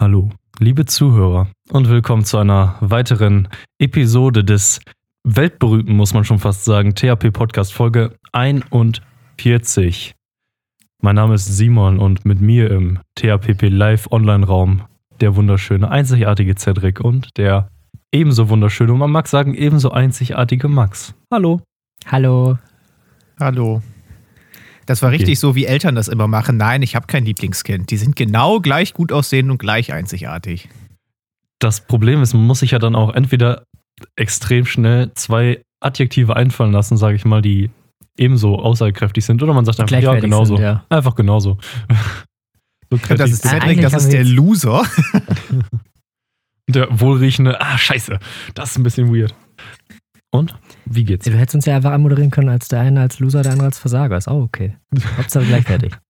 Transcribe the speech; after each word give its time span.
Hallo, 0.00 0.30
liebe 0.58 0.86
Zuhörer 0.86 1.48
und 1.68 1.90
willkommen 1.90 2.24
zu 2.24 2.38
einer 2.38 2.76
weiteren 2.80 3.48
Episode 3.78 4.42
des 4.42 4.80
weltberühmten, 5.24 5.94
muss 5.94 6.14
man 6.14 6.24
schon 6.24 6.38
fast 6.38 6.64
sagen, 6.64 6.94
THP 6.94 7.30
Podcast 7.30 7.74
Folge 7.74 8.16
41. 8.32 10.14
Mein 11.02 11.16
Name 11.16 11.34
ist 11.34 11.54
Simon 11.54 11.98
und 11.98 12.24
mit 12.24 12.40
mir 12.40 12.70
im 12.70 13.00
THPP 13.16 13.68
Live 13.68 14.10
Online 14.10 14.46
Raum 14.46 14.84
der 15.20 15.36
wunderschöne, 15.36 15.90
einzigartige 15.90 16.54
Cedric 16.54 17.00
und 17.00 17.36
der 17.36 17.68
ebenso 18.10 18.48
wunderschöne 18.48 18.94
und 18.94 19.00
man 19.00 19.10
mag 19.12 19.28
sagen 19.28 19.52
ebenso 19.52 19.90
einzigartige 19.90 20.68
Max. 20.68 21.14
Hallo. 21.30 21.60
Hallo. 22.06 22.56
Hallo. 23.38 23.82
Das 24.90 25.02
war 25.02 25.12
richtig 25.12 25.38
so, 25.38 25.54
wie 25.54 25.66
Eltern 25.66 25.94
das 25.94 26.08
immer 26.08 26.26
machen. 26.26 26.56
Nein, 26.56 26.82
ich 26.82 26.96
habe 26.96 27.06
kein 27.06 27.24
Lieblingskind. 27.24 27.92
Die 27.92 27.96
sind 27.96 28.16
genau 28.16 28.58
gleich 28.58 28.92
gut 28.92 29.12
aussehend 29.12 29.48
und 29.48 29.58
gleich 29.58 29.92
einzigartig. 29.92 30.68
Das 31.60 31.86
Problem 31.86 32.22
ist, 32.22 32.34
man 32.34 32.44
muss 32.44 32.58
sich 32.58 32.72
ja 32.72 32.80
dann 32.80 32.96
auch 32.96 33.14
entweder 33.14 33.62
extrem 34.16 34.66
schnell 34.66 35.12
zwei 35.14 35.62
Adjektive 35.78 36.34
einfallen 36.34 36.72
lassen, 36.72 36.96
sage 36.96 37.14
ich 37.14 37.24
mal, 37.24 37.40
die 37.40 37.70
ebenso 38.18 38.58
aussagekräftig 38.58 39.24
sind, 39.24 39.40
oder 39.44 39.54
man 39.54 39.64
sagt 39.64 39.78
einfach, 39.78 39.96
ja, 39.96 40.18
genauso. 40.18 40.56
sind, 40.56 40.64
ja. 40.64 40.84
Einfach 40.88 41.14
genauso. 41.14 41.58
so 42.90 42.98
Das 43.14 43.30
ist 43.30 43.42
Cedric, 43.42 43.82
das 43.82 43.94
ist 43.94 44.12
der 44.12 44.24
Loser. 44.24 44.84
der 46.68 46.88
wohlriechende, 46.90 47.60
ah, 47.60 47.78
scheiße, 47.78 48.18
das 48.54 48.72
ist 48.72 48.76
ein 48.76 48.82
bisschen 48.82 49.14
weird. 49.14 49.36
Und? 50.32 50.54
Wie 50.84 51.04
geht's? 51.04 51.24
Du 51.24 51.32
hättest 51.32 51.56
uns 51.56 51.66
ja 51.66 51.76
einfach 51.76 51.92
anmoderieren 51.92 52.30
können 52.30 52.48
als 52.48 52.68
der 52.68 52.80
eine 52.80 53.00
als 53.00 53.18
Loser, 53.18 53.42
der 53.42 53.52
andere 53.52 53.66
als 53.66 53.78
Versager. 53.78 54.16
Ist 54.16 54.28
auch 54.28 54.42
okay. 54.42 54.76
Hauptsache 55.16 55.44
gleichwertig. 55.46 55.92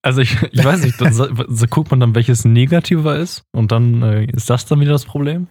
Also 0.00 0.20
ich, 0.20 0.42
ich 0.52 0.62
weiß 0.62 0.84
nicht, 0.84 1.00
dann, 1.00 1.14
so, 1.14 1.26
so 1.48 1.66
guckt 1.66 1.90
man 1.90 1.98
dann, 1.98 2.14
welches 2.14 2.44
negativer 2.44 3.16
ist 3.16 3.44
und 3.52 3.72
dann 3.72 4.02
äh, 4.02 4.24
ist 4.26 4.50
das 4.50 4.66
dann 4.66 4.80
wieder 4.80 4.92
das 4.92 5.06
Problem? 5.06 5.48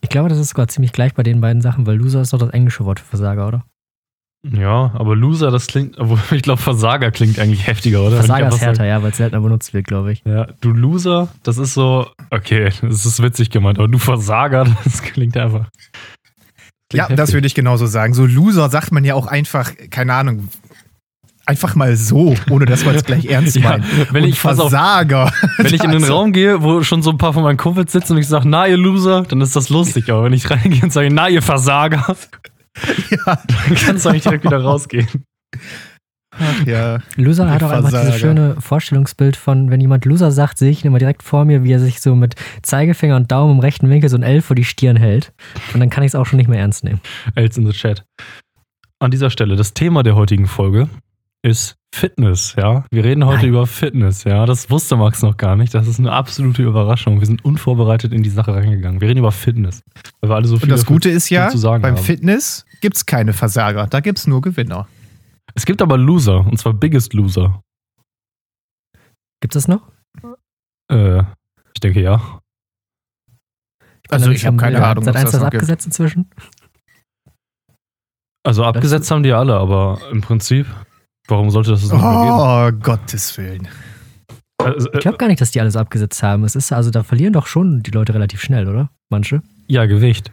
Ich 0.00 0.08
glaube, 0.08 0.30
das 0.30 0.38
ist 0.38 0.50
sogar 0.50 0.68
ziemlich 0.68 0.92
gleich 0.92 1.12
bei 1.14 1.22
den 1.22 1.42
beiden 1.42 1.60
Sachen, 1.60 1.86
weil 1.86 1.96
Loser 1.96 2.22
ist 2.22 2.32
doch 2.32 2.38
das 2.38 2.50
englische 2.50 2.86
Wort 2.86 2.98
für 2.98 3.06
Versager, 3.06 3.46
oder? 3.46 3.64
Ja, 4.42 4.90
aber 4.94 5.16
Loser, 5.16 5.50
das 5.50 5.66
klingt, 5.66 5.98
obwohl 5.98 6.18
ich 6.36 6.42
glaube, 6.42 6.62
Versager 6.62 7.10
klingt 7.10 7.38
eigentlich 7.38 7.66
heftiger, 7.66 8.02
oder? 8.02 8.16
Versager 8.16 8.48
ist 8.48 8.60
härter, 8.60 8.86
ja, 8.86 9.02
weil 9.02 9.10
es 9.10 9.18
seltener 9.18 9.42
benutzt 9.42 9.74
wird, 9.74 9.86
glaube 9.86 10.12
ich. 10.12 10.22
Ja, 10.24 10.46
du 10.60 10.70
Loser, 10.72 11.28
das 11.42 11.58
ist 11.58 11.74
so, 11.74 12.06
okay, 12.30 12.70
das 12.80 13.04
ist 13.04 13.22
witzig 13.22 13.50
gemeint, 13.50 13.78
aber 13.78 13.88
du 13.88 13.98
Versager, 13.98 14.64
das 14.84 15.02
klingt 15.02 15.36
einfach. 15.36 15.68
Ja, 16.92 17.04
klingt 17.04 17.18
das 17.18 17.24
heftig. 17.28 17.34
würde 17.34 17.46
ich 17.48 17.54
genauso 17.54 17.86
sagen. 17.86 18.14
So 18.14 18.24
Loser 18.26 18.70
sagt 18.70 18.92
man 18.92 19.04
ja 19.04 19.14
auch 19.14 19.26
einfach, 19.26 19.72
keine 19.90 20.14
Ahnung, 20.14 20.48
einfach 21.46 21.74
mal 21.74 21.94
so, 21.96 22.34
ohne 22.48 22.64
dass 22.64 22.84
man 22.84 22.94
es 22.94 23.04
gleich 23.04 23.26
ernst 23.28 23.56
Ja, 23.56 23.70
meint. 23.70 23.84
wenn 24.12 24.22
Und 24.24 24.30
ich, 24.30 24.40
pass 24.42 24.58
auf, 24.58 24.70
Versager. 24.70 25.32
wenn 25.58 25.74
ich 25.74 25.84
in 25.84 25.90
den 25.90 26.04
Raum 26.04 26.32
gehe, 26.32 26.62
wo 26.62 26.82
schon 26.82 27.02
so 27.02 27.10
ein 27.10 27.18
paar 27.18 27.32
von 27.34 27.42
meinen 27.42 27.58
Kumpels 27.58 27.92
sitzen 27.92 28.14
und 28.14 28.18
ich 28.20 28.26
sage, 28.28 28.48
na 28.48 28.66
ihr 28.66 28.76
Loser, 28.78 29.22
dann 29.22 29.40
ist 29.42 29.54
das 29.54 29.68
lustig, 29.68 30.08
aber 30.10 30.24
wenn 30.24 30.32
ich 30.32 30.48
reingehe 30.50 30.82
und 30.82 30.92
sage, 30.92 31.10
na 31.12 31.28
ihr 31.28 31.42
Versager, 31.42 32.16
Ja, 33.10 33.38
dann 33.46 33.74
kannst 33.74 34.04
du 34.04 34.10
eigentlich 34.10 34.22
direkt 34.22 34.44
wieder 34.44 34.62
rausgehen. 34.62 35.08
ach 36.30 36.66
ja. 36.66 36.98
Loser 37.16 37.50
hat 37.50 37.62
auch 37.62 37.70
einfach 37.70 37.90
dieses 37.90 38.18
schöne 38.18 38.56
Vorstellungsbild 38.60 39.36
von, 39.36 39.70
wenn 39.70 39.80
jemand 39.80 40.04
Loser 40.04 40.30
sagt, 40.30 40.58
sehe 40.58 40.70
ich 40.70 40.84
ihn 40.84 40.88
immer 40.88 40.98
direkt 40.98 41.22
vor 41.22 41.44
mir, 41.44 41.64
wie 41.64 41.72
er 41.72 41.80
sich 41.80 42.00
so 42.00 42.14
mit 42.14 42.36
Zeigefinger 42.62 43.16
und 43.16 43.30
Daumen 43.32 43.54
im 43.54 43.60
rechten 43.60 43.88
Winkel 43.90 44.08
so 44.08 44.16
ein 44.16 44.22
L 44.22 44.40
vor 44.40 44.54
die 44.54 44.64
Stirn 44.64 44.96
hält. 44.96 45.32
Und 45.74 45.80
dann 45.80 45.90
kann 45.90 46.04
ich 46.04 46.08
es 46.08 46.14
auch 46.14 46.26
schon 46.26 46.36
nicht 46.36 46.48
mehr 46.48 46.60
ernst 46.60 46.84
nehmen. 46.84 47.00
Els 47.34 47.56
in 47.56 47.66
the 47.66 47.72
Chat. 47.72 48.04
An 49.00 49.10
dieser 49.10 49.30
Stelle, 49.30 49.56
das 49.56 49.74
Thema 49.74 50.02
der 50.02 50.14
heutigen 50.14 50.46
Folge 50.46 50.88
ist 51.42 51.76
Fitness, 51.92 52.54
ja. 52.56 52.84
Wir 52.90 53.02
reden 53.04 53.26
heute 53.26 53.38
Nein. 53.38 53.48
über 53.48 53.66
Fitness, 53.66 54.24
ja. 54.24 54.46
Das 54.46 54.70
wusste 54.70 54.96
Max 54.96 55.22
noch 55.22 55.36
gar 55.36 55.56
nicht. 55.56 55.74
Das 55.74 55.88
ist 55.88 55.98
eine 55.98 56.12
absolute 56.12 56.62
Überraschung. 56.62 57.18
Wir 57.18 57.26
sind 57.26 57.44
unvorbereitet 57.44 58.12
in 58.12 58.22
die 58.22 58.30
Sache 58.30 58.54
reingegangen. 58.54 59.00
Wir 59.00 59.08
reden 59.08 59.18
über 59.18 59.32
Fitness. 59.32 59.82
Weil 60.20 60.30
wir 60.30 60.36
alle 60.36 60.46
so 60.46 60.56
viel 60.56 60.64
Und 60.64 60.70
das 60.70 60.86
Gute 60.86 61.10
ist 61.10 61.28
ja, 61.30 61.44
viel 61.44 61.52
zu 61.52 61.58
sagen 61.58 61.82
beim 61.82 61.96
haben. 61.96 62.02
Fitness 62.02 62.64
gibt 62.80 62.96
es 62.96 63.06
keine 63.06 63.32
Versager, 63.32 63.86
da 63.86 64.00
gibt 64.00 64.18
es 64.18 64.26
nur 64.26 64.40
Gewinner. 64.40 64.86
Es 65.54 65.66
gibt 65.66 65.82
aber 65.82 65.98
Loser, 65.98 66.46
und 66.46 66.58
zwar 66.58 66.74
Biggest 66.74 67.12
Loser. 67.12 67.62
Gibt 69.40 69.56
es 69.56 69.66
noch? 69.66 69.90
Äh, 70.92 71.22
ich 71.74 71.80
denke 71.82 72.00
ja. 72.02 72.40
Also 74.10 74.30
ich 74.30 74.46
habe 74.46 74.56
keine 74.56 74.84
Ahnung, 74.84 75.04
Seit 75.04 75.16
eins 75.16 75.24
das 75.24 75.32
das 75.32 75.40
noch 75.40 75.50
gibt. 75.50 75.62
abgesetzt 75.62 75.86
inzwischen? 75.86 76.30
Also 78.42 78.64
abgesetzt 78.64 79.10
haben 79.10 79.22
die 79.22 79.32
alle, 79.32 79.56
aber 79.56 80.00
im 80.10 80.20
Prinzip, 80.20 80.66
warum 81.30 81.50
sollte 81.50 81.70
das 81.70 81.80
so 81.82 81.94
nicht 81.94 82.04
mehr 82.04 82.12
Oh, 82.12 82.72
Gottes 82.82 83.36
Willen. 83.38 83.62
geben? 83.62 83.68
Also, 84.62 84.92
Ich 84.92 85.00
glaube 85.00 85.16
gar 85.18 85.28
nicht, 85.28 85.40
dass 85.40 85.50
die 85.52 85.60
alles 85.60 85.76
abgesetzt 85.76 86.22
haben. 86.22 86.44
Es 86.44 86.54
ist 86.54 86.70
also, 86.72 86.90
da 86.90 87.02
verlieren 87.02 87.32
doch 87.32 87.46
schon 87.46 87.82
die 87.82 87.90
Leute 87.90 88.12
relativ 88.14 88.42
schnell, 88.42 88.68
oder? 88.68 88.90
Manche. 89.08 89.42
ja, 89.68 89.86
Gewicht. 89.86 90.30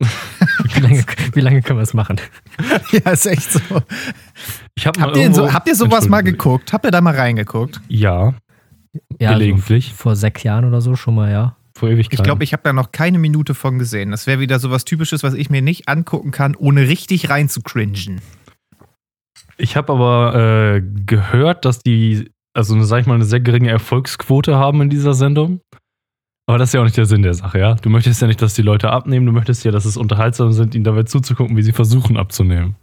Wie 0.74 0.80
lange, 0.80 1.04
wie 1.34 1.40
lange 1.40 1.60
können 1.62 1.78
wir 1.78 1.82
es 1.82 1.92
machen? 1.94 2.16
Ja, 2.92 3.10
ist 3.12 3.26
echt 3.26 3.52
so. 3.52 3.60
Ich 4.74 4.86
hab 4.86 4.98
Habt 4.98 5.16
ihr, 5.16 5.22
irgendwo- 5.24 5.46
so, 5.46 5.52
habt 5.52 5.68
ihr 5.68 5.74
sowas 5.74 6.08
mal 6.08 6.22
geguckt? 6.22 6.72
Habt 6.72 6.84
ihr 6.86 6.90
da 6.90 7.00
mal 7.02 7.14
reingeguckt? 7.14 7.80
Ja, 7.88 8.34
Ja, 9.20 9.32
Gelegentlich. 9.34 9.88
So 9.90 9.94
vor 9.94 10.16
sechs 10.16 10.42
Jahren 10.42 10.64
oder 10.64 10.80
so 10.80 10.96
schon 10.96 11.14
mal, 11.14 11.30
ja. 11.30 11.56
Vor 11.80 11.88
Ewigkeiten. 11.88 12.14
Ich 12.14 12.22
glaube, 12.22 12.44
ich 12.44 12.52
habe 12.52 12.62
da 12.62 12.72
noch 12.72 12.92
keine 12.92 13.18
Minute 13.18 13.54
von 13.54 13.78
gesehen. 13.78 14.12
Das 14.12 14.26
wäre 14.26 14.38
wieder 14.38 14.58
sowas 14.58 14.84
Typisches, 14.84 15.22
was 15.22 15.34
ich 15.34 15.50
mir 15.50 15.62
nicht 15.62 15.88
angucken 15.88 16.30
kann, 16.30 16.54
ohne 16.54 16.86
richtig 16.86 17.28
rein 17.30 17.48
zu 17.48 17.62
cringen. 17.62 18.20
Ich 19.56 19.76
habe 19.76 19.92
aber 19.92 20.76
äh, 20.76 20.82
gehört, 21.06 21.64
dass 21.64 21.80
die, 21.80 22.30
also 22.54 22.80
sag 22.82 23.00
ich 23.00 23.06
mal, 23.06 23.14
eine 23.14 23.24
sehr 23.24 23.40
geringe 23.40 23.70
Erfolgsquote 23.70 24.56
haben 24.56 24.80
in 24.82 24.90
dieser 24.90 25.14
Sendung. 25.14 25.60
Aber 26.46 26.58
das 26.58 26.70
ist 26.70 26.72
ja 26.74 26.80
auch 26.80 26.84
nicht 26.84 26.96
der 26.96 27.06
Sinn 27.06 27.22
der 27.22 27.34
Sache, 27.34 27.58
ja. 27.58 27.74
Du 27.74 27.90
möchtest 27.90 28.20
ja 28.20 28.26
nicht, 28.26 28.42
dass 28.42 28.54
die 28.54 28.62
Leute 28.62 28.90
abnehmen, 28.90 29.26
du 29.26 29.32
möchtest 29.32 29.64
ja, 29.64 29.70
dass 29.70 29.84
es 29.84 29.96
unterhaltsam 29.96 30.52
sind, 30.52 30.74
ihnen 30.74 30.84
dabei 30.84 31.04
zuzugucken, 31.04 31.56
wie 31.56 31.62
sie 31.62 31.72
versuchen 31.72 32.16
abzunehmen. 32.16 32.76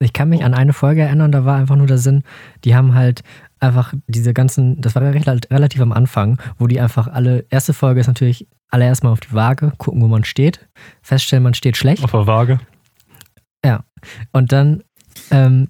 Ich 0.00 0.12
kann 0.12 0.28
mich 0.28 0.44
an 0.44 0.54
eine 0.54 0.72
Folge 0.72 1.02
erinnern, 1.02 1.32
da 1.32 1.44
war 1.44 1.56
einfach 1.56 1.76
nur 1.76 1.86
der 1.86 1.98
Sinn, 1.98 2.22
die 2.64 2.74
haben 2.74 2.94
halt 2.94 3.22
einfach 3.64 3.94
diese 4.06 4.32
ganzen, 4.32 4.80
das 4.80 4.94
war 4.94 5.02
relativ 5.02 5.80
am 5.80 5.92
Anfang, 5.92 6.38
wo 6.58 6.66
die 6.66 6.80
einfach 6.80 7.08
alle, 7.08 7.46
erste 7.50 7.72
Folge 7.72 8.00
ist 8.00 8.06
natürlich 8.06 8.46
alle 8.70 8.84
erstmal 8.84 9.12
auf 9.12 9.20
die 9.20 9.32
Waage, 9.32 9.72
gucken, 9.78 10.02
wo 10.02 10.08
man 10.08 10.24
steht, 10.24 10.68
feststellen, 11.02 11.42
man 11.42 11.54
steht 11.54 11.76
schlecht 11.76 12.02
Auf 12.04 12.10
der 12.10 12.26
Waage. 12.26 12.60
und 14.32 14.52
dann 14.52 14.82
ähm, 15.30 15.68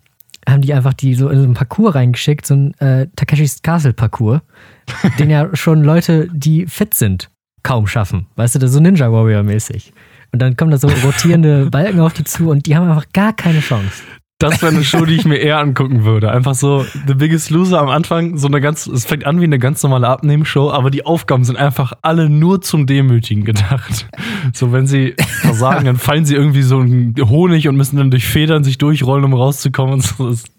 haben 0.48 0.62
die 0.62 0.74
einfach 0.74 0.94
die 0.94 1.14
so 1.14 1.28
in 1.28 1.38
so 1.38 1.44
einen 1.44 1.54
Parcours 1.54 1.94
reingeschickt, 1.94 2.46
so 2.46 2.54
ein 2.54 2.74
äh, 2.80 3.06
Takeshis 3.16 3.62
Castle 3.62 3.92
Parcours, 3.92 4.40
den 5.18 5.30
ja 5.30 5.54
schon 5.54 5.82
Leute, 5.82 6.28
die 6.32 6.66
fit 6.66 6.94
sind, 6.94 7.30
kaum 7.62 7.86
schaffen. 7.86 8.26
Weißt 8.36 8.54
du, 8.54 8.58
das 8.58 8.70
ist 8.70 8.74
so 8.74 8.80
Ninja 8.80 9.10
Warrior 9.10 9.42
mäßig. 9.42 9.92
Und 10.32 10.40
dann 10.40 10.56
kommen 10.56 10.70
da 10.72 10.78
so 10.78 10.88
rotierende 10.88 11.66
Balken 11.70 12.00
auf 12.00 12.12
die 12.12 12.24
zu 12.24 12.50
und 12.50 12.66
die 12.66 12.76
haben 12.76 12.88
einfach 12.88 13.06
gar 13.12 13.32
keine 13.32 13.60
Chance. 13.60 14.02
Das 14.50 14.62
wäre 14.62 14.72
eine 14.72 14.84
Show, 14.84 15.04
die 15.04 15.14
ich 15.14 15.24
mir 15.24 15.36
eher 15.36 15.58
angucken 15.58 16.04
würde. 16.04 16.30
Einfach 16.30 16.54
so 16.54 16.84
The 17.06 17.14
Biggest 17.14 17.50
Loser 17.50 17.80
am 17.80 17.88
Anfang, 17.88 18.36
so 18.36 18.46
eine 18.46 18.60
ganz, 18.60 18.86
es 18.86 19.04
fängt 19.04 19.24
an 19.26 19.40
wie 19.40 19.44
eine 19.44 19.58
ganz 19.58 19.82
normale 19.82 20.06
Abnehmenshow, 20.08 20.70
aber 20.70 20.90
die 20.90 21.06
Aufgaben 21.06 21.44
sind 21.44 21.56
einfach 21.56 21.92
alle 22.02 22.28
nur 22.28 22.60
zum 22.60 22.86
Demütigen 22.86 23.44
gedacht. 23.44 24.06
So, 24.52 24.72
wenn 24.72 24.86
sie 24.86 25.14
versagen, 25.40 25.86
dann 25.86 25.96
fallen 25.96 26.24
sie 26.24 26.34
irgendwie 26.34 26.62
so 26.62 26.80
in 26.80 27.14
Honig 27.18 27.68
und 27.68 27.76
müssen 27.76 27.96
dann 27.96 28.10
durch 28.10 28.26
Federn 28.26 28.64
sich 28.64 28.78
durchrollen, 28.78 29.24
um 29.24 29.34
rauszukommen. 29.34 30.00
So. 30.00 30.28
Ist 30.28 30.50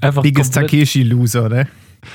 einfach 0.00 0.22
Biggest 0.22 0.52
komplett- 0.54 0.70
Takeshi-Loser, 0.72 1.48
ne? 1.48 1.66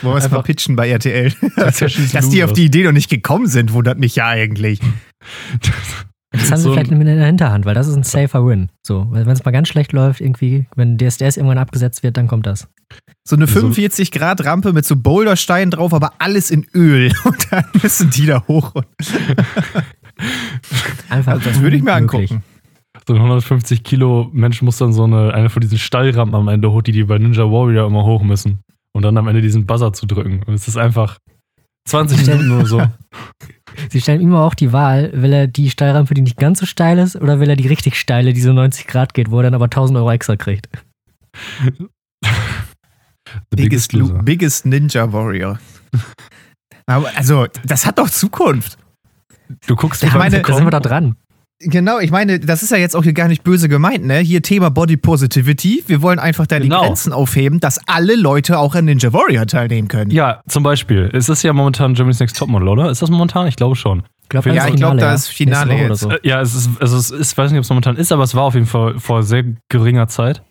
Wollen 0.01 0.15
wir 0.15 0.17
es 0.25 0.31
mal 0.31 0.41
pitchen 0.41 0.75
bei 0.75 0.89
RTL? 0.89 1.31
Dass 1.55 1.77
die 1.77 2.43
auf 2.43 2.49
Loser. 2.49 2.53
die 2.53 2.65
Idee 2.65 2.83
noch 2.83 2.91
nicht 2.91 3.09
gekommen 3.09 3.47
sind, 3.47 3.73
wundert 3.73 3.99
mich 3.99 4.15
ja 4.15 4.27
eigentlich. 4.27 4.79
Das 6.39 6.51
haben 6.51 6.57
sie 6.57 6.63
So 6.63 6.73
vielleicht 6.73 6.91
in 6.91 6.99
der 6.99 7.25
Hinterhand, 7.25 7.65
weil 7.65 7.73
das 7.75 7.87
ist 7.87 7.95
ein 7.95 8.03
safer 8.03 8.45
Win. 8.45 8.69
So, 8.85 9.07
wenn 9.11 9.27
es 9.29 9.43
mal 9.45 9.51
ganz 9.51 9.67
schlecht 9.67 9.93
läuft, 9.93 10.21
irgendwie, 10.21 10.67
wenn 10.75 10.97
DSDS 10.97 11.37
irgendwann 11.37 11.57
abgesetzt 11.57 12.03
wird, 12.03 12.17
dann 12.17 12.27
kommt 12.27 12.45
das. 12.45 12.67
So 13.27 13.35
eine 13.35 13.47
So- 13.47 13.59
45-Grad-Rampe 13.69 14.73
mit 14.73 14.85
so 14.85 14.95
Bouldersteinen 14.95 15.71
drauf, 15.71 15.93
aber 15.93 16.13
alles 16.19 16.51
in 16.51 16.65
Öl. 16.73 17.11
Und 17.25 17.51
dann 17.51 17.65
müssen 17.81 18.09
die 18.11 18.25
da 18.25 18.43
hoch. 18.47 18.73
Einfach 21.09 21.33
also 21.33 21.49
das 21.49 21.59
würde 21.61 21.75
ich 21.77 21.83
mir 21.83 21.93
unmöglich. 21.95 22.31
angucken. 22.31 22.43
So 23.07 23.13
ein 23.13 23.19
150 23.21 23.83
Kilo 23.83 24.29
Mensch 24.33 24.61
muss 24.61 24.77
dann 24.77 24.93
so 24.93 25.03
eine, 25.03 25.33
eine 25.33 25.49
von 25.49 25.61
diesen 25.61 25.77
Stallrampen 25.77 26.35
am 26.35 26.47
Ende 26.47 26.71
hoch, 26.71 26.81
die 26.81 26.91
die 26.93 27.03
bei 27.03 27.17
Ninja 27.17 27.43
Warrior 27.43 27.87
immer 27.87 28.03
hoch 28.05 28.23
müssen. 28.23 28.59
Und 28.93 29.01
dann 29.03 29.17
am 29.17 29.27
Ende 29.27 29.41
diesen 29.41 29.65
Buzzer 29.65 29.91
zu 29.93 30.05
drücken. 30.05 30.41
Und 30.43 30.53
es 30.53 30.67
ist 30.67 30.77
einfach 30.77 31.17
20 31.89 32.25
Minuten 32.25 32.47
nur 32.47 32.65
so. 32.65 32.81
Sie 33.89 34.01
stellen 34.01 34.21
immer 34.21 34.41
auch 34.41 34.53
die 34.53 34.71
Wahl, 34.73 35.11
will 35.13 35.33
er 35.33 35.47
die 35.47 35.69
Steilrampe, 35.69 36.13
die 36.13 36.21
nicht 36.21 36.37
ganz 36.37 36.59
so 36.59 36.65
steil 36.65 36.97
ist, 36.99 37.15
oder 37.15 37.39
will 37.39 37.49
er 37.49 37.55
die 37.55 37.67
richtig 37.67 37.95
steile, 37.99 38.33
die 38.33 38.41
so 38.41 38.53
90 38.53 38.87
Grad 38.87 39.13
geht, 39.13 39.31
wo 39.31 39.37
er 39.39 39.43
dann 39.43 39.53
aber 39.53 39.65
1000 39.65 39.97
Euro 39.97 40.11
extra 40.11 40.35
kriegt. 40.35 40.69
The 43.51 43.55
Biggest, 43.55 43.93
Lu- 43.93 44.21
biggest 44.23 44.65
Ninja 44.65 45.11
Warrior. 45.11 45.59
Aber 46.85 47.09
also, 47.15 47.47
das 47.65 47.85
hat 47.85 47.97
doch 47.97 48.09
Zukunft. 48.09 48.77
Du 49.67 49.75
guckst 49.75 50.03
Ich 50.03 50.13
meine- 50.13 50.41
Da 50.41 50.53
sind 50.53 50.65
wir 50.65 50.71
da 50.71 50.79
dran. 50.79 51.15
Genau, 51.67 51.99
ich 51.99 52.11
meine, 52.11 52.39
das 52.39 52.63
ist 52.63 52.71
ja 52.71 52.77
jetzt 52.77 52.95
auch 52.95 53.03
hier 53.03 53.13
gar 53.13 53.27
nicht 53.27 53.43
böse 53.43 53.67
gemeint, 53.69 54.05
ne? 54.05 54.19
Hier 54.19 54.41
Thema 54.41 54.69
Body 54.69 54.97
Positivity. 54.97 55.83
Wir 55.87 56.01
wollen 56.01 56.19
einfach 56.19 56.45
da 56.47 56.59
Genau. 56.59 56.81
die 56.81 56.85
Grenzen 56.87 57.11
aufheben, 57.13 57.59
dass 57.59 57.79
alle 57.87 58.15
Leute 58.15 58.59
auch 58.59 58.75
an 58.75 58.85
Ninja 58.85 59.11
Warrior 59.13 59.45
teilnehmen 59.47 59.87
können. 59.87 60.11
Ja, 60.11 60.41
zum 60.47 60.63
Beispiel. 60.63 61.09
Es 61.13 61.27
ist 61.29 61.43
ja 61.43 61.53
momentan 61.53 61.93
Germany's 61.95 62.19
Next 62.19 62.37
Topmodel, 62.37 62.67
oder? 62.67 62.89
Ist 62.91 63.01
das 63.01 63.09
momentan? 63.09 63.47
Ich 63.47 63.55
glaube 63.55 63.75
schon. 63.75 64.03
Ich 64.23 64.29
glaube, 64.29 64.53
Ja, 64.53 64.67
ich 64.67 64.75
glaub, 64.75 64.97
da 64.97 65.13
ist 65.13 65.27
Finale 65.29 65.73
Oder 65.73 65.87
jetzt. 65.89 65.99
so. 65.99 66.09
Äh, 66.11 66.19
Ja, 66.23 66.41
es 66.41 66.55
ist, 66.55 66.69
also 66.79 66.97
es 66.97 67.11
ist, 67.11 67.31
ich 67.33 67.37
weiß 67.37 67.51
nicht, 67.51 67.59
ob 67.59 67.63
es 67.63 67.69
momentan 67.69 67.95
ist, 67.95 68.11
aber 68.11 68.23
es 68.23 68.33
war 68.35 68.43
auf 68.43 68.53
jeden 68.55 68.65
Fall 68.67 68.99
vor 68.99 69.23
sehr 69.23 69.43
geringer 69.69 70.07
Zeit. 70.07 70.41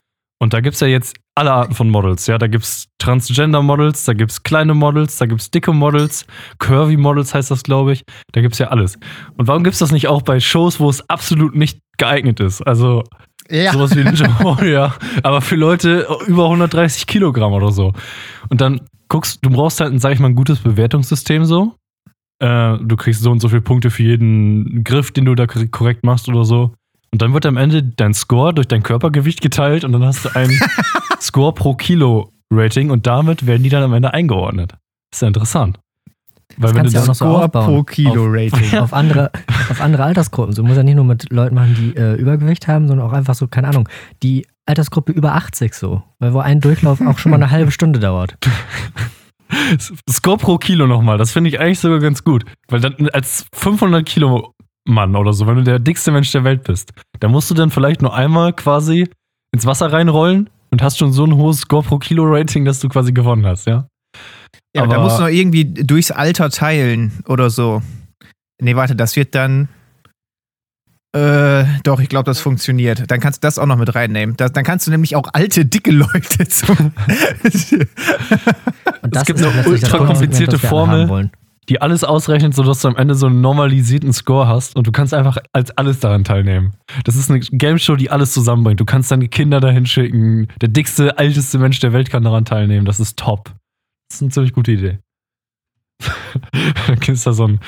Und 0.41 0.53
da 0.53 0.61
gibt 0.61 0.75
es 0.75 0.81
ja 0.81 0.87
jetzt 0.87 1.15
alle 1.37 1.53
Arten 1.53 1.75
von 1.75 1.91
Models. 1.91 2.27
Ja, 2.27 2.39
da 2.39 2.47
gibt 2.47 2.65
es 2.65 2.87
Transgender-Models, 2.99 4.05
da 4.05 4.13
gibt 4.15 4.31
es 4.31 4.43
kleine 4.43 4.75
Models, 4.75 5.17
da 5.19 5.27
gibt 5.27 5.41
es 5.41 5.51
dicke 5.51 5.73
Models, 5.73 6.27
Curvy-Models 6.59 7.35
heißt 7.35 7.51
das, 7.51 7.63
glaube 7.63 7.93
ich. 7.93 8.05
Da 8.33 8.41
gibt 8.41 8.53
es 8.55 8.59
ja 8.59 8.69
alles. 8.69 8.97
Und 9.37 9.49
warum 9.49 9.65
gibt 9.65 9.75
es 9.75 9.81
das 9.81 9.93
nicht 9.93 10.09
auch 10.09 10.23
bei 10.23 10.39
Shows, 10.41 10.79
wo 10.81 10.89
es 10.89 11.09
absolut 11.11 11.55
nicht 11.57 11.81
geeignet 11.99 12.41
ist? 12.41 12.63
Also 12.63 13.03
Ja. 13.51 13.73
sowas 13.73 13.97
wie 13.97 14.05
Ninja 14.05 14.29
Warrior, 14.45 14.95
aber 15.23 15.41
für 15.41 15.57
Leute 15.57 16.07
über 16.27 16.45
130 16.49 17.07
Kilogramm 17.07 17.53
oder 17.53 17.73
so. 17.73 17.93
Und 18.49 18.61
dann 18.61 18.81
guckst, 19.09 19.45
du 19.45 19.51
brauchst 19.51 19.81
halt, 19.81 19.93
ein, 19.93 19.99
sag 19.99 20.13
ich 20.13 20.21
mal, 20.21 20.29
ein 20.29 20.35
gutes 20.37 20.61
Bewertungssystem 20.61 21.45
so. 21.45 21.75
Äh, 22.41 22.79
du 22.79 22.97
kriegst 22.97 23.23
so 23.23 23.31
und 23.31 23.41
so 23.41 23.49
viele 23.49 23.61
Punkte 23.63 23.91
für 23.91 24.03
jeden 24.03 24.83
Griff, 24.85 25.13
den 25.13 25.25
du 25.25 25.35
da 25.35 25.47
kor- 25.47 25.67
korrekt 25.71 26.05
machst 26.05 26.29
oder 26.29 26.45
so. 26.45 26.75
Und 27.15 27.23
dann 27.23 27.33
wird 27.33 27.47
am 27.47 27.57
Ende 27.57 27.81
dein 27.85 28.13
Score 28.13 28.53
durch 28.53 28.67
dein 28.67 28.83
Körpergewicht 28.83 29.41
geteilt 29.41 29.85
und 29.85 29.93
dann 29.93 30.05
hast 30.05 30.25
du 30.25 30.35
ein 30.35 30.51
Score 31.21 31.55
pro 31.55 31.77
Kilo 31.77 32.33
Rating 32.53 32.91
und 32.91 33.07
damit 33.07 33.47
werden 33.47 33.63
die 33.63 33.69
dann 33.69 33.85
am 33.85 33.93
Ende 33.93 34.13
eingeordnet. 34.13 34.75
Ist 35.13 35.23
ja 35.23 35.29
interessant. 35.29 35.79
Weil 36.57 36.73
Das 36.73 36.75
wenn 36.75 36.87
du 36.87 36.91
ja 36.91 37.03
auch 37.03 37.07
das 37.07 37.07
noch 37.07 37.15
so 37.15 37.25
Score 37.25 37.45
aufbauen. 37.45 37.67
pro 37.67 37.83
Kilo 37.85 38.25
Rating. 38.27 38.79
auf 38.81 38.93
andere, 38.93 39.31
auf 39.71 39.81
andere 39.81 40.03
Altersgruppen. 40.03 40.57
So 40.57 40.65
muss 40.65 40.77
ja 40.77 40.83
nicht 40.83 40.97
nur 40.97 41.05
mit 41.05 41.31
Leuten 41.31 41.55
machen, 41.55 41.77
die 41.79 41.97
äh, 41.97 42.15
Übergewicht 42.15 42.67
haben, 42.67 42.89
sondern 42.89 43.07
auch 43.07 43.13
einfach 43.13 43.37
so, 43.37 43.47
keine 43.47 43.69
Ahnung, 43.69 43.89
die 44.25 44.49
Altersgruppe 44.67 45.13
über 45.13 45.37
80 45.37 45.73
so. 45.73 46.03
Weil 46.19 46.35
wo 46.35 46.41
ein 46.41 46.61
Durchlauf 46.61 47.01
auch 47.01 47.19
schon 47.19 47.31
mal 47.31 47.37
eine 47.37 47.53
halbe 47.53 47.71
Stunde 47.71 48.01
dauert. 48.01 48.37
Score 50.11 50.37
pro 50.37 50.59
Kilo 50.59 50.89
nochmal, 50.89 51.17
das 51.17 51.31
finde 51.31 51.47
ich 51.47 51.61
eigentlich 51.61 51.79
sogar 51.79 52.01
ganz 52.01 52.25
gut. 52.25 52.45
Weil 52.67 52.81
dann 52.81 53.09
als 53.13 53.47
500 53.53 54.05
Kilo 54.05 54.55
Mann 54.87 55.17
oder 55.17 55.33
so, 55.33 55.47
wenn 55.47 55.57
du 55.57 55.65
der 55.65 55.79
dickste 55.79 56.13
Mensch 56.13 56.31
der 56.33 56.45
Welt 56.45 56.65
bist, 56.65 56.93
da 57.21 57.29
musst 57.29 57.51
du 57.51 57.55
dann 57.55 57.71
vielleicht 57.71 58.03
nur 58.03 58.15
einmal 58.15 58.53
quasi 58.53 59.09
ins 59.53 59.67
Wasser 59.67 59.93
reinrollen 59.93 60.51
und 60.71 60.83
hast 60.83 60.99
schon 60.99 61.13
so 61.13 61.25
ein 61.25 61.37
hohes 61.37 61.61
Score 61.61 61.83
pro 61.83 61.99
Kilo 61.99 62.25
Rating, 62.27 62.65
dass 62.65 62.81
du 62.81 62.89
quasi 62.89 63.13
gewonnen 63.13 63.47
hast, 63.47 63.67
ja? 63.67 63.87
Ja, 64.77 64.83
aber 64.83 64.95
da 64.95 65.01
musst 65.01 65.19
du 65.19 65.23
noch 65.23 65.29
irgendwie 65.29 65.65
durchs 65.65 66.11
Alter 66.11 66.51
teilen 66.51 67.13
oder 67.27 67.49
so. 67.49 67.81
Nee, 68.61 68.77
warte, 68.77 68.97
das 68.97 69.17
wird 69.17 69.35
dann. 69.35 69.69
Äh, 71.17 71.65
doch, 71.85 72.01
ich 72.01 72.09
glaube, 72.09 72.25
das 72.25 72.41
funktioniert. 72.41 73.09
Dann 73.09 73.21
kannst 73.21 73.43
du 73.43 73.47
das 73.47 73.61
auch 73.61 73.67
noch 73.67 73.77
mit 73.77 73.95
reinnehmen. 73.95 74.37
Das, 74.37 74.53
dann 74.53 74.65
kannst 74.65 74.89
du 74.89 74.91
nämlich 74.91 75.15
auch 75.15 75.29
alte, 75.33 75.65
dicke 75.65 75.93
Leute 75.93 76.49
zum. 76.49 76.77
Und 76.77 76.93
Es 79.17 79.25
gibt 79.25 79.39
ist 79.39 79.47
eine 79.47 79.69
ultra 79.69 79.99
komplizierte 79.99 80.59
Formel. 80.59 81.31
Die 81.69 81.81
alles 81.81 82.05
ausrechnet, 82.05 82.55
sodass 82.55 82.81
du 82.83 82.89
am 82.89 82.97
Ende 82.97 83.15
so 83.15 83.27
einen 83.27 83.41
normalisierten 83.41 84.13
Score 84.13 84.47
hast 84.47 84.77
und 84.77 84.87
du 84.87 84.93
kannst 84.93 85.15
einfach 85.15 85.39
als 85.53 85.71
alles 85.73 86.01
daran 86.01 86.25
teilnehmen. 86.25 86.75
Das 87.05 87.17
ist 87.17 87.31
eine 87.31 87.41
Game 87.41 87.79
Show, 87.79 87.97
die 87.97 88.11
alles 88.11 88.33
zusammenbringt. 88.33 88.81
Du 88.81 88.85
kannst 88.85 89.11
deine 89.11 89.29
Kinder 89.29 89.61
dahin 89.61 89.87
schicken. 89.87 90.49
Der 90.61 90.69
dickste, 90.69 91.17
älteste 91.19 91.59
Mensch 91.59 91.81
der 91.81 91.93
Welt 91.93 92.11
kann 92.11 92.23
daran 92.23 92.45
teilnehmen. 92.45 92.87
Das 92.87 93.01
ist 93.01 93.19
top. 93.19 93.55
Das 94.09 94.17
ist 94.17 94.23
eine 94.23 94.31
ziemlich 94.31 94.53
gute 94.53 94.73
Idee. 94.73 94.99
dann 96.87 96.99
es 97.07 97.25
da 97.25 97.33
so 97.33 97.45
einen, 97.45 97.61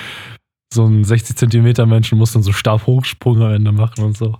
so 0.72 0.84
einen 0.84 1.04
60 1.04 1.36
Zentimeter 1.36 1.86
Menschen, 1.86 2.18
muss 2.18 2.32
dann 2.32 2.42
so 2.42 2.52
Stabhochsprung 2.52 3.40
am 3.42 3.52
Ende 3.52 3.72
machen 3.72 4.04
und 4.04 4.16
so. 4.16 4.38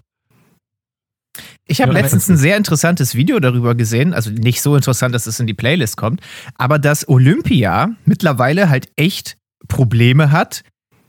Ich 1.67 1.81
habe 1.81 1.93
Ja, 1.93 2.01
letztens 2.01 2.29
ein 2.29 2.37
sehr 2.37 2.57
interessantes 2.57 3.15
Video 3.15 3.41
darüber 3.41 3.75
gesehen, 3.75 4.15
also 4.15 4.31
nicht 4.31 4.63
so 4.63 4.77
interessant, 4.77 5.15
dass 5.15 5.27
es 5.27 5.41
in 5.41 5.47
die 5.47 5.55
Playlist 5.55 5.97
kommt, 5.97 6.21
aber 6.55 6.79
dass 6.79 7.09
Olympia 7.09 7.91
mittlerweile 8.05 8.69
halt 8.69 8.89
echt 8.97 9.37
Probleme 9.69 10.31
hat, 10.31 10.63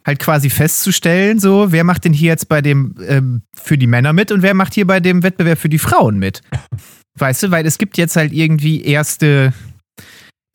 halt 0.08 0.20
quasi 0.20 0.50
festzustellen, 0.50 1.38
so, 1.38 1.72
wer 1.72 1.84
macht 1.84 2.06
denn 2.06 2.14
hier 2.14 2.30
jetzt 2.30 2.48
bei 2.48 2.62
dem 2.62 2.96
ähm, 3.08 3.42
für 3.54 3.78
die 3.78 3.88
Männer 3.88 4.14
mit 4.14 4.32
und 4.32 4.42
wer 4.42 4.54
macht 4.54 4.74
hier 4.74 4.88
bei 4.88 5.02
dem 5.02 5.22
Wettbewerb 5.22 5.60
für 5.60 5.70
die 5.70 5.78
Frauen 5.78 6.18
mit? 6.18 6.42
Weißt 7.20 7.44
du, 7.44 7.52
weil 7.52 7.66
es 7.66 7.78
gibt 7.78 7.98
jetzt 7.98 8.16
halt 8.16 8.32
irgendwie 8.32 8.84
erste. 8.84 9.54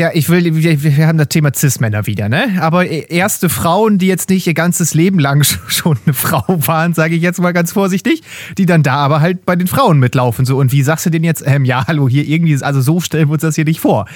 Ja, 0.01 0.11
ich 0.15 0.29
will, 0.31 0.57
wir, 0.57 0.83
wir 0.83 1.07
haben 1.07 1.19
das 1.19 1.29
Thema 1.29 1.53
Cis-Männer 1.53 2.07
wieder, 2.07 2.29
ne? 2.29 2.61
Aber 2.61 2.87
erste 2.87 3.49
Frauen, 3.49 3.99
die 3.99 4.07
jetzt 4.07 4.31
nicht 4.31 4.47
ihr 4.47 4.55
ganzes 4.55 4.95
Leben 4.95 5.19
lang 5.19 5.45
schon 5.69 5.99
eine 6.07 6.15
Frau 6.15 6.45
waren, 6.67 6.95
sage 6.95 7.15
ich 7.15 7.23
jetzt 7.23 7.41
mal 7.41 7.53
ganz 7.53 7.73
vorsichtig, 7.73 8.23
die 8.57 8.67
dann 8.67 8.83
da 8.83 8.95
aber 8.95 9.21
halt 9.21 9.45
bei 9.45 9.55
den 9.55 9.67
Frauen 9.67 9.99
mitlaufen. 9.99 10.47
So, 10.47 10.57
und 10.57 10.73
wie 10.73 10.83
sagst 10.83 11.05
du 11.07 11.11
denn 11.11 11.25
jetzt, 11.25 11.45
ähm, 11.47 11.65
ja, 11.65 11.87
hallo, 11.87 12.09
hier 12.09 12.27
irgendwie 12.27 12.53
ist, 12.53 12.63
also 12.63 12.81
so 12.81 13.01
stellen 13.01 13.29
wir 13.29 13.35
uns 13.35 13.43
das 13.43 13.55
hier 13.55 13.65
nicht 13.65 13.81
vor. 13.81 14.07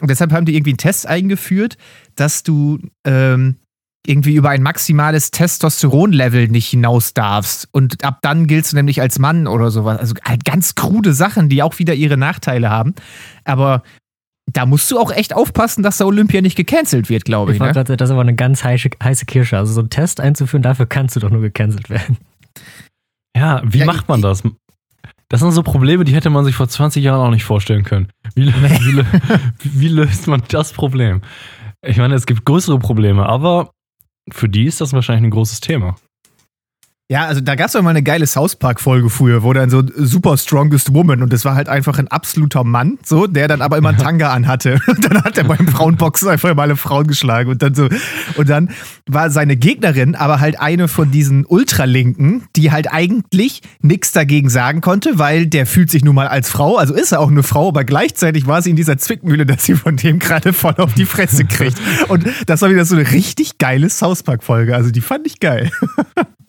Und 0.00 0.10
deshalb 0.10 0.32
haben 0.32 0.44
die 0.44 0.54
irgendwie 0.54 0.72
einen 0.72 0.78
Test 0.78 1.06
eingeführt, 1.06 1.78
dass 2.16 2.42
du 2.42 2.78
ähm, 3.04 3.56
irgendwie 4.06 4.34
über 4.34 4.50
ein 4.50 4.62
maximales 4.62 5.30
Testosteronlevel 5.30 6.48
nicht 6.48 6.68
hinaus 6.68 7.14
darfst. 7.14 7.68
Und 7.72 8.04
ab 8.04 8.18
dann 8.22 8.46
giltst 8.46 8.72
du 8.72 8.76
nämlich 8.76 9.00
als 9.00 9.18
Mann 9.18 9.46
oder 9.46 9.70
sowas. 9.70 9.98
Also 9.98 10.14
halt 10.24 10.44
ganz 10.44 10.74
krude 10.74 11.14
Sachen, 11.14 11.48
die 11.48 11.62
auch 11.62 11.78
wieder 11.78 11.94
ihre 11.94 12.16
Nachteile 12.16 12.70
haben. 12.70 12.94
Aber 13.44 13.82
da 14.52 14.66
musst 14.66 14.90
du 14.90 14.98
auch 14.98 15.10
echt 15.10 15.34
aufpassen, 15.34 15.82
dass 15.82 15.96
der 15.96 16.06
Olympia 16.06 16.42
nicht 16.42 16.56
gecancelt 16.56 17.08
wird, 17.08 17.24
glaube 17.24 17.52
Ich 17.52 17.56
ich. 17.56 17.62
Ne? 17.62 17.72
das 17.72 17.88
ist 17.88 18.10
aber 18.10 18.20
eine 18.20 18.34
ganz 18.34 18.62
heiße, 18.62 18.90
heiße 19.02 19.24
Kirsche. 19.24 19.56
Also 19.56 19.72
so 19.72 19.80
einen 19.80 19.90
Test 19.90 20.20
einzuführen, 20.20 20.62
dafür 20.62 20.86
kannst 20.86 21.16
du 21.16 21.20
doch 21.20 21.30
nur 21.30 21.40
gecancelt 21.40 21.88
werden. 21.88 22.18
Ja, 23.36 23.62
wie 23.64 23.78
Ja, 23.78 23.86
macht 23.86 24.08
man 24.08 24.20
das? 24.20 24.42
Das 25.28 25.40
sind 25.40 25.52
so 25.52 25.62
Probleme, 25.62 26.04
die 26.04 26.14
hätte 26.14 26.30
man 26.30 26.44
sich 26.44 26.54
vor 26.54 26.68
20 26.68 27.02
Jahren 27.02 27.26
auch 27.26 27.30
nicht 27.30 27.44
vorstellen 27.44 27.84
können. 27.84 28.08
Wie, 28.34 28.46
wie, 28.46 29.04
wie 29.80 29.88
löst 29.88 30.26
man 30.28 30.42
das 30.48 30.72
Problem? 30.72 31.22
Ich 31.86 31.98
meine, 31.98 32.14
es 32.14 32.26
gibt 32.26 32.44
größere 32.44 32.78
Probleme, 32.78 33.26
aber 33.26 33.70
für 34.30 34.48
die 34.48 34.64
ist 34.64 34.80
das 34.80 34.92
wahrscheinlich 34.92 35.24
ein 35.24 35.30
großes 35.30 35.60
Thema. 35.60 35.96
Ja, 37.14 37.26
also 37.26 37.40
da 37.40 37.54
gab 37.54 37.68
es 37.68 37.74
doch 37.74 37.82
mal 37.82 37.90
eine 37.90 38.02
geile 38.02 38.26
South 38.26 38.56
Park-Folge 38.56 39.08
früher, 39.08 39.44
wo 39.44 39.52
dann 39.52 39.70
so 39.70 39.84
Super 39.94 40.36
Strongest 40.36 40.92
Woman 40.94 41.22
und 41.22 41.32
das 41.32 41.44
war 41.44 41.54
halt 41.54 41.68
einfach 41.68 42.00
ein 42.00 42.08
absoluter 42.08 42.64
Mann, 42.64 42.98
so, 43.04 43.28
der 43.28 43.46
dann 43.46 43.62
aber 43.62 43.78
immer 43.78 43.90
einen 43.90 43.98
Tanga 43.98 44.32
anhatte. 44.32 44.80
Und 44.88 45.04
dann 45.04 45.22
hat 45.22 45.38
er 45.38 45.44
beim 45.44 45.68
Frauenboxen 45.68 46.28
einfach 46.28 46.52
mal 46.56 46.62
alle 46.62 46.74
Frauen 46.74 47.06
geschlagen 47.06 47.50
und 47.50 47.62
dann 47.62 47.74
so. 47.74 47.88
Und 48.36 48.48
dann 48.48 48.70
war 49.06 49.30
seine 49.30 49.54
Gegnerin 49.54 50.16
aber 50.16 50.40
halt 50.40 50.58
eine 50.58 50.88
von 50.88 51.12
diesen 51.12 51.46
Ultralinken, 51.46 52.46
die 52.56 52.72
halt 52.72 52.90
eigentlich 52.90 53.62
nichts 53.80 54.10
dagegen 54.10 54.48
sagen 54.48 54.80
konnte, 54.80 55.16
weil 55.16 55.46
der 55.46 55.66
fühlt 55.66 55.92
sich 55.92 56.02
nun 56.02 56.16
mal 56.16 56.26
als 56.26 56.48
Frau, 56.50 56.78
also 56.78 56.94
ist 56.94 57.12
er 57.12 57.20
auch 57.20 57.30
eine 57.30 57.44
Frau, 57.44 57.68
aber 57.68 57.84
gleichzeitig 57.84 58.48
war 58.48 58.60
sie 58.60 58.70
in 58.70 58.76
dieser 58.76 58.98
Zwickmühle, 58.98 59.46
dass 59.46 59.64
sie 59.64 59.74
von 59.74 59.96
dem 59.96 60.18
gerade 60.18 60.52
voll 60.52 60.74
auf 60.78 60.94
die 60.94 61.06
Fresse 61.06 61.44
kriegt. 61.44 61.78
Und 62.08 62.26
das 62.46 62.60
war 62.62 62.70
wieder 62.70 62.84
so 62.84 62.96
eine 62.96 63.08
richtig 63.12 63.58
geile 63.58 63.88
South 63.88 64.24
Park-Folge. 64.24 64.74
Also 64.74 64.90
die 64.90 65.00
fand 65.00 65.28
ich 65.28 65.38
geil. 65.38 65.70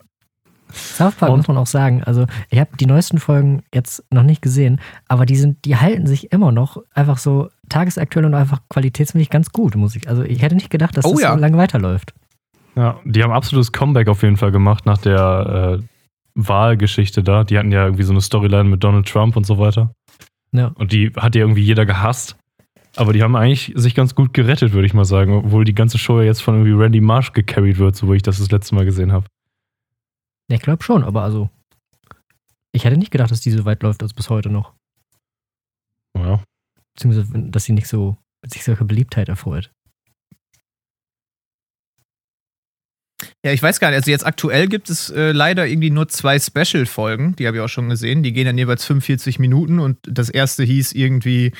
South 0.76 1.14
Park 1.14 1.32
Und? 1.32 1.38
muss 1.38 1.48
man 1.48 1.56
auch 1.56 1.66
sagen. 1.66 2.02
Also, 2.04 2.26
ich 2.50 2.58
habe 2.58 2.70
die 2.78 2.86
neuesten 2.86 3.18
Folgen 3.18 3.62
jetzt 3.74 4.04
noch 4.10 4.22
nicht 4.22 4.42
gesehen, 4.42 4.80
aber 5.08 5.26
die 5.26 5.36
sind, 5.36 5.64
die 5.64 5.76
halten 5.76 6.06
sich 6.06 6.32
immer 6.32 6.52
noch 6.52 6.78
einfach 6.94 7.18
so 7.18 7.48
tagesaktuell 7.68 8.26
und 8.26 8.34
einfach 8.34 8.60
qualitätsmäßig 8.68 9.30
ganz 9.30 9.50
gut, 9.50 9.74
muss 9.76 9.96
ich. 9.96 10.08
Also, 10.08 10.22
ich 10.22 10.42
hätte 10.42 10.54
nicht 10.54 10.70
gedacht, 10.70 10.96
dass 10.96 11.04
Oh 11.04 11.12
das 11.12 11.22
ja. 11.22 11.32
so 11.34 11.38
lange 11.38 11.56
weiterläuft. 11.56 12.14
Ja, 12.76 13.00
die 13.04 13.22
haben 13.22 13.32
absolutes 13.32 13.72
Comeback 13.72 14.08
auf 14.08 14.22
jeden 14.22 14.36
Fall 14.36 14.52
gemacht 14.52 14.84
nach 14.84 14.98
der 14.98 15.78
äh, 15.80 15.82
Wahlgeschichte 16.34 17.22
da. 17.22 17.42
Die 17.42 17.58
hatten 17.58 17.72
ja 17.72 17.84
irgendwie 17.84 18.02
so 18.02 18.12
eine 18.12 18.20
Storyline 18.20 18.64
mit 18.68 18.84
Donald 18.84 19.08
Trump 19.08 19.36
und 19.36 19.46
so 19.46 19.58
weiter. 19.58 19.92
Ja. 20.52 20.72
Und 20.74 20.92
die 20.92 21.10
hat 21.16 21.34
ja 21.34 21.40
irgendwie 21.40 21.62
jeder 21.62 21.86
gehasst. 21.86 22.36
Aber 22.96 23.12
die 23.12 23.22
haben 23.22 23.36
eigentlich 23.36 23.72
sich 23.76 23.94
ganz 23.94 24.14
gut 24.14 24.32
gerettet, 24.32 24.72
würde 24.72 24.86
ich 24.86 24.94
mal 24.94 25.04
sagen. 25.04 25.34
Obwohl 25.34 25.64
die 25.64 25.74
ganze 25.74 25.98
Show 25.98 26.20
ja 26.20 26.26
jetzt 26.26 26.42
von 26.42 26.54
irgendwie 26.54 26.72
Randy 26.72 27.00
Marsh 27.00 27.32
gecarried 27.32 27.78
wird, 27.78 27.96
so 27.96 28.06
wo 28.06 28.14
ich 28.14 28.22
das 28.22 28.38
das 28.38 28.50
letzte 28.50 28.74
Mal 28.74 28.84
gesehen 28.84 29.12
habe. 29.12 29.26
Ja, 30.48 30.56
Ich 30.56 30.62
glaube 30.62 30.82
schon, 30.82 31.04
aber 31.04 31.22
also, 31.22 31.50
ich 32.72 32.84
hätte 32.84 32.96
nicht 32.96 33.10
gedacht, 33.10 33.30
dass 33.30 33.40
die 33.40 33.50
so 33.50 33.64
weit 33.64 33.82
läuft 33.82 34.02
als 34.02 34.14
bis 34.14 34.30
heute 34.30 34.50
noch. 34.50 34.74
Ja. 36.16 36.42
Beziehungsweise, 36.94 37.50
dass 37.50 37.64
sie 37.64 37.72
nicht 37.72 37.88
so, 37.88 38.16
sich 38.46 38.64
solche 38.64 38.84
Beliebtheit 38.84 39.28
erfreut. 39.28 39.70
Ja, 43.44 43.52
ich 43.52 43.62
weiß 43.62 43.80
gar 43.80 43.90
nicht. 43.90 43.96
Also 43.98 44.10
jetzt 44.10 44.26
aktuell 44.26 44.66
gibt 44.68 44.90
es 44.90 45.10
äh, 45.10 45.32
leider 45.32 45.66
irgendwie 45.66 45.90
nur 45.90 46.08
zwei 46.08 46.38
Special-Folgen. 46.38 47.36
Die 47.36 47.46
habe 47.46 47.56
ich 47.56 47.62
auch 47.62 47.68
schon 47.68 47.88
gesehen. 47.88 48.22
Die 48.22 48.32
gehen 48.32 48.46
dann 48.46 48.58
jeweils 48.58 48.84
45 48.84 49.38
Minuten 49.38 49.78
und 49.78 49.98
das 50.02 50.28
erste 50.28 50.64
hieß 50.64 50.92
irgendwie 50.92 51.52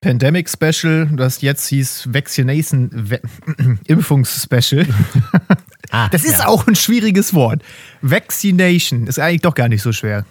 Pandemic 0.00 0.48
Special. 0.48 1.08
Das 1.12 1.40
jetzt 1.40 1.66
hieß 1.68 2.12
Vaccination 2.12 2.90
We 2.92 3.20
Impfungs-Special. 3.86 4.86
Ah, 5.90 6.08
Das 6.10 6.24
ist 6.24 6.44
auch 6.44 6.66
ein 6.66 6.74
schwieriges 6.74 7.32
Wort. 7.34 7.62
Vaccination 8.02 9.06
ist 9.06 9.18
eigentlich 9.18 9.40
doch 9.42 9.54
gar 9.54 9.68
nicht 9.68 9.82
so 9.82 9.92
schwer. 9.92 10.24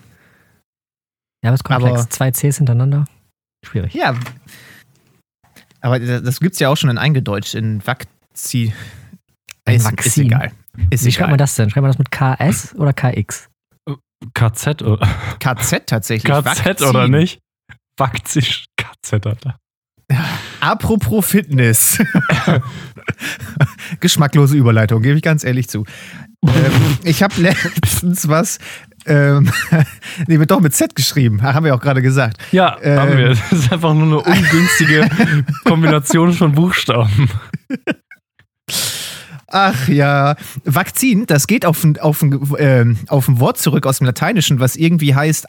Ja, 1.43 1.49
aber 1.49 1.53
es 1.55 1.59
ist 1.61 1.63
komplex. 1.63 1.99
aber- 2.01 2.09
Zwei 2.09 2.31
Cs 2.31 2.57
hintereinander. 2.57 3.05
Schwierig. 3.65 3.93
Ja. 3.93 4.15
Aber 5.81 5.99
das 5.99 6.39
gibt 6.39 6.53
es 6.53 6.59
ja 6.59 6.69
auch 6.69 6.75
schon 6.77 6.89
in 6.89 6.97
eingedeutscht, 6.97 7.55
in 7.55 7.85
Vakzi. 7.85 8.73
Ein 9.65 9.75
Ist, 9.75 9.91
ist 10.05 10.17
egal. 10.17 10.51
Ist 10.89 11.05
Wie 11.05 11.11
schreibt 11.11 11.29
man 11.29 11.37
das 11.37 11.55
denn? 11.55 11.69
Schreibt 11.69 11.81
man 11.83 11.91
das 11.91 11.97
mit 11.97 12.11
KS 12.11 12.75
oder 12.75 12.93
KX? 12.93 13.49
KZ 14.33 14.81
oder, 14.83 15.07
KZ 15.39 15.87
tatsächlich. 15.87 16.31
KZ 16.31 16.45
Vakzin. 16.65 16.87
oder 16.87 17.07
nicht? 17.07 17.39
Vakzin, 17.97 18.45
KZ, 18.77 19.25
Alter. 19.25 19.57
Apropos 20.59 21.25
Fitness. 21.25 21.99
Geschmacklose 23.99 24.57
Überleitung, 24.57 25.01
gebe 25.01 25.15
ich 25.15 25.21
ganz 25.23 25.43
ehrlich 25.43 25.69
zu. 25.69 25.85
ähm, 26.45 26.97
ich 27.03 27.23
habe 27.23 27.33
letztens 27.41 28.27
was, 28.27 28.59
ähm, 29.05 29.49
nee, 30.27 30.39
wird 30.39 30.51
doch 30.51 30.59
mit 30.59 30.73
Z 30.73 30.95
geschrieben, 30.95 31.41
haben 31.41 31.65
wir 31.65 31.73
auch 31.75 31.81
gerade 31.81 32.01
gesagt. 32.01 32.37
Ja, 32.51 32.77
Ähm. 32.81 32.99
haben 32.99 33.17
wir. 33.17 33.29
Das 33.29 33.51
ist 33.51 33.71
einfach 33.71 33.93
nur 33.93 34.25
eine 34.25 34.37
ungünstige 34.37 35.09
Kombination 35.65 36.33
von 36.33 36.51
Buchstaben. 36.53 37.29
Ach 39.47 39.87
ja, 39.87 40.35
Vakzin, 40.65 41.25
das 41.25 41.47
geht 41.47 41.65
auf 41.65 41.83
ein, 41.83 41.97
auf, 41.99 42.21
ein, 42.21 42.39
ähm, 42.59 42.97
auf 43.07 43.29
ein 43.29 43.39
Wort 43.39 43.57
zurück 43.57 43.85
aus 43.85 43.99
dem 43.99 44.05
Lateinischen, 44.05 44.59
was 44.59 44.75
irgendwie 44.75 45.15
heißt 45.15 45.47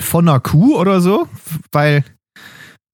von 0.00 0.28
einer 0.28 0.38
Kuh 0.40 0.76
oder 0.76 1.00
so, 1.00 1.28
weil 1.72 2.04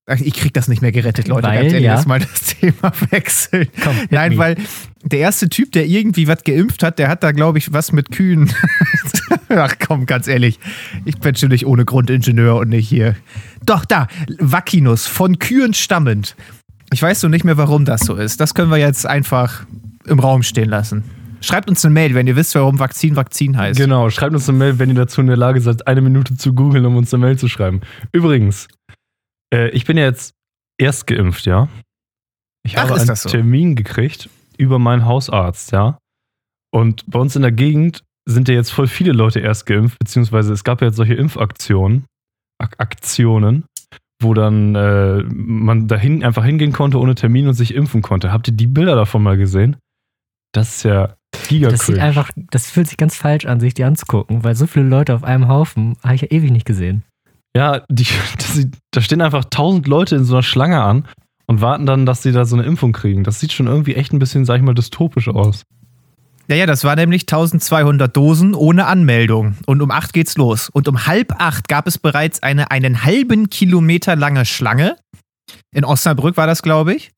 ich 0.09 0.35
krieg 0.35 0.53
das 0.53 0.67
nicht 0.69 0.83
mehr 0.83 0.91
gerettet, 0.91 1.29
Leute. 1.29 1.47
Weil, 1.47 1.63
ganz 1.63 1.73
ehrlich, 1.73 1.87
ja. 1.87 2.03
mal 2.07 2.19
das 2.19 2.57
Thema 2.61 2.93
wechseln. 3.11 3.69
Komm, 3.83 3.97
Nein, 4.11 4.33
me. 4.33 4.39
weil 4.39 4.57
der 5.05 5.21
erste 5.21 5.49
Typ, 5.49 5.73
der 5.73 5.87
irgendwie 5.87 6.27
was 6.27 6.43
geimpft 6.43 6.83
hat, 6.83 6.99
der 6.99 7.09
hat 7.09 7.23
da, 7.23 7.33
glaube 7.33 7.59
ich, 7.59 7.73
was 7.73 7.93
mit 7.93 8.11
Kühen. 8.11 8.53
Ach 9.49 9.75
komm, 9.87 10.07
ganz 10.07 10.27
ehrlich. 10.27 10.59
Ich 11.05 11.19
bin 11.19 11.33
natürlich 11.33 11.67
ohne 11.67 11.85
Grundingenieur 11.85 12.57
und 12.57 12.69
nicht 12.69 12.89
hier. 12.89 13.17
Doch, 13.65 13.85
da, 13.85 14.09
Vaccinus, 14.39 15.07
von 15.07 15.39
Kühen 15.39 15.75
stammend. 15.75 16.37
Ich 16.93 17.01
weiß 17.01 17.23
nur 17.23 17.31
nicht 17.31 17.45
mehr, 17.45 17.57
warum 17.57 17.85
das 17.85 18.01
so 18.03 18.17
ist. 18.17 18.41
Das 18.41 18.55
können 18.55 18.71
wir 18.71 18.79
jetzt 18.79 19.07
einfach 19.07 19.65
im 20.07 20.19
Raum 20.19 20.43
stehen 20.43 20.69
lassen. 20.69 21.05
Schreibt 21.41 21.69
uns 21.69 21.85
eine 21.85 21.93
Mail, 21.93 22.15
wenn 22.15 22.27
ihr 22.27 22.37
wisst, 22.37 22.55
warum 22.55 22.79
Vakzin 22.79 23.17
Vakzin 23.17 23.57
heißt. 23.57 23.79
Genau, 23.79 24.11
schreibt 24.11 24.35
uns 24.35 24.49
eine 24.49 24.59
Mail, 24.59 24.79
wenn 24.79 24.91
ihr 24.91 24.95
dazu 24.95 25.21
in 25.21 25.27
der 25.27 25.37
Lage 25.37 25.61
seid, 25.61 25.87
eine 25.89 26.01
Minute 26.01 26.37
zu 26.37 26.55
googeln, 26.55 26.87
um 26.87 26.97
uns 26.97 27.13
eine 27.13 27.25
Mail 27.25 27.37
zu 27.37 27.49
schreiben. 27.49 27.81
Übrigens, 28.13 28.69
äh, 29.53 29.69
ich 29.71 29.85
bin 29.85 29.97
ja 29.97 30.05
jetzt 30.05 30.35
erst 30.79 31.07
geimpft, 31.07 31.47
ja. 31.47 31.69
Ich 32.65 32.77
Ach, 32.79 32.83
habe 32.83 32.95
ist 32.95 33.01
einen 33.01 33.09
das 33.09 33.23
so? 33.23 33.29
Termin 33.29 33.77
gekriegt 33.77 34.29
über 34.57 34.79
meinen 34.79 35.05
Hausarzt, 35.05 35.73
ja. 35.73 35.99
Und 36.73 37.05
bei 37.11 37.19
uns 37.19 37.37
in 37.37 37.43
der 37.43 37.53
Gegend 37.53 38.03
sind 38.25 38.49
ja 38.49 38.55
jetzt 38.55 38.71
voll 38.71 38.87
viele 38.87 39.13
Leute 39.13 39.41
erst 39.41 39.67
geimpft, 39.67 39.99
beziehungsweise 39.99 40.53
es 40.53 40.65
gab 40.65 40.81
ja 40.81 40.89
jetzt 40.89 40.97
solche 40.97 41.15
Impfaktionen, 41.15 42.07
Ak 42.59 42.77
Aktionen, 42.79 43.65
wo 44.23 44.35
dann 44.35 44.75
äh, 44.75 45.23
man 45.25 45.89
dahin 45.89 46.25
einfach 46.25 46.45
hingehen 46.45 46.73
konnte 46.73 46.99
ohne 47.01 47.15
Termin 47.15 47.49
und 47.49 47.55
sich 47.55 47.75
impfen 47.75 48.03
konnte. 48.03 48.33
Habt 48.33 48.49
ihr 48.49 48.55
die 48.55 48.69
Bilder 48.69 48.95
davon 48.95 49.23
mal 49.23 49.37
gesehen? 49.37 49.77
Das 50.53 50.77
ist 50.77 50.83
ja 50.85 51.17
giga 51.49 51.71
Das 51.71 51.87
sieht 51.87 51.99
einfach, 51.99 52.31
das 52.37 52.71
fühlt 52.71 52.87
sich 52.87 52.97
ganz 52.97 53.17
falsch 53.17 53.47
an, 53.47 53.59
sich 53.59 53.75
die 53.75 53.85
anzugucken, 53.85 54.45
weil 54.45 54.55
so 54.55 54.67
viele 54.67 54.87
Leute 54.87 55.15
auf 55.15 55.25
einem 55.25 55.49
Haufen 55.49 55.97
habe 56.05 56.15
ich 56.15 56.23
ja 56.23 56.29
ewig 56.31 56.53
nicht 56.53 56.67
gesehen. 56.67 57.05
Ja, 57.57 57.83
die, 57.89 58.07
sieht, 58.39 58.77
da 58.91 59.01
stehen 59.01 59.21
einfach 59.21 59.45
tausend 59.51 59.87
Leute 59.87 60.17
in 60.17 60.25
so 60.25 60.35
einer 60.35 60.43
Schlange 60.43 60.83
an 60.83 61.07
und 61.47 61.61
warten 61.61 61.87
dann, 61.87 62.07
dass 62.07 62.23
sie 62.23 62.33
da 62.33 62.45
so 62.45 62.57
eine 62.57 62.65
Impfung 62.65 62.93
kriegen. 62.93 63.25
Das 63.25 63.41
sieht 63.41 63.53
schon 63.53 63.67
irgendwie 63.67 63.95
echt 63.95 64.13
ein 64.13 64.19
bisschen, 64.19 64.45
sag 64.45 64.57
ich 64.57 64.63
mal, 64.63 64.75
dystopisch 64.75 65.29
aus. 65.29 65.65
Ja, 66.49 66.57
ja, 66.57 66.67
das 66.67 66.85
war 66.85 66.97
nämlich 66.97 67.23
1200 67.23 68.15
Dosen 68.15 68.55
ohne 68.55 68.87
Anmeldung. 68.87 69.57
Und 69.67 69.81
um 69.81 69.91
acht 69.91 70.13
geht's 70.13 70.37
los. 70.37 70.69
Und 70.71 70.89
um 70.89 71.07
halb 71.07 71.41
acht 71.41 71.69
gab 71.69 71.87
es 71.87 71.99
bereits 71.99 72.43
eine 72.43 72.71
einen 72.71 73.05
halben 73.05 73.49
Kilometer 73.49 74.17
lange 74.17 74.45
Schlange. 74.45 74.97
In 75.73 75.85
Osnabrück 75.85 76.37
war 76.37 76.47
das, 76.47 76.63
glaube 76.63 76.95
ich. 76.95 77.13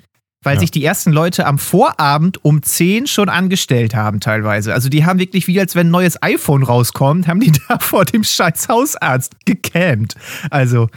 Weil 0.44 0.54
Ja. 0.54 0.60
sich 0.60 0.70
die 0.70 0.84
ersten 0.84 1.10
Leute 1.12 1.46
am 1.46 1.58
Vorabend 1.58 2.44
um 2.44 2.62
10 2.62 3.06
schon 3.08 3.28
angestellt 3.28 3.94
haben, 3.94 4.20
teilweise. 4.20 4.72
Also 4.72 4.88
die 4.88 5.04
haben 5.04 5.18
wirklich, 5.18 5.46
wie 5.48 5.58
als 5.58 5.74
wenn 5.74 5.88
ein 5.88 5.90
neues 5.90 6.22
iPhone 6.22 6.62
rauskommt, 6.62 7.26
haben 7.26 7.40
die 7.40 7.52
da 7.68 7.78
vor 7.80 8.04
dem 8.04 8.22
scheiß 8.22 8.68
Hausarzt 8.68 9.34
gecampt. 9.44 10.14
Also, 10.50 10.88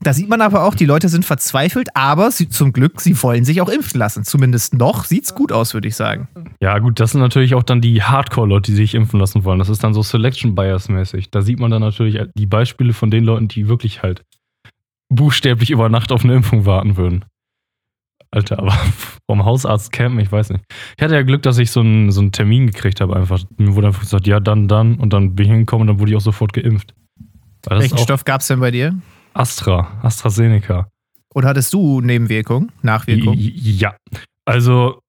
da 0.00 0.12
sieht 0.12 0.28
man 0.28 0.40
aber 0.40 0.64
auch, 0.64 0.74
die 0.74 0.86
Leute 0.86 1.08
sind 1.08 1.24
verzweifelt, 1.24 1.88
aber 1.94 2.30
sie, 2.32 2.48
zum 2.48 2.72
Glück, 2.72 3.00
sie 3.00 3.20
wollen 3.22 3.44
sich 3.44 3.60
auch 3.60 3.68
impfen 3.68 3.98
lassen. 4.00 4.24
Zumindest 4.24 4.74
noch 4.74 5.04
sieht's 5.04 5.34
gut 5.34 5.52
aus, 5.52 5.74
würde 5.74 5.86
ich 5.88 5.94
sagen. 5.94 6.26
Ja, 6.60 6.78
gut, 6.80 6.98
das 6.98 7.12
sind 7.12 7.20
natürlich 7.20 7.54
auch 7.54 7.62
dann 7.62 7.80
die 7.80 8.02
Hardcore-Leute, 8.02 8.72
die 8.72 8.76
sich 8.76 8.94
impfen 8.94 9.20
lassen 9.20 9.44
wollen. 9.44 9.58
Das 9.60 9.68
ist 9.68 9.84
dann 9.84 9.94
so 9.94 10.02
Selection 10.02 10.54
Bias-mäßig. 10.56 11.30
Da 11.30 11.42
sieht 11.42 11.60
man 11.60 11.70
dann 11.70 11.82
natürlich 11.82 12.18
die 12.34 12.46
Beispiele 12.46 12.92
von 12.94 13.10
den 13.12 13.22
Leuten, 13.24 13.46
die 13.48 13.68
wirklich 13.68 14.02
halt 14.02 14.22
buchstäblich 15.08 15.70
über 15.70 15.88
Nacht 15.88 16.10
auf 16.12 16.24
eine 16.24 16.34
Impfung 16.34 16.66
warten 16.66 16.96
würden. 16.96 17.24
Alter, 18.32 18.58
aber 18.58 18.72
vom 19.30 19.44
Hausarzt 19.44 19.92
campen, 19.92 20.18
ich 20.18 20.32
weiß 20.32 20.50
nicht. 20.50 20.64
Ich 20.96 21.02
hatte 21.02 21.14
ja 21.14 21.22
Glück, 21.22 21.42
dass 21.42 21.58
ich 21.58 21.70
so 21.70 21.80
einen, 21.80 22.10
so 22.10 22.20
einen 22.20 22.32
Termin 22.32 22.66
gekriegt 22.66 23.00
habe 23.00 23.14
einfach. 23.14 23.40
Mir 23.58 23.74
wurde 23.74 23.88
einfach 23.88 24.00
gesagt, 24.00 24.26
ja, 24.26 24.40
dann, 24.40 24.68
dann. 24.68 24.96
Und 24.96 25.12
dann 25.12 25.34
bin 25.34 25.46
ich 25.46 25.52
hingekommen 25.52 25.82
und 25.82 25.94
dann 25.94 26.00
wurde 26.00 26.12
ich 26.12 26.16
auch 26.16 26.22
sofort 26.22 26.52
geimpft. 26.52 26.94
Welchen 27.68 27.98
Stoff 27.98 28.24
gab's 28.24 28.48
denn 28.48 28.60
bei 28.60 28.70
dir? 28.70 28.98
Astra, 29.34 29.98
AstraZeneca. 30.02 30.88
Oder 31.34 31.48
hattest 31.48 31.72
du 31.72 32.00
Nebenwirkungen, 32.00 32.72
Nachwirkungen? 32.82 33.38
Ja. 33.38 33.94
Also, 34.44 35.00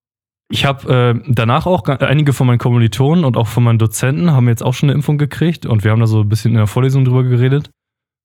ich 0.50 0.66
habe 0.66 1.16
äh, 1.16 1.22
danach 1.28 1.66
auch 1.66 1.84
einige 1.88 2.34
von 2.34 2.48
meinen 2.48 2.60
Kommilitonen 2.60 3.26
und 3.26 3.38
auch 3.38 3.48
von 3.48 3.64
meinen 3.64 3.80
Dozenten 3.80 4.32
haben 4.32 4.48
jetzt 4.48 4.64
auch 4.64 4.74
schon 4.74 4.90
eine 4.90 4.96
Impfung 4.96 5.18
gekriegt 5.18 5.66
und 5.66 5.84
wir 5.84 5.92
haben 5.92 6.00
da 6.00 6.08
so 6.08 6.22
ein 6.22 6.30
bisschen 6.30 6.52
in 6.52 6.58
der 6.58 6.68
Vorlesung 6.68 7.06
drüber 7.06 7.24
geredet. 7.24 7.72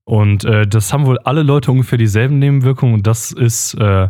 Und 0.05 0.45
äh, 0.45 0.67
das 0.67 0.93
haben 0.93 1.07
wohl 1.07 1.19
alle 1.19 1.43
Leute 1.43 1.71
ungefähr 1.71 1.99
dieselben 1.99 2.39
Nebenwirkungen 2.39 2.95
und 2.95 3.07
das 3.07 3.33
ist 3.33 3.75
äh, 3.75 4.09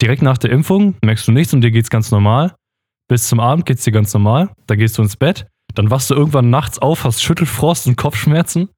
direkt 0.00 0.22
nach 0.22 0.38
der 0.38 0.50
Impfung 0.50 0.94
merkst 1.04 1.26
du 1.28 1.32
nichts 1.32 1.52
und 1.52 1.60
dir 1.62 1.70
geht's 1.70 1.90
ganz 1.90 2.10
normal. 2.10 2.54
Bis 3.08 3.28
zum 3.28 3.40
Abend 3.40 3.66
geht's 3.66 3.84
dir 3.84 3.92
ganz 3.92 4.12
normal. 4.14 4.50
Da 4.66 4.76
gehst 4.76 4.96
du 4.98 5.02
ins 5.02 5.16
Bett. 5.16 5.46
Dann 5.74 5.90
wachst 5.90 6.10
du 6.10 6.14
irgendwann 6.14 6.50
nachts 6.50 6.78
auf, 6.78 7.04
hast 7.04 7.22
Schüttelfrost 7.22 7.86
und 7.86 7.96
Kopfschmerzen. 7.96 8.68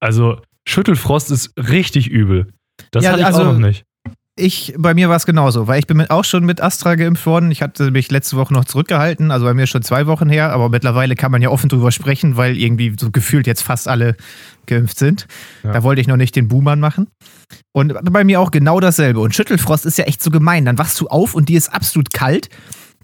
Also, 0.00 0.40
Schüttelfrost 0.68 1.30
ist 1.30 1.52
richtig 1.56 2.08
übel. 2.08 2.52
Das 2.90 3.04
Ja, 3.04 3.10
hatte 3.12 3.20
ich 3.20 3.26
also- 3.26 3.40
auch 3.42 3.52
noch 3.52 3.58
nicht. 3.58 3.84
Ich, 4.34 4.72
bei 4.78 4.94
mir 4.94 5.10
war 5.10 5.16
es 5.16 5.26
genauso, 5.26 5.66
weil 5.66 5.78
ich 5.78 5.86
bin 5.86 5.98
mit, 5.98 6.10
auch 6.10 6.24
schon 6.24 6.46
mit 6.46 6.62
Astra 6.62 6.94
geimpft 6.94 7.26
worden. 7.26 7.50
Ich 7.50 7.60
hatte 7.60 7.90
mich 7.90 8.10
letzte 8.10 8.38
Woche 8.38 8.54
noch 8.54 8.64
zurückgehalten, 8.64 9.30
also 9.30 9.44
bei 9.44 9.52
mir 9.52 9.66
schon 9.66 9.82
zwei 9.82 10.06
Wochen 10.06 10.30
her, 10.30 10.52
aber 10.52 10.70
mittlerweile 10.70 11.16
kann 11.16 11.30
man 11.30 11.42
ja 11.42 11.50
offen 11.50 11.68
drüber 11.68 11.92
sprechen, 11.92 12.38
weil 12.38 12.56
irgendwie 12.56 12.94
so 12.98 13.10
gefühlt 13.10 13.46
jetzt 13.46 13.62
fast 13.62 13.88
alle 13.88 14.16
geimpft 14.64 14.98
sind. 14.98 15.26
Ja. 15.62 15.72
Da 15.72 15.82
wollte 15.82 16.00
ich 16.00 16.06
noch 16.06 16.16
nicht 16.16 16.34
den 16.34 16.48
Buhmann 16.48 16.80
machen. 16.80 17.08
Und 17.72 17.94
bei 18.10 18.24
mir 18.24 18.40
auch 18.40 18.50
genau 18.50 18.80
dasselbe. 18.80 19.20
Und 19.20 19.34
Schüttelfrost 19.34 19.84
ist 19.84 19.98
ja 19.98 20.04
echt 20.04 20.22
so 20.22 20.30
gemein. 20.30 20.64
Dann 20.64 20.78
wachst 20.78 20.98
du 21.00 21.08
auf 21.08 21.34
und 21.34 21.50
dir 21.50 21.58
ist 21.58 21.72
absolut 21.72 22.14
kalt. 22.14 22.48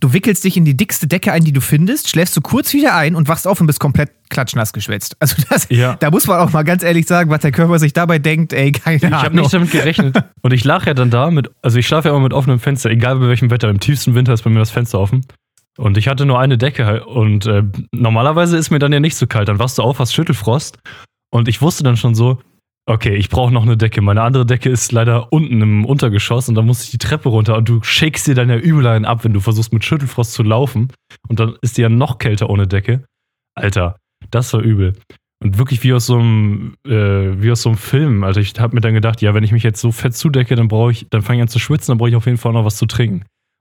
Du 0.01 0.13
wickelst 0.13 0.45
dich 0.45 0.57
in 0.57 0.65
die 0.65 0.77
dickste 0.77 1.07
Decke 1.07 1.33
ein, 1.33 1.43
die 1.45 1.53
du 1.53 1.61
findest, 1.61 2.09
schläfst 2.09 2.37
du 2.37 2.41
kurz 2.41 2.73
wieder 2.73 2.95
ein 2.95 3.15
und 3.15 3.29
wachst 3.29 3.47
auf 3.47 3.61
und 3.61 3.67
bist 3.67 3.81
komplett 3.81 4.11
klatschnass 4.31 4.73
geschwitzt. 4.73 5.17
Also 5.21 5.37
das, 5.51 5.67
Ja. 5.71 5.95
da 5.97 6.11
muss 6.11 6.27
man 6.27 6.39
auch 6.39 6.53
mal 6.53 6.63
ganz 6.63 6.83
ehrlich 6.83 7.07
sagen, 7.07 7.31
was 7.31 7.41
der 7.41 7.51
Körper 7.53 7.79
sich 7.79 7.93
dabei 7.93 8.19
denkt, 8.19 8.53
ey, 8.53 8.73
keine 8.73 8.97
Ich 8.99 9.05
habe 9.05 9.27
Ahnung. 9.27 9.41
nicht 9.43 9.53
damit 9.55 9.71
gerechnet. 9.73 10.17
Und 10.43 10.53
ich 10.53 10.65
lag 10.65 10.87
ja 10.87 10.95
dann 10.95 11.11
da 11.11 11.31
mit, 11.31 11.51
also 11.63 11.79
ich 11.79 11.87
schlafe 11.87 12.09
ja 12.09 12.15
immer 12.15 12.23
mit 12.23 12.33
offenem 12.33 12.61
Fenster, 12.61 12.91
egal 12.91 13.17
bei 13.19 13.29
welchem 13.29 13.51
Wetter. 13.51 13.69
Im 13.69 13.81
tiefsten 13.81 14.15
Winter 14.15 14.33
ist 14.35 14.43
bei 14.43 14.51
mir 14.51 14.59
das 14.61 14.71
Fenster 14.71 15.01
offen. 15.01 15.25
Und 15.77 15.97
ich 15.97 16.09
hatte 16.09 16.27
nur 16.27 16.39
eine 16.41 16.59
Decke 16.59 16.87
halt. 16.87 17.05
Und 17.07 17.47
äh, 17.47 17.63
normalerweise 17.93 18.57
ist 18.57 18.71
mir 18.71 18.79
dann 18.79 18.93
ja 18.93 19.01
nicht 19.01 19.17
so 19.17 19.27
kalt. 19.27 19.49
Dann 19.49 19.59
wachst 19.59 19.79
du 19.79 19.83
auf, 19.83 19.99
hast 19.99 20.13
Schüttelfrost. 20.15 20.79
Und 21.31 21.47
ich 21.49 21.61
wusste 21.63 21.85
dann 21.85 21.97
schon 21.97 22.15
so, 22.15 22.39
okay, 22.89 23.15
ich 23.17 23.29
brauche 23.29 23.53
noch 23.53 23.63
eine 23.63 23.77
Decke. 23.77 24.01
Meine 24.01 24.23
andere 24.23 24.47
Decke 24.47 24.71
ist 24.71 24.93
leider 24.93 25.33
unten 25.33 25.61
im 25.61 25.85
Untergeschoss 25.85 26.49
und 26.49 26.55
dann 26.55 26.67
musste 26.67 26.85
ich 26.85 26.91
die 26.91 26.99
Treppe 26.99 27.29
runter 27.29 27.57
und 27.57 27.69
du 27.69 27.83
shakest 27.83 28.27
dir 28.27 28.35
dann 28.35 28.49
ja 28.49 28.57
übel 28.57 28.87
einen 28.87 29.05
ab, 29.05 29.25
wenn 29.25 29.35
du 29.35 29.41
versuchst 29.41 29.73
mit 29.73 29.85
Schüttelfrost 29.85 30.33
zu 30.33 30.43
laufen. 30.43 30.89
Und 31.29 31.39
dann 31.39 31.57
ist 31.61 31.77
die 31.77 31.83
ja 31.83 31.89
noch 31.89 32.19
kälter 32.19 32.49
ohne 32.49 32.67
Decke. 32.67 33.05
Alter, 33.55 33.97
das 34.31 34.53
war 34.55 34.61
übel. 34.61 34.95
Und 35.41 35.59
wirklich 35.59 35.83
wie 35.85 35.93
aus 35.93 36.07
so 36.07 36.19
einem, 36.19 36.75
äh, 36.87 37.41
wie 37.41 37.51
aus 37.53 37.63
so 37.63 37.69
einem 37.69 37.79
Film. 37.79 38.25
Also 38.25 38.41
ich 38.41 38.59
habe 38.59 38.75
mir 38.75 38.81
dann 38.81 38.95
gedacht, 38.95 39.21
ja, 39.21 39.35
wenn 39.35 39.45
ich 39.45 39.53
mich 39.53 39.63
jetzt 39.63 39.81
so 39.81 39.93
fett 39.93 40.15
zudecke, 40.15 40.57
dann 40.57 40.69
brauche 40.69 40.91
ich, 40.91 41.07
dann 41.11 41.23
fange 41.23 41.39
ich 41.39 41.43
an 41.43 41.49
zu 41.49 41.59
schwitzen, 41.59 41.93
dann 41.93 41.99
brauche 41.99 42.09
ich 42.09 42.17
auf 42.17 42.27
jeden 42.27 42.39
Fall 42.39 42.53
noch 42.53 42.65
was 42.65 42.77
zu 42.77 42.87
trinken. 42.87 43.21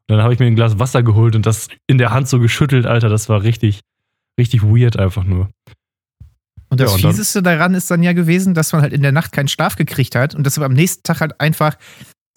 Und 0.10 0.15
dann 0.15 0.24
habe 0.24 0.34
ich 0.34 0.39
mir 0.39 0.48
ein 0.48 0.55
Glas 0.55 0.79
Wasser 0.79 1.03
geholt 1.03 1.36
und 1.36 1.46
das 1.46 1.67
in 1.86 1.98
der 1.98 2.12
Hand 2.12 2.29
so 2.29 2.39
geschüttelt, 2.39 2.86
Alter, 2.86 3.10
das 3.10 3.27
war 3.27 3.43
richtig, 3.43 3.81
richtig 4.39 4.63
weird 4.63 4.98
einfach 4.98 5.25
nur. 5.25 5.50
Und 6.77 6.81
das 6.81 7.01
Ja, 7.01 7.07
und 7.07 7.13
Fieseste 7.13 7.41
daran 7.41 7.74
ist 7.74 7.89
dann 7.89 8.03
ja 8.03 8.13
gewesen, 8.13 8.53
dass 8.53 8.72
man 8.74 8.81
halt 8.81 8.93
in 8.93 9.01
der 9.01 9.12
Nacht 9.12 9.31
keinen 9.31 9.48
Schlaf 9.48 9.75
gekriegt 9.75 10.15
hat 10.15 10.36
und 10.36 10.46
dass 10.46 10.57
man 10.57 10.67
am 10.67 10.74
nächsten 10.74 11.03
Tag 11.03 11.22
halt 11.22 11.39
einfach 11.41 11.75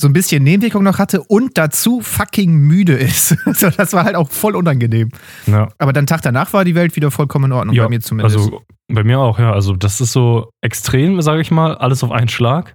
so 0.00 0.09
ein 0.09 0.14
bisschen 0.14 0.42
Nebenwirkung 0.42 0.82
noch 0.82 0.99
hatte 0.99 1.23
und 1.23 1.59
dazu 1.59 2.00
fucking 2.00 2.54
müde 2.54 2.94
ist. 2.94 3.37
Also 3.47 3.68
das 3.70 3.92
war 3.92 4.04
halt 4.04 4.16
auch 4.16 4.30
voll 4.30 4.56
unangenehm. 4.56 5.11
Ja, 5.47 5.68
Aber 5.78 5.92
dann 5.92 6.06
Tag 6.06 6.23
danach 6.23 6.52
war 6.54 6.64
die 6.64 6.75
Welt 6.75 6.97
wieder 6.97 7.11
vollkommen 7.11 7.47
in 7.47 7.52
Ordnung, 7.52 7.76
Ja, 7.76 7.85
bei 7.85 7.90
mir 7.90 8.00
zumindest. 8.00 8.37
also 8.37 8.62
bei 8.88 9.04
mir 9.04 9.18
auch, 9.20 9.38
ja. 9.38 9.52
Also 9.52 9.76
das 9.76 10.00
ist 10.00 10.12
so 10.12 10.50
extrem, 10.62 11.20
sage 11.20 11.42
ich 11.42 11.50
mal, 11.50 11.75
alles 11.76 12.02
auf 12.02 12.12
einen 12.12 12.28
Schlag. 12.28 12.75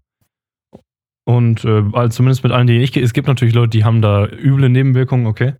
Und 1.27 1.65
äh, 1.65 2.09
zumindest 2.11 2.43
mit 2.43 2.51
allen, 2.51 2.67
die 2.67 2.77
ich, 2.77 2.95
es 2.95 3.13
gibt 3.13 3.27
natürlich 3.27 3.55
Leute, 3.55 3.69
die 3.69 3.83
haben 3.83 4.01
da 4.01 4.27
üble 4.27 4.69
Nebenwirkungen, 4.69 5.25
okay. 5.25 5.55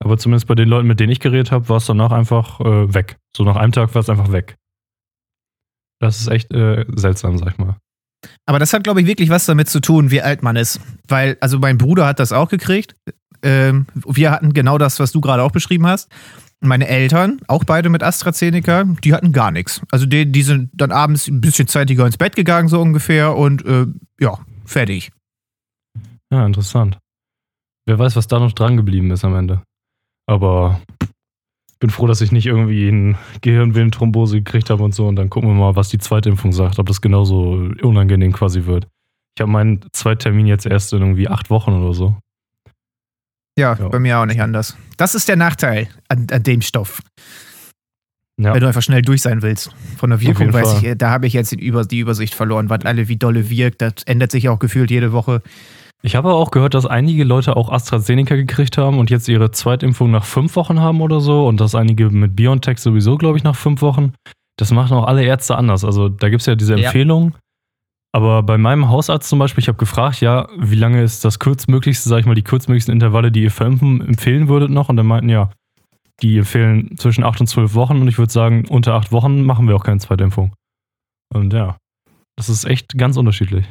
Aber 0.00 0.16
zumindest 0.16 0.46
bei 0.46 0.54
den 0.54 0.68
Leuten, 0.68 0.86
mit 0.86 1.00
denen 1.00 1.10
ich 1.10 1.18
geredet 1.18 1.50
habe, 1.50 1.68
war 1.68 1.78
es 1.78 1.86
danach 1.86 2.12
einfach 2.12 2.60
äh, 2.60 2.94
weg. 2.94 3.16
So 3.36 3.42
nach 3.42 3.56
einem 3.56 3.72
Tag 3.72 3.94
war 3.94 4.00
es 4.00 4.08
einfach 4.08 4.30
weg. 4.30 4.56
Das 6.00 6.20
ist 6.20 6.28
echt 6.28 6.52
äh, 6.52 6.84
seltsam, 6.94 7.38
sag 7.38 7.52
ich 7.52 7.58
mal. 7.58 7.76
Aber 8.46 8.58
das 8.58 8.72
hat, 8.72 8.84
glaube 8.84 9.00
ich, 9.00 9.06
wirklich 9.06 9.30
was 9.30 9.46
damit 9.46 9.68
zu 9.68 9.80
tun, 9.80 10.10
wie 10.10 10.22
alt 10.22 10.42
man 10.42 10.56
ist. 10.56 10.80
Weil, 11.06 11.36
also 11.40 11.58
mein 11.58 11.78
Bruder 11.78 12.06
hat 12.06 12.18
das 12.18 12.32
auch 12.32 12.48
gekriegt. 12.48 12.96
Ähm, 13.42 13.86
wir 13.94 14.30
hatten 14.30 14.52
genau 14.52 14.78
das, 14.78 14.98
was 14.98 15.12
du 15.12 15.20
gerade 15.20 15.42
auch 15.42 15.52
beschrieben 15.52 15.86
hast. 15.86 16.10
Meine 16.60 16.88
Eltern, 16.88 17.40
auch 17.46 17.62
beide 17.62 17.88
mit 17.88 18.02
AstraZeneca, 18.02 18.84
die 19.04 19.14
hatten 19.14 19.32
gar 19.32 19.52
nichts. 19.52 19.80
Also 19.92 20.06
die, 20.06 20.30
die 20.30 20.42
sind 20.42 20.70
dann 20.72 20.90
abends 20.90 21.28
ein 21.28 21.40
bisschen 21.40 21.68
zeitiger 21.68 22.04
ins 22.04 22.16
Bett 22.16 22.34
gegangen, 22.34 22.66
so 22.66 22.80
ungefähr, 22.80 23.36
und 23.36 23.64
äh, 23.64 23.86
ja, 24.18 24.38
fertig. 24.64 25.12
Ja, 26.32 26.44
interessant. 26.44 26.98
Wer 27.86 27.98
weiß, 28.00 28.16
was 28.16 28.26
da 28.26 28.40
noch 28.40 28.52
dran 28.52 28.76
geblieben 28.76 29.12
ist 29.12 29.24
am 29.24 29.36
Ende. 29.36 29.62
Aber 30.26 30.80
bin 31.80 31.90
froh, 31.90 32.06
dass 32.06 32.20
ich 32.20 32.32
nicht 32.32 32.46
irgendwie 32.46 32.88
eine 32.88 33.16
Gehirnvenenthrombose 33.40 34.38
gekriegt 34.38 34.70
habe 34.70 34.82
und 34.82 34.94
so. 34.94 35.06
Und 35.06 35.16
dann 35.16 35.30
gucken 35.30 35.48
wir 35.50 35.54
mal, 35.54 35.76
was 35.76 35.88
die 35.88 35.98
zweite 35.98 36.28
Impfung 36.28 36.52
sagt, 36.52 36.78
ob 36.78 36.86
das 36.86 37.00
genauso 37.00 37.70
unangenehm 37.82 38.32
quasi 38.32 38.64
wird. 38.66 38.86
Ich 39.36 39.40
habe 39.42 39.50
meinen 39.52 39.84
Zweittermin 39.92 40.46
jetzt 40.46 40.66
erst 40.66 40.92
in 40.92 41.00
irgendwie 41.00 41.28
acht 41.28 41.50
Wochen 41.50 41.72
oder 41.72 41.94
so. 41.94 42.16
Ja, 43.58 43.76
Ja. 43.78 43.88
bei 43.88 43.98
mir 43.98 44.18
auch 44.18 44.26
nicht 44.26 44.40
anders. 44.40 44.76
Das 44.96 45.14
ist 45.14 45.28
der 45.28 45.36
Nachteil 45.36 45.88
an, 46.08 46.26
an 46.30 46.42
dem 46.42 46.62
Stoff. 46.62 47.00
Ja, 48.40 48.54
Wenn 48.54 48.60
du 48.60 48.68
einfach 48.68 48.82
schnell 48.82 49.02
durch 49.02 49.22
sein 49.22 49.42
willst. 49.42 49.74
Von 49.96 50.10
der 50.10 50.20
Wirkung 50.20 50.52
weiß 50.52 50.68
Fall. 50.72 50.78
ich, 50.78 50.84
äh, 50.90 50.94
da 50.96 51.10
habe 51.10 51.26
ich 51.26 51.32
jetzt 51.32 51.50
die 51.50 51.98
Übersicht 51.98 52.34
verloren, 52.34 52.70
was 52.70 52.84
alle 52.84 53.08
wie 53.08 53.16
dolle 53.16 53.50
wirkt. 53.50 53.82
Das 53.82 53.94
ändert 54.06 54.30
sich 54.30 54.48
auch 54.48 54.60
gefühlt 54.60 54.90
jede 54.92 55.10
Woche. 55.12 55.42
Ich 56.02 56.14
habe 56.14 56.28
aber 56.28 56.38
auch 56.38 56.50
gehört, 56.52 56.74
dass 56.74 56.86
einige 56.86 57.24
Leute 57.24 57.56
auch 57.56 57.70
AstraZeneca 57.70 58.36
gekriegt 58.36 58.78
haben 58.78 58.98
und 58.98 59.10
jetzt 59.10 59.28
ihre 59.28 59.50
Zweitimpfung 59.50 60.10
nach 60.10 60.24
fünf 60.24 60.54
Wochen 60.54 60.80
haben 60.80 61.00
oder 61.00 61.20
so 61.20 61.46
und 61.46 61.60
dass 61.60 61.74
einige 61.74 62.08
mit 62.10 62.36
BioNTech 62.36 62.78
sowieso, 62.78 63.16
glaube 63.16 63.36
ich, 63.36 63.44
nach 63.44 63.56
fünf 63.56 63.82
Wochen. 63.82 64.12
Das 64.56 64.70
machen 64.70 64.96
auch 64.96 65.06
alle 65.06 65.24
Ärzte 65.24 65.56
anders. 65.56 65.84
Also 65.84 66.08
da 66.08 66.28
gibt 66.28 66.40
es 66.40 66.46
ja 66.46 66.54
diese 66.54 66.76
Ja. 66.76 66.86
Empfehlung. 66.86 67.34
Aber 68.12 68.42
bei 68.42 68.58
meinem 68.58 68.88
Hausarzt 68.88 69.28
zum 69.28 69.38
Beispiel, 69.38 69.62
ich 69.62 69.68
habe 69.68 69.78
gefragt, 69.78 70.20
ja, 70.20 70.48
wie 70.56 70.76
lange 70.76 71.02
ist 71.02 71.24
das 71.24 71.38
kürzmöglichste, 71.38 72.08
sag 72.08 72.20
ich 72.20 72.26
mal, 72.26 72.34
die 72.34 72.42
kürzmöglichsten 72.42 72.92
Intervalle, 72.92 73.30
die 73.30 73.42
ihr 73.42 73.50
verimpfen 73.50 74.00
empfehlen 74.00 74.48
würdet 74.48 74.70
noch? 74.70 74.88
Und 74.88 74.96
dann 74.96 75.06
meinten, 75.06 75.28
ja, 75.28 75.50
die 76.22 76.38
empfehlen 76.38 76.96
zwischen 76.96 77.22
acht 77.22 77.40
und 77.40 77.48
zwölf 77.48 77.74
Wochen 77.74 78.00
und 78.00 78.08
ich 78.08 78.18
würde 78.18 78.32
sagen, 78.32 78.66
unter 78.68 78.94
acht 78.94 79.12
Wochen 79.12 79.42
machen 79.42 79.68
wir 79.68 79.76
auch 79.76 79.84
keine 79.84 79.98
Zweitimpfung. 79.98 80.52
Und 81.32 81.52
ja, 81.52 81.76
das 82.36 82.48
ist 82.48 82.64
echt 82.64 82.96
ganz 82.96 83.16
unterschiedlich. 83.16 83.66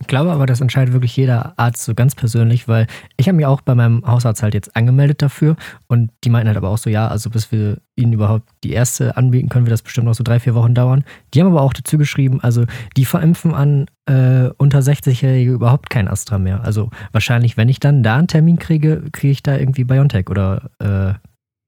Ich 0.00 0.08
glaube 0.08 0.32
aber, 0.32 0.44
das 0.46 0.60
entscheidet 0.60 0.92
wirklich 0.92 1.16
jeder 1.16 1.54
Arzt 1.56 1.84
so 1.84 1.94
ganz 1.94 2.14
persönlich, 2.14 2.66
weil 2.66 2.88
ich 3.16 3.28
habe 3.28 3.36
mich 3.36 3.46
auch 3.46 3.60
bei 3.60 3.74
meinem 3.74 4.04
Hausarzt 4.04 4.42
halt 4.42 4.52
jetzt 4.52 4.74
angemeldet 4.74 5.22
dafür 5.22 5.56
und 5.86 6.10
die 6.24 6.30
meinten 6.30 6.48
halt 6.48 6.56
aber 6.56 6.68
auch 6.68 6.78
so, 6.78 6.90
ja, 6.90 7.06
also 7.06 7.30
bis 7.30 7.52
wir 7.52 7.78
ihnen 7.94 8.12
überhaupt 8.12 8.48
die 8.64 8.72
erste 8.72 9.16
anbieten, 9.16 9.48
können 9.48 9.66
wir 9.66 9.70
das 9.70 9.82
bestimmt 9.82 10.06
noch 10.06 10.14
so 10.14 10.24
drei, 10.24 10.40
vier 10.40 10.54
Wochen 10.56 10.74
dauern. 10.74 11.04
Die 11.32 11.40
haben 11.40 11.46
aber 11.46 11.62
auch 11.62 11.72
dazu 11.72 11.96
geschrieben, 11.96 12.40
also 12.42 12.64
die 12.96 13.04
verimpfen 13.04 13.54
an 13.54 13.86
äh, 14.06 14.50
unter 14.58 14.80
60-Jährige 14.80 15.52
überhaupt 15.52 15.90
kein 15.90 16.08
Astra 16.08 16.38
mehr. 16.38 16.64
Also 16.64 16.90
wahrscheinlich, 17.12 17.56
wenn 17.56 17.68
ich 17.68 17.78
dann 17.78 18.02
da 18.02 18.16
einen 18.16 18.28
Termin 18.28 18.58
kriege, 18.58 19.04
kriege 19.12 19.30
ich 19.30 19.42
da 19.44 19.56
irgendwie 19.56 19.84
BioNTech 19.84 20.28
oder 20.28 20.70
äh, 20.80 21.14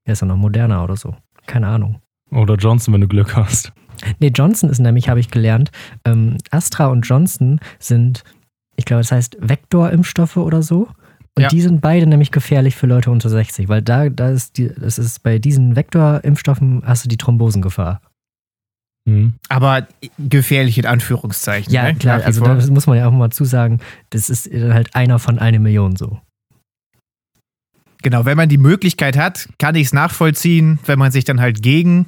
wer 0.04 0.12
ist 0.12 0.20
da 0.20 0.26
noch, 0.26 0.36
Moderna 0.36 0.82
oder 0.82 0.96
so. 0.96 1.14
Keine 1.46 1.68
Ahnung. 1.68 2.00
Oder 2.32 2.56
Johnson, 2.56 2.92
wenn 2.92 3.02
du 3.02 3.08
Glück 3.08 3.36
hast. 3.36 3.72
Nee, 4.18 4.32
Johnson 4.34 4.70
ist 4.70 4.78
nämlich, 4.78 5.08
habe 5.08 5.20
ich 5.20 5.30
gelernt, 5.30 5.70
ähm, 6.04 6.36
Astra 6.50 6.86
und 6.86 7.02
Johnson 7.02 7.60
sind, 7.78 8.24
ich 8.76 8.84
glaube, 8.84 9.00
das 9.02 9.12
heißt 9.12 9.36
Vektorimpfstoffe 9.40 10.36
oder 10.36 10.62
so. 10.62 10.88
Und 11.38 11.42
Ja. 11.42 11.48
die 11.48 11.60
sind 11.60 11.82
beide 11.82 12.06
nämlich 12.06 12.30
gefährlich 12.30 12.76
für 12.76 12.86
Leute 12.86 13.10
unter 13.10 13.28
60, 13.28 13.68
weil 13.68 13.82
da, 13.82 14.08
da 14.08 14.30
ist 14.30 14.56
die, 14.56 14.68
das 14.68 14.98
ist 14.98 15.22
bei 15.22 15.38
diesen 15.38 15.76
Vektorimpfstoffen 15.76 16.82
hast 16.86 17.04
du 17.04 17.08
die 17.08 17.18
Thrombosengefahr. 17.18 18.00
Mhm. 19.06 19.34
Aber 19.48 19.86
gefährlich 20.18 20.78
in 20.78 20.86
Anführungszeichen. 20.86 21.72
Ja, 21.72 21.84
ne? 21.84 21.94
klar, 21.94 22.22
also 22.24 22.42
da 22.42 22.54
muss 22.54 22.86
man 22.86 22.98
ja 22.98 23.06
auch 23.06 23.12
mal 23.12 23.30
zusagen, 23.30 23.80
das 24.10 24.30
ist 24.30 24.52
dann 24.52 24.74
halt 24.74 24.94
einer 24.94 25.18
von 25.18 25.38
eine 25.38 25.58
Million 25.60 25.96
so. 25.96 26.20
Genau, 28.02 28.24
wenn 28.24 28.36
man 28.36 28.48
die 28.48 28.58
Möglichkeit 28.58 29.16
hat, 29.16 29.48
kann 29.58 29.74
ich 29.74 29.88
es 29.88 29.92
nachvollziehen, 29.92 30.78
wenn 30.86 30.98
man 30.98 31.12
sich 31.12 31.24
dann 31.24 31.40
halt 31.40 31.62
gegen 31.62 32.06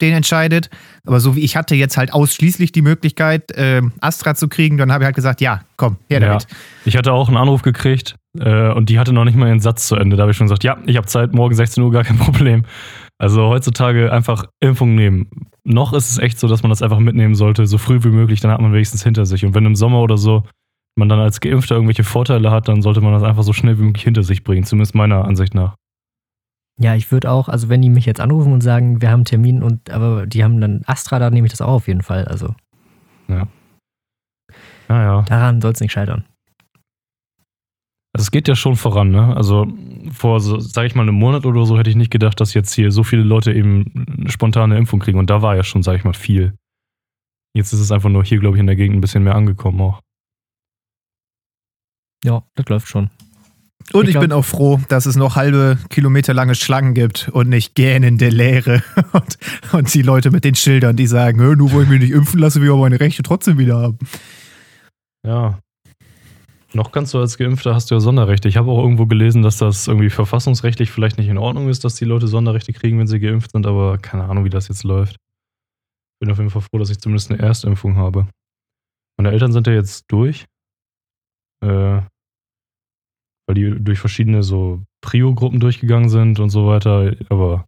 den 0.00 0.12
entscheidet. 0.14 0.70
Aber 1.06 1.20
so 1.20 1.36
wie 1.36 1.40
ich 1.40 1.56
hatte 1.56 1.74
jetzt 1.74 1.96
halt 1.96 2.12
ausschließlich 2.12 2.72
die 2.72 2.82
Möglichkeit, 2.82 3.50
ähm, 3.54 3.92
Astra 4.00 4.34
zu 4.34 4.48
kriegen, 4.48 4.76
dann 4.76 4.92
habe 4.92 5.04
ich 5.04 5.06
halt 5.06 5.16
gesagt, 5.16 5.40
ja, 5.40 5.62
komm, 5.76 5.96
her 6.08 6.20
Ja. 6.20 6.28
damit. 6.28 6.46
Ich 6.84 6.96
hatte 6.96 7.12
auch 7.12 7.28
einen 7.28 7.36
Anruf 7.36 7.62
gekriegt 7.62 8.16
äh, 8.38 8.70
und 8.70 8.88
die 8.88 8.98
hatte 8.98 9.12
noch 9.12 9.24
nicht 9.24 9.36
mal 9.36 9.48
ihren 9.48 9.60
Satz 9.60 9.86
zu 9.86 9.96
Ende. 9.96 10.16
Da 10.16 10.22
habe 10.22 10.30
ich 10.32 10.36
schon 10.36 10.46
gesagt, 10.46 10.64
ja, 10.64 10.78
ich 10.86 10.96
habe 10.96 11.06
Zeit, 11.06 11.32
morgen 11.34 11.54
16 11.54 11.82
Uhr, 11.82 11.90
gar 11.90 12.04
kein 12.04 12.18
Problem. 12.18 12.64
Also 13.18 13.48
heutzutage 13.48 14.10
einfach 14.12 14.44
Impfung 14.60 14.94
nehmen. 14.94 15.28
Noch 15.64 15.92
ist 15.92 16.10
es 16.10 16.18
echt 16.18 16.38
so, 16.38 16.48
dass 16.48 16.62
man 16.62 16.70
das 16.70 16.80
einfach 16.82 17.00
mitnehmen 17.00 17.34
sollte, 17.34 17.66
so 17.66 17.76
früh 17.76 18.02
wie 18.02 18.08
möglich, 18.08 18.40
dann 18.40 18.50
hat 18.50 18.60
man 18.62 18.72
wenigstens 18.72 19.04
hinter 19.04 19.26
sich. 19.26 19.44
Und 19.44 19.54
wenn 19.54 19.66
im 19.66 19.76
Sommer 19.76 20.00
oder 20.00 20.16
so 20.16 20.44
man 20.96 21.08
dann 21.08 21.20
als 21.20 21.40
Geimpfter 21.40 21.74
irgendwelche 21.74 22.02
Vorteile 22.04 22.50
hat, 22.50 22.68
dann 22.68 22.82
sollte 22.82 23.00
man 23.00 23.12
das 23.12 23.22
einfach 23.22 23.42
so 23.42 23.52
schnell 23.52 23.78
wie 23.78 23.82
möglich 23.82 24.04
hinter 24.04 24.22
sich 24.22 24.42
bringen, 24.42 24.64
zumindest 24.64 24.94
meiner 24.94 25.24
Ansicht 25.24 25.54
nach. 25.54 25.74
Ja, 26.82 26.94
ich 26.94 27.12
würde 27.12 27.30
auch, 27.30 27.48
also 27.50 27.68
wenn 27.68 27.82
die 27.82 27.90
mich 27.90 28.06
jetzt 28.06 28.20
anrufen 28.20 28.52
und 28.54 28.62
sagen, 28.62 29.02
wir 29.02 29.10
haben 29.10 29.18
einen 29.20 29.24
Termin 29.26 29.62
und 29.62 29.90
aber 29.90 30.26
die 30.26 30.42
haben 30.42 30.60
dann 30.62 30.80
Astra, 30.86 31.18
dann 31.18 31.34
nehme 31.34 31.46
ich 31.46 31.52
das 31.52 31.60
auch 31.60 31.74
auf 31.74 31.88
jeden 31.88 32.02
Fall. 32.02 32.24
Also 32.24 32.54
Naja. 33.28 33.46
daran 34.88 35.60
soll 35.60 35.72
es 35.72 35.80
nicht 35.80 35.92
scheitern. 35.92 36.24
Also 38.12 38.24
es 38.24 38.30
geht 38.30 38.48
ja 38.48 38.56
schon 38.56 38.76
voran, 38.76 39.10
ne? 39.10 39.36
Also 39.36 39.68
vor, 40.10 40.40
so, 40.40 40.58
sag 40.58 40.86
ich 40.86 40.94
mal, 40.94 41.02
einem 41.02 41.14
Monat 41.14 41.44
oder 41.46 41.64
so 41.66 41.78
hätte 41.78 41.90
ich 41.90 41.96
nicht 41.96 42.10
gedacht, 42.10 42.40
dass 42.40 42.54
jetzt 42.54 42.72
hier 42.72 42.90
so 42.90 43.04
viele 43.04 43.22
Leute 43.22 43.52
eben 43.52 44.16
eine 44.18 44.30
spontane 44.30 44.76
Impfung 44.78 44.98
kriegen. 45.00 45.18
Und 45.18 45.30
da 45.30 45.42
war 45.42 45.54
ja 45.54 45.62
schon, 45.62 45.82
sag 45.82 45.96
ich 45.96 46.04
mal, 46.04 46.14
viel. 46.14 46.54
Jetzt 47.54 47.72
ist 47.72 47.80
es 47.80 47.92
einfach 47.92 48.08
nur 48.08 48.24
hier, 48.24 48.40
glaube 48.40 48.56
ich, 48.56 48.60
in 48.60 48.66
der 48.66 48.74
Gegend 48.74 48.96
ein 48.96 49.00
bisschen 49.00 49.22
mehr 49.22 49.34
angekommen 49.34 49.80
auch. 49.80 50.00
Ja, 52.24 52.42
das 52.54 52.66
läuft 52.68 52.88
schon. 52.88 53.10
Und 53.92 54.08
Ich 54.08 54.14
ich, 54.14 54.20
bin 54.20 54.32
auch 54.32 54.44
froh, 54.44 54.80
dass 54.88 55.06
es 55.06 55.16
noch 55.16 55.36
halbe 55.36 55.78
Kilometer 55.88 56.32
lange 56.32 56.54
Schlangen 56.54 56.94
gibt 56.94 57.28
und 57.32 57.48
nicht 57.48 57.74
gähnende 57.74 58.28
Leere. 58.28 58.82
Und, 59.12 59.38
und 59.72 59.94
die 59.94 60.02
Leute 60.02 60.30
mit 60.30 60.44
den 60.44 60.54
Schildern, 60.54 60.94
die 60.94 61.06
sagen, 61.06 61.40
"Hö, 61.40 61.56
nur 61.56 61.72
weil 61.72 61.82
ich 61.82 61.88
mich 61.88 62.00
nicht 62.00 62.12
impfen 62.12 62.38
lasse, 62.38 62.60
will 62.60 62.68
ich 62.68 62.72
aber 62.72 62.82
meine 62.82 63.00
Rechte 63.00 63.22
trotzdem 63.22 63.58
wieder 63.58 63.76
haben. 63.78 63.98
Ja. 65.26 65.58
Noch 66.72 66.92
kannst 66.92 67.12
du 67.12 67.18
als 67.18 67.36
Geimpfter 67.36 67.74
hast 67.74 67.90
du 67.90 67.96
ja 67.96 68.00
Sonderrechte. 68.00 68.48
Ich 68.48 68.56
habe 68.56 68.70
auch 68.70 68.80
irgendwo 68.82 69.06
gelesen, 69.06 69.42
dass 69.42 69.58
das 69.58 69.88
irgendwie 69.88 70.10
verfassungsrechtlich 70.10 70.90
vielleicht 70.90 71.18
nicht 71.18 71.28
in 71.28 71.38
Ordnung 71.38 71.68
ist, 71.68 71.84
dass 71.84 71.96
die 71.96 72.04
Leute 72.04 72.28
Sonderrechte 72.28 72.72
kriegen, 72.72 72.98
wenn 72.98 73.08
sie 73.08 73.18
geimpft 73.18 73.50
sind, 73.50 73.66
aber 73.66 73.98
keine 73.98 74.24
Ahnung, 74.24 74.44
wie 74.44 74.50
das 74.50 74.68
jetzt 74.68 74.84
läuft. 74.84 75.16
Bin 76.20 76.30
auf 76.30 76.38
jeden 76.38 76.50
Fall 76.50 76.62
froh, 76.62 76.78
dass 76.78 76.90
ich 76.90 77.00
zumindest 77.00 77.30
eine 77.30 77.42
Erstimpfung 77.42 77.96
habe. 77.96 78.28
Meine 79.16 79.32
Eltern 79.32 79.52
sind 79.52 79.66
ja 79.66 79.72
jetzt 79.72 80.04
durch. 80.08 80.46
Äh, 81.62 82.02
weil 83.50 83.54
die 83.54 83.82
durch 83.82 83.98
verschiedene 83.98 84.44
so 84.44 84.80
Prio-Gruppen 85.00 85.58
durchgegangen 85.58 86.08
sind 86.08 86.38
und 86.38 86.50
so 86.50 86.68
weiter. 86.68 87.16
Aber 87.30 87.66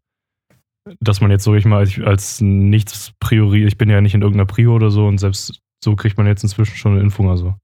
dass 1.00 1.20
man 1.20 1.32
jetzt 1.32 1.42
so 1.42 1.56
ich 1.56 1.64
mal 1.64 1.78
als, 1.78 1.98
als 1.98 2.40
nichts 2.40 3.12
Priori, 3.18 3.64
ich 3.64 3.78
bin 3.78 3.90
ja 3.90 4.00
nicht 4.00 4.14
in 4.14 4.22
irgendeiner 4.22 4.46
Prio 4.46 4.76
oder 4.76 4.92
so 4.92 5.08
und 5.08 5.18
selbst 5.18 5.58
so 5.82 5.96
kriegt 5.96 6.16
man 6.18 6.28
jetzt 6.28 6.44
inzwischen 6.44 6.76
schon 6.76 6.92
eine 6.92 7.00
Impfung. 7.00 7.28
Also 7.28 7.56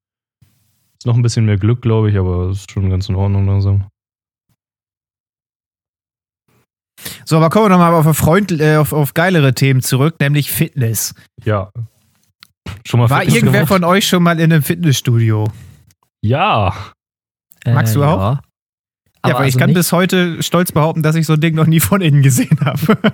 ist 0.99 1.07
noch 1.07 1.15
ein 1.15 1.23
bisschen 1.23 1.47
mehr 1.47 1.59
Glück, 1.59 1.81
glaube 1.81 2.11
ich, 2.11 2.19
aber 2.19 2.51
ist 2.51 2.73
schon 2.73 2.91
ganz 2.91 3.09
in 3.09 3.15
Ordnung 3.15 3.47
langsam. 3.47 3.87
So, 7.25 7.37
aber 7.37 7.51
kommen 7.51 7.67
wir 7.67 7.71
nochmal 7.71 7.95
auf, 7.95 8.17
Freund, 8.17 8.51
äh, 8.51 8.77
auf, 8.79 8.93
auf 8.93 9.15
geilere 9.15 9.55
Themen 9.55 9.81
zurück, 9.81 10.17
nämlich 10.19 10.51
Fitness. 10.51 11.15
Ja. 11.45 11.71
Schon 12.85 12.99
mal 12.99 13.11
War 13.11 13.21
Fitness 13.21 13.37
irgendwer 13.37 13.65
gemacht? 13.65 13.69
von 13.69 13.85
euch 13.85 14.09
schon 14.09 14.25
mal 14.25 14.41
in 14.41 14.53
einem 14.53 14.65
Fitnessstudio? 14.65 15.47
Ja. 16.21 16.75
Magst 17.75 17.95
du 17.97 18.05
auch? 18.05 18.19
Ja, 18.19 18.31
ja, 18.33 18.41
Aber 19.23 19.35
weil 19.41 19.49
ich 19.49 19.55
also 19.55 19.59
kann 19.59 19.69
nicht- 19.71 19.77
bis 19.77 19.93
heute 19.93 20.43
stolz 20.43 20.73
behaupten, 20.73 21.03
dass 21.03 21.17
ich 21.17 21.27
so 21.27 21.35
ein 21.35 21.41
Ding 21.41 21.55
noch 21.55 21.67
nie 21.67 21.81
von 21.81 22.01
innen 22.01 22.23
gesehen 22.23 22.59
habe. 22.65 22.99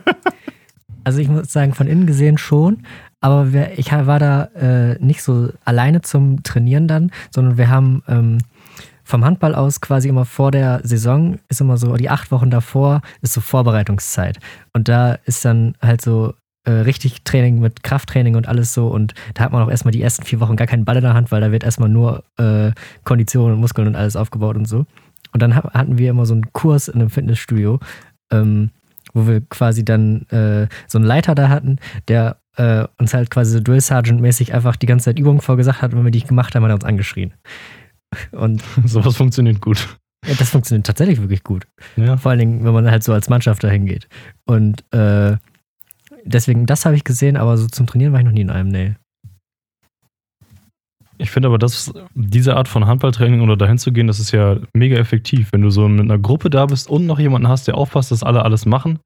Also 1.06 1.18
ich 1.18 1.28
muss 1.28 1.52
sagen, 1.52 1.74
von 1.74 1.86
innen 1.86 2.06
gesehen 2.06 2.38
schon, 2.38 2.78
aber 3.20 3.52
wir, 3.52 3.78
ich 3.78 3.92
war 3.92 4.18
da 4.18 4.44
äh, 4.54 4.98
nicht 5.04 5.22
so 5.22 5.50
alleine 5.66 6.00
zum 6.00 6.42
Trainieren 6.44 6.88
dann, 6.88 7.10
sondern 7.30 7.58
wir 7.58 7.68
haben 7.68 8.02
ähm, 8.08 8.38
vom 9.02 9.22
Handball 9.22 9.54
aus 9.54 9.82
quasi 9.82 10.08
immer 10.08 10.24
vor 10.24 10.50
der 10.50 10.80
Saison, 10.82 11.38
ist 11.50 11.60
immer 11.60 11.76
so, 11.76 11.94
die 11.96 12.08
acht 12.08 12.30
Wochen 12.30 12.48
davor 12.50 13.02
ist 13.20 13.34
so 13.34 13.42
Vorbereitungszeit. 13.42 14.38
Und 14.72 14.88
da 14.88 15.18
ist 15.26 15.44
dann 15.44 15.74
halt 15.82 16.00
so 16.00 16.32
äh, 16.64 16.70
richtig 16.70 17.22
Training 17.24 17.61
mit 17.61 17.83
Krafttraining 17.83 18.37
und 18.37 18.48
alles 18.48 18.72
so. 18.74 18.88
Und 18.88 19.14
da 19.35 19.44
hat 19.44 19.53
man 19.53 19.62
auch 19.62 19.70
erstmal 19.70 19.92
die 19.92 20.03
ersten 20.03 20.24
vier 20.24 20.40
Wochen 20.40 20.57
gar 20.57 20.66
keinen 20.66 20.85
Ball 20.85 20.96
in 20.96 21.03
der 21.03 21.14
Hand, 21.14 21.31
weil 21.33 21.40
da 21.40 21.53
wird 21.53 21.64
erstmal 21.64 21.88
nur 21.88 22.24
äh, 22.38 22.72
Kondition 23.05 23.53
und 23.53 23.61
Muskeln 23.61 23.87
und 23.88 23.96
alles 23.96 24.16
aufgebaut 24.16 24.57
und 24.57 24.66
so. 24.66 24.87
Und 25.33 25.42
dann 25.42 25.55
ha- 25.57 25.70
hatten 25.74 25.98
wir 25.98 26.11
immer 26.11 26.27
so 26.27 26.35
einen 26.35 26.53
Kurs 26.53 26.88
in 26.88 27.00
einem 27.00 27.11
Fitnessstudio, 27.11 27.81
ähm, 28.33 28.70
wo 29.12 29.27
wir 29.27 29.40
quasi 29.42 29.85
dann 29.85 30.22
äh, 30.31 30.68
so 30.87 30.98
einen 30.98 31.07
Leiter 31.07 31.35
da 31.35 31.48
hatten, 31.48 31.79
der 32.09 32.38
äh, 32.57 32.85
uns 32.98 33.12
halt 33.14 33.31
quasi 33.31 33.50
so 33.53 33.61
Drill 33.61 33.81
Sergeant-mäßig 33.81 34.55
einfach 34.55 34.77
die 34.77 34.87
ganze 34.87 35.07
Zeit 35.07 35.18
Übungen 35.18 35.40
vorgesagt 35.40 35.83
hat 35.83 35.92
und 35.92 35.98
wenn 35.98 36.05
wir 36.05 36.11
die 36.12 36.22
gemacht 36.24 36.55
haben, 36.55 36.62
hat 36.64 36.70
er 36.70 36.74
uns 36.77 36.85
angeschrien. 36.85 37.33
Und 38.31 38.62
Sowas 38.85 39.16
funktioniert 39.16 39.61
gut. 39.61 39.98
ja, 40.24 40.35
das 40.38 40.50
funktioniert 40.50 40.87
tatsächlich 40.87 41.20
wirklich 41.20 41.42
gut. 41.42 41.66
Ja. 41.96 42.16
Vor 42.16 42.31
allen 42.31 42.38
Dingen, 42.38 42.64
wenn 42.64 42.72
man 42.72 42.88
halt 42.88 43.03
so 43.03 43.12
als 43.12 43.29
Mannschaft 43.29 43.64
dahin 43.64 43.87
geht. 43.87 44.07
Und 44.44 44.85
äh, 44.94 45.37
deswegen, 46.24 46.66
das 46.66 46.84
habe 46.84 46.96
ich 46.96 47.04
gesehen, 47.04 47.37
aber 47.37 47.56
so 47.56 47.66
zum 47.66 47.87
Trainieren 47.87 48.12
war 48.12 48.20
ich 48.20 48.26
noch 48.26 48.32
nie 48.32 48.40
in 48.40 48.50
einem, 48.50 48.68
nee. 48.68 48.94
Ich 51.16 51.30
finde 51.30 51.48
aber, 51.48 51.58
dass 51.58 51.92
diese 52.14 52.56
Art 52.56 52.66
von 52.66 52.87
Handballtraining 52.87 53.40
oder 53.40 53.56
dahin 53.56 53.78
zu 53.78 53.92
gehen, 53.92 54.08
das 54.08 54.18
ist 54.18 54.32
ja 54.32 54.58
mega 54.72 54.96
effektiv. 54.96 55.52
Wenn 55.52 55.62
du 55.62 55.70
so 55.70 55.88
mit 55.88 56.00
einer 56.00 56.18
Gruppe 56.18 56.50
da 56.50 56.66
bist 56.66 56.90
und 56.90 57.06
noch 57.06 57.20
jemanden 57.20 57.48
hast, 57.48 57.68
der 57.68 57.76
aufpasst, 57.76 58.10
dass 58.10 58.24
alle 58.24 58.42
alles 58.42 58.66
machen, 58.66 58.98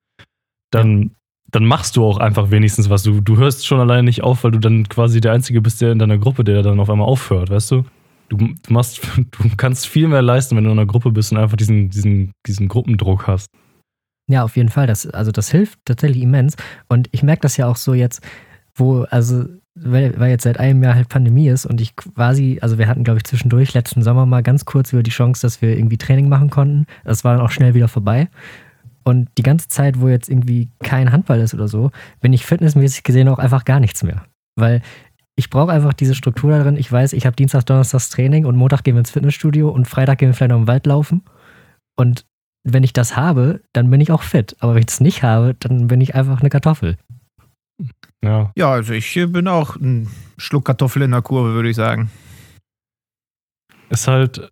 dann, 0.71 1.11
dann 1.51 1.67
machst 1.67 1.97
du 1.97 2.05
auch 2.05 2.19
einfach 2.19 2.51
wenigstens 2.51 2.89
was. 2.89 3.03
Du, 3.03 3.21
du 3.21 3.37
hörst 3.37 3.67
schon 3.67 3.81
alleine 3.81 4.05
nicht 4.05 4.23
auf, 4.23 4.43
weil 4.43 4.53
du 4.53 4.59
dann 4.59 4.89
quasi 4.89 5.21
der 5.21 5.33
Einzige 5.33 5.61
bist, 5.61 5.83
der 5.83 5.93
in 5.93 5.99
deiner 5.99 6.17
Gruppe, 6.17 6.45
der 6.45 6.63
dann 6.63 6.81
auf 6.81 6.89
einmal 6.89 7.07
aufhört, 7.07 7.51
weißt 7.51 7.73
du? 7.73 7.85
Du, 8.31 8.37
du 8.37 8.73
machst, 8.73 9.01
du 9.17 9.51
kannst 9.59 9.87
viel 9.87 10.09
mehr 10.09 10.23
leisten, 10.23 10.57
wenn 10.57 10.65
du 10.65 10.71
in 10.71 10.79
einer 10.79 10.87
Gruppe 10.87 11.11
bist 11.13 11.33
und 11.33 11.39
einfach 11.39 11.57
diesen, 11.57 11.91
diesen, 11.91 12.33
diesen 12.47 12.69
Gruppendruck 12.69 13.27
hast. 13.27 13.49
Ja, 14.29 14.45
auf 14.45 14.57
jeden 14.57 14.69
Fall. 14.69 14.87
Das, 14.87 15.07
also 15.07 15.33
das 15.33 15.51
hilft 15.51 15.79
tatsächlich 15.87 16.23
immens. 16.23 16.57
Und 16.89 17.09
ich 17.13 17.23
merke 17.23 17.41
das 17.41 17.57
ja 17.57 17.67
auch 17.67 17.77
so 17.77 17.95
jetzt, 17.95 18.23
wo, 18.75 19.03
also, 19.11 19.47
weil, 19.75 20.19
weil 20.21 20.31
jetzt 20.31 20.45
seit 20.45 20.61
einem 20.61 20.83
Jahr 20.83 20.95
halt 20.95 21.09
Pandemie 21.09 21.49
ist 21.49 21.65
und 21.67 21.81
ich 21.81 21.97
quasi, 21.97 22.59
also 22.61 22.79
wir 22.79 22.89
hatten, 22.89 23.05
glaube 23.05 23.19
ich, 23.19 23.25
zwischendurch 23.25 23.75
letzten 23.75 24.03
Sommer 24.03 24.27
mal 24.27 24.43
ganz 24.43 24.67
kurz 24.67 24.93
über 24.93 25.03
die 25.03 25.11
Chance, 25.11 25.43
dass 25.43 25.63
wir 25.63 25.77
irgendwie 25.77 25.97
Training 25.97 26.29
machen 26.29 26.51
konnten. 26.51 26.87
Das 27.05 27.25
war 27.25 27.37
dann 27.37 27.45
auch 27.45 27.51
schnell 27.51 27.75
wieder 27.75 27.89
vorbei. 27.89 28.29
Und 29.03 29.31
die 29.39 29.43
ganze 29.43 29.69
Zeit, 29.69 30.01
wo 30.01 30.09
jetzt 30.09 30.29
irgendwie 30.29 30.69
kein 30.81 31.11
Handball 31.11 31.41
ist 31.41 31.55
oder 31.55 31.67
so, 31.67 31.91
bin 32.21 32.35
ich 32.35 32.45
fitnessmäßig 32.45 33.05
gesehen 33.05 33.29
auch 33.29 33.39
einfach 33.39 33.65
gar 33.65 33.81
nichts 33.81 34.03
mehr. 34.03 34.25
Weil 34.55 34.83
ich 35.37 35.49
brauche 35.49 35.73
einfach 35.73 35.95
diese 35.95 36.15
Struktur 36.15 36.51
da 36.51 36.63
drin. 36.63 36.77
Ich 36.77 36.93
weiß, 36.93 37.15
ich 37.15 37.25
habe 37.25 37.37
Dienstag, 37.37 37.65
Donnerstags 37.65 38.11
Training 38.11 38.45
und 38.45 38.57
Montag 38.57 38.85
gehen 38.85 38.97
wir 38.97 38.99
ins 38.99 39.13
Fitnessstudio 39.13 39.71
und 39.71 39.87
Freitag 39.87 40.19
gehen 40.19 40.29
wir 40.29 40.35
vielleicht 40.35 40.51
noch 40.51 40.59
im 40.59 40.67
Wald 40.67 40.85
laufen. 40.85 41.23
Und 41.97 42.27
wenn 42.73 42.83
ich 42.83 42.93
das 42.93 43.17
habe, 43.17 43.61
dann 43.73 43.91
bin 43.91 44.01
ich 44.01 44.11
auch 44.13 44.23
fit. 44.23 44.57
Aber 44.61 44.75
wenn 44.75 44.81
ich 44.81 44.87
das 44.87 45.01
nicht 45.01 45.23
habe, 45.23 45.55
dann 45.59 45.89
bin 45.89 46.01
ich 46.01 46.15
einfach 46.15 46.41
eine 46.41 46.51
Kartoffel. 46.51 46.97
Ja. 48.23 48.53
Ja, 48.57 48.73
also 48.73 48.93
ich 48.93 49.15
bin 49.15 49.49
auch 49.49 49.77
ein 49.77 50.09
Schluck 50.37 50.65
Kartoffel 50.65 51.03
in 51.03 51.13
der 51.13 51.23
Kurve, 51.23 51.55
würde 51.55 51.71
ich 51.71 51.77
sagen. 51.77 52.11
Ist 53.91 54.09
halt, 54.09 54.51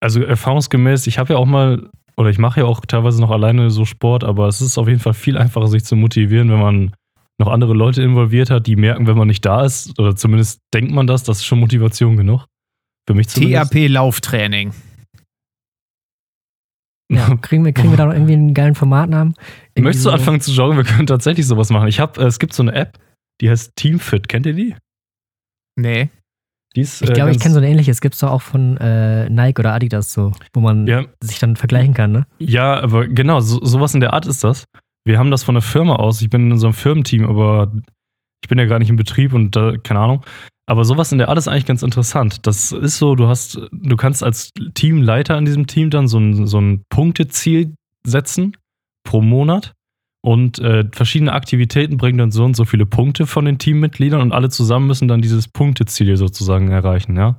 also 0.00 0.22
erfahrungsgemäß, 0.22 1.06
ich 1.06 1.18
habe 1.18 1.32
ja 1.32 1.38
auch 1.38 1.46
mal, 1.46 1.88
oder 2.16 2.30
ich 2.30 2.38
mache 2.38 2.60
ja 2.60 2.66
auch 2.66 2.80
teilweise 2.80 3.20
noch 3.20 3.30
alleine 3.30 3.70
so 3.70 3.84
Sport, 3.84 4.24
aber 4.24 4.48
es 4.48 4.60
ist 4.60 4.78
auf 4.78 4.88
jeden 4.88 5.00
Fall 5.00 5.14
viel 5.14 5.38
einfacher, 5.38 5.68
sich 5.68 5.84
zu 5.84 5.96
motivieren, 5.96 6.50
wenn 6.50 6.60
man 6.60 6.92
noch 7.40 7.48
andere 7.48 7.72
Leute 7.72 8.02
involviert 8.02 8.50
hat, 8.50 8.66
die 8.66 8.76
merken, 8.76 9.06
wenn 9.06 9.16
man 9.16 9.28
nicht 9.28 9.44
da 9.44 9.64
ist, 9.64 9.98
oder 9.98 10.16
zumindest 10.16 10.60
denkt 10.74 10.92
man 10.92 11.06
das, 11.06 11.22
das 11.22 11.38
ist 11.38 11.46
schon 11.46 11.60
Motivation 11.60 12.16
genug. 12.16 12.46
Für 13.08 13.14
mich 13.14 13.28
zumindest. 13.28 13.72
THP-Lauftraining. 13.72 14.72
Ja, 17.10 17.36
kriegen 17.42 17.64
wir, 17.64 17.72
kriegen 17.72 17.90
wir 17.90 17.96
da 17.96 18.06
noch 18.06 18.12
irgendwie 18.12 18.34
einen 18.34 18.54
geilen 18.54 18.74
Formatnamen? 18.74 19.34
Irgendwie 19.74 19.82
Möchtest 19.88 20.06
du 20.06 20.10
so- 20.10 20.14
anfangen 20.14 20.40
zu 20.40 20.52
joggen? 20.52 20.76
Wir 20.76 20.84
können 20.84 21.06
tatsächlich 21.06 21.46
sowas 21.46 21.70
machen. 21.70 21.88
Ich 21.88 22.00
habe, 22.00 22.20
äh, 22.20 22.26
es 22.26 22.38
gibt 22.38 22.52
so 22.52 22.62
eine 22.62 22.72
App, 22.74 22.98
die 23.40 23.48
heißt 23.50 23.74
Teamfit. 23.76 24.28
Kennt 24.28 24.46
ihr 24.46 24.52
die? 24.54 24.74
Nee. 25.76 26.10
Die 26.76 26.82
ist, 26.82 27.00
Ich 27.02 27.08
äh, 27.10 27.12
glaube, 27.14 27.30
ich 27.30 27.40
kenne 27.40 27.54
so 27.54 27.60
ein 27.60 27.64
ähnliches. 27.66 28.00
Gibt 28.00 28.14
es 28.14 28.20
doch 28.20 28.30
auch 28.30 28.42
von 28.42 28.76
äh, 28.76 29.28
Nike 29.30 29.60
oder 29.60 29.72
Adidas 29.72 30.12
so, 30.12 30.32
wo 30.52 30.60
man 30.60 30.86
Ja, 30.86 31.04
sich 31.22 31.38
dann 31.38 31.56
vergleichen 31.56 31.94
kann, 31.94 32.12
ne? 32.12 32.26
ja, 32.38 32.78
aber 32.80 33.08
genau, 33.08 33.40
so, 33.40 33.64
sowas 33.64 33.94
in 33.94 34.00
der 34.00 34.12
Art 34.12 34.26
ist 34.26 34.44
das. 34.44 34.64
Wir 35.06 35.18
haben 35.18 35.30
das 35.30 35.42
von 35.44 35.54
der 35.54 35.62
Firma 35.62 35.96
aus. 35.96 36.20
Ich 36.20 36.28
bin 36.28 36.42
in 36.46 36.52
unserem 36.52 36.74
Firmenteam, 36.74 37.24
aber 37.26 37.72
ich 38.44 38.48
bin 38.50 38.58
ja 38.58 38.66
gar 38.66 38.78
nicht 38.78 38.90
im 38.90 38.96
Betrieb 38.96 39.32
und 39.32 39.56
da, 39.56 39.76
keine 39.82 40.00
Ahnung. 40.00 40.24
Aber 40.68 40.84
sowas 40.84 41.12
in 41.12 41.18
der 41.18 41.30
Art 41.30 41.38
ist 41.38 41.48
eigentlich 41.48 41.64
ganz 41.64 41.82
interessant. 41.82 42.46
Das 42.46 42.72
ist 42.72 42.98
so, 42.98 43.14
du 43.14 43.26
hast, 43.26 43.58
du 43.72 43.96
kannst 43.96 44.22
als 44.22 44.52
Teamleiter 44.74 45.38
in 45.38 45.46
diesem 45.46 45.66
Team 45.66 45.88
dann 45.88 46.08
so 46.08 46.18
ein, 46.18 46.46
so 46.46 46.60
ein 46.60 46.82
Punkteziel 46.90 47.74
setzen 48.04 48.54
pro 49.02 49.22
Monat 49.22 49.72
und 50.22 50.58
äh, 50.58 50.84
verschiedene 50.92 51.32
Aktivitäten 51.32 51.96
bringen 51.96 52.18
dann 52.18 52.32
so 52.32 52.44
und 52.44 52.54
so 52.54 52.66
viele 52.66 52.84
Punkte 52.84 53.26
von 53.26 53.46
den 53.46 53.58
Teammitgliedern 53.58 54.20
und 54.20 54.32
alle 54.32 54.50
zusammen 54.50 54.86
müssen 54.86 55.08
dann 55.08 55.22
dieses 55.22 55.48
Punkteziel 55.48 56.18
sozusagen 56.18 56.68
erreichen, 56.68 57.16
ja. 57.16 57.38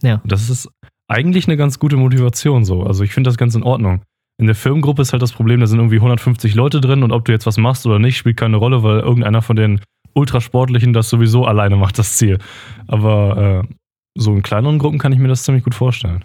Ja. 0.00 0.22
Das 0.24 0.48
ist 0.48 0.68
eigentlich 1.08 1.48
eine 1.48 1.56
ganz 1.56 1.80
gute 1.80 1.96
Motivation 1.96 2.64
so. 2.64 2.84
Also 2.84 3.02
ich 3.02 3.12
finde 3.12 3.30
das 3.30 3.36
ganz 3.36 3.56
in 3.56 3.64
Ordnung. 3.64 4.02
In 4.38 4.46
der 4.46 4.54
Firmengruppe 4.54 5.02
ist 5.02 5.12
halt 5.12 5.22
das 5.22 5.32
Problem, 5.32 5.58
da 5.58 5.66
sind 5.66 5.80
irgendwie 5.80 5.96
150 5.96 6.54
Leute 6.54 6.80
drin 6.80 7.02
und 7.02 7.10
ob 7.10 7.24
du 7.24 7.32
jetzt 7.32 7.46
was 7.46 7.56
machst 7.56 7.84
oder 7.84 7.98
nicht, 7.98 8.16
spielt 8.16 8.36
keine 8.36 8.58
Rolle, 8.58 8.84
weil 8.84 9.00
irgendeiner 9.00 9.42
von 9.42 9.56
den 9.56 9.80
Ultrasportlichen 10.14 10.92
das 10.92 11.08
sowieso 11.08 11.44
alleine 11.44 11.76
macht, 11.76 11.98
das 11.98 12.16
Ziel. 12.16 12.38
Aber 12.86 13.64
äh, 13.64 13.74
so 14.16 14.32
in 14.32 14.42
kleineren 14.42 14.78
Gruppen 14.78 14.98
kann 14.98 15.12
ich 15.12 15.18
mir 15.18 15.28
das 15.28 15.42
ziemlich 15.44 15.64
gut 15.64 15.74
vorstellen. 15.74 16.24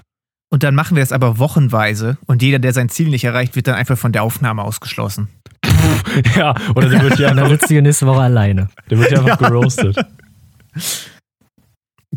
Und 0.52 0.64
dann 0.64 0.74
machen 0.74 0.96
wir 0.96 1.04
es 1.04 1.12
aber 1.12 1.38
wochenweise 1.38 2.18
und 2.26 2.42
jeder, 2.42 2.58
der 2.60 2.74
sein 2.74 2.90
Ziel 2.90 3.10
nicht 3.10 3.24
erreicht, 3.24 3.56
wird 3.56 3.68
dann 3.68 3.76
einfach 3.76 3.98
von 3.98 4.12
der 4.12 4.24
Aufnahme 4.24 4.64
ausgeschlossen. 4.64 5.28
ja, 6.36 6.56
oder 6.76 6.90
der 6.90 7.02
wird 7.04 7.20
ja 7.20 7.30
Und 7.32 7.38
dann 7.38 7.50
sitzt 7.50 7.70
du 7.70 7.82
nächste 7.82 8.08
Woche 8.08 8.22
alleine. 8.22 8.70
der 8.90 8.98
wird 8.98 9.12
ja 9.12 9.20
einfach 9.20 9.40
Ja. 9.42 9.48
geroastet. 9.50 9.98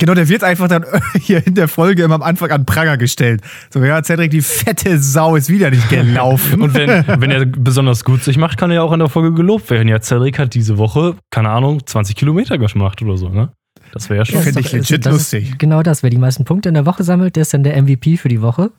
Genau, 0.03 0.15
der 0.15 0.29
wird 0.29 0.43
einfach 0.43 0.67
dann 0.67 0.85
hier 1.21 1.47
in 1.47 1.55
der 1.55 1.69
Folge 1.69 2.03
immer 2.03 2.17
am 2.17 2.23
Anfang 2.23 2.51
an 2.51 2.67
Pranger 2.67 2.97
gestellt. 2.97 3.41
So, 3.71 3.85
ja, 3.85 4.03
Cedric, 4.03 4.33
die 4.33 4.43
fette 4.43 4.99
Sau 4.99 5.37
ist 5.37 5.49
wieder 5.49 5.71
nicht 5.71 5.89
gelaufen. 5.91 6.61
Und 6.61 6.75
wenn, 6.75 7.07
wenn 7.21 7.31
er 7.31 7.47
besonders 7.47 8.03
gut 8.03 8.25
sich 8.25 8.37
macht, 8.37 8.59
kann 8.59 8.73
er 8.73 8.79
ja 8.79 8.83
auch 8.83 8.93
in 8.93 8.99
der 8.99 9.09
Folge 9.09 9.33
gelobt 9.33 9.71
werden. 9.71 9.87
Ja, 9.87 10.01
Cedric 10.03 10.41
hat 10.41 10.55
diese 10.55 10.77
Woche, 10.77 11.15
keine 11.31 11.51
Ahnung, 11.51 11.87
20 11.87 12.17
Kilometer 12.17 12.59
gemacht 12.59 13.01
oder 13.01 13.17
so, 13.17 13.29
ne? 13.29 13.53
Das 13.93 14.11
wäre 14.11 14.19
ja 14.19 14.25
schon. 14.25 14.43
Finde 14.43 14.59
ich 14.59 14.73
legit 14.73 15.07
das 15.07 15.13
lustig. 15.13 15.57
Genau 15.59 15.85
das. 15.85 16.03
Wer 16.03 16.11
die 16.11 16.19
meisten 16.19 16.45
Punkte 16.45 16.69
in 16.69 16.75
der 16.75 16.85
Woche 16.85 17.05
sammelt, 17.05 17.37
der 17.37 17.43
ist 17.43 17.55
dann 17.55 17.63
der 17.63 17.81
MVP 17.81 18.17
für 18.17 18.29
die 18.29 18.43
Woche. 18.43 18.73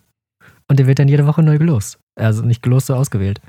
Und 0.68 0.78
der 0.78 0.88
wird 0.88 1.00
dann 1.00 1.08
jede 1.08 1.26
Woche 1.26 1.42
neu 1.42 1.58
gelost. 1.58 2.00
Also 2.16 2.44
nicht 2.44 2.62
gelost, 2.62 2.88
so 2.88 2.96
ausgewählt. 2.96 3.40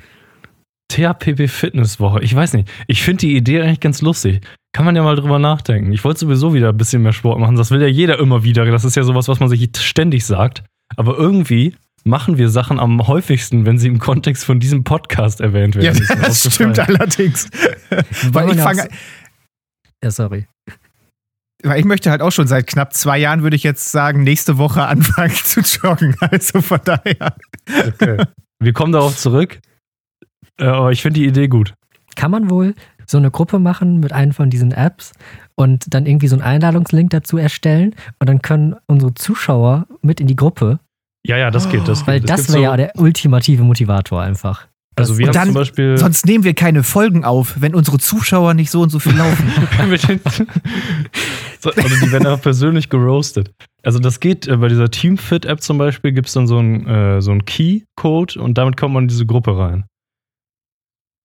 THPP 0.95 1.49
Fitnesswoche. 1.49 2.23
Ich 2.23 2.35
weiß 2.35 2.53
nicht. 2.55 2.71
Ich 2.87 3.03
finde 3.03 3.21
die 3.21 3.37
Idee 3.37 3.61
eigentlich 3.63 3.81
ganz 3.81 4.01
lustig. 4.03 4.41
Kann 4.73 4.85
man 4.85 4.95
ja 4.97 5.03
mal 5.03 5.17
drüber 5.17 5.39
nachdenken. 5.39 5.93
Ich 5.93 6.05
wollte 6.05 6.21
sowieso 6.21 6.55
wieder 6.55 6.69
ein 6.71 6.77
bisschen 6.77 7.03
mehr 7.03 7.13
Sport 7.13 7.39
machen. 7.39 7.57
Das 7.57 7.71
will 7.71 7.81
ja 7.81 7.89
jeder 7.89 8.19
immer 8.19 8.45
wieder. 8.45 8.65
Das 8.67 8.85
ist 8.85 8.97
ja 8.97 9.03
sowas, 9.03 9.29
was 9.29 9.41
man 9.41 9.49
sich 9.49 9.69
ständig 9.79 10.25
sagt. 10.25 10.63
Aber 10.97 11.17
irgendwie 11.17 11.75
machen 12.05 12.39
wir 12.39 12.49
Sachen 12.49 12.79
am 12.79 13.07
häufigsten, 13.07 13.67
wenn 13.67 13.79
sie 13.79 13.89
im 13.89 13.99
Kontext 13.99 14.45
von 14.45 14.61
diesem 14.61 14.85
Podcast 14.85 15.41
erwähnt 15.41 15.75
werden. 15.77 15.85
Ja, 15.87 16.17
das 16.17 16.47
aufgefallen. 16.47 16.75
stimmt 16.75 16.79
allerdings. 16.81 17.49
Weil 18.33 18.51
ich 18.53 18.61
fange, 18.61 18.89
Ja, 20.03 20.11
sorry. 20.11 20.47
weil 21.63 21.79
ich 21.81 21.87
möchte 21.87 22.11
halt 22.11 22.21
auch 22.21 22.31
schon 22.33 22.47
seit 22.47 22.67
knapp 22.67 22.93
zwei 22.93 23.19
Jahren, 23.19 23.43
würde 23.43 23.57
ich 23.57 23.63
jetzt 23.63 23.91
sagen, 23.91 24.23
nächste 24.23 24.59
Woche 24.59 24.85
anfangen 24.85 25.35
zu 25.45 25.61
joggen. 25.61 26.15
Also 26.21 26.61
von 26.61 26.81
daher. 26.85 27.35
Okay. 27.89 28.25
Wir 28.61 28.73
kommen 28.73 28.93
darauf 28.93 29.17
zurück. 29.17 29.61
Äh, 30.59 30.65
Aber 30.67 30.93
ich 30.93 31.03
finde 31.03 31.21
die 31.21 31.27
Idee 31.27 31.49
gut. 31.49 31.75
Kann 32.17 32.31
man 32.31 32.49
wohl 32.51 32.75
so 33.07 33.19
eine 33.19 33.31
Gruppe 33.31 33.59
machen 33.59 34.01
mit 34.01 34.13
einer 34.13 34.33
von 34.33 34.49
diesen 34.51 34.73
Apps 34.73 35.13
und 35.57 35.93
dann 35.93 36.07
irgendwie 36.07 36.29
so 36.29 36.37
einen 36.37 36.43
Einladungslink 36.45 37.11
dazu 37.11 37.37
erstellen 37.37 37.95
und 38.19 38.29
dann 38.29 38.41
können 38.41 38.77
unsere 38.87 39.13
Zuschauer 39.15 39.87
mit 40.01 40.21
in 40.21 40.27
die 40.27 40.37
Gruppe, 40.37 40.79
Ja, 41.27 41.37
ja, 41.37 41.51
das 41.51 41.69
geht. 41.71 41.87
Das 41.89 42.07
weil 42.07 42.21
geht. 42.21 42.31
Das 42.31 42.49
wäre 42.49 42.59
so- 42.59 42.63
ja 42.63 42.77
der 42.77 42.93
ultimative 42.97 43.63
Motivator 43.63 44.23
einfach. 44.23 44.67
Also 44.97 45.19
wir 45.19 45.27
Und 45.27 45.31
haben 45.31 45.35
dann- 45.35 45.47
zum 45.49 45.55
Beispiel. 45.55 45.99
Sonst 45.99 46.25
nehmen 46.25 46.45
wir 46.45 46.55
keine 46.55 46.83
Folgen 46.85 47.25
auf, 47.25 47.61
wenn 47.61 47.75
unsere 47.75 47.99
Zuschauer 47.99 48.55
nicht 48.55 48.71
so 48.71 48.83
und 48.83 48.91
so 48.91 49.01
viel 49.01 49.17
laufen. 49.17 49.51
so, 51.61 51.71
also 51.71 51.97
die 52.07 52.13
werden 52.13 52.27
auch 52.27 52.41
persönlich 52.41 52.89
geroastet. 52.91 53.51
Also 53.83 53.99
das 53.99 54.21
geht, 54.21 54.47
äh, 54.47 54.57
bei 54.57 54.69
dieser 54.69 54.91
Teamfit-App 54.91 55.61
zum 55.61 55.79
Beispiel 55.79 56.13
gibt 56.13 56.29
es 56.29 56.35
dann 56.35 56.47
so 56.47 56.59
einen 56.59 56.87
äh, 56.87 57.21
so 57.21 57.31
einen 57.33 57.45
Key-Code 57.45 58.41
und 58.41 58.57
damit 58.57 58.77
kommt 58.77 58.95
man 58.95 59.05
in 59.05 59.09
diese 59.09 59.27
Gruppe 59.27 59.57
rein. 59.59 59.85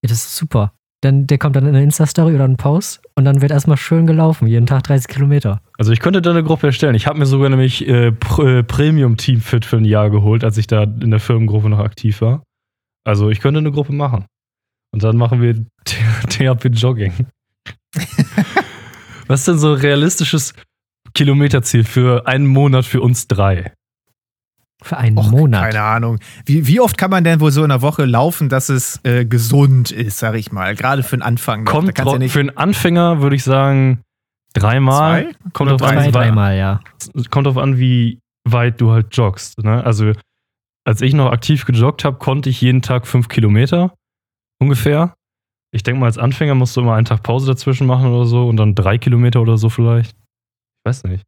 Ja, 0.02 0.10
das 0.10 0.26
ist 0.26 0.38
super. 0.38 0.74
Dann, 1.02 1.28
der 1.28 1.38
kommt 1.38 1.56
dann 1.56 1.64
in 1.66 1.76
eine 1.76 1.84
Insta-Story 1.84 2.36
oder 2.36 2.44
einen 2.44 2.58
Post 2.58 3.02
und 3.16 3.24
dann 3.24 3.42
wird 3.42 3.52
erstmal 3.52 3.78
schön 3.78 4.06
gelaufen, 4.06 4.48
jeden 4.48 4.66
Tag 4.66 4.84
30 4.84 5.08
Kilometer. 5.08 5.62
Also 5.78 5.94
ich 5.94 6.02
könnte 6.02 6.22
da 6.22 6.32
eine 6.32 6.44
Gruppe 6.44 6.68
erstellen. 6.68 6.94
Ich 6.96 7.08
habe 7.08 7.18
mir 7.18 7.26
sogar 7.26 7.50
nämlich 7.50 7.88
äh, 7.88 8.12
Pr 8.12 8.46
äh, 8.46 8.64
Premium 8.64 9.16
Teamfit 9.16 9.64
für 9.64 9.78
ein 9.78 9.86
Jahr 9.86 10.10
geholt, 10.10 10.44
als 10.44 10.58
ich 10.58 10.68
da 10.68 10.84
in 10.84 11.12
der 11.12 11.22
Firmengruppe 11.22 11.70
noch 11.70 11.80
aktiv 11.80 12.20
war. 12.20 12.44
Also 13.06 13.30
ich 13.30 13.40
könnte 13.40 13.60
eine 13.60 13.72
Gruppe 13.72 13.94
machen. 13.94 14.26
Und 14.92 15.04
dann 15.04 15.16
machen 15.16 15.42
wir 15.42 15.56
THP 15.86 16.66
Jogging. 16.74 17.28
Was 19.28 19.42
ist 19.42 19.48
denn 19.48 19.60
so 19.60 19.74
ein 19.74 19.80
realistisches 19.80 20.54
Kilometerziel 21.14 21.86
für 21.86 22.28
einen 22.28 22.48
Monat 22.48 22.86
für 22.86 23.02
uns 23.02 23.28
drei? 23.28 23.74
Für 24.82 24.98
einen 24.98 25.18
Och, 25.18 25.30
Monat. 25.32 25.72
Keine 25.72 25.82
Ahnung. 25.84 26.20
Wie, 26.46 26.66
wie 26.68 26.80
oft 26.80 26.98
kann 26.98 27.12
man 27.12 27.24
denn 27.26 27.42
wohl 27.42 27.52
so 27.52 27.64
in 27.64 27.70
der 27.70 27.82
Woche 27.82 28.06
laufen, 28.06 28.48
dass 28.48 28.70
es 28.70 29.00
äh, 29.04 29.26
gesund 29.26 29.92
ist, 29.92 30.20
sag 30.20 30.36
ich 30.36 30.52
mal? 30.54 30.74
Gerade 30.76 31.04
für 31.04 31.18
den 31.18 31.22
Anfang. 31.22 31.66
Kommt 31.66 31.88
kannst 31.88 32.00
du 32.00 32.04
drauf- 32.04 32.14
ja 32.14 32.20
nicht 32.20 32.32
für 32.32 32.40
einen 32.40 32.56
Anfänger 32.58 33.22
würde 33.22 33.36
ich 33.36 33.44
sagen 33.44 34.02
dreimal. 34.54 35.24
zwei? 35.34 35.50
Kommt 35.52 35.72
drauf, 35.72 35.82
Zwei, 35.82 35.98
an, 36.06 36.12
dreimal, 36.14 36.58
ja. 36.58 36.80
kommt 37.30 37.48
drauf 37.48 37.58
an, 37.58 37.78
wie 37.78 38.20
weit 38.48 38.80
du 38.80 38.92
halt 38.92 39.16
joggst. 39.16 39.62
Ne? 39.64 39.84
Also 39.84 40.14
als 40.88 41.02
ich 41.02 41.14
noch 41.14 41.32
aktiv 41.32 41.66
gejoggt 41.66 42.06
habe, 42.06 42.18
konnte 42.18 42.50
ich 42.50 42.62
jeden 42.62 42.82
Tag 42.82 43.06
fünf 43.06 43.28
Kilometer 43.28 43.94
ungefähr. 44.62 45.14
Ich 45.72 45.84
denke 45.84 46.00
mal, 46.00 46.08
als 46.08 46.18
Anfänger 46.18 46.56
musst 46.56 46.76
du 46.78 46.82
immer 46.82 46.96
einen 46.96 47.06
Tag 47.06 47.22
Pause 47.22 47.48
dazwischen 47.48 47.86
machen 47.86 48.08
oder 48.08 48.26
so 48.26 48.48
und 48.48 48.56
dann 48.58 48.74
drei 48.76 48.98
Kilometer 48.98 49.42
oder 49.42 49.58
so 49.58 49.70
vielleicht. 49.70 50.12
Ich 50.16 50.86
weiß 50.90 51.04
nicht. 51.04 51.26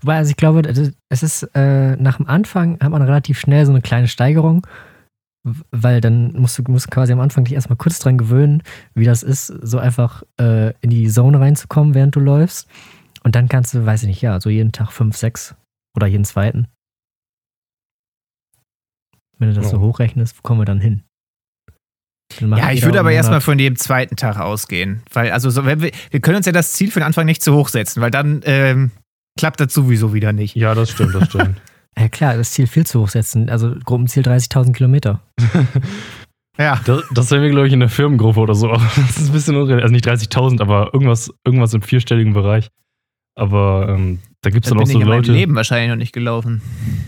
Wobei, 0.00 0.16
also 0.16 0.30
ich 0.30 0.36
glaube, 0.36 0.62
es 1.08 1.22
ist 1.22 1.42
äh, 1.54 1.96
nach 1.96 2.16
dem 2.16 2.26
Anfang 2.26 2.78
hat 2.80 2.90
man 2.90 3.02
relativ 3.02 3.38
schnell 3.38 3.66
so 3.66 3.72
eine 3.72 3.82
kleine 3.82 4.08
Steigerung, 4.08 4.66
weil 5.70 6.00
dann 6.00 6.32
musst 6.32 6.58
du 6.58 6.62
musst 6.68 6.90
quasi 6.90 7.12
am 7.12 7.20
Anfang 7.20 7.44
dich 7.44 7.54
erstmal 7.54 7.76
kurz 7.76 7.98
dran 7.98 8.18
gewöhnen, 8.18 8.62
wie 8.94 9.04
das 9.04 9.22
ist, 9.22 9.46
so 9.46 9.78
einfach 9.78 10.22
äh, 10.40 10.72
in 10.80 10.90
die 10.90 11.08
Zone 11.08 11.40
reinzukommen, 11.40 11.94
während 11.94 12.14
du 12.16 12.20
läufst. 12.20 12.68
Und 13.24 13.34
dann 13.36 13.48
kannst 13.48 13.74
du, 13.74 13.84
weiß 13.84 14.02
ich 14.02 14.08
nicht, 14.08 14.22
ja, 14.22 14.40
so 14.40 14.50
jeden 14.50 14.72
Tag 14.72 14.92
fünf, 14.92 15.16
sechs 15.16 15.54
oder 15.96 16.06
jeden 16.06 16.24
zweiten. 16.24 16.66
Wenn 19.38 19.48
du 19.48 19.54
das 19.54 19.70
so 19.70 19.76
Ja. 19.76 19.82
hochrechnest, 19.82 20.38
wo 20.38 20.42
kommen 20.42 20.60
wir 20.60 20.64
dann 20.64 20.80
hin? 20.80 21.02
Ja, 22.40 22.72
ich 22.72 22.82
würde 22.82 22.98
aber 23.00 23.12
erstmal 23.12 23.40
von 23.42 23.58
dem 23.58 23.76
zweiten 23.76 24.16
Tag 24.16 24.38
ausgehen. 24.38 25.02
Weil, 25.12 25.32
also, 25.32 25.50
so, 25.50 25.66
wir, 25.66 25.80
wir 25.80 26.20
können 26.20 26.38
uns 26.38 26.46
ja 26.46 26.52
das 26.52 26.72
Ziel 26.72 26.90
für 26.90 27.00
den 27.00 27.04
Anfang 27.04 27.26
nicht 27.26 27.42
zu 27.42 27.52
hoch 27.52 27.68
setzen, 27.68 28.00
weil 28.00 28.10
dann 28.10 28.40
ähm, 28.44 28.90
klappt 29.38 29.60
das 29.60 29.72
sowieso 29.72 30.14
wieder 30.14 30.32
nicht. 30.32 30.56
Ja, 30.56 30.74
das 30.74 30.90
stimmt, 30.90 31.14
das 31.14 31.28
stimmt. 31.28 31.60
Ja 31.98 32.08
klar, 32.08 32.38
das 32.38 32.52
Ziel 32.52 32.66
viel 32.66 32.86
zu 32.86 33.02
hoch 33.02 33.10
setzen. 33.10 33.50
Also 33.50 33.74
Gruppenziel 33.84 34.22
30.000 34.22 34.72
Kilometer. 34.72 35.20
Ja. 36.58 36.80
Das, 36.84 37.02
das 37.14 37.28
sehen 37.30 37.42
wir, 37.42 37.50
glaube 37.50 37.66
ich, 37.66 37.72
in 37.72 37.80
der 37.80 37.88
Firmengruppe 37.88 38.40
oder 38.40 38.54
so. 38.54 38.68
Das 38.72 39.16
ist 39.18 39.28
ein 39.28 39.32
bisschen 39.32 39.56
unrealistisch. 39.56 39.82
Also 39.82 39.92
nicht 39.92 40.06
30.000, 40.32 40.60
aber 40.60 40.90
irgendwas, 40.92 41.32
irgendwas 41.44 41.72
im 41.74 41.82
vierstelligen 41.82 42.34
Bereich. 42.34 42.68
Aber 43.34 43.88
ähm, 43.88 44.18
da 44.42 44.50
gibt 44.50 44.66
es 44.66 44.70
Dann 44.70 44.78
auch 44.78 44.86
so 44.86 44.90
ich 44.90 45.00
in 45.00 45.08
meinem 45.08 45.18
Leute, 45.20 45.32
Leben 45.32 45.54
wahrscheinlich 45.54 45.88
noch 45.88 45.96
nicht 45.96 46.12
gelaufen. 46.12 46.60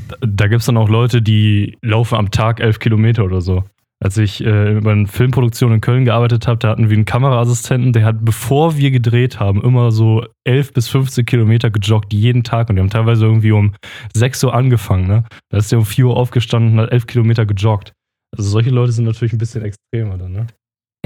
da, 0.08 0.16
da 0.26 0.46
gibt 0.46 0.60
es 0.60 0.66
dann 0.66 0.78
auch 0.78 0.88
Leute, 0.88 1.20
die 1.20 1.76
laufen 1.82 2.16
am 2.16 2.30
Tag 2.30 2.60
elf 2.60 2.78
Kilometer 2.78 3.24
oder 3.24 3.42
so. 3.42 3.64
Als 4.04 4.18
ich 4.18 4.44
äh, 4.44 4.80
bei 4.82 4.92
einer 4.92 5.08
Filmproduktion 5.08 5.72
in 5.72 5.80
Köln 5.80 6.04
gearbeitet 6.04 6.46
habe, 6.46 6.58
da 6.58 6.68
hatten 6.68 6.90
wir 6.90 6.96
einen 6.96 7.06
Kameraassistenten, 7.06 7.94
der 7.94 8.04
hat, 8.04 8.22
bevor 8.22 8.76
wir 8.76 8.90
gedreht 8.90 9.40
haben, 9.40 9.62
immer 9.62 9.92
so 9.92 10.26
11 10.46 10.74
bis 10.74 10.88
15 10.88 11.24
Kilometer 11.24 11.70
gejoggt, 11.70 12.12
jeden 12.12 12.44
Tag. 12.44 12.68
Und 12.68 12.76
die 12.76 12.82
haben 12.82 12.90
teilweise 12.90 13.24
irgendwie 13.24 13.52
um 13.52 13.72
6 14.12 14.44
Uhr 14.44 14.52
angefangen. 14.52 15.06
Ne? 15.06 15.24
Da 15.48 15.56
ist 15.56 15.72
der 15.72 15.78
um 15.78 15.86
4 15.86 16.08
Uhr 16.08 16.18
aufgestanden 16.18 16.74
und 16.74 16.80
hat 16.80 16.92
11 16.92 17.06
Kilometer 17.06 17.46
gejoggt. 17.46 17.94
Also 18.36 18.50
solche 18.50 18.68
Leute 18.68 18.92
sind 18.92 19.06
natürlich 19.06 19.32
ein 19.32 19.38
bisschen 19.38 19.62
extremer 19.62 20.18
dann, 20.18 20.32
ne? 20.32 20.46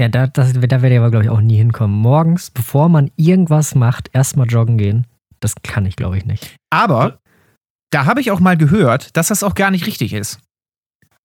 Ja, 0.01 0.09
da, 0.09 0.27
das, 0.27 0.51
da 0.51 0.81
werde 0.81 0.89
ich 0.89 0.99
aber, 0.99 1.11
glaube 1.11 1.23
ich, 1.23 1.29
auch 1.29 1.41
nie 1.41 1.55
hinkommen. 1.55 1.95
Morgens, 1.95 2.51
bevor 2.51 2.89
man 2.89 3.11
irgendwas 3.15 3.75
macht, 3.75 4.09
erstmal 4.11 4.47
joggen 4.47 4.77
gehen. 4.77 5.07
Das 5.39 5.55
kann 5.63 5.85
ich, 5.85 5.95
glaube 5.95 6.17
ich, 6.17 6.25
nicht. 6.25 6.57
Aber 6.69 7.19
da 7.91 8.05
habe 8.05 8.19
ich 8.19 8.31
auch 8.31 8.41
mal 8.41 8.57
gehört, 8.57 9.15
dass 9.15 9.29
das 9.29 9.41
auch 9.41 9.55
gar 9.55 9.71
nicht 9.71 9.87
richtig 9.87 10.11
ist. 10.11 10.41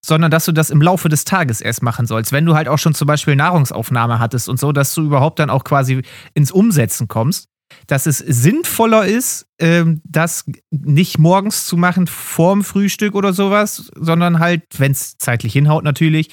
Sondern 0.05 0.31
dass 0.31 0.45
du 0.45 0.53
das 0.53 0.69
im 0.69 0.83
Laufe 0.83 1.09
des 1.09 1.25
Tages 1.25 1.61
erst 1.63 1.83
machen 1.83 2.07
sollst. 2.07 2.31
Wenn 2.31 2.45
du 2.45 2.55
halt 2.55 2.69
auch 2.69 2.79
schon 2.79 2.95
zum 2.95 3.07
Beispiel 3.07 3.37
Nahrungsaufnahme 3.37 4.19
hattest 4.19 4.49
und 4.51 4.61
so, 4.61 4.71
dass 4.71 4.95
du 4.95 5.03
überhaupt 5.03 5.39
dann 5.39 5.49
auch 5.49 5.65
quasi 5.65 6.03
ins 6.35 6.53
Umsetzen 6.53 7.09
kommst. 7.09 7.49
Dass 7.87 8.07
es 8.07 8.19
sinnvoller 8.19 9.07
ist, 9.07 9.47
ähm, 9.59 10.03
das 10.05 10.45
nicht 10.71 11.19
morgens 11.19 11.67
zu 11.67 11.77
machen 11.77 12.07
vorm 12.07 12.63
Frühstück 12.63 13.15
oder 13.15 13.33
sowas, 13.33 13.91
sondern 13.97 14.39
halt, 14.39 14.63
wenn 14.77 14.93
es 14.93 15.17
zeitlich 15.17 15.55
hinhaut 15.55 15.83
natürlich, 15.83 16.31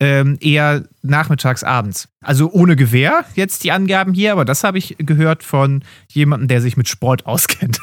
ähm, 0.00 0.38
eher 0.40 0.84
nachmittags, 1.02 1.62
abends. 1.62 2.08
Also 2.24 2.50
ohne 2.50 2.74
Gewehr 2.74 3.24
jetzt 3.34 3.62
die 3.64 3.70
Angaben 3.70 4.14
hier, 4.14 4.32
aber 4.32 4.46
das 4.46 4.64
habe 4.64 4.78
ich 4.78 4.96
gehört 4.98 5.42
von 5.42 5.84
jemandem, 6.08 6.48
der 6.48 6.62
sich 6.62 6.76
mit 6.76 6.88
Sport 6.88 7.26
auskennt. 7.26 7.78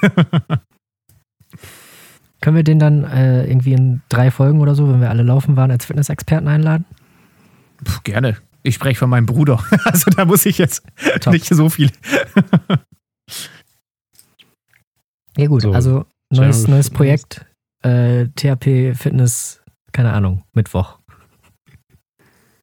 Können 2.42 2.56
wir 2.56 2.64
den 2.64 2.80
dann 2.80 3.04
äh, 3.04 3.46
irgendwie 3.46 3.74
in 3.74 4.02
drei 4.10 4.30
Folgen 4.32 4.60
oder 4.60 4.76
so, 4.76 4.88
wenn 4.90 5.02
wir 5.02 5.10
alle 5.10 5.24
laufen 5.24 5.56
waren, 5.56 5.72
als 5.72 5.86
Fitnessexperten 5.86 6.48
einladen? 6.48 6.86
Puh, 7.84 8.00
gerne. 8.04 8.38
Ich 8.64 8.76
spreche 8.76 9.00
von 9.00 9.10
meinem 9.10 9.26
Bruder. 9.26 9.64
Also 9.86 10.12
da 10.12 10.26
muss 10.26 10.46
ich 10.46 10.58
jetzt 10.58 10.84
Top. 11.22 11.34
nicht 11.34 11.46
so 11.48 11.70
viel. 11.70 11.90
Ja 15.38 15.48
gut, 15.48 15.62
So, 15.62 15.72
also 15.72 16.06
neues, 16.32 16.68
neues 16.68 16.88
Fitness. 16.88 16.90
Projekt, 16.90 17.46
äh, 17.84 18.28
THP 18.36 18.96
Fitness, 18.96 19.62
keine 19.92 20.14
Ahnung, 20.14 20.44
Mittwoch. 20.54 21.00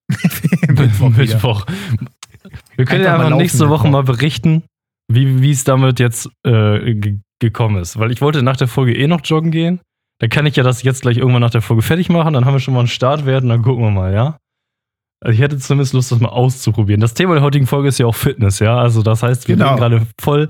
Mittwoch. 0.69 1.11
Mittwoch. 1.11 1.67
Wir 2.77 2.85
können 2.85 3.01
Einfach 3.07 3.19
ja 3.19 3.25
einfach 3.27 3.39
nächste 3.39 3.69
Woche 3.69 3.89
mal 3.89 4.03
berichten, 4.03 4.65
wie 5.09 5.41
wie 5.41 5.51
es 5.53 5.65
damit 5.65 5.99
jetzt 6.01 6.29
äh, 6.47 6.95
gekommen 7.41 7.77
ist. 7.81 7.99
Weil 7.99 8.11
ich 8.13 8.21
wollte 8.21 8.43
nach 8.43 8.57
der 8.57 8.69
Folge 8.69 8.95
eh 8.97 9.07
noch 9.07 9.21
joggen 9.25 9.51
gehen. 9.51 9.81
Dann 10.21 10.31
kann 10.31 10.47
ich 10.47 10.57
ja 10.57 10.63
das 10.63 10.83
jetzt 10.83 11.03
gleich 11.03 11.17
irgendwann 11.17 11.41
nach 11.43 11.51
der 11.51 11.63
Folge 11.63 11.83
fertig 11.83 12.09
machen. 12.09 12.35
Dann 12.35 12.45
haben 12.45 12.55
wir 12.55 12.61
schon 12.61 12.75
mal 12.75 12.81
einen 12.81 12.89
Startwert 12.89 13.43
und 13.43 13.49
dann 13.51 13.63
gucken 13.63 13.83
wir 13.85 13.91
mal, 13.91 14.15
ja? 14.15 14.39
Also 15.23 15.35
ich 15.35 15.41
hätte 15.41 15.59
zumindest 15.59 15.95
Lust, 15.95 16.13
das 16.13 16.21
mal 16.21 16.29
auszuprobieren. 16.29 17.01
Das 17.01 17.15
Thema 17.15 17.35
der 17.35 17.43
heutigen 17.43 17.67
Folge 17.67 17.89
ist 17.89 17.99
ja 17.99 18.07
auch 18.07 18.15
Fitness, 18.15 18.59
ja? 18.59 18.77
Also 18.79 19.03
das 19.03 19.23
heißt, 19.23 19.49
wir 19.49 19.57
Genau. 19.57 19.71
reden 19.75 19.79
gerade 19.79 20.07
voll 20.21 20.49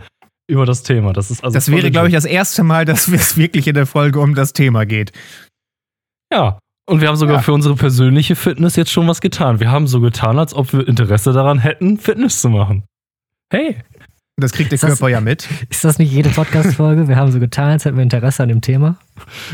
über 0.50 0.66
das 0.66 0.82
Thema. 0.82 1.12
Das 1.12 1.30
ist 1.30 1.42
also 1.42 1.54
Das 1.54 1.70
wäre, 1.70 1.90
glaube 1.90 2.08
ich, 2.08 2.14
das 2.14 2.24
erste 2.26 2.62
Mal, 2.64 2.84
dass 2.84 3.08
es 3.08 3.36
wirklich 3.38 3.66
in 3.66 3.74
der 3.74 3.86
Folge 3.86 4.20
um 4.20 4.34
das 4.34 4.52
Thema 4.52 4.84
geht. 4.84 5.12
Ja. 6.32 6.58
Und 6.86 7.00
wir 7.00 7.08
haben 7.08 7.16
sogar 7.16 7.36
Ja. 7.36 7.42
für 7.42 7.54
unsere 7.54 7.76
persönliche 7.76 8.36
Fitness 8.36 8.76
jetzt 8.76 8.90
schon 8.90 9.08
was 9.08 9.22
getan. 9.22 9.58
Wir 9.58 9.70
haben 9.70 9.86
so 9.86 10.00
getan, 10.02 10.38
als 10.38 10.52
ob 10.54 10.72
wir 10.74 10.86
Interesse 10.86 11.32
daran 11.32 11.58
hätten, 11.58 11.96
Fitness 11.98 12.42
zu 12.42 12.50
machen. 12.50 12.84
Hey, 13.50 13.78
Das 14.36 14.52
kriegt 14.52 14.72
der 14.72 14.74
Ist 14.74 14.82
das- 14.82 14.90
Körper 14.98 15.08
ja 15.10 15.20
mit. 15.20 15.48
Ist 15.70 15.84
das 15.84 15.98
nicht 15.98 16.10
jede 16.10 16.28
Podcast-Folge? 16.28 17.06
Wir 17.06 17.14
haben 17.16 17.30
so 17.30 17.38
getan, 17.38 17.70
als 17.70 17.84
hätten 17.84 17.96
wir 17.96 18.02
Interesse 18.02 18.42
an 18.42 18.48
dem 18.48 18.60
Thema. 18.60 18.96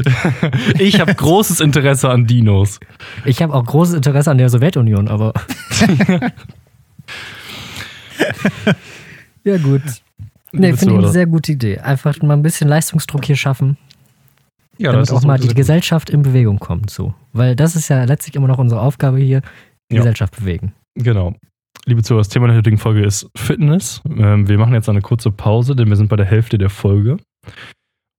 ich 0.79 1.01
habe 1.01 1.15
großes 1.15 1.61
Interesse 1.61 2.09
an 2.09 2.27
Dinos. 2.27 2.81
Ich 3.27 3.43
habe 3.43 3.53
auch 3.53 3.65
großes 3.65 3.95
Interesse 3.95 4.31
an 4.31 4.39
der 4.39 4.49
Sowjetunion, 4.49 5.09
aber. 5.09 5.35
ja, 9.45 9.59
gut. 9.59 9.83
Nee, 10.53 10.73
finde 10.75 10.95
ich 10.95 10.99
eine 11.01 11.09
sehr 11.13 11.27
gute 11.27 11.53
Idee. 11.53 11.79
Einfach 11.79 12.21
mal 12.23 12.35
ein 12.35 12.43
bisschen 12.43 12.69
Leistungsdruck 12.69 13.25
hier 13.25 13.37
schaffen, 13.37 13.77
ja, 14.79 14.93
damit 14.93 15.09
das 15.09 15.15
auch 15.17 15.23
mal 15.25 15.39
die 15.39 15.49
gut. 15.49 15.57
Gesellschaft 15.57 16.11
in 16.11 16.23
Bewegung 16.23 16.59
kommt. 16.59 16.91
So. 16.91 17.15
Weil 17.33 17.55
das 17.55 17.77
ist 17.77 17.89
ja 17.89 18.05
letztlich 18.05 18.35
immer 18.35 18.49
noch 18.49 18.59
unsere 18.59 18.81
Aufgabe 18.81 19.19
hier, 19.19 19.43
die 19.91 19.97
Ja. 19.97 20.01
Gesellschaft 20.01 20.37
bewegen. 20.37 20.73
Genau. 20.97 21.35
Liebe 21.87 22.03
Zuhörer, 22.03 22.21
das 22.21 22.29
Thema 22.29 22.47
der 22.47 22.57
heutigen 22.57 22.79
Folge 22.79 23.03
ist 23.03 23.29
Fitness. 23.37 24.03
Ähm, 24.09 24.49
wir 24.49 24.59
machen 24.59 24.75
jetzt 24.75 24.89
eine 24.89 25.01
kurze 25.01 25.31
Pause, 25.31 25.75
denn 25.75 25.89
wir 25.89 25.97
sind 25.97 26.09
bei 26.09 26.17
der 26.17 26.27
Hälfte 26.27 26.59
der 26.59 26.71
Folge. 26.71 27.17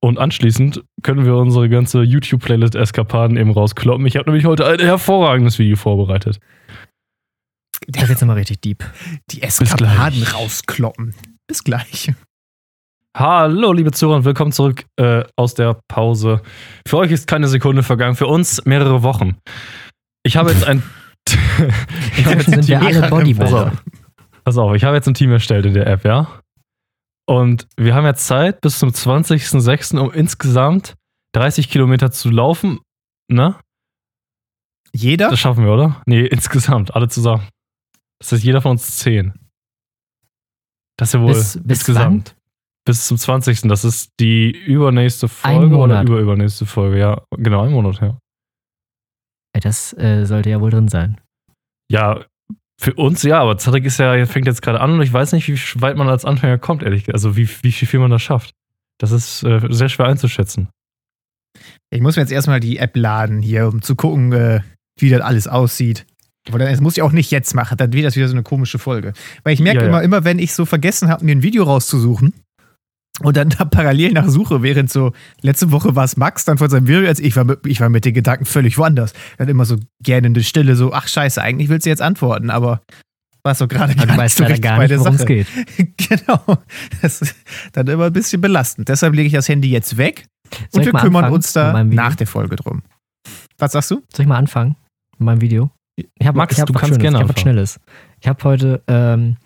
Und 0.03 0.17
anschließend 0.17 0.83
können 1.03 1.25
wir 1.25 1.35
unsere 1.35 1.69
ganze 1.69 2.01
YouTube-Playlist-Eskapaden 2.01 3.37
eben 3.37 3.51
rauskloppen. 3.51 4.05
Ich 4.07 4.17
habe 4.17 4.29
nämlich 4.29 4.45
heute 4.45 4.65
ein 4.65 4.79
hervorragendes 4.79 5.59
Video 5.59 5.75
vorbereitet. 5.75 6.39
Das 7.87 8.03
ist 8.03 8.09
jetzt 8.09 8.21
immer 8.23 8.35
richtig 8.35 8.61
deep. 8.61 8.83
Die 9.29 9.43
Eskapaden 9.43 10.19
gleich. 10.19 10.33
rauskloppen. 10.33 11.13
Bis 11.47 11.63
gleich. 11.63 12.11
Hallo, 13.15 13.73
liebe 13.73 13.91
Zuhörer, 13.91 14.17
und 14.17 14.25
willkommen 14.25 14.53
zurück 14.53 14.85
äh, 14.95 15.23
aus 15.35 15.53
der 15.53 15.79
Pause. 15.87 16.41
Für 16.87 16.97
euch 16.97 17.11
ist 17.11 17.27
keine 17.27 17.47
Sekunde 17.47 17.83
vergangen, 17.83 18.15
für 18.15 18.27
uns 18.27 18.65
mehrere 18.65 19.03
Wochen. 19.03 19.37
Ich 20.23 20.37
habe 20.37 20.51
jetzt 20.51 20.65
ein. 20.65 20.81
ich 22.17 22.25
habe 22.25 22.37
jetzt 22.37 22.47
Inzwischen 22.47 22.53
ein 22.53 22.63
sind 22.63 22.67
wir 22.67 22.79
Team- 22.79 22.87
alle 22.87 23.09
Bodybuilder. 23.09 23.73
Pass 24.43 24.57
auf. 24.57 24.75
Ich 24.75 24.83
habe 24.83 24.95
jetzt 24.95 25.07
ein 25.07 25.13
Team 25.13 25.31
erstellt 25.31 25.65
in 25.65 25.73
der 25.73 25.87
App, 25.87 26.03
ja? 26.03 26.39
Und 27.27 27.67
wir 27.77 27.93
haben 27.93 28.05
jetzt 28.05 28.25
Zeit 28.25 28.61
bis 28.61 28.79
zum 28.79 28.89
20.06., 28.89 29.97
um 29.99 30.11
insgesamt 30.11 30.95
30 31.35 31.69
Kilometer 31.69 32.11
zu 32.11 32.29
laufen. 32.29 32.79
Ne? 33.29 33.55
Jeder? 34.93 35.29
Das 35.29 35.39
schaffen 35.39 35.63
wir, 35.63 35.71
oder? 35.71 36.01
Nee, 36.05 36.25
insgesamt, 36.25 36.95
alle 36.95 37.07
zusammen. 37.07 37.47
Das 38.19 38.31
heißt, 38.31 38.43
jeder 38.43 38.61
von 38.61 38.71
uns 38.71 38.97
10. 38.97 39.33
Das 40.97 41.09
ist 41.09 41.13
ja 41.13 41.21
wohl 41.21 41.27
Bis- 41.33 41.59
bis 41.63 41.77
insgesamt. 41.79 42.35
Bis 42.85 43.07
zum 43.07 43.17
20. 43.17 43.61
Das 43.69 43.85
ist 43.85 44.09
die 44.19 44.49
übernächste 44.51 45.27
Folge 45.27 45.75
oder 45.77 46.01
überübernächste 46.01 46.65
Folge, 46.65 46.97
ja. 46.99 47.21
Genau, 47.37 47.61
ein 47.61 47.71
Monat, 47.71 48.01
ja. 48.01 48.17
Ey, 49.53 49.61
Das 49.61 49.93
äh, 49.97 50.25
sollte 50.25 50.49
ja 50.49 50.61
wohl 50.61 50.71
drin 50.71 50.87
sein. 50.87 51.19
Ja, 51.89 52.25
für 52.79 52.93
uns 52.95 53.21
ja, 53.23 53.39
aber 53.39 53.57
Zadek 53.57 53.85
ist 53.85 53.99
ja, 53.99 54.25
fängt 54.25 54.47
jetzt 54.47 54.61
gerade 54.61 54.79
an 54.81 54.91
und 54.93 55.01
ich 55.01 55.13
weiß 55.13 55.33
nicht, 55.33 55.47
wie 55.47 55.81
weit 55.81 55.97
man 55.97 56.09
als 56.09 56.25
Anfänger 56.25 56.57
kommt, 56.57 56.81
ehrlich 56.83 57.03
gesagt. 57.03 57.15
Also 57.15 57.37
wie, 57.37 57.47
wie 57.61 57.71
viel 57.71 57.99
man 57.99 58.09
das 58.09 58.23
schafft. 58.23 58.55
Das 58.97 59.11
ist 59.11 59.43
äh, 59.43 59.59
sehr 59.69 59.89
schwer 59.89 60.07
einzuschätzen. 60.07 60.69
Ich 61.89 62.01
muss 62.01 62.15
mir 62.15 62.23
jetzt 62.23 62.31
erstmal 62.31 62.59
die 62.59 62.77
App 62.77 62.95
laden 62.95 63.41
hier, 63.41 63.67
um 63.67 63.81
zu 63.81 63.95
gucken, 63.95 64.31
äh, 64.31 64.61
wie 64.99 65.09
das 65.09 65.21
alles 65.21 65.47
aussieht. 65.47 66.05
Aber 66.47 66.57
das 66.57 66.81
muss 66.81 66.97
ich 66.97 67.03
auch 67.03 67.11
nicht 67.11 67.29
jetzt 67.29 67.53
machen, 67.53 67.77
dann 67.77 67.93
wird 67.93 68.05
das 68.05 68.15
wieder 68.15 68.27
so 68.27 68.33
eine 68.33 68.43
komische 68.43 68.79
Folge. 68.79 69.13
Weil 69.43 69.53
ich 69.53 69.59
merke 69.59 69.79
Ja, 69.79 69.83
ja. 69.83 69.89
immer, 69.89 70.01
immer, 70.01 70.23
wenn 70.23 70.39
ich 70.39 70.53
so 70.53 70.65
vergessen 70.65 71.09
habe, 71.09 71.23
mir 71.23 71.35
ein 71.35 71.43
Video 71.43 71.63
rauszusuchen 71.63 72.33
und 73.23 73.37
dann 73.37 73.49
da 73.49 73.65
parallel 73.65 74.13
nach 74.13 74.27
suche, 74.27 74.63
während 74.63 74.89
so, 74.89 75.13
letzte 75.41 75.71
Woche 75.71 75.95
war 75.95 76.03
es 76.03 76.17
Max, 76.17 76.45
dann 76.45 76.57
von 76.57 76.69
seinem 76.69 76.87
Video, 76.87 77.07
als 77.07 77.19
ich 77.19 77.35
war, 77.35 77.43
mit, 77.43 77.59
ich 77.65 77.79
war 77.79 77.89
mit 77.89 78.05
den 78.05 78.13
Gedanken 78.13 78.45
völlig 78.45 78.77
woanders. 78.77 79.13
Dann 79.37 79.47
immer 79.47 79.65
so 79.65 79.77
gähnende 80.03 80.43
Stille, 80.43 80.75
so, 80.75 80.93
ach 80.93 81.07
scheiße, 81.07 81.41
eigentlich 81.41 81.69
willst 81.69 81.85
du 81.85 81.89
jetzt 81.89 82.01
antworten, 82.01 82.49
aber 82.49 82.81
war 83.43 83.55
so 83.55 83.67
gerade 83.67 83.95
gar 83.95 84.17
weißt 84.17 84.37
so 84.37 84.45
gar 84.45 84.79
nicht, 84.79 84.99
worum 84.99 85.15
es 85.15 85.25
geht. 85.25 85.47
genau. 85.97 86.59
Das 87.01 87.21
ist 87.21 87.35
dann 87.73 87.87
immer 87.87 88.05
ein 88.05 88.13
bisschen 88.13 88.39
belastend. 88.39 88.87
Deshalb 88.87 89.15
lege 89.15 89.27
ich 89.27 89.33
das 89.33 89.49
Handy 89.49 89.71
jetzt 89.71 89.97
weg 89.97 90.25
Soll 90.69 90.81
und 90.81 90.85
wir 90.85 90.99
kümmern 90.99 91.25
anfangen 91.25 91.33
uns 91.33 91.53
da 91.53 91.83
nach 91.83 92.15
der 92.15 92.27
Folge 92.27 92.55
drum. 92.55 92.83
Was 93.57 93.71
sagst 93.71 93.91
du? 93.91 94.03
Soll 94.13 94.23
ich 94.23 94.27
mal 94.27 94.37
anfangen 94.37 94.75
mit 95.17 95.25
meinem 95.25 95.41
Video? 95.41 95.71
Ich 95.95 96.27
hab, 96.27 96.35
Max, 96.35 96.53
ich 96.53 96.61
hab 96.61 96.67
du 96.67 96.73
kannst 96.73 96.87
Schönes, 96.89 97.01
gerne 97.01 97.17
Ich 97.17 97.23
hab 97.23 97.29
was. 97.29 97.41
Schnelles. 97.41 97.79
Ich 98.19 98.27
habe 98.27 98.43
heute 98.43 98.83
ähm, 98.87 99.37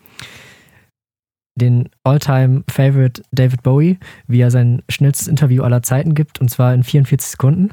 den 1.56 1.88
All-Time-Favorite 2.04 3.22
David 3.32 3.62
Bowie, 3.62 3.98
wie 4.26 4.40
er 4.40 4.50
sein 4.50 4.82
schnellstes 4.88 5.26
Interview 5.26 5.62
aller 5.62 5.82
Zeiten 5.82 6.14
gibt, 6.14 6.40
und 6.40 6.50
zwar 6.50 6.72
in 6.74 6.84
44 6.84 7.30
Sekunden, 7.30 7.70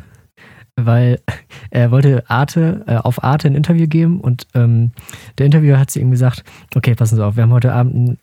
weil 0.76 1.20
er 1.70 1.92
wollte 1.92 2.24
Arte, 2.30 2.84
äh, 2.88 2.96
auf 2.96 3.24
Arte 3.24 3.48
ein 3.48 3.56
Interview 3.56 3.88
geben 3.88 4.22
und 4.22 4.48
ähm, 4.56 4.92
der 5.38 5.46
Interviewer 5.46 5.80
hat 5.80 5.92
zu 5.92 6.00
ihm 6.00 6.12
gesagt, 6.12 6.44
okay, 6.76 6.96
passen 6.96 7.18
Sie 7.18 7.26
auf, 7.26 7.36
wir 7.36 7.44
haben 7.44 7.54
heute 7.54 7.74
Abend 7.74 7.96
ein 7.96 8.18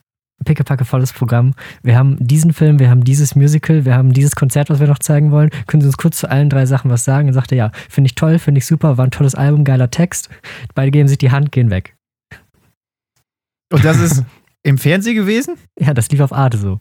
pickepacke 0.44 0.86
volles 0.86 1.12
Programm. 1.12 1.52
Wir 1.82 1.98
haben 1.98 2.16
diesen 2.18 2.54
Film, 2.54 2.78
wir 2.78 2.88
haben 2.88 3.04
dieses 3.04 3.36
Musical, 3.36 3.84
wir 3.84 3.94
haben 3.94 4.14
dieses 4.14 4.34
Konzert, 4.34 4.70
was 4.70 4.80
wir 4.80 4.86
noch 4.86 4.98
zeigen 4.98 5.30
wollen. 5.32 5.50
Können 5.66 5.82
Sie 5.82 5.86
uns 5.86 5.98
kurz 5.98 6.16
zu 6.18 6.30
allen 6.30 6.48
drei 6.48 6.64
Sachen 6.64 6.90
was 6.90 7.04
sagen? 7.04 7.28
Und 7.28 7.34
sagte, 7.34 7.56
ja, 7.56 7.70
finde 7.90 8.08
ich 8.08 8.14
toll, 8.14 8.38
finde 8.38 8.58
ich 8.58 8.66
super, 8.66 8.96
war 8.96 9.06
ein 9.06 9.10
tolles 9.10 9.34
Album, 9.34 9.64
geiler 9.64 9.90
Text. 9.90 10.30
Beide 10.74 10.90
geben 10.90 11.08
sich 11.08 11.18
die 11.18 11.30
Hand, 11.30 11.52
gehen 11.52 11.70
weg. 11.70 11.94
Und 13.70 13.84
das 13.84 13.98
ist 13.98 14.24
im 14.62 14.78
Fernsehen 14.78 15.16
gewesen? 15.16 15.56
Ja, 15.78 15.94
das 15.94 16.10
lief 16.10 16.20
auf 16.20 16.32
Arte 16.32 16.58
so. 16.58 16.80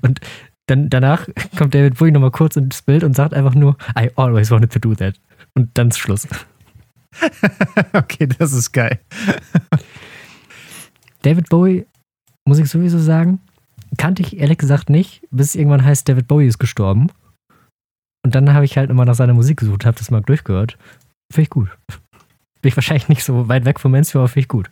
Und 0.00 0.20
dann 0.66 0.90
danach 0.90 1.26
kommt 1.56 1.74
David 1.74 1.98
Bowie 1.98 2.10
nochmal 2.10 2.30
kurz 2.30 2.56
ins 2.56 2.82
Bild 2.82 3.04
und 3.04 3.14
sagt 3.14 3.34
einfach 3.34 3.54
nur, 3.54 3.76
I 3.98 4.10
always 4.16 4.50
wanted 4.50 4.72
to 4.72 4.78
do 4.78 4.94
that. 4.94 5.20
Und 5.54 5.70
dann 5.74 5.88
ist 5.88 5.98
Schluss. 5.98 6.26
okay, 7.92 8.26
das 8.26 8.52
ist 8.52 8.72
geil. 8.72 9.00
David 11.22 11.48
Bowie, 11.48 11.86
muss 12.46 12.58
ich 12.58 12.68
sowieso 12.68 12.98
sagen, 12.98 13.40
kannte 13.98 14.22
ich 14.22 14.38
ehrlich 14.38 14.58
gesagt 14.58 14.90
nicht, 14.90 15.22
bis 15.30 15.48
es 15.48 15.54
irgendwann 15.54 15.84
heißt, 15.84 16.08
David 16.08 16.26
Bowie 16.26 16.46
ist 16.46 16.58
gestorben. 16.58 17.08
Und 18.24 18.34
dann 18.34 18.52
habe 18.54 18.64
ich 18.64 18.76
halt 18.76 18.90
immer 18.90 19.04
nach 19.04 19.14
seiner 19.14 19.34
Musik 19.34 19.58
gesucht, 19.58 19.84
habe 19.84 19.98
das 19.98 20.10
mal 20.10 20.20
durchgehört. 20.20 20.78
Finde 21.32 21.42
ich 21.42 21.50
gut. 21.50 21.68
Bin 22.60 22.68
ich 22.68 22.76
wahrscheinlich 22.76 23.08
nicht 23.08 23.24
so 23.24 23.48
weit 23.48 23.64
weg 23.64 23.80
vom 23.80 23.92
Mansfield, 23.92 24.20
aber 24.20 24.28
finde 24.28 24.40
ich 24.40 24.48
gut. 24.48 24.70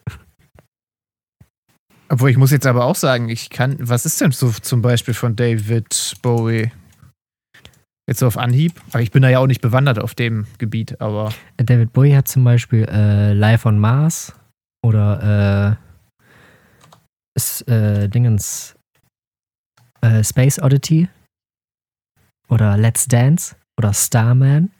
Obwohl, 2.12 2.30
ich 2.30 2.36
muss 2.36 2.50
jetzt 2.50 2.66
aber 2.66 2.86
auch 2.86 2.96
sagen, 2.96 3.28
ich 3.28 3.50
kann, 3.50 3.76
was 3.78 4.04
ist 4.04 4.20
denn 4.20 4.32
so 4.32 4.50
zum 4.50 4.82
Beispiel 4.82 5.14
von 5.14 5.36
David 5.36 6.16
Bowie? 6.22 6.72
Jetzt 8.08 8.18
so 8.18 8.26
auf 8.26 8.36
Anhieb. 8.36 8.80
Aber 8.90 9.00
ich 9.00 9.12
bin 9.12 9.22
da 9.22 9.28
ja 9.28 9.38
auch 9.38 9.46
nicht 9.46 9.60
bewandert 9.60 10.00
auf 10.00 10.16
dem 10.16 10.46
Gebiet, 10.58 11.00
aber. 11.00 11.32
David 11.56 11.92
Bowie 11.92 12.16
hat 12.16 12.26
zum 12.26 12.42
Beispiel 12.42 12.84
äh, 12.90 13.32
Live 13.32 13.64
on 13.64 13.78
Mars 13.78 14.34
oder 14.84 15.78
äh, 15.78 16.26
ist, 17.36 17.68
äh, 17.68 18.08
Dingens 18.08 18.74
äh, 20.00 20.24
Space 20.24 20.60
Oddity 20.60 21.08
oder 22.48 22.76
Let's 22.76 23.06
Dance 23.06 23.54
oder 23.78 23.94
Starman. 23.94 24.72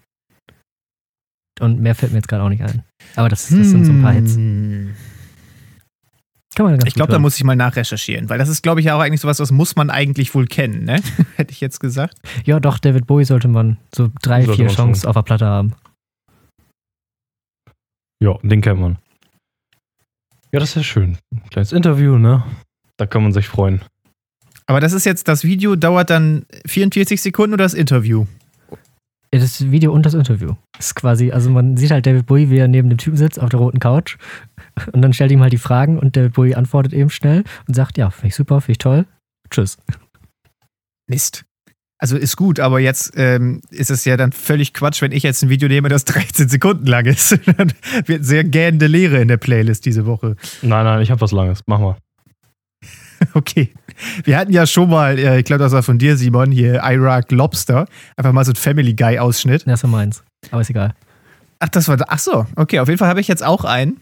Und 1.60 1.78
mehr 1.78 1.94
fällt 1.94 2.10
mir 2.10 2.18
jetzt 2.18 2.28
gerade 2.28 2.42
auch 2.42 2.48
nicht 2.48 2.62
ein. 2.62 2.82
Aber 3.14 3.28
das, 3.28 3.46
das 3.46 3.68
sind 3.68 3.84
so 3.84 3.92
ein 3.92 4.02
paar 4.02 4.14
Hits. 4.14 4.36
Kann 6.60 6.66
man 6.66 6.78
ganz 6.78 6.88
Ich 6.88 6.94
glaube, 6.94 7.10
da 7.10 7.18
muss 7.18 7.38
ich 7.38 7.44
mal 7.44 7.56
nachrecherchieren, 7.56 8.28
weil 8.28 8.36
das 8.38 8.50
ist, 8.50 8.62
glaube 8.62 8.80
ich, 8.80 8.86
ja 8.86 8.94
auch 8.94 9.00
eigentlich 9.00 9.22
sowas, 9.22 9.40
was 9.40 9.50
muss 9.50 9.76
man 9.76 9.88
eigentlich 9.88 10.34
wohl 10.34 10.44
kennen, 10.44 10.84
ne? 10.84 11.00
Hätte 11.36 11.52
ich 11.52 11.60
jetzt 11.62 11.80
gesagt. 11.80 12.18
Ja, 12.44 12.60
doch, 12.60 12.78
David 12.78 13.06
Bowie 13.06 13.24
sollte 13.24 13.48
man 13.48 13.78
so 13.94 14.10
drei, 14.20 14.44
Sollte 14.44 14.60
vier 14.60 14.68
Songs 14.68 15.00
schon. 15.00 15.08
auf 15.08 15.14
der 15.14 15.22
Platte 15.22 15.46
haben. 15.46 15.72
Ja, 18.22 18.36
den 18.42 18.60
kennt 18.60 18.78
man. 18.78 18.98
Ja, 20.52 20.60
das 20.60 20.68
ist 20.68 20.74
ja 20.74 20.82
schön. 20.82 21.16
Ein 21.32 21.48
kleines 21.48 21.72
Interview, 21.72 22.18
ne? 22.18 22.44
Da 22.98 23.06
kann 23.06 23.22
man 23.22 23.32
sich 23.32 23.48
freuen. 23.48 23.80
Aber 24.66 24.80
das 24.80 24.92
ist 24.92 25.06
jetzt, 25.06 25.28
das 25.28 25.44
Video 25.44 25.76
dauert 25.76 26.10
dann 26.10 26.44
44 26.66 27.22
Sekunden 27.22 27.54
oder 27.54 27.64
das 27.64 27.72
Interview? 27.72 28.26
Ja, 29.32 29.40
Das 29.40 29.70
Video 29.70 29.92
und 29.92 30.04
das 30.06 30.14
Interview. 30.14 30.54
Das 30.76 30.86
ist 30.86 30.94
quasi, 30.94 31.30
also 31.30 31.50
man 31.50 31.76
sieht 31.76 31.90
halt 31.90 32.06
David 32.06 32.26
Bowie, 32.26 32.50
wie 32.50 32.58
er 32.58 32.68
neben 32.68 32.88
dem 32.88 32.98
Typen 32.98 33.16
sitzt 33.16 33.40
auf 33.40 33.48
der 33.48 33.60
roten 33.60 33.78
Couch. 33.78 34.16
Und 34.92 35.02
dann 35.02 35.12
stellt 35.12 35.30
ihm 35.30 35.40
halt 35.40 35.52
die 35.52 35.58
Fragen 35.58 35.98
und 35.98 36.16
David 36.16 36.32
Bowie 36.32 36.54
antwortet 36.54 36.92
eben 36.92 37.10
schnell 37.10 37.44
und 37.66 37.74
sagt, 37.74 37.98
ja, 37.98 38.10
finde 38.10 38.28
ich 38.28 38.34
super, 38.34 38.60
finde 38.60 38.72
ich 38.72 38.78
toll. 38.78 39.06
Tschüss. 39.50 39.78
Mist. 41.08 41.44
Also 41.98 42.16
ist 42.16 42.36
gut, 42.36 42.60
aber 42.60 42.80
jetzt 42.80 43.12
ähm, 43.16 43.60
ist 43.70 43.90
es 43.90 44.06
ja 44.06 44.16
dann 44.16 44.32
völlig 44.32 44.72
Quatsch, 44.72 45.02
wenn 45.02 45.12
ich 45.12 45.22
jetzt 45.22 45.42
ein 45.42 45.50
Video 45.50 45.68
nehme, 45.68 45.90
das 45.90 46.04
13 46.06 46.48
Sekunden 46.48 46.86
lang 46.86 47.04
ist. 47.04 47.32
Dann 47.58 47.72
wird 48.06 48.24
sehr 48.24 48.42
gähnende 48.42 48.86
Leere 48.86 49.20
in 49.20 49.28
der 49.28 49.36
Playlist 49.36 49.84
diese 49.84 50.06
Woche. 50.06 50.36
Nein, 50.62 50.84
nein, 50.84 51.02
ich 51.02 51.10
habe 51.10 51.20
was 51.20 51.32
Langes. 51.32 51.62
Mach 51.66 51.78
mal. 51.78 51.96
Okay. 53.34 53.72
Wir 54.24 54.38
hatten 54.38 54.52
ja 54.52 54.66
schon 54.66 54.88
mal, 54.88 55.18
äh, 55.18 55.38
ich 55.40 55.44
glaube, 55.44 55.62
das 55.62 55.72
war 55.72 55.82
von 55.82 55.98
dir, 55.98 56.16
Simon, 56.16 56.50
hier 56.50 56.82
Iraq 56.82 57.30
Lobster. 57.30 57.86
Einfach 58.16 58.32
mal 58.32 58.44
so 58.44 58.52
ein 58.52 58.56
Family 58.56 58.94
Guy-Ausschnitt. 58.94 59.66
Das 59.66 59.82
war 59.82 59.90
meins. 59.90 60.22
Aber 60.50 60.62
ist 60.62 60.70
egal. 60.70 60.94
Ach, 61.58 61.68
das 61.68 61.88
war. 61.88 61.98
Ach 62.08 62.18
so, 62.18 62.46
okay. 62.56 62.80
Auf 62.80 62.88
jeden 62.88 62.98
Fall 62.98 63.08
habe 63.08 63.20
ich 63.20 63.28
jetzt 63.28 63.44
auch 63.44 63.64
einen, 63.64 64.00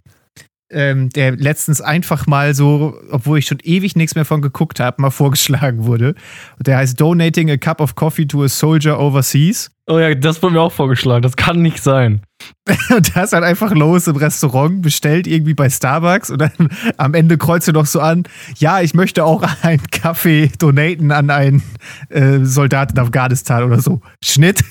ähm, 0.70 1.08
der 1.10 1.32
letztens 1.32 1.80
einfach 1.80 2.26
mal 2.26 2.54
so, 2.54 2.96
obwohl 3.10 3.38
ich 3.38 3.46
schon 3.46 3.58
ewig 3.62 3.96
nichts 3.96 4.14
mehr 4.14 4.24
von 4.24 4.40
geguckt 4.40 4.78
habe, 4.80 5.02
mal 5.02 5.10
vorgeschlagen 5.10 5.84
wurde. 5.84 6.14
Und 6.58 6.66
der 6.66 6.76
heißt 6.76 7.00
Donating 7.00 7.50
a 7.50 7.56
Cup 7.56 7.80
of 7.80 7.94
Coffee 7.96 8.26
to 8.26 8.44
a 8.44 8.48
Soldier 8.48 9.00
Overseas. 9.00 9.70
Oh 9.86 9.98
ja, 9.98 10.14
das 10.14 10.42
wurde 10.42 10.54
mir 10.54 10.60
auch 10.60 10.72
vorgeschlagen. 10.72 11.22
Das 11.22 11.36
kann 11.36 11.60
nicht 11.60 11.82
sein. 11.82 12.20
Und 12.94 13.16
da 13.16 13.22
ist 13.22 13.32
halt 13.32 13.44
einfach 13.44 13.72
los 13.72 14.06
im 14.06 14.16
Restaurant, 14.16 14.82
bestellt 14.82 15.26
irgendwie 15.26 15.54
bei 15.54 15.70
Starbucks 15.70 16.30
und 16.30 16.40
dann 16.40 16.50
am 16.96 17.14
Ende 17.14 17.38
kreuzt 17.38 17.68
er 17.68 17.74
noch 17.74 17.86
so 17.86 18.00
an, 18.00 18.24
ja, 18.58 18.80
ich 18.80 18.94
möchte 18.94 19.24
auch 19.24 19.42
einen 19.62 19.82
Kaffee 19.90 20.50
donaten 20.58 21.10
an 21.10 21.30
einen 21.30 21.62
äh, 22.10 22.40
Soldat 22.44 22.92
in 22.92 22.98
Afghanistan 22.98 23.64
oder 23.64 23.80
so. 23.80 24.00
Schnitt. 24.22 24.64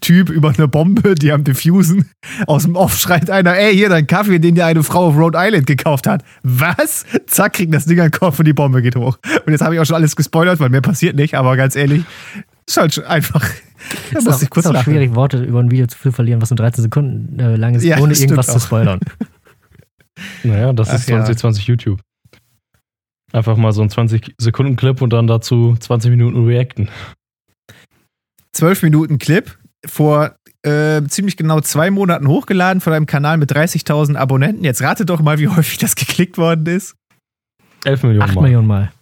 Typ 0.00 0.28
über 0.28 0.48
eine 0.48 0.66
Bombe, 0.66 1.14
die 1.14 1.30
am 1.30 1.44
Diffusen. 1.44 2.10
Aus 2.48 2.64
dem 2.64 2.74
Off 2.74 2.98
schreit 2.98 3.30
einer, 3.30 3.56
ey, 3.56 3.72
hier 3.72 3.88
dein 3.88 4.08
Kaffee, 4.08 4.40
den 4.40 4.56
dir 4.56 4.66
eine 4.66 4.82
Frau 4.82 5.06
auf 5.06 5.16
Rhode 5.16 5.38
Island 5.40 5.68
gekauft 5.68 6.08
hat. 6.08 6.24
Was? 6.42 7.04
Zack, 7.28 7.52
kriegt 7.52 7.72
das 7.72 7.84
Ding 7.84 8.00
an 8.00 8.06
den 8.10 8.18
Kopf 8.18 8.40
und 8.40 8.44
die 8.44 8.52
Bombe 8.52 8.82
geht 8.82 8.96
hoch. 8.96 9.18
Und 9.46 9.52
jetzt 9.52 9.60
habe 9.60 9.76
ich 9.76 9.80
auch 9.80 9.84
schon 9.84 9.94
alles 9.94 10.16
gespoilert, 10.16 10.58
weil 10.58 10.70
mehr 10.70 10.80
passiert 10.80 11.14
nicht, 11.14 11.36
aber 11.36 11.56
ganz 11.56 11.76
ehrlich, 11.76 12.02
ist 12.68 12.76
halt 12.76 12.94
schon 12.94 13.04
einfach. 13.04 13.44
Da 14.12 14.18
ist 14.18 14.24
muss 14.24 14.42
ich 14.42 14.50
kurz 14.50 14.66
ist 14.66 14.70
auch 14.70 14.74
lachen. 14.74 14.92
schwierig, 14.92 15.14
Worte 15.14 15.42
über 15.42 15.60
ein 15.60 15.70
Video 15.70 15.86
zu 15.86 16.12
verlieren, 16.12 16.42
was 16.42 16.50
nur 16.50 16.56
13 16.56 16.82
Sekunden 16.82 17.38
äh, 17.38 17.56
lang 17.56 17.74
ist, 17.74 17.84
Ja, 17.84 17.98
ohne 17.98 18.12
irgendwas 18.14 18.46
zu 18.48 18.56
auch. 18.56 18.60
spoilern. 18.60 19.00
Naja, 20.42 20.72
das 20.72 20.88
Ach 20.88 20.94
ist 20.94 21.08
ja. 21.08 21.18
2020 21.18 21.66
YouTube. 21.68 22.00
Einfach 23.32 23.56
mal 23.56 23.70
so 23.72 23.82
ein 23.82 23.88
20-Sekunden-Clip 23.88 25.00
und 25.00 25.12
dann 25.12 25.28
dazu 25.28 25.76
20 25.78 26.10
Minuten 26.10 26.44
reacten. 26.44 26.88
12 28.52 28.82
Minuten 28.82 29.18
Clip 29.18 29.56
vor 29.86 30.34
äh, 30.62 31.02
ziemlich 31.06 31.36
genau 31.36 31.60
zwei 31.60 31.92
Monaten 31.92 32.26
hochgeladen 32.26 32.80
von 32.80 32.92
einem 32.92 33.06
Kanal 33.06 33.36
mit 33.36 33.52
30.000 33.52 34.16
Abonnenten. 34.16 34.64
Jetzt 34.64 34.82
rate 34.82 35.06
doch 35.06 35.20
mal, 35.20 35.38
wie 35.38 35.46
häufig 35.56 35.78
das 35.78 35.94
geklickt 35.94 36.36
worden 36.36 36.66
ist. 36.66 36.96
11 37.84 38.02
Millionen 38.02 38.22
8 38.28 38.34
Mal. 38.34 38.42
Millionen 38.42 38.66
Mal. 38.66 38.92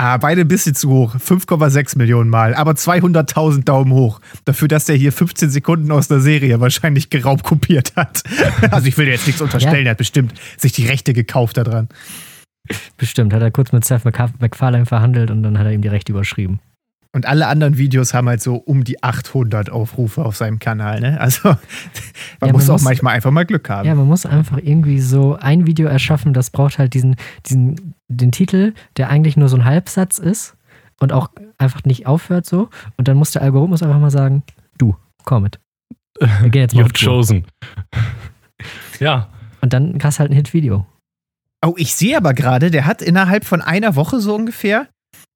Ah, 0.00 0.16
beide 0.16 0.42
ein 0.42 0.48
bisschen 0.48 0.76
zu 0.76 0.90
hoch. 0.90 1.16
5,6 1.16 1.98
Millionen 1.98 2.30
Mal. 2.30 2.54
Aber 2.54 2.70
200.000 2.70 3.64
Daumen 3.64 3.92
hoch. 3.92 4.20
Dafür, 4.44 4.68
dass 4.68 4.84
der 4.84 4.94
hier 4.94 5.10
15 5.10 5.50
Sekunden 5.50 5.90
aus 5.90 6.06
der 6.06 6.20
Serie 6.20 6.60
wahrscheinlich 6.60 7.10
geraubt 7.10 7.42
kopiert 7.42 7.96
hat. 7.96 8.22
also 8.70 8.86
ich 8.86 8.96
will 8.96 9.06
dir 9.06 9.10
jetzt 9.10 9.26
nichts 9.26 9.42
unterstellen. 9.42 9.86
Er 9.86 9.90
hat 9.90 9.98
bestimmt 9.98 10.34
sich 10.56 10.70
die 10.70 10.86
Rechte 10.86 11.14
gekauft 11.14 11.56
daran. 11.56 11.88
Bestimmt. 12.96 13.32
Hat 13.32 13.42
er 13.42 13.50
kurz 13.50 13.72
mit 13.72 13.84
Seth 13.84 14.04
MacF- 14.04 14.34
MacFarlane 14.38 14.86
verhandelt 14.86 15.32
und 15.32 15.42
dann 15.42 15.58
hat 15.58 15.66
er 15.66 15.72
ihm 15.72 15.82
die 15.82 15.88
Rechte 15.88 16.12
überschrieben. 16.12 16.60
Und 17.14 17.24
alle 17.26 17.46
anderen 17.46 17.78
Videos 17.78 18.12
haben 18.12 18.28
halt 18.28 18.42
so 18.42 18.56
um 18.56 18.84
die 18.84 19.02
800 19.02 19.70
Aufrufe 19.70 20.24
auf 20.24 20.36
seinem 20.36 20.58
Kanal. 20.58 21.00
Ne? 21.00 21.18
Also 21.20 21.48
man 21.48 21.58
man 22.40 22.52
muss 22.52 22.68
auch 22.68 22.74
muss- 22.74 22.82
manchmal 22.82 23.14
einfach 23.14 23.30
mal 23.30 23.46
Glück 23.46 23.68
haben. 23.70 23.86
Ja, 23.88 23.94
man 23.94 24.06
muss 24.06 24.26
einfach 24.26 24.58
irgendwie 24.58 25.00
so 25.00 25.36
ein 25.36 25.66
Video 25.66 25.88
erschaffen, 25.88 26.34
das 26.34 26.50
braucht 26.50 26.78
halt 26.78 26.92
diesen, 26.94 27.16
diesen, 27.46 27.94
den 28.08 28.30
Titel, 28.30 28.74
der 28.98 29.08
eigentlich 29.08 29.36
nur 29.36 29.48
so 29.48 29.56
ein 29.56 29.64
Halbsatz 29.64 30.18
ist 30.18 30.54
und 31.00 31.12
auch 31.12 31.30
einfach 31.56 31.82
nicht 31.84 32.06
aufhört 32.06 32.44
so. 32.44 32.68
Und 32.98 33.08
dann 33.08 33.16
muss 33.16 33.30
der 33.30 33.42
Algorithmus 33.42 33.82
einfach 33.82 33.98
mal 34.00 34.10
sagen, 34.10 34.42
du, 34.76 34.94
komm 35.24 35.44
mit. 35.44 35.58
Wir 36.20 36.50
gehen 36.50 36.62
jetzt 36.62 36.74
mal 36.74 36.84
You've 36.86 37.04
chosen. 37.04 37.46
ja, 39.00 39.28
Und 39.60 39.72
dann 39.72 39.98
hast 40.02 40.18
du 40.18 40.20
halt 40.20 40.30
ein 40.30 40.34
Hit-Video. 40.34 40.86
Oh, 41.64 41.74
ich 41.76 41.94
sehe 41.94 42.16
aber 42.16 42.34
gerade, 42.34 42.70
der 42.70 42.86
hat 42.86 43.02
innerhalb 43.02 43.44
von 43.44 43.60
einer 43.62 43.96
Woche 43.96 44.20
so 44.20 44.34
ungefähr 44.34 44.88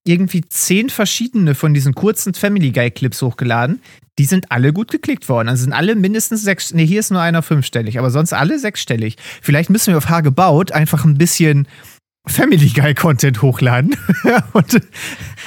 irgendwie 0.04 0.42
zehn 0.42 0.90
verschiedene 0.90 1.54
von 1.54 1.74
diesen 1.74 1.94
kurzen 1.94 2.34
Family 2.34 2.70
Guy 2.72 2.90
Clips 2.90 3.22
hochgeladen. 3.22 3.80
Die 4.18 4.24
sind 4.24 4.50
alle 4.50 4.72
gut 4.72 4.90
geklickt 4.90 5.28
worden. 5.28 5.48
Also 5.48 5.62
sind 5.62 5.72
alle 5.72 5.94
mindestens 5.94 6.42
sechs. 6.42 6.74
Nee, 6.74 6.86
hier 6.86 7.00
ist 7.00 7.10
nur 7.10 7.20
einer 7.20 7.42
fünfstellig, 7.42 7.98
aber 7.98 8.10
sonst 8.10 8.32
alle 8.32 8.58
sechsstellig. 8.58 9.16
Vielleicht 9.40 9.70
müssen 9.70 9.92
wir 9.92 9.98
auf 9.98 10.08
H 10.08 10.20
gebaut 10.20 10.72
einfach 10.72 11.04
ein 11.04 11.16
bisschen 11.18 11.66
Family 12.26 12.68
Guy 12.68 12.94
Content 12.94 13.42
hochladen 13.42 13.96
und, 14.52 14.80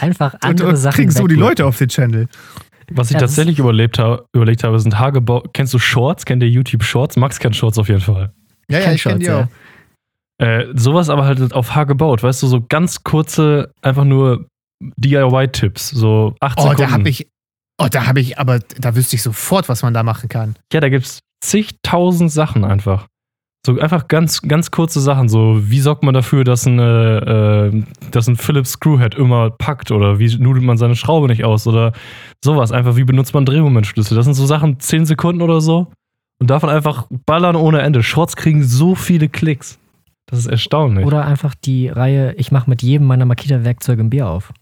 Einfach 0.01 0.33
und, 0.33 0.43
andere 0.43 0.69
und 0.69 0.75
Sachen. 0.77 0.95
kriegen 0.95 1.11
so 1.11 1.27
die. 1.27 1.35
Leute 1.35 1.65
auf 1.65 1.77
den 1.77 1.89
Channel. 1.89 2.27
was 2.91 3.07
ich 3.09 3.13
Ja, 3.13 3.19
tatsächlich 3.21 3.59
überlebt 3.59 3.99
ha 3.99 4.23
überlegt 4.33 4.63
habe, 4.63 4.79
sind 4.79 4.99
Hagebau. 4.99 5.43
Kennst 5.53 5.73
du 5.73 5.79
Shorts? 5.79 6.25
Kennt 6.25 6.43
ihr 6.43 6.49
YouTube 6.49 6.83
Shorts? 6.83 7.15
Max 7.17 7.39
kennt 7.39 7.55
Shorts 7.55 7.77
auf 7.77 7.87
jeden 7.87 8.01
Fall. 8.01 8.33
Ja, 8.69 8.79
Kenn 8.79 8.97
Shorts, 8.97 9.25
ja. 9.25 9.47
Äh, 10.37 10.65
sowas 10.73 11.09
aber 11.09 11.25
halt 11.25 11.53
auf 11.53 11.75
Haar 11.75 11.85
gebaut, 11.85 12.21
weißt 12.21 12.43
du, 12.43 12.47
so 12.47 12.61
ganz 12.67 13.03
kurze, 13.03 13.71
einfach 13.81 14.03
nur 14.03 14.47
DIY-Tipps, 14.81 15.89
so 15.89 16.35
8 16.39 16.57
Oh, 16.59 16.61
Sekunden. 16.63 16.81
da 16.81 16.91
habe 16.91 17.09
ich. 17.09 17.27
Oh, 17.77 17.87
da 17.91 18.07
habe 18.07 18.21
ich, 18.21 18.39
aber 18.39 18.59
da 18.79 18.95
wüsste 18.95 19.15
ich 19.17 19.21
sofort, 19.21 19.67
was 19.67 19.83
man 19.83 19.93
da 19.93 20.01
machen 20.03 20.29
kann. 20.29 20.55
Ja, 20.71 20.79
da 20.79 20.87
gibt's 20.89 21.19
zigtausend 21.41 22.31
Sachen 22.31 22.63
einfach. 22.63 23.07
So 23.65 23.79
einfach 23.79 24.07
ganz, 24.07 24.41
ganz 24.43 24.69
kurze 24.71 25.01
Sachen, 25.01 25.27
so 25.27 25.59
wie 25.69 25.79
sorgt 25.79 26.03
man 26.03 26.13
dafür, 26.13 26.43
dass 26.43 26.65
ein, 26.67 26.77
äh, 26.79 27.17
äh, 27.67 27.83
dass 28.11 28.27
ein 28.27 28.35
Philips 28.37 28.73
Screwhead 28.73 29.15
immer 29.15 29.49
packt 29.49 29.91
oder 29.91 30.19
wie 30.19 30.37
nudelt 30.37 30.63
man 30.63 30.77
seine 30.77 30.95
Schraube 30.95 31.27
nicht 31.27 31.43
aus 31.43 31.65
oder 31.65 31.91
sowas. 32.43 32.71
Einfach 32.71 32.95
wie 32.95 33.03
benutzt 33.03 33.33
man 33.33 33.43
Drehmomentschlüssel. 33.43 34.15
Das 34.15 34.25
sind 34.25 34.35
so 34.35 34.45
Sachen, 34.45 34.79
10 34.79 35.05
Sekunden 35.07 35.41
oder 35.41 35.61
so 35.61 35.87
und 36.39 36.49
davon 36.51 36.69
einfach 36.69 37.07
ballern 37.25 37.55
ohne 37.55 37.81
Ende. 37.81 38.03
Shorts 38.03 38.35
kriegen 38.35 38.63
so 38.63 38.93
viele 38.95 39.29
Klicks. 39.29 39.79
Das 40.27 40.39
ist 40.39 40.45
erstaunlich. 40.47 41.05
Oder 41.05 41.25
einfach 41.25 41.55
die 41.55 41.87
Reihe, 41.89 42.33
ich 42.35 42.51
mache 42.51 42.69
mit 42.69 42.83
jedem 42.83 43.07
meiner 43.07 43.25
Makita-Werkzeuge 43.25 44.03
ein 44.03 44.09
Bier 44.11 44.27
auf. 44.29 44.53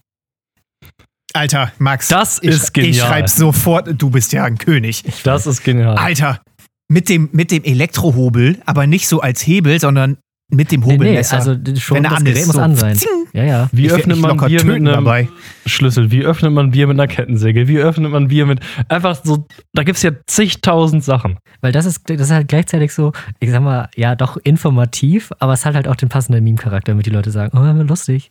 Alter, 1.36 1.72
Max. 1.78 2.08
Das 2.08 2.38
ich, 2.42 2.50
ist 2.50 2.72
genial. 2.72 2.90
Ich 2.92 3.00
schreibe 3.00 3.28
sofort, 3.28 3.88
du 4.00 4.08
bist 4.10 4.32
ja 4.32 4.44
ein 4.44 4.56
König. 4.56 5.02
das 5.24 5.46
ist 5.46 5.64
genial. 5.64 5.96
Alter, 5.96 6.40
mit 6.88 7.08
dem, 7.08 7.28
mit 7.32 7.50
dem 7.50 7.64
Elektrohobel, 7.64 8.58
aber 8.66 8.86
nicht 8.86 9.08
so 9.08 9.20
als 9.20 9.44
Hebel, 9.44 9.80
sondern 9.80 10.18
mit 10.52 10.70
dem 10.70 10.80
Nee, 10.82 10.86
nee, 10.86 10.94
Hobelmesser. 10.94 11.36
also 11.36 11.54
schon 11.76 11.96
Wenn 11.96 12.02
das 12.04 12.22
Gerät 12.22 12.36
ist, 12.38 12.46
muss 12.46 12.56
so 12.56 12.62
an 12.62 12.76
sein. 12.76 12.94
zing. 12.94 13.08
Ja, 13.32 13.42
ja. 13.42 13.68
Wie 13.72 13.86
Ich 13.86 13.92
öffnet 13.92 14.18
mich 14.18 14.26
man 14.26 14.36
Bier 14.36 14.62
mit 14.64 14.76
einem 14.76 14.84
dabei. 14.84 15.28
Schlüssel? 15.66 16.12
Wie 16.12 16.22
öffnet 16.24 16.52
man 16.52 16.70
Bier 16.70 16.86
mit 16.86 17.00
einer 17.00 17.08
Kettensäge? 17.08 17.66
Wie 17.66 17.78
öffnet 17.78 18.12
man 18.12 18.28
Bier 18.28 18.46
mit. 18.46 18.60
Einfach 18.88 19.18
so. 19.24 19.46
Da 19.72 19.82
gibt 19.82 19.96
es 19.96 20.02
ja 20.02 20.12
zigtausend 20.28 21.02
Sachen. 21.02 21.38
Weil 21.62 21.72
das 21.72 21.86
ist, 21.86 22.02
das 22.08 22.20
ist 22.20 22.30
halt 22.30 22.46
gleichzeitig 22.46 22.92
so, 22.92 23.12
ich 23.40 23.50
sag 23.50 23.62
mal, 23.62 23.88
ja, 23.96 24.14
doch 24.14 24.36
informativ, 24.36 25.32
aber 25.40 25.54
es 25.54 25.64
hat 25.66 25.74
halt 25.74 25.88
auch 25.88 25.96
den 25.96 26.10
passenden 26.10 26.44
Meme-Charakter, 26.44 26.92
damit 26.92 27.06
die 27.06 27.10
Leute 27.10 27.32
sagen, 27.32 27.58
oh, 27.58 27.82
lustig. 27.82 28.30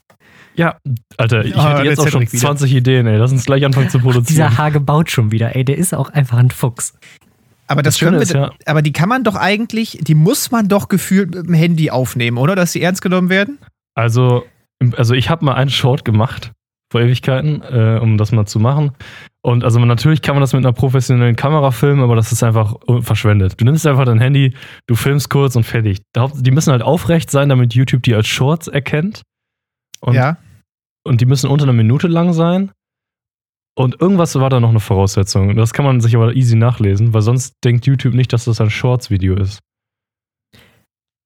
Ja, 0.55 0.77
Alter, 1.17 1.45
ich 1.45 1.55
Ah, 1.55 1.77
hätte 1.77 1.89
jetzt 1.89 1.99
auch 1.99 2.03
schon 2.07 2.21
Cedric 2.21 2.33
wieder. 2.33 2.41
20 2.41 2.73
Ideen, 2.75 3.07
ey. 3.07 3.17
Lass 3.17 3.31
uns 3.31 3.45
gleich 3.45 3.65
anfangen 3.65 3.89
zu 3.89 3.99
produzieren. 3.99 4.25
Dieser 4.49 4.57
Hage 4.57 4.79
baut 4.79 5.09
schon 5.09 5.31
wieder, 5.31 5.55
ey, 5.55 5.65
der 5.65 5.77
ist 5.77 5.93
auch 5.93 6.09
einfach 6.09 6.37
ein 6.37 6.51
Fuchs. 6.51 6.93
Aber 7.67 7.81
das, 7.81 7.93
Das 7.95 7.99
Schöne 7.99 8.11
können 8.17 8.19
wir, 8.19 8.23
ist 8.23 8.33
ja- 8.33 8.51
aber 8.65 8.81
die 8.81 8.91
kann 8.91 9.09
man 9.09 9.23
doch 9.23 9.35
eigentlich, 9.35 9.97
die 10.01 10.15
muss 10.15 10.51
man 10.51 10.67
doch 10.67 10.89
gefühlt 10.89 11.33
mit 11.33 11.47
dem 11.47 11.53
Handy 11.53 11.89
aufnehmen, 11.89 12.37
oder? 12.37 12.55
Dass 12.55 12.71
sie 12.73 12.81
ernst 12.81 13.01
genommen 13.01 13.29
werden? 13.29 13.57
Also, 13.95 14.43
also 14.97 15.13
ich 15.15 15.29
habe 15.29 15.45
mal 15.45 15.53
einen 15.53 15.69
Short 15.69 16.03
gemacht 16.05 16.51
vor 16.91 17.01
Ewigkeiten, 17.01 17.63
äh, 17.63 17.99
um 17.99 18.17
das 18.19 18.31
mal 18.31 18.45
zu 18.45 18.59
machen. 18.59 18.91
Und 19.41 19.63
also 19.63 19.79
man- 19.79 19.87
natürlich 19.87 20.21
kann 20.21 20.35
man 20.35 20.41
das 20.41 20.53
mit 20.53 20.63
einer 20.63 20.73
professionellen 20.73 21.35
Kamera 21.35 21.71
filmen, 21.71 22.01
aber 22.03 22.15
das 22.15 22.31
ist 22.31 22.43
einfach 22.43 22.75
äh, 22.87 23.01
verschwendet. 23.01 23.59
Du 23.59 23.65
nimmst 23.65 23.87
einfach 23.87 24.05
dein 24.05 24.19
Handy, 24.19 24.53
du 24.85 24.95
filmst 24.95 25.29
kurz 25.29 25.55
und 25.55 25.63
fertig. 25.63 26.01
Die 26.35 26.51
müssen 26.51 26.71
halt 26.71 26.83
aufrecht 26.83 27.31
sein, 27.31 27.49
damit 27.49 27.73
YouTube 27.73 28.03
die 28.03 28.13
als 28.13 28.27
Shorts 28.27 28.67
erkennt. 28.67 29.23
Und, 30.03 30.15
ja. 30.15 30.37
und 31.05 31.21
die 31.21 31.25
müssen 31.25 31.49
unter 31.49 31.63
einer 31.63 31.73
Minute 31.73 32.07
lang 32.07 32.33
sein. 32.33 32.71
Und 33.75 33.99
irgendwas 34.01 34.35
war 34.35 34.49
da 34.49 34.59
noch 34.59 34.69
eine 34.69 34.79
Voraussetzung. 34.79 35.55
Das 35.55 35.73
kann 35.73 35.85
man 35.85 36.01
sich 36.01 36.15
aber 36.15 36.35
easy 36.35 36.55
nachlesen, 36.55 37.13
weil 37.13 37.21
sonst 37.21 37.55
denkt 37.63 37.87
YouTube 37.87 38.13
nicht, 38.13 38.31
dass 38.33 38.45
das 38.45 38.61
ein 38.61 38.69
Shorts-Video 38.69 39.35
ist. 39.35 39.59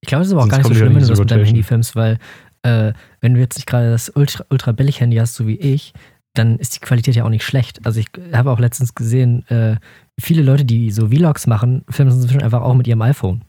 Ich 0.00 0.08
glaube, 0.08 0.22
es 0.22 0.28
ist 0.28 0.32
aber 0.32 0.42
auch 0.42 0.44
Sonst 0.44 0.52
gar 0.52 0.58
nicht 0.58 0.68
so 0.68 0.74
schlimm, 0.74 0.94
wenn 0.94 1.02
du 1.02 1.08
das 1.08 1.18
mit 1.18 1.30
deinem. 1.30 1.44
Handy 1.44 1.62
filmst, 1.62 1.96
weil 1.96 2.18
äh, 2.62 2.92
wenn 3.20 3.34
du 3.34 3.40
jetzt 3.40 3.56
nicht 3.56 3.66
gerade 3.66 3.90
das 3.90 4.10
ultra, 4.14 4.44
ultra 4.48 4.72
billig 4.72 5.00
Handy 5.00 5.16
hast, 5.16 5.34
so 5.34 5.46
wie 5.46 5.56
ich, 5.56 5.92
dann 6.34 6.58
ist 6.58 6.76
die 6.76 6.80
Qualität 6.80 7.16
ja 7.16 7.24
auch 7.24 7.30
nicht 7.30 7.44
schlecht. 7.44 7.84
Also 7.84 8.00
ich 8.00 8.06
habe 8.32 8.50
auch 8.50 8.60
letztens 8.60 8.94
gesehen, 8.94 9.46
äh, 9.48 9.76
viele 10.18 10.42
Leute, 10.42 10.64
die 10.64 10.90
so 10.90 11.08
Vlogs 11.08 11.46
machen, 11.46 11.84
filmen 11.90 12.12
es 12.12 12.16
inzwischen 12.16 12.42
einfach 12.42 12.62
auch 12.62 12.74
mit 12.74 12.86
ihrem 12.86 13.02
iPhone. 13.02 13.42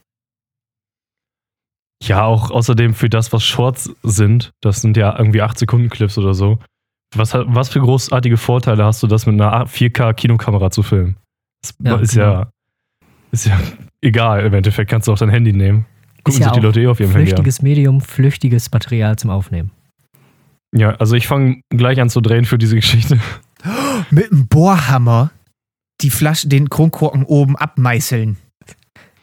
Ja, 2.01 2.23
auch 2.23 2.49
außerdem 2.51 2.93
für 2.93 3.09
das, 3.09 3.33
was 3.33 3.43
Shorts 3.43 3.93
sind, 4.03 4.51
das 4.61 4.81
sind 4.81 4.95
ja 4.95 5.17
irgendwie 5.17 5.41
8 5.41 5.59
Sekunden 5.59 5.89
Clips 5.89 6.17
oder 6.17 6.33
so. 6.33 6.59
Was, 7.15 7.33
was 7.33 7.69
für 7.69 7.79
großartige 7.81 8.37
Vorteile 8.37 8.85
hast 8.85 9.01
du, 9.03 9.07
das 9.07 9.25
mit 9.25 9.33
einer 9.39 9.65
4K-Kinokamera 9.65 10.71
zu 10.71 10.83
filmen? 10.83 11.17
Das 11.61 11.75
Ja, 11.83 11.95
ist, 11.97 12.13
genau. 12.13 12.25
ja, 12.25 12.49
ist 13.31 13.45
ja 13.47 13.59
egal. 14.01 14.45
Im 14.45 14.53
Endeffekt 14.53 14.89
kannst 14.91 15.07
du 15.07 15.13
auch 15.13 15.17
dein 15.17 15.29
Handy 15.29 15.51
nehmen. 15.51 15.85
Gucken 16.23 16.41
ja 16.41 16.47
sich 16.49 16.53
die 16.53 16.65
Leute 16.65 16.81
eh 16.81 16.87
auf 16.87 16.99
ihrem 16.99 17.11
Handy 17.11 17.23
an. 17.31 17.37
Flüchtiges 17.37 17.61
Medium, 17.61 18.01
flüchtiges 18.01 18.71
Material 18.71 19.17
zum 19.17 19.31
Aufnehmen. 19.31 19.71
Ja, 20.71 20.91
also 20.95 21.15
ich 21.15 21.27
fange 21.27 21.61
gleich 21.69 21.99
an 21.99 22.09
zu 22.09 22.21
drehen 22.21 22.45
für 22.45 22.57
diese 22.57 22.75
Geschichte. 22.75 23.19
Mit 24.11 24.31
einem 24.31 24.47
Bohrhammer 24.47 25.31
die 26.01 26.11
Flasche, 26.11 26.47
den 26.47 26.69
Kronkorken 26.69 27.23
oben 27.23 27.57
abmeißeln. 27.57 28.37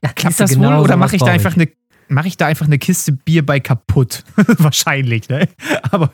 Ja, 0.02 0.12
Klappt 0.12 0.38
du, 0.38 0.42
das 0.42 0.50
genau 0.50 0.78
wohl 0.78 0.84
oder 0.84 0.96
mache 0.96 1.16
ich 1.16 1.22
da 1.22 1.30
einfach 1.30 1.54
eine 1.54 1.68
mache 2.08 2.28
ich 2.28 2.36
da 2.36 2.46
einfach 2.46 2.66
eine 2.66 2.78
Kiste 2.78 3.12
Bier 3.12 3.44
bei 3.44 3.60
kaputt? 3.60 4.24
Wahrscheinlich, 4.58 5.28
ne? 5.28 5.48
Aber 5.90 6.12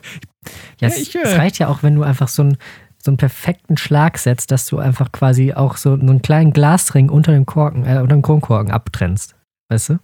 Ja, 0.79 0.87
Ja, 0.87 0.87
es, 0.89 0.97
ich, 0.97 1.15
äh, 1.15 1.19
es 1.23 1.37
reicht 1.37 1.59
ja 1.59 1.67
auch, 1.67 1.83
wenn 1.83 1.95
du 1.95 2.03
einfach 2.03 2.27
so, 2.27 2.43
ein, 2.43 2.57
so 3.03 3.11
einen 3.11 3.17
perfekten 3.17 3.77
Schlag 3.77 4.17
setzt, 4.17 4.51
dass 4.51 4.65
du 4.67 4.79
einfach 4.79 5.11
quasi 5.11 5.53
auch 5.53 5.77
so 5.77 5.93
einen 5.93 6.21
kleinen 6.21 6.53
Glasring 6.53 7.09
unter 7.09 7.31
dem 7.31 7.45
Korken, 7.45 7.85
äh, 7.85 7.99
unter 8.01 8.15
dem 8.15 8.21
Kronkorken 8.21 8.71
abtrennst. 8.71 9.35
Weißt 9.69 9.89
du? 9.89 9.99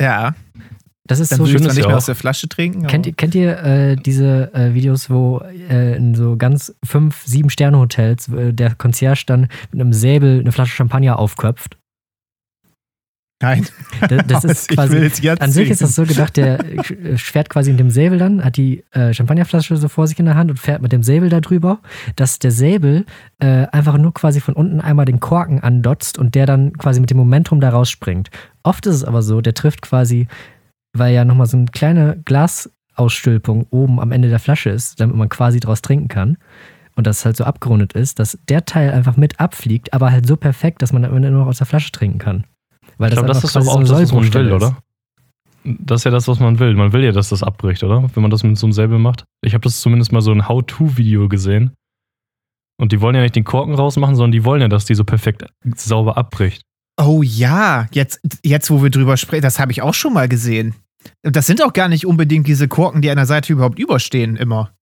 ja, 0.00 0.34
Das 1.06 1.18
ist 1.20 1.32
dann 1.32 1.38
so 1.38 1.46
schön 1.46 1.62
nicht 1.62 1.76
mehr 1.76 1.96
aus 1.96 2.06
der 2.06 2.14
Flasche 2.14 2.48
trinken. 2.48 2.86
Kennt, 2.86 3.16
kennt 3.16 3.34
ihr 3.34 3.58
äh, 3.64 3.96
diese 3.96 4.52
äh, 4.54 4.74
Videos, 4.74 5.10
wo 5.10 5.38
äh, 5.40 5.96
in 5.96 6.14
so 6.14 6.36
ganz 6.36 6.74
fünf, 6.84 7.22
sieben 7.24 7.50
Sterne 7.50 7.78
Hotels 7.78 8.28
äh, 8.28 8.52
der 8.52 8.74
Concierge 8.74 9.24
dann 9.26 9.48
mit 9.72 9.80
einem 9.80 9.92
Säbel 9.92 10.40
eine 10.40 10.52
Flasche 10.52 10.76
Champagner 10.76 11.18
aufköpft? 11.18 11.76
Nein. 13.40 13.66
Das, 14.08 14.26
das 14.26 14.44
ist 14.44 14.70
ich 14.70 14.76
quasi. 14.76 14.94
will 14.94 15.02
jetzt 15.02 15.22
jetzt 15.22 15.40
An 15.40 15.52
sich 15.52 15.70
ist 15.70 15.80
das 15.80 15.94
so 15.94 16.04
gedacht, 16.04 16.36
der 16.36 16.58
äh, 16.60 17.16
fährt 17.16 17.48
quasi 17.48 17.70
mit 17.70 17.78
dem 17.78 17.90
Säbel 17.90 18.18
dann, 18.18 18.44
hat 18.44 18.56
die 18.56 18.84
äh, 18.90 19.12
Champagnerflasche 19.12 19.76
so 19.76 19.88
vor 19.88 20.08
sich 20.08 20.18
in 20.18 20.26
der 20.26 20.34
Hand 20.34 20.50
und 20.50 20.58
fährt 20.58 20.82
mit 20.82 20.90
dem 20.90 21.04
Säbel 21.04 21.28
da 21.28 21.40
drüber, 21.40 21.78
dass 22.16 22.40
der 22.40 22.50
Säbel 22.50 23.06
äh, 23.38 23.66
einfach 23.66 23.96
nur 23.96 24.12
quasi 24.12 24.40
von 24.40 24.54
unten 24.54 24.80
einmal 24.80 25.04
den 25.04 25.20
Korken 25.20 25.60
andotzt 25.60 26.18
und 26.18 26.34
der 26.34 26.46
dann 26.46 26.72
quasi 26.72 27.00
mit 27.00 27.10
dem 27.10 27.16
Momentum 27.16 27.60
da 27.60 27.70
rausspringt. 27.70 28.30
Oft 28.64 28.86
ist 28.86 28.96
es 28.96 29.04
aber 29.04 29.22
so, 29.22 29.40
der 29.40 29.54
trifft 29.54 29.82
quasi, 29.82 30.26
weil 30.92 31.14
ja 31.14 31.24
nochmal 31.24 31.46
so 31.46 31.56
eine 31.56 31.66
kleine 31.66 32.20
Glasausstülpung 32.24 33.66
oben 33.70 34.00
am 34.00 34.10
Ende 34.10 34.30
der 34.30 34.40
Flasche 34.40 34.70
ist, 34.70 35.00
damit 35.00 35.14
man 35.14 35.28
quasi 35.28 35.60
draus 35.60 35.80
trinken 35.80 36.08
kann. 36.08 36.38
Und 36.96 37.06
das 37.06 37.24
halt 37.24 37.36
so 37.36 37.44
abgerundet 37.44 37.92
ist, 37.92 38.18
dass 38.18 38.36
der 38.48 38.64
Teil 38.64 38.90
einfach 38.90 39.16
mit 39.16 39.38
abfliegt, 39.38 39.94
aber 39.94 40.10
halt 40.10 40.26
so 40.26 40.36
perfekt, 40.36 40.82
dass 40.82 40.92
man 40.92 41.04
am 41.04 41.14
Ende 41.14 41.30
nur 41.30 41.42
noch 41.42 41.46
aus 41.46 41.58
der 41.58 41.66
Flasche 41.68 41.92
trinken 41.92 42.18
kann. 42.18 42.44
Weil 42.98 43.08
Ich 43.10 43.14
glaube, 43.14 43.28
das 43.28 43.38
einfach 43.38 43.48
ist 43.48 43.56
doch 43.56 43.72
auch 43.72 43.84
so 43.84 43.94
das, 43.94 44.02
was 44.02 44.12
man 44.12 44.34
will, 44.34 44.52
oder? 44.52 44.76
Das 45.64 46.00
ist 46.00 46.04
ja 46.04 46.10
das, 46.10 46.28
was 46.28 46.40
man 46.40 46.58
will. 46.58 46.74
Man 46.74 46.92
will 46.92 47.04
ja, 47.04 47.12
dass 47.12 47.30
das 47.30 47.42
abbricht, 47.42 47.82
oder? 47.82 48.08
Wenn 48.14 48.22
man 48.22 48.30
das 48.30 48.42
mit 48.42 48.56
so 48.58 48.66
einem 48.66 48.72
Säbel 48.72 48.98
macht. 48.98 49.24
Ich 49.42 49.54
habe 49.54 49.62
das 49.62 49.80
zumindest 49.80 50.12
mal 50.12 50.20
so 50.20 50.32
ein 50.32 50.48
How-To-Video 50.48 51.28
gesehen. 51.28 51.72
Und 52.80 52.92
die 52.92 53.00
wollen 53.00 53.16
ja 53.16 53.22
nicht 53.22 53.36
den 53.36 53.44
Korken 53.44 53.74
rausmachen, 53.74 54.14
sondern 54.14 54.32
die 54.32 54.44
wollen 54.44 54.62
ja, 54.62 54.68
dass 54.68 54.84
die 54.84 54.94
so 54.94 55.04
perfekt 55.04 55.44
sauber 55.74 56.16
abbricht. 56.16 56.62
Oh 56.96 57.22
ja, 57.22 57.86
jetzt, 57.92 58.20
jetzt 58.44 58.70
wo 58.70 58.82
wir 58.82 58.90
drüber 58.90 59.16
sprechen, 59.16 59.42
das 59.42 59.58
habe 59.58 59.72
ich 59.72 59.82
auch 59.82 59.94
schon 59.94 60.12
mal 60.12 60.28
gesehen. 60.28 60.74
Das 61.22 61.46
sind 61.46 61.62
auch 61.62 61.72
gar 61.72 61.88
nicht 61.88 62.06
unbedingt 62.06 62.46
diese 62.46 62.68
Korken, 62.68 63.02
die 63.02 63.10
an 63.10 63.16
der 63.16 63.26
Seite 63.26 63.52
überhaupt 63.52 63.78
überstehen, 63.78 64.36
immer. 64.36 64.72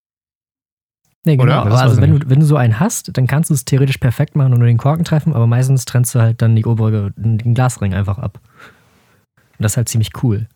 Nee, 1.26 1.36
genau. 1.36 1.66
Oder? 1.66 1.78
Also 1.78 2.00
wenn 2.00 2.20
du, 2.20 2.30
wenn 2.30 2.38
du 2.38 2.46
so 2.46 2.56
einen 2.56 2.78
hast, 2.78 3.16
dann 3.16 3.26
kannst 3.26 3.50
du 3.50 3.54
es 3.54 3.64
theoretisch 3.64 3.98
perfekt 3.98 4.36
machen 4.36 4.52
und 4.52 4.60
nur 4.60 4.68
den 4.68 4.78
Korken 4.78 5.04
treffen, 5.04 5.32
aber 5.34 5.48
meistens 5.48 5.84
trennst 5.84 6.14
du 6.14 6.20
halt 6.20 6.40
dann 6.40 6.54
die 6.54 6.64
obere, 6.64 7.12
den 7.16 7.52
Glasring 7.52 7.94
einfach 7.94 8.18
ab. 8.18 8.38
Und 9.58 9.62
das 9.62 9.72
ist 9.72 9.76
halt 9.76 9.88
ziemlich 9.88 10.10
cool. 10.22 10.46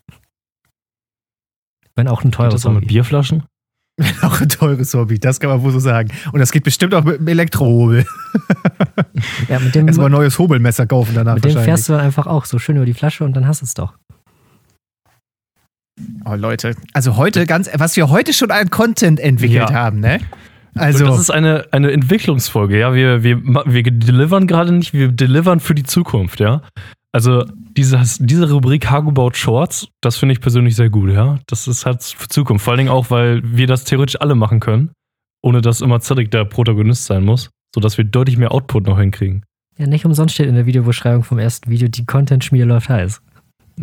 Wenn 1.97 2.07
auch 2.07 2.23
ein 2.23 2.31
teures 2.31 2.55
das 2.55 2.67
auch 2.67 2.71
mit 2.71 2.83
Hobby. 2.85 2.87
Bierflaschen? 2.87 3.43
Auch 4.23 4.41
ein 4.41 4.49
teures 4.49 4.95
Hobby, 4.95 5.19
das 5.19 5.41
kann 5.41 5.51
man 5.51 5.61
wohl 5.63 5.73
so 5.73 5.79
sagen. 5.79 6.11
Und 6.33 6.39
das 6.41 6.53
geht 6.53 6.65
bestimmt 6.65 6.95
auch 6.95 7.05
mit 7.05 7.19
dem 7.19 7.29
Elektrohobel. 7.29 8.07
Ja, 9.49 9.59
mit 9.59 9.75
dem, 9.75 9.89
Erstmal 9.89 10.07
ein 10.07 10.13
neues 10.13 10.39
Hobelmesser 10.39 10.87
kaufen 10.87 11.13
danach 11.15 11.35
mit 11.35 11.45
dem 11.45 11.59
fährst 11.59 11.89
du 11.89 11.93
dann 11.93 12.01
einfach 12.01 12.27
auch 12.27 12.47
so 12.47 12.59
schön 12.59 12.77
über 12.77 12.87
die 12.87 12.95
Flasche 12.95 13.25
und 13.25 13.35
dann 13.35 13.47
hast 13.47 13.61
du 13.61 13.67
es 13.67 13.75
doch. 13.75 13.99
Oh 16.25 16.35
Leute, 16.35 16.75
also 16.95 17.17
heute 17.17 17.45
ganz, 17.45 17.69
was 17.75 17.97
wir 17.97 18.09
heute 18.09 18.33
schon 18.33 18.51
an 18.51 18.71
Content 18.71 19.21
entwickelt 19.21 19.69
Ja. 19.69 19.75
haben, 19.75 20.01
ne? 20.01 20.21
Also, 20.75 21.05
Also, 21.05 21.07
das 21.07 21.21
ist 21.21 21.31
eine, 21.31 21.67
eine 21.73 21.91
Entwicklungsfolge, 21.93 22.79
ja. 22.79 22.95
Wir, 22.95 23.23
wir, 23.23 23.43
wir 23.45 23.83
delivern 23.83 24.47
gerade 24.47 24.73
nicht, 24.73 24.93
wir 24.93 25.09
delivern 25.09 25.61
für 25.61 25.75
die 25.75 25.83
Zukunft, 25.83 26.41
ja. 26.41 26.63
Also 27.13 27.45
dieses, 27.77 28.19
diese 28.21 28.51
Rubrik 28.51 28.89
Hago 28.89 29.11
baut 29.11 29.37
Shorts, 29.37 29.89
das 30.01 30.17
finde 30.17 30.33
ich 30.33 30.41
persönlich 30.41 30.77
sehr 30.77 30.91
gut, 30.91 31.11
ja. 31.11 31.39
Das 31.47 31.67
ist 31.67 31.85
halt 31.85 32.03
für 32.03 32.29
Zukunft. 32.29 32.65
Vor 32.65 32.73
allen 32.73 32.79
Dingen 32.79 32.91
auch, 32.91 33.11
weil 33.11 33.43
wir 33.45 33.67
das 33.67 33.85
theoretisch 33.85 34.21
alle 34.21 34.37
machen 34.37 34.61
können, 34.61 34.91
ohne 35.43 35.61
dass 35.61 35.81
immer 35.81 36.01
Cedric 36.01 36.31
der 36.31 36.45
Protagonist 36.45 37.07
sein 37.07 37.25
muss, 37.25 37.51
sodass 37.75 37.99
wir 37.99 38.05
deutlich 38.05 38.37
mehr 38.37 38.53
Output 38.53 38.87
noch 38.87 38.99
hinkriegen. 38.99 39.45
Ja, 39.77 39.87
nicht 39.87 40.05
umsonst 40.05 40.35
steht 40.35 40.47
in 40.47 40.55
der 40.55 40.67
Videobeschreibung 40.67 41.25
vom 41.25 41.39
ersten 41.39 41.71
Video, 41.71 41.89
die 41.89 42.05
Content-Schmiede 42.07 42.65
läuft 42.65 42.89
heiß. 42.89 43.23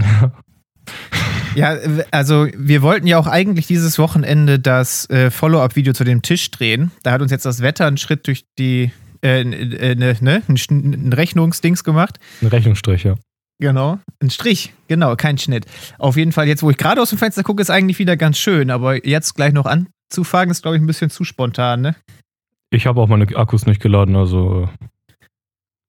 ja, 1.58 1.76
also 2.12 2.48
wir 2.56 2.84
wollten 2.84 3.08
ja 3.08 3.18
auch 3.18 3.26
eigentlich 3.26 3.66
dieses 3.66 3.98
Wochenende 3.98 4.60
das 4.60 5.10
äh, 5.10 5.32
Follow-up-Video 5.32 5.92
zu 5.92 6.04
dem 6.04 6.22
Tisch 6.22 6.52
drehen. 6.52 6.92
Da 7.02 7.12
hat 7.12 7.22
uns 7.24 7.32
jetzt 7.32 7.46
das 7.46 7.62
Wetter 7.62 7.88
einen 7.88 7.98
Schritt 7.98 8.28
durch 8.28 8.46
die, 8.60 8.92
äh, 9.24 9.42
äh, 9.42 9.96
ne, 9.96 10.16
ne, 10.22 10.44
ein, 10.48 11.14
Rechnungsdings 11.14 11.84
gemacht. 11.84 12.20
Ein 12.44 12.50
Rechnungsstrich, 12.50 13.06
ja. 13.06 13.16
Genau, 13.60 13.98
ein 14.22 14.30
Strich, 14.30 14.72
genau, 14.88 15.16
kein 15.16 15.40
Schnitt. 15.40 15.66
Auf 15.98 16.16
jeden 16.16 16.32
Fall, 16.32 16.48
jetzt 16.48 16.62
wo 16.62 16.70
ich 16.70 16.78
gerade 16.78 17.02
aus 17.02 17.10
dem 17.10 17.18
Fenster 17.18 17.42
gucke, 17.42 17.64
ist 17.64 17.72
eigentlich 17.72 17.98
wieder 17.98 18.18
ganz 18.18 18.38
schön, 18.38 18.70
aber 18.70 19.08
jetzt 19.08 19.34
gleich 19.34 19.52
noch 19.52 19.66
anzufangen, 19.66 20.52
ist, 20.52 20.62
glaube 20.62 20.78
ich, 20.78 20.84
ein 20.84 20.88
bisschen 20.88 21.10
zu 21.10 21.24
spontan, 21.24 21.82
ne? 21.82 21.96
Ich 22.70 22.86
habe 22.86 23.02
auch 23.02 23.08
meine 23.08 23.26
Akkus 23.36 23.66
nicht 23.66 23.82
geladen, 23.82 24.16
also 24.16 24.70
äh, 24.82 24.88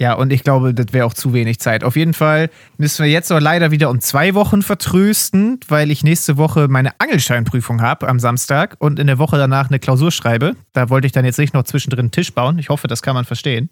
Ja, 0.00 0.12
und 0.14 0.32
ich 0.32 0.44
glaube, 0.44 0.74
das 0.74 0.92
wäre 0.92 1.04
auch 1.06 1.12
zu 1.14 1.32
wenig 1.32 1.58
Zeit. 1.58 1.82
Auf 1.82 1.96
jeden 1.96 2.14
Fall 2.14 2.50
müssen 2.76 3.04
wir 3.04 3.10
jetzt 3.10 3.32
aber 3.32 3.40
leider 3.40 3.72
wieder 3.72 3.90
um 3.90 4.00
zwei 4.00 4.34
Wochen 4.34 4.62
vertrösten, 4.62 5.58
weil 5.66 5.90
ich 5.90 6.04
nächste 6.04 6.36
Woche 6.36 6.68
meine 6.68 6.92
Angelscheinprüfung 7.00 7.82
habe 7.82 8.06
am 8.08 8.20
Samstag 8.20 8.76
und 8.78 9.00
in 9.00 9.08
der 9.08 9.18
Woche 9.18 9.36
danach 9.38 9.68
eine 9.70 9.80
Klausur 9.80 10.12
schreibe. 10.12 10.54
Da 10.72 10.88
wollte 10.88 11.06
ich 11.06 11.12
dann 11.12 11.24
jetzt 11.24 11.38
nicht 11.38 11.52
noch 11.52 11.64
zwischendrin 11.64 12.00
einen 12.06 12.10
Tisch 12.12 12.32
bauen. 12.32 12.60
Ich 12.60 12.68
hoffe, 12.68 12.86
das 12.86 13.02
kann 13.02 13.14
man 13.14 13.24
verstehen. 13.24 13.70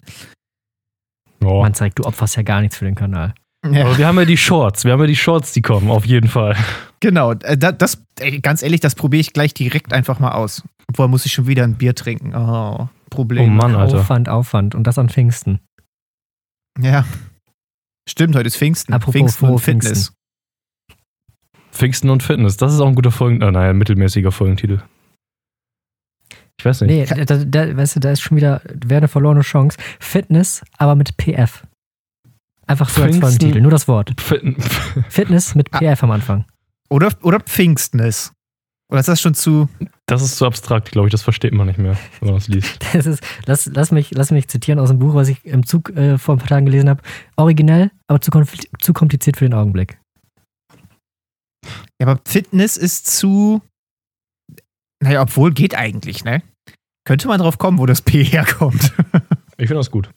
ja. 1.42 1.48
Man 1.48 1.74
zeigt, 1.74 2.00
du 2.00 2.04
opferst 2.04 2.36
ja 2.36 2.42
gar 2.42 2.60
nichts 2.60 2.76
für 2.76 2.86
den 2.86 2.96
Kanal. 2.96 3.32
Ja. 3.70 3.84
Aber 3.86 3.96
wir 3.96 4.06
haben 4.08 4.18
ja 4.18 4.24
die 4.24 4.36
Shorts. 4.36 4.84
Wir 4.84 4.92
haben 4.92 5.00
ja 5.00 5.06
die 5.06 5.16
Shorts, 5.16 5.52
die 5.52 5.62
kommen, 5.62 5.90
auf 5.90 6.04
jeden 6.06 6.28
Fall. 6.28 6.56
Genau, 7.00 7.32
äh, 7.32 7.56
da- 7.56 7.72
das, 7.72 8.02
ganz 8.42 8.62
ehrlich, 8.62 8.80
das 8.80 8.94
probiere 8.96 9.20
ich 9.20 9.32
gleich 9.32 9.54
direkt 9.54 9.92
einfach 9.92 10.18
mal 10.18 10.32
aus. 10.32 10.62
Obwohl 10.88 11.06
muss 11.08 11.24
ich 11.26 11.32
schon 11.32 11.46
wieder 11.46 11.62
ein 11.64 11.74
Bier 11.74 11.94
trinken. 11.94 12.34
Oh, 12.34 12.88
Problem. 13.10 13.44
Oh 13.44 13.46
Mann, 13.48 13.76
Alter. 13.76 13.98
Aufwand, 14.00 14.28
Aufwand. 14.28 14.74
Und 14.74 14.84
das 14.88 14.98
an 14.98 15.08
Pfingsten. 15.08 15.60
Ja. 16.78 17.04
Stimmt, 18.08 18.36
heute 18.36 18.46
ist 18.46 18.56
Pfingsten. 18.56 18.92
Apropos 18.92 19.12
Pfingsten 19.14 19.48
und 19.48 19.58
Fitness. 19.58 20.12
Pfingsten 21.72 22.10
und 22.10 22.22
Fitness. 22.22 22.56
Das 22.56 22.72
ist 22.72 22.80
auch 22.80 22.86
ein 22.88 22.94
guter 22.94 23.10
Folgen... 23.10 23.42
Oh, 23.42 23.50
naja, 23.50 23.72
mittelmäßiger 23.72 24.32
Folgentitel. 24.32 24.82
Ich 26.58 26.64
weiß 26.64 26.82
nicht. 26.82 26.90
Nee, 26.90 27.24
da, 27.24 27.44
da, 27.44 27.76
weißt 27.76 27.96
du, 27.96 28.00
da 28.00 28.10
ist 28.12 28.20
schon 28.22 28.36
wieder, 28.36 28.62
wäre 28.64 28.98
eine 28.98 29.08
verlorene 29.08 29.42
Chance. 29.42 29.76
Fitness, 30.00 30.64
aber 30.78 30.94
mit 30.94 31.16
PF. 31.18 31.66
Einfach 32.66 32.88
so 32.88 33.02
als 33.02 33.16
Pfingsten- 33.16 33.20
Folgentitel, 33.20 33.60
nur 33.60 33.70
das 33.70 33.88
Wort. 33.88 34.18
Fit- 34.20 34.42
Fitness 35.10 35.54
mit 35.54 35.68
Ah. 35.74 35.78
PF 35.78 36.02
am 36.02 36.10
Anfang. 36.12 36.46
Oder, 36.88 37.12
oder 37.22 37.40
Pfingstnis. 37.40 38.32
Oder 38.90 39.00
ist 39.00 39.08
das 39.08 39.20
schon 39.20 39.34
zu. 39.34 39.68
Das 40.08 40.22
ist 40.22 40.36
zu 40.36 40.46
abstrakt, 40.46 40.92
glaube 40.92 41.08
ich. 41.08 41.12
Das 41.12 41.22
versteht 41.22 41.52
man 41.52 41.66
nicht 41.66 41.78
mehr, 41.78 41.98
wenn 42.20 42.28
man 42.28 42.36
das 42.36 42.46
liest. 42.46 42.78
Das 42.92 43.06
ist, 43.06 43.22
lass, 43.44 43.66
lass, 43.66 43.90
mich, 43.90 44.12
lass 44.12 44.30
mich 44.30 44.46
zitieren 44.46 44.78
aus 44.78 44.88
dem 44.88 45.00
Buch, 45.00 45.14
was 45.14 45.28
ich 45.28 45.44
im 45.44 45.66
Zug 45.66 45.90
äh, 45.90 46.16
vor 46.16 46.36
ein 46.36 46.38
paar 46.38 46.48
Tagen 46.48 46.66
gelesen 46.66 46.88
habe. 46.88 47.02
Originell, 47.36 47.90
aber 48.06 48.20
zu, 48.20 48.30
zu 48.80 48.92
kompliziert 48.92 49.36
für 49.36 49.44
den 49.44 49.54
Augenblick. 49.54 49.98
Ja, 52.00 52.06
aber 52.06 52.20
Fitness 52.24 52.76
ist 52.76 53.06
zu. 53.06 53.60
Naja, 55.02 55.22
obwohl 55.22 55.52
geht 55.52 55.74
eigentlich, 55.74 56.24
ne? 56.24 56.42
Könnte 57.04 57.26
man 57.28 57.40
drauf 57.40 57.58
kommen, 57.58 57.78
wo 57.78 57.86
das 57.86 58.00
P 58.00 58.22
herkommt. 58.24 58.92
Ich 59.58 59.68
finde 59.68 59.76
das 59.76 59.90
gut. 59.90 60.10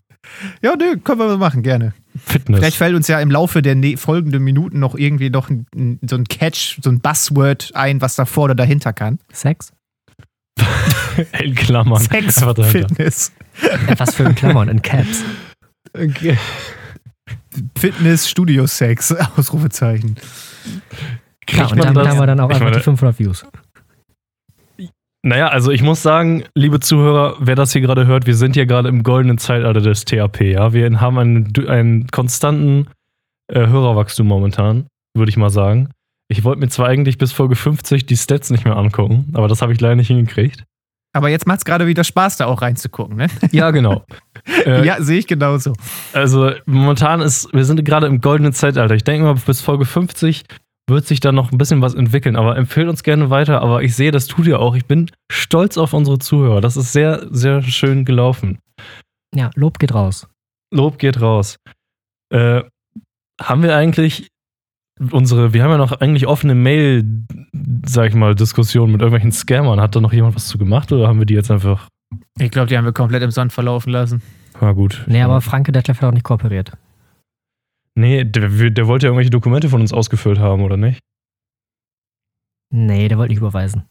ja, 0.61 0.75
nö, 0.75 0.97
können 0.97 1.19
wir 1.19 1.27
mal 1.27 1.37
machen, 1.37 1.63
gerne. 1.63 1.93
Fitness. 2.15 2.59
Vielleicht 2.59 2.77
fällt 2.77 2.95
uns 2.95 3.07
ja 3.07 3.19
im 3.19 3.31
Laufe 3.31 3.61
der 3.61 3.75
ne 3.75 3.97
folgenden 3.97 4.43
Minuten 4.43 4.79
noch 4.79 4.95
irgendwie 4.95 5.29
noch 5.29 5.49
ein, 5.49 5.65
ein, 5.75 5.99
so 6.07 6.15
ein 6.15 6.25
Catch, 6.25 6.79
so 6.83 6.89
ein 6.89 6.99
Buzzword 6.99 7.71
ein, 7.73 8.01
was 8.01 8.15
davor 8.15 8.45
oder 8.45 8.55
dahinter 8.55 8.93
kann. 8.93 9.19
Sex? 9.31 9.71
In 11.43 11.55
Klammern. 11.55 12.01
Sex. 12.01 12.43
Fitness. 12.71 13.31
Äh, 13.61 13.95
Was 13.97 14.15
für 14.15 14.25
ein 14.25 14.35
Klammern, 14.35 14.69
in 14.69 14.81
Caps. 14.81 15.23
Okay. 15.93 16.37
Fitness, 17.77 18.29
Studio 18.29 18.67
Sex, 18.67 19.11
Ausrufezeichen. 19.37 20.15
Ja, 20.15 20.75
Kriegt 21.47 21.71
und 21.71 21.77
man 21.79 21.87
damit 21.87 21.97
das? 21.97 22.07
haben 22.09 22.19
wir 22.19 22.27
dann 22.27 22.39
auch 22.39 22.49
einfach 22.49 22.61
meine- 22.65 22.77
die 22.77 22.83
500 22.83 23.19
Views. 23.19 23.45
Naja, 25.21 25.49
also 25.49 25.71
ich 25.71 25.81
muss 25.81 26.01
sagen, 26.01 26.45
liebe 26.55 26.79
Zuhörer, 26.79 27.35
wer 27.39 27.55
das 27.55 27.73
hier 27.73 27.81
gerade 27.81 28.07
hört, 28.07 28.25
wir 28.25 28.35
sind 28.35 28.53
hier 28.55 28.65
gerade 28.65 28.87
im 28.87 29.03
goldenen 29.03 29.37
Zeitalter 29.37 29.81
des 29.81 30.05
THP, 30.05 30.53
ja. 30.53 30.71
Wir 30.71 31.01
haben 31.01 31.17
einen, 31.19 31.51
einen 31.67 32.07
konstanten 32.07 32.87
äh, 33.47 33.67
Hörerwachstum 33.67 34.25
momentan, 34.27 34.87
würde 35.13 35.29
ich 35.29 35.35
mal 35.35 35.49
sagen. 35.49 35.89
Ich 36.31 36.43
wollte 36.43 36.61
mir 36.61 36.69
zwar 36.69 36.87
eigentlich 36.87 37.17
bis 37.17 37.31
Folge 37.31 37.55
50 37.55 38.05
die 38.05 38.15
Stats 38.15 38.51
nicht 38.51 38.63
mehr 38.63 38.77
angucken, 38.77 39.31
aber 39.33 39.47
das 39.47 39.61
habe 39.61 39.73
ich 39.73 39.81
leider 39.81 39.95
nicht 39.95 40.07
hingekriegt. 40.07 40.63
Aber 41.11 41.29
jetzt 41.29 41.47
macht 41.47 41.59
es 41.59 41.65
gerade 41.65 41.87
wieder 41.87 42.03
Spaß, 42.03 42.37
da 42.37 42.45
auch 42.45 42.61
reinzugucken, 42.61 43.17
ne? 43.17 43.27
Ja, 43.51 43.71
genau. 43.71 44.05
äh, 44.65 44.85
ja, 44.85 45.01
sehe 45.01 45.17
ich 45.17 45.27
genauso. 45.27 45.73
Also 46.13 46.51
momentan 46.67 47.21
ist, 47.21 47.51
wir 47.51 47.65
sind 47.65 47.83
gerade 47.83 48.05
im 48.05 48.21
goldenen 48.21 48.53
Zeitalter. 48.53 48.93
Ich 48.93 49.03
denke 49.03 49.25
mal, 49.25 49.33
bis 49.33 49.61
Folge 49.61 49.85
50 49.85 50.45
wird 50.87 51.07
sich 51.07 51.19
da 51.19 51.31
noch 51.31 51.51
ein 51.51 51.57
bisschen 51.57 51.81
was 51.81 51.95
entwickeln. 51.95 52.35
Aber 52.35 52.57
empfehlt 52.57 52.87
uns 52.89 53.01
gerne 53.01 53.31
weiter. 53.31 53.61
Aber 53.61 53.81
ich 53.81 53.95
sehe, 53.95 54.11
das 54.11 54.27
tut 54.27 54.45
ihr 54.45 54.59
auch. 54.59 54.75
Ich 54.75 54.85
bin 54.85 55.09
stolz 55.31 55.77
auf 55.77 55.93
unsere 55.93 56.19
Zuhörer. 56.19 56.61
Das 56.61 56.77
ist 56.77 56.93
sehr, 56.93 57.25
sehr 57.31 57.63
schön 57.63 58.05
gelaufen. 58.05 58.59
Ja, 59.33 59.49
Lob 59.55 59.79
geht 59.79 59.95
raus. 59.95 60.27
Lob 60.71 60.99
geht 60.99 61.21
raus. 61.21 61.57
Äh, 62.31 62.61
haben 63.41 63.63
wir 63.63 63.75
eigentlich 63.75 64.27
unsere, 65.11 65.53
wir 65.53 65.63
haben 65.63 65.71
ja 65.71 65.77
noch 65.77 65.93
eigentlich 66.01 66.27
offene 66.27 66.55
Mail, 66.55 67.03
sag 67.85 68.09
ich 68.09 68.15
mal, 68.15 68.35
Diskussionen 68.35 68.91
mit 68.91 69.01
irgendwelchen 69.01 69.31
Scammern. 69.31 69.79
Hat 69.81 69.95
da 69.95 70.01
noch 70.01 70.13
jemand 70.13 70.35
was 70.35 70.47
zu 70.47 70.57
gemacht 70.57 70.91
oder 70.91 71.07
haben 71.07 71.19
wir 71.19 71.25
die 71.25 71.33
jetzt 71.33 71.51
einfach, 71.51 71.87
Ich 72.39 72.51
glaube, 72.51 72.67
die 72.67 72.77
haben 72.77 72.85
wir 72.85 72.93
komplett 72.93 73.23
im 73.23 73.31
Sand 73.31 73.53
verlaufen 73.53 73.91
lassen. 73.91 74.21
na 74.61 74.71
gut. 74.73 75.03
Nee, 75.07 75.21
aber 75.21 75.41
Franke 75.41 75.71
Detlef 75.71 76.01
hat 76.01 76.09
auch 76.09 76.13
nicht 76.13 76.23
kooperiert. 76.23 76.71
Nee, 77.95 78.23
der, 78.23 78.49
der 78.69 78.87
wollte 78.87 79.05
ja 79.05 79.09
irgendwelche 79.09 79.29
Dokumente 79.31 79.67
von 79.69 79.81
uns 79.81 79.91
ausgefüllt 79.91 80.39
haben, 80.39 80.63
oder 80.63 80.77
nicht? 80.77 80.99
Nee, 82.71 83.07
der 83.07 83.17
wollte 83.17 83.31
nicht 83.31 83.39
überweisen. 83.39 83.85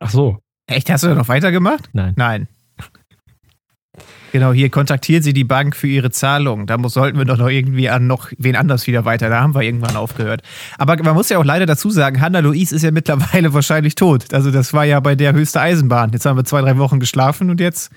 Ach 0.00 0.10
so. 0.10 0.38
Echt, 0.68 0.90
hast 0.90 1.04
du 1.04 1.08
da 1.08 1.14
noch 1.14 1.28
weitergemacht? 1.28 1.88
Nein. 1.92 2.14
Nein. 2.16 2.48
Genau, 4.32 4.52
hier 4.52 4.70
kontaktieren 4.70 5.22
Sie 5.22 5.32
die 5.32 5.44
Bank 5.44 5.76
für 5.76 5.86
Ihre 5.86 6.10
Zahlung. 6.10 6.66
Da 6.66 6.76
muss, 6.78 6.94
sollten 6.94 7.16
wir 7.18 7.24
doch 7.24 7.38
noch 7.38 7.48
irgendwie 7.48 7.88
an 7.88 8.06
noch 8.06 8.30
wen 8.38 8.56
anders 8.56 8.86
wieder 8.86 9.04
weiter. 9.04 9.28
Da 9.30 9.40
haben 9.40 9.54
wir 9.54 9.62
irgendwann 9.62 9.96
aufgehört. 9.96 10.42
Aber 10.78 10.96
man 11.02 11.14
muss 11.14 11.28
ja 11.28 11.38
auch 11.38 11.44
leider 11.44 11.64
dazu 11.66 11.90
sagen, 11.90 12.20
Hanna 12.20 12.40
Luis 12.40 12.72
ist 12.72 12.82
ja 12.82 12.90
mittlerweile 12.90 13.52
wahrscheinlich 13.54 13.94
tot. 13.94 14.34
Also 14.34 14.50
das 14.50 14.72
war 14.72 14.84
ja 14.84 15.00
bei 15.00 15.14
der 15.14 15.32
höchste 15.32 15.60
Eisenbahn. 15.60 16.10
Jetzt 16.12 16.26
haben 16.26 16.36
wir 16.36 16.44
zwei, 16.44 16.60
drei 16.60 16.76
Wochen 16.78 17.00
geschlafen 17.00 17.50
und 17.50 17.60
jetzt, 17.60 17.90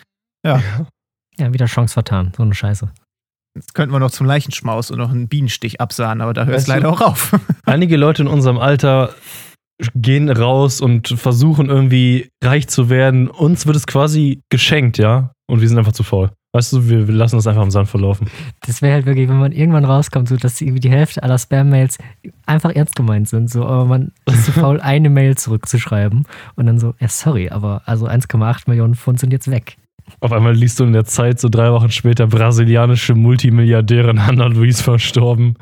Ja, 0.46 0.62
wieder 1.38 1.66
Chance 1.66 1.94
vertan. 1.94 2.32
So 2.36 2.44
eine 2.44 2.54
Scheiße. 2.54 2.90
jetzt 3.56 3.74
könnten 3.74 3.94
wir 3.94 4.00
noch 4.00 4.12
zum 4.12 4.28
Leichenschmaus 4.28 4.92
und 4.92 4.98
noch 5.00 5.10
einen 5.10 5.28
Bienenstich 5.30 5.80
absahen, 5.82 6.22
aber 6.22 6.34
da 6.34 6.46
hört 6.46 6.58
es 6.58 6.68
leider 6.68 6.90
auch 6.90 7.02
auf. 7.02 7.34
Einige 7.66 7.98
Leute 7.98 8.22
in 8.24 8.28
unserem 8.28 8.58
Alter 8.58 9.14
gehen 9.96 10.30
raus 10.30 10.82
und 10.82 11.08
versuchen 11.08 11.70
irgendwie 11.70 12.30
reich 12.44 12.68
zu 12.68 12.90
werden. 12.90 13.28
Uns 13.28 13.66
wird 13.66 13.76
es 13.76 13.88
quasi 13.88 14.42
geschenkt, 14.50 14.98
ja? 14.98 15.32
Und 15.48 15.62
wir 15.62 15.68
sind 15.68 15.78
einfach 15.78 15.94
zu 15.94 16.04
faul. 16.04 16.30
Weißt 16.52 16.74
du, 16.74 16.90
wir, 16.90 17.08
wir 17.08 17.14
lassen 17.14 17.36
das 17.36 17.46
einfach 17.46 17.62
am 17.62 17.70
Sand 17.70 17.90
verlaufen. 17.90 18.28
Das 18.66 18.82
wäre 18.82 18.94
halt 18.94 19.06
wirklich, 19.06 19.30
wenn 19.30 19.38
man 19.38 19.52
irgendwann 19.52 19.86
rauskommt, 19.86 20.28
so 20.28 20.36
dass 20.36 20.60
irgendwie 20.60 20.80
die 20.80 20.90
Hälfte 20.90 21.22
aller 21.22 21.38
Spam-Mails 21.38 22.00
einfach 22.48 22.72
ernst 22.72 22.96
gemeint 22.96 23.30
sind, 23.30 23.52
so, 23.52 23.66
aber 23.66 23.86
man 23.86 24.12
ist 24.26 24.46
zu 24.46 24.52
faul, 24.54 24.80
eine 24.82 25.12
Mail 25.12 25.38
zurückzuschreiben 25.38 26.26
und 26.56 26.66
dann 26.66 26.80
so, 26.80 26.96
ja, 27.00 27.08
sorry, 27.08 27.50
aber 27.50 27.84
also 27.86 28.08
1,8 28.08 28.64
Millionen 28.66 28.96
Pfund 28.96 29.20
sind 29.20 29.32
jetzt 29.32 29.52
weg. 29.52 29.78
Auf 30.22 30.32
einmal 30.32 30.56
liest 30.56 30.80
du 30.80 30.86
in 30.86 30.94
der 30.94 31.06
Zeit, 31.06 31.40
so 31.40 31.50
drei 31.50 31.72
Wochen 31.72 31.92
später, 31.92 32.26
brasilianische 32.26 33.14
Multimilliardärin 33.14 34.26
Hannah 34.26 34.48
Luis 34.48 34.82
verstorben. 34.82 35.54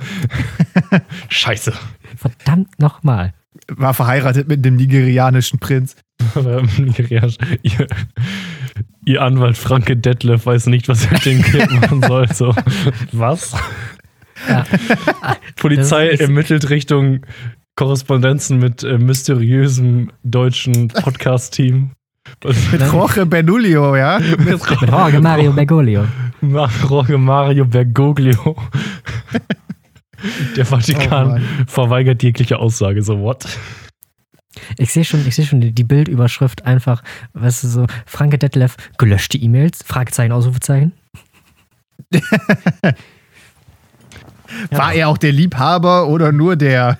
Scheiße. 1.27 1.73
Verdammt 2.15 2.79
nochmal. 2.79 3.33
War 3.67 3.93
verheiratet 3.93 4.47
mit 4.47 4.63
dem 4.63 4.75
nigerianischen 4.75 5.59
Prinz. 5.59 5.95
ihr, 7.63 7.87
ihr 9.05 9.21
Anwalt 9.21 9.57
Franke 9.57 9.97
Detlef 9.97 10.45
weiß 10.45 10.67
nicht, 10.67 10.87
was 10.87 11.05
er 11.05 11.13
mit 11.13 11.25
dem 11.25 11.41
Kind 11.41 11.71
machen 11.81 12.01
soll. 12.01 12.27
So, 12.33 12.53
was? 13.11 13.53
Ja. 14.47 14.65
Polizei 15.55 16.09
ermittelt 16.09 16.69
Richtung 16.69 17.21
Korrespondenzen 17.75 18.57
mit 18.59 18.83
äh, 18.83 18.97
mysteriösem 18.97 20.11
deutschen 20.23 20.89
Podcast-Team. 20.89 21.91
Mit 22.71 22.81
Jorge 22.81 23.25
Bernuglio, 23.25 23.95
ja? 23.95 24.19
mit 24.37 24.47
Mit 24.47 24.61
Jorge 24.89 25.19
Mario 25.19 25.53
Bergoglio. 25.53 26.05
Jorge 26.41 27.17
Mario 27.17 27.65
Bergoglio. 27.65 28.55
Der 30.55 30.63
Oh 30.65 30.69
Vatikan 30.69 31.27
Mann. 31.27 31.43
verweigert 31.67 32.23
jegliche 32.23 32.59
Aussage. 32.59 33.03
So, 33.03 33.19
what? 33.19 33.45
Ich 34.77 34.91
sehe 34.91 35.05
schon, 35.05 35.25
ich 35.27 35.35
sehe 35.35 35.45
schon 35.45 35.61
die, 35.61 35.83
Bildüberschrift 35.83 36.65
einfach, 36.65 37.03
weißt 37.33 37.63
du, 37.63 37.67
so, 37.67 37.85
Franke 38.05 38.37
Detlef, 38.39 38.75
gelöschte 38.97 39.37
E-Mails, 39.37 39.83
Fragezeichen, 39.85 40.31
Ausrufezeichen. 40.31 40.93
War 44.71 44.93
er 44.93 45.09
auch 45.09 45.17
der 45.17 45.31
Liebhaber 45.31 46.07
oder 46.07 46.31
nur 46.31 46.55
der, 46.55 46.97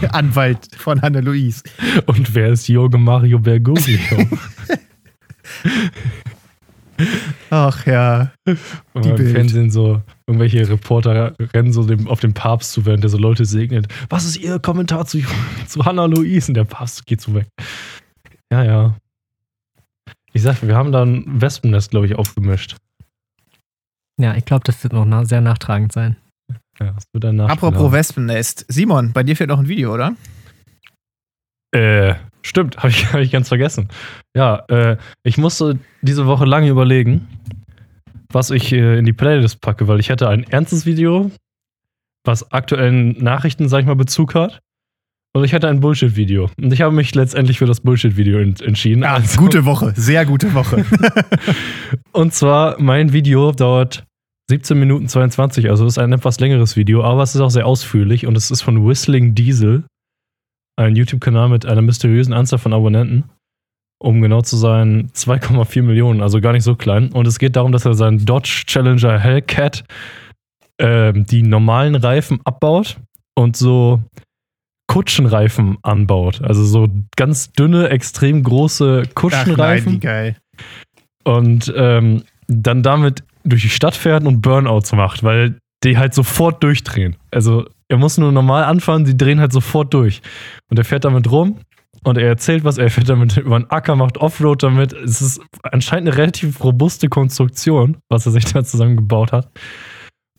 der 0.00 0.14
Anwalt 0.14 0.68
von 0.76 1.02
Hanna 1.02 1.20
Luis? 1.20 1.62
Und 2.06 2.34
wer 2.34 2.48
ist 2.48 2.66
Jorge 2.68 2.98
Mario 2.98 3.38
Bergoglio? 3.38 4.00
Ach 7.50 7.86
ja. 7.86 8.32
Und 8.92 9.04
Die 9.04 9.10
im 9.10 9.16
Bild. 9.16 9.32
Fernsehen 9.32 9.70
so 9.70 10.02
irgendwelche 10.26 10.68
Reporter 10.68 11.34
rennen 11.54 11.72
so 11.72 11.84
dem, 11.84 12.08
auf 12.08 12.20
den 12.20 12.34
Papst 12.34 12.72
zu, 12.72 12.84
während 12.84 13.04
der 13.04 13.10
so 13.10 13.18
Leute 13.18 13.44
segnet. 13.44 13.86
Was 14.08 14.24
ist 14.24 14.36
Ihr 14.36 14.58
Kommentar 14.58 15.06
zu, 15.06 15.20
zu 15.66 15.84
Hannah 15.84 16.06
Louise? 16.06 16.50
Und 16.50 16.54
der 16.54 16.64
Papst 16.64 17.06
geht 17.06 17.20
so 17.20 17.34
weg. 17.34 17.46
Ja, 18.52 18.64
ja. 18.64 18.96
Ich 20.32 20.42
sag, 20.42 20.62
wir 20.62 20.76
haben 20.76 20.92
da 20.92 21.02
ein 21.02 21.24
Wespennest, 21.40 21.90
glaube 21.90 22.06
ich, 22.06 22.16
aufgemischt. 22.16 22.76
Ja, 24.20 24.34
ich 24.34 24.44
glaube, 24.44 24.64
das 24.64 24.82
wird 24.82 24.92
noch 24.92 25.04
na 25.04 25.24
sehr 25.24 25.40
nachtragend 25.40 25.92
sein. 25.92 26.16
Ja, 26.80 26.92
das 26.92 27.04
wird 27.12 27.24
danach. 27.24 27.48
Apropos 27.48 27.92
Wespennest. 27.92 28.64
Simon, 28.68 29.12
bei 29.12 29.22
dir 29.22 29.36
fehlt 29.36 29.48
noch 29.48 29.58
ein 29.58 29.68
Video, 29.68 29.94
oder? 29.94 30.14
Äh, 31.72 32.14
stimmt, 32.48 32.76
habe 32.78 32.88
ich, 32.88 33.06
hab 33.12 33.20
ich 33.20 33.30
ganz 33.30 33.48
vergessen. 33.48 33.88
Ja, 34.34 34.64
äh, 34.68 34.96
ich 35.24 35.38
musste 35.38 35.78
diese 36.02 36.26
Woche 36.26 36.44
lange 36.44 36.68
überlegen, 36.68 37.28
was 38.32 38.50
ich 38.50 38.72
äh, 38.72 38.98
in 38.98 39.04
die 39.04 39.12
Playlist 39.12 39.60
packe, 39.60 39.88
weil 39.88 40.00
ich 40.00 40.10
hatte 40.10 40.28
ein 40.28 40.44
ernstes 40.44 40.86
Video, 40.86 41.30
was 42.24 42.52
aktuellen 42.52 43.22
Nachrichten, 43.22 43.68
sag 43.68 43.80
ich 43.80 43.86
mal, 43.86 43.94
Bezug 43.96 44.34
hat. 44.34 44.60
Und 45.34 45.44
ich 45.44 45.52
hatte 45.52 45.68
ein 45.68 45.80
Bullshit-Video. 45.80 46.48
Und 46.58 46.72
ich 46.72 46.80
habe 46.80 46.94
mich 46.94 47.14
letztendlich 47.14 47.58
für 47.58 47.66
das 47.66 47.80
Bullshit-Video 47.80 48.38
ent 48.38 48.62
entschieden. 48.62 49.02
Ja, 49.02 49.14
Also- 49.14 49.38
gute 49.38 49.66
Woche. 49.66 49.92
Sehr 49.94 50.24
gute 50.24 50.54
Woche. 50.54 50.84
Und 52.12 52.32
zwar, 52.32 52.80
mein 52.80 53.12
Video 53.12 53.52
dauert 53.52 54.04
17 54.48 54.78
Minuten 54.78 55.08
22, 55.08 55.68
also 55.68 55.86
ist 55.86 55.98
ein 55.98 56.12
etwas 56.12 56.40
längeres 56.40 56.76
Video, 56.76 57.02
aber 57.04 57.22
es 57.22 57.34
ist 57.34 57.40
auch 57.40 57.50
sehr 57.50 57.66
ausführlich 57.66 58.26
und 58.26 58.36
es 58.36 58.50
ist 58.50 58.62
von 58.62 58.86
Whistling 58.86 59.34
Diesel, 59.34 59.84
ein 60.76 60.96
YouTube-Kanal 60.96 61.48
mit 61.48 61.66
einer 61.66 61.82
mysteriösen 61.82 62.32
Anzahl 62.32 62.58
von 62.58 62.72
Abonnenten. 62.72 63.24
Um 63.98 64.20
genau 64.20 64.42
zu 64.42 64.56
sein, 64.56 65.10
2,4 65.14 65.82
Millionen, 65.82 66.20
also 66.20 66.40
gar 66.42 66.52
nicht 66.52 66.64
so 66.64 66.74
klein. 66.74 67.10
Und 67.12 67.26
es 67.26 67.38
geht 67.38 67.56
darum, 67.56 67.72
dass 67.72 67.86
er 67.86 67.94
seinen 67.94 68.26
Dodge 68.26 68.64
Challenger 68.66 69.18
Hellcat 69.18 69.84
ähm, 70.78 71.24
die 71.24 71.42
normalen 71.42 71.94
Reifen 71.94 72.40
abbaut 72.44 72.98
und 73.34 73.56
so 73.56 74.02
Kutschenreifen 74.86 75.78
anbaut. 75.82 76.42
Also 76.42 76.64
so 76.64 76.88
ganz 77.16 77.52
dünne, 77.52 77.88
extrem 77.88 78.42
große 78.42 79.04
Kutschenreifen. 79.14 79.88
Ach 79.88 79.92
nein, 79.92 79.94
wie 79.94 79.98
geil. 79.98 80.36
und 81.24 81.72
ähm, 81.74 82.24
dann 82.48 82.82
damit 82.82 83.24
durch 83.44 83.62
die 83.62 83.70
Stadt 83.70 83.94
fährt 83.94 84.24
und 84.24 84.42
Burnouts 84.42 84.92
macht, 84.92 85.22
weil 85.22 85.58
die 85.84 85.98
halt 85.98 86.14
sofort 86.14 86.62
durchdrehen. 86.62 87.16
Also 87.30 87.66
er 87.88 87.98
muss 87.98 88.18
nur 88.18 88.32
normal 88.32 88.64
anfahren, 88.64 89.04
die 89.04 89.16
drehen 89.16 89.40
halt 89.40 89.52
sofort 89.52 89.94
durch. 89.94 90.22
Und 90.70 90.78
er 90.78 90.84
fährt 90.84 91.04
damit 91.04 91.30
rum 91.30 91.60
und 92.04 92.18
er 92.18 92.28
erzählt 92.28 92.64
was, 92.64 92.78
er 92.78 92.90
fährt 92.90 93.08
damit 93.08 93.36
über 93.36 93.58
den 93.58 93.70
Acker, 93.70 93.96
macht 93.96 94.18
Offroad 94.18 94.62
damit. 94.62 94.92
Es 94.92 95.20
ist 95.20 95.40
anscheinend 95.62 96.08
eine 96.08 96.18
relativ 96.18 96.62
robuste 96.62 97.08
Konstruktion, 97.08 97.98
was 98.08 98.26
er 98.26 98.32
sich 98.32 98.44
da 98.44 98.64
zusammengebaut 98.64 99.32
hat. 99.32 99.50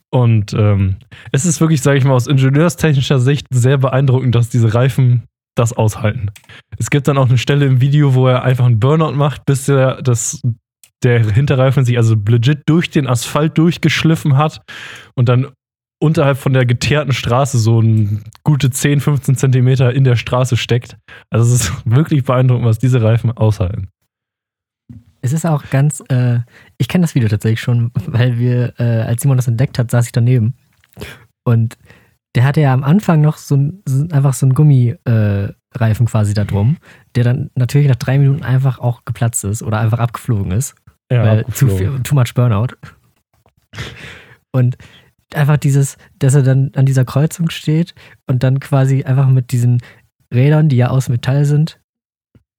Und 0.10 0.54
ähm, 0.54 0.98
es 1.32 1.46
ist 1.46 1.60
wirklich, 1.60 1.82
sage 1.82 1.98
ich 1.98 2.06
mal, 2.06 2.14
aus 2.14 2.28
ingenieurstechnischer 2.28 3.20
Sicht 3.20 3.46
sehr 3.52 3.78
beeindruckend, 3.78 4.36
dass 4.36 4.50
diese 4.50 4.74
Reifen 4.74 5.24
das 5.56 5.74
aushalten. 5.74 6.32
Es 6.78 6.90
gibt 6.90 7.08
dann 7.08 7.18
auch 7.18 7.28
eine 7.28 7.38
Stelle 7.38 7.66
im 7.66 7.82
Video, 7.82 8.14
wo 8.14 8.28
er 8.28 8.44
einfach 8.44 8.66
einen 8.66 8.80
Burnout 8.80 9.14
macht, 9.14 9.46
bis 9.46 9.66
der, 9.66 10.02
das, 10.02 10.42
der 11.04 11.20
Hinterreifen 11.34 11.84
sich 11.84 11.98
also 11.98 12.16
legit 12.28 12.62
durch 12.68 12.90
den 12.90 13.08
Asphalt 13.08 13.58
durchgeschliffen 13.58 14.38
hat 14.38 14.62
und 15.16 15.28
dann 15.28 15.48
unterhalb 16.00 16.38
von 16.38 16.54
der 16.54 16.66
geteerten 16.66 17.14
Straße 17.14 17.58
so 17.58 17.82
ein 17.82 18.24
gute 18.44 18.70
10, 18.70 19.00
15 19.02 19.36
Zentimeter 19.36 19.94
in 19.94 20.04
der 20.04 20.16
Straße 20.16 20.58
steckt. 20.58 20.98
Also 21.30 21.54
es 21.54 21.62
ist 21.62 21.86
wirklich 21.86 22.24
beeindruckend, 22.24 22.66
was 22.66 22.80
diese 22.80 23.02
Reifen 23.02 23.32
aushalten. 23.32 23.90
Es 25.22 25.34
ist 25.34 25.46
auch 25.46 25.64
ganz, 25.72 26.04
äh, 26.10 26.40
ich 26.78 26.88
kenne 26.88 27.02
das 27.02 27.16
Video 27.16 27.28
tatsächlich 27.28 27.60
schon, 27.60 27.92
weil 28.06 28.38
wir, 28.38 28.74
äh, 28.80 29.02
als 29.02 29.22
Simon 29.22 29.38
das 29.38 29.48
entdeckt 29.48 29.80
hat, 29.80 29.90
saß 29.90 30.06
ich 30.06 30.12
daneben. 30.12 30.54
Und 31.44 31.78
der 32.36 32.44
hatte 32.44 32.62
ja 32.62 32.72
am 32.72 32.84
Anfang 32.84 33.22
noch 33.22 33.38
so, 33.38 33.56
ein, 33.56 33.82
so 33.86 34.08
einfach 34.12 34.34
so 34.34 34.46
einen 34.46 34.54
Gummireifen 34.54 36.06
äh, 36.06 36.10
quasi 36.10 36.34
da 36.36 36.46
drum, 36.46 36.78
der 37.16 37.24
dann 37.24 37.50
natürlich 37.56 37.88
nach 37.88 37.96
drei 37.96 38.20
Minuten 38.20 38.44
einfach 38.44 38.78
auch 38.78 39.06
geplatzt 39.06 39.44
ist 39.44 39.64
oder 39.64 39.80
einfach 39.80 40.00
abgeflogen 40.00 40.52
ist. 40.52 40.76
Ja, 41.12 41.24
weil 41.24 41.46
zu 41.48 41.68
viel, 41.68 42.00
too 42.04 42.16
much 42.16 42.34
Burnout. 42.36 42.76
Und 44.52 44.78
einfach 45.34 45.58
dieses, 45.58 45.98
dass 46.20 46.36
er 46.36 46.44
dann 46.44 46.72
an 46.76 46.86
dieser 46.86 47.06
Kreuzung 47.06 47.50
steht 47.50 47.94
und 48.28 48.44
dann 48.44 48.60
quasi 48.60 49.04
einfach 49.04 49.28
mit 49.28 49.52
diesen 49.52 49.82
Rädern, 50.34 50.70
die 50.70 50.78
ja 50.78 50.90
aus 50.90 51.10
Metall 51.10 51.46
sind, 51.46 51.80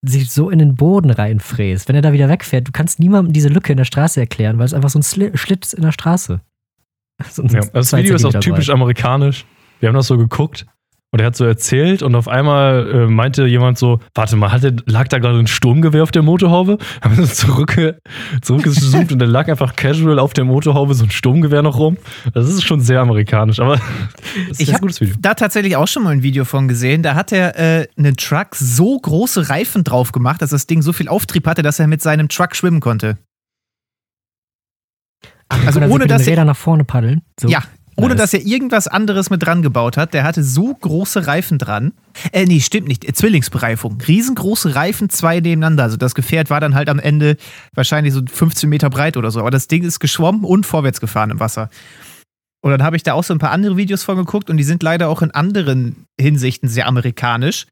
sich 0.03 0.31
so 0.31 0.51
in 0.51 0.59
den 0.59 0.75
Boden 0.75 1.11
reinfräst. 1.11 1.89
Wenn 1.89 1.97
er 1.97 2.03
da 2.03 2.13
wieder 2.13 2.29
wegfährt, 2.29 2.69
du 2.69 2.73
kannst 2.73 3.01
niemandem 3.01 3.33
diese 3.33 3.49
Lücke 3.49 3.73
in 3.73 3.79
der 3.79 3.85
Straße 3.85 4.21
erklären, 4.21 4.59
weil 4.59 4.67
es 4.67 4.75
einfach 4.75 4.91
so 4.91 4.99
ein 4.99 5.03
Sli 5.03 5.37
Schlitz 5.37 5.73
in 5.73 5.83
der 5.83 5.93
Straße. 5.93 6.41
So 7.31 7.43
ja, 7.43 7.63
das 7.73 7.93
Video 7.93 8.15
ist 8.15 8.25
auch 8.25 8.33
typisch 8.35 8.71
amerikanisch. 8.71 9.45
Wir 9.81 9.89
haben 9.89 9.97
das 9.97 10.07
so 10.07 10.17
geguckt 10.17 10.67
und 11.11 11.21
er 11.21 11.27
hat 11.27 11.37
so 11.37 11.45
erzählt 11.45 12.03
und 12.03 12.15
auf 12.15 12.29
einmal 12.29 12.91
äh, 12.91 13.07
meinte 13.07 13.47
jemand 13.47 13.79
so, 13.79 14.01
warte 14.15 14.37
mal, 14.37 14.53
hatte, 14.53 14.77
lag 14.85 15.09
da 15.09 15.19
gerade 15.19 15.39
ein 15.39 15.47
Sturmgewehr 15.47 16.03
auf 16.03 16.11
der 16.11 16.23
Motorhaube? 16.23 16.77
Haben 17.03 17.17
wir 17.17 17.25
so 17.25 17.47
zurück, 17.47 17.77
zurückgezoomt 18.43 19.13
und 19.13 19.19
da 19.19 19.25
lag 19.25 19.49
einfach 19.49 19.75
casual 19.75 20.19
auf 20.19 20.35
der 20.35 20.45
Motorhaube 20.45 20.93
so 20.93 21.05
ein 21.05 21.11
Sturmgewehr 21.11 21.63
noch 21.63 21.79
rum. 21.79 21.97
Das 22.35 22.47
ist 22.47 22.63
schon 22.63 22.81
sehr 22.81 23.01
amerikanisch, 23.01 23.59
aber 23.59 23.81
ich 24.59 24.75
habe 24.75 24.89
da 25.21 25.35
tatsächlich 25.35 25.77
auch 25.77 25.89
schon 25.89 26.03
mal 26.03 26.11
ein 26.11 26.23
Video 26.23 26.45
von 26.45 26.69
gesehen. 26.69 27.03
Da 27.03 27.15
hat 27.15 27.33
er 27.33 27.59
äh, 27.59 27.89
einen 27.97 28.17
Truck 28.17 28.55
so 28.55 28.99
große 28.99 29.49
Reifen 29.49 29.85
drauf 29.85 30.13
gemacht, 30.13 30.43
dass 30.43 30.51
das 30.51 30.67
Ding 30.67 30.83
so 30.83 30.93
viel 30.93 31.09
Auftrieb 31.09 31.47
hatte, 31.47 31.63
dass 31.63 31.79
er 31.79 31.87
mit 31.87 32.03
seinem 32.03 32.29
Truck 32.29 32.55
schwimmen 32.55 32.81
konnte. 32.81 33.17
Ach, 35.49 35.65
also 35.65 35.81
ohne 35.81 36.07
dass 36.07 36.27
Räder 36.27 36.45
nach 36.45 36.57
vorne 36.57 36.85
paddeln. 36.85 37.23
So. 37.41 37.49
Ja, 37.49 37.63
ohne 37.99 38.15
nice. 38.15 38.19
dass 38.19 38.35
er 38.35 38.47
irgendwas 38.47 38.87
anderes 38.87 39.29
mit 39.29 39.45
dran 39.45 39.63
gebaut 39.63 39.97
hat. 39.97 40.15
Der 40.15 40.25
hatte 40.25 40.45
so 40.45 40.73
große 40.73 41.27
Reifen 41.27 41.59
dran. 41.59 41.93
Äh, 42.33 42.45
nee, 42.45 42.61
stimmt 42.61 42.89
nicht. 42.89 43.17
Zwillingsbereifung. 43.17 44.01
Riesengroße 44.01 44.75
Reifen, 44.75 45.11
zwei 45.11 45.41
nebeneinander. 45.41 45.83
Also 45.83 45.97
das 45.97 46.15
Gefährt 46.15 46.49
war 46.49 46.61
dann 46.61 46.75
halt 46.75 46.89
am 46.89 46.99
Ende 46.99 47.37
wahrscheinlich 47.75 48.15
so 48.15 48.23
15 48.25 48.69
Meter 48.69 48.89
breit 48.89 49.17
oder 49.17 49.31
so. 49.31 49.41
Aber 49.41 49.51
das 49.51 49.67
Ding 49.67 49.83
ist 49.83 49.99
geschwommen 49.99 50.45
und 50.45 50.65
vorwärts 50.65 51.01
gefahren 51.01 51.31
im 51.31 51.41
Wasser. 51.41 51.71
Und 52.61 52.71
dann 52.71 52.83
habe 52.83 52.97
ich 52.97 53.03
da 53.03 53.15
auch 53.15 53.25
so 53.25 53.35
ein 53.35 53.39
paar 53.39 53.51
andere 53.51 53.77
Videos 53.77 54.03
von 54.03 54.17
geguckt 54.17 54.51
und 54.51 54.57
die 54.57 54.65
sind 54.65 54.83
leider 54.83 55.09
auch 55.09 55.23
in 55.23 55.31
anderen 55.31 56.07
Hinsichten 56.21 56.69
sehr 56.69 56.87
amerikanisch. 56.87 57.67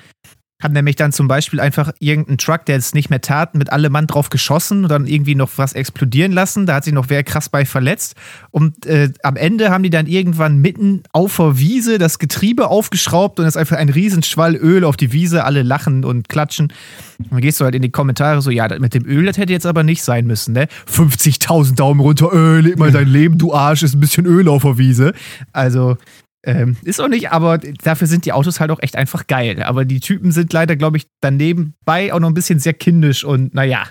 Hat 0.63 0.73
nämlich 0.73 0.97
dann 0.97 1.13
zum 1.13 1.29
Beispiel 1.29 1.61
einfach 1.61 1.93
irgendeinen 1.99 2.39
Truck, 2.39 2.65
der 2.65 2.79
es 2.79 2.95
nicht 2.95 3.11
mehr 3.11 3.21
tat, 3.21 3.55
mit 3.55 3.71
allem 3.73 3.93
Mann 3.93 4.07
drauf 4.07 4.31
geschossen 4.31 4.85
und 4.85 4.91
dann 4.91 5.07
irgendwie 5.07 5.35
noch 5.35 5.51
was 5.57 5.75
explodieren 5.75 6.33
lassen. 6.33 6.65
Da 6.65 6.77
hat 6.77 6.85
sich 6.85 6.95
noch 6.95 7.11
wer 7.11 7.23
krass 7.25 7.51
bei 7.51 7.67
verletzt. 7.67 8.15
Und 8.53 8.87
äh, 8.87 9.11
am 9.23 9.37
Ende 9.37 9.71
haben 9.71 9.83
die 9.83 9.91
dann 9.91 10.07
irgendwann 10.07 10.57
mitten 10.57 11.03
auf 11.13 11.37
der 11.37 11.59
Wiese 11.59 11.99
das 11.99 12.19
Getriebe 12.19 12.69
aufgeschraubt 12.69 13.39
und 13.39 13.45
es 13.45 13.55
ist 13.55 13.61
einfach 13.61 13.77
ein 13.77 13.91
Riesenschwall 13.91 14.57
Öl 14.57 14.85
auf 14.85 14.97
die 14.97 15.13
Wiese. 15.13 15.45
Alle 15.45 15.63
lachen 15.63 16.07
und 16.07 16.31
klatschen. 16.31 16.73
Und 17.19 17.33
dann 17.33 17.41
gehst 17.43 17.61
du 17.61 17.67
halt 17.67 17.75
in 17.75 17.83
die 17.83 17.91
Kommentare 17.91 18.41
so: 18.41 18.51
Ja, 18.51 18.67
mit 18.79 18.95
dem 18.95 19.05
Öl, 19.05 19.27
das 19.27 19.37
hätte 19.37 19.53
jetzt 19.53 19.67
aber 19.67 19.83
nicht 19.83 20.03
sein 20.03 20.27
müssen, 20.27 20.55
ne? 20.55 20.69
50.000 20.91 21.75
Daumen 21.75 22.01
runter, 22.01 22.31
Öl, 22.33 22.63
leb 22.63 22.79
mal 22.79 22.91
dein 22.91 23.09
Leben, 23.09 23.37
du 23.37 23.53
Arsch, 23.53 23.83
ist 23.83 23.95
ein 23.95 24.01
bisschen 24.01 24.25
Öl 24.25 24.49
auf 24.49 24.63
der 24.63 24.79
Wiese. 24.79 25.13
Also, 25.53 25.99
ähm, 26.47 26.77
ist 26.83 27.01
auch 27.01 27.09
nicht, 27.09 27.33
aber 27.33 27.59
dafür 27.59 28.07
sind 28.07 28.25
die 28.25 28.33
Autos 28.33 28.61
halt 28.61 28.71
auch 28.71 28.81
echt 28.81 28.97
einfach 28.97 29.27
geil. 29.27 29.63
Aber 29.63 29.85
die 29.85 30.01
Typen 30.01 30.31
sind 30.31 30.53
leider, 30.53 30.77
glaube 30.77 30.97
ich, 30.97 31.07
daneben 31.21 31.75
bei 31.85 32.13
auch 32.13 32.21
noch 32.21 32.29
ein 32.29 32.35
bisschen 32.35 32.61
sehr 32.61 32.73
kindisch 32.73 33.25
und 33.25 33.53
naja. 33.53 33.85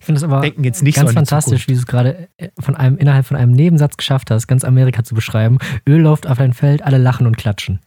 Ich 0.00 0.04
finde 0.04 0.18
es 0.18 0.24
aber 0.24 0.44
jetzt 0.44 0.82
nicht 0.82 0.96
ganz 0.96 1.10
so 1.10 1.14
fantastisch, 1.14 1.68
wie 1.68 1.72
du 1.72 1.78
es 1.78 1.86
gerade 1.86 2.28
äh, 2.36 2.48
von 2.60 2.76
einem, 2.76 2.98
innerhalb 2.98 3.26
von 3.26 3.36
einem 3.36 3.52
Nebensatz 3.52 3.96
geschafft 3.96 4.30
hast, 4.30 4.46
ganz 4.46 4.64
Amerika 4.64 5.04
zu 5.04 5.14
beschreiben. 5.14 5.58
Öl 5.88 6.00
läuft 6.00 6.26
auf 6.26 6.38
ein 6.38 6.52
Feld, 6.52 6.82
alle 6.82 6.98
lachen 6.98 7.26
und 7.26 7.36
klatschen. 7.38 7.80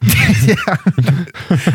ja. 0.46 0.78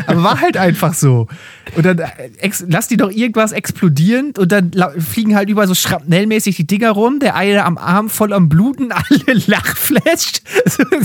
Aber 0.06 0.22
war 0.22 0.40
halt 0.40 0.56
einfach 0.56 0.94
so. 0.94 1.28
Und 1.76 1.84
dann 1.86 1.98
äh, 1.98 2.50
lass 2.66 2.88
die 2.88 2.96
doch 2.96 3.10
irgendwas 3.10 3.52
explodieren 3.52 4.32
und 4.38 4.50
dann 4.52 4.72
fliegen 4.98 5.34
halt 5.34 5.48
überall 5.48 5.68
so 5.68 5.74
schrapnellmäßig 5.74 6.56
die 6.56 6.66
Dinger 6.66 6.90
rum. 6.90 7.18
Der 7.20 7.36
eine 7.36 7.64
am 7.64 7.78
Arm 7.78 8.08
voll 8.08 8.32
am 8.32 8.48
Bluten, 8.48 8.92
alle 8.92 9.40
lachflasht. 9.46 10.42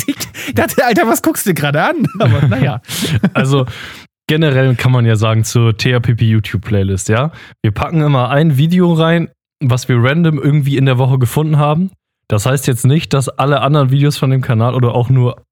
ich 0.07 0.53
dachte, 0.53 0.85
Alter, 0.85 1.07
was 1.07 1.21
guckst 1.21 1.45
du 1.45 1.53
gerade 1.53 1.83
an? 1.83 2.07
Aber 2.19 2.47
naja. 2.47 2.81
Also, 3.33 3.65
generell 4.27 4.75
kann 4.75 4.91
man 4.91 5.05
ja 5.05 5.15
sagen 5.15 5.43
zur 5.43 5.77
THPP 5.77 6.21
YouTube 6.21 6.63
Playlist, 6.63 7.09
ja. 7.09 7.31
Wir 7.61 7.71
packen 7.71 8.01
immer 8.01 8.29
ein 8.29 8.57
Video 8.57 8.93
rein, 8.93 9.29
was 9.61 9.87
wir 9.87 9.97
random 9.97 10.39
irgendwie 10.39 10.77
in 10.77 10.85
der 10.85 10.97
Woche 10.97 11.19
gefunden 11.19 11.57
haben. 11.57 11.91
Das 12.27 12.45
heißt 12.45 12.67
jetzt 12.67 12.85
nicht, 12.85 13.13
dass 13.13 13.27
alle 13.27 13.61
anderen 13.61 13.91
Videos 13.91 14.17
von 14.17 14.29
dem 14.29 14.41
Kanal 14.41 14.75
oder 14.75 14.93
auch 14.93 15.09
nur 15.09 15.43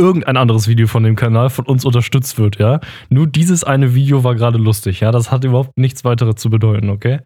irgendein 0.00 0.36
anderes 0.36 0.66
Video 0.66 0.86
von 0.86 1.02
dem 1.02 1.16
Kanal 1.16 1.50
von 1.50 1.66
uns 1.66 1.84
unterstützt 1.84 2.38
wird, 2.38 2.58
ja. 2.58 2.80
Nur 3.08 3.26
dieses 3.26 3.62
eine 3.62 3.94
Video 3.94 4.24
war 4.24 4.34
gerade 4.34 4.58
lustig, 4.58 5.00
ja. 5.00 5.12
Das 5.12 5.30
hat 5.30 5.44
überhaupt 5.44 5.78
nichts 5.78 6.04
weiteres 6.04 6.36
zu 6.36 6.50
bedeuten, 6.50 6.90
okay? 6.90 7.20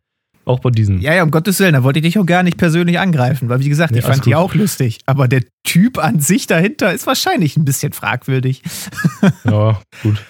Auch 0.46 0.60
bei 0.60 0.70
diesem. 0.70 1.00
Ja, 1.00 1.14
ja, 1.14 1.22
um 1.22 1.30
Gottes 1.30 1.58
Willen, 1.60 1.72
da 1.72 1.82
wollte 1.84 2.00
ich 2.00 2.04
dich 2.04 2.18
auch 2.18 2.26
gar 2.26 2.42
nicht 2.42 2.58
persönlich 2.58 2.98
angreifen, 2.98 3.48
weil 3.48 3.60
wie 3.60 3.68
gesagt, 3.68 3.92
nee, 3.92 4.00
ich 4.00 4.04
fand 4.04 4.26
die 4.26 4.34
auch 4.34 4.54
lustig. 4.54 4.98
Aber 5.06 5.26
der 5.26 5.42
Typ 5.62 5.98
an 5.98 6.20
sich 6.20 6.46
dahinter 6.46 6.92
ist 6.92 7.06
wahrscheinlich 7.06 7.56
ein 7.56 7.64
bisschen 7.64 7.92
fragwürdig. 7.92 8.62
ja, 9.44 9.80
gut. 10.02 10.22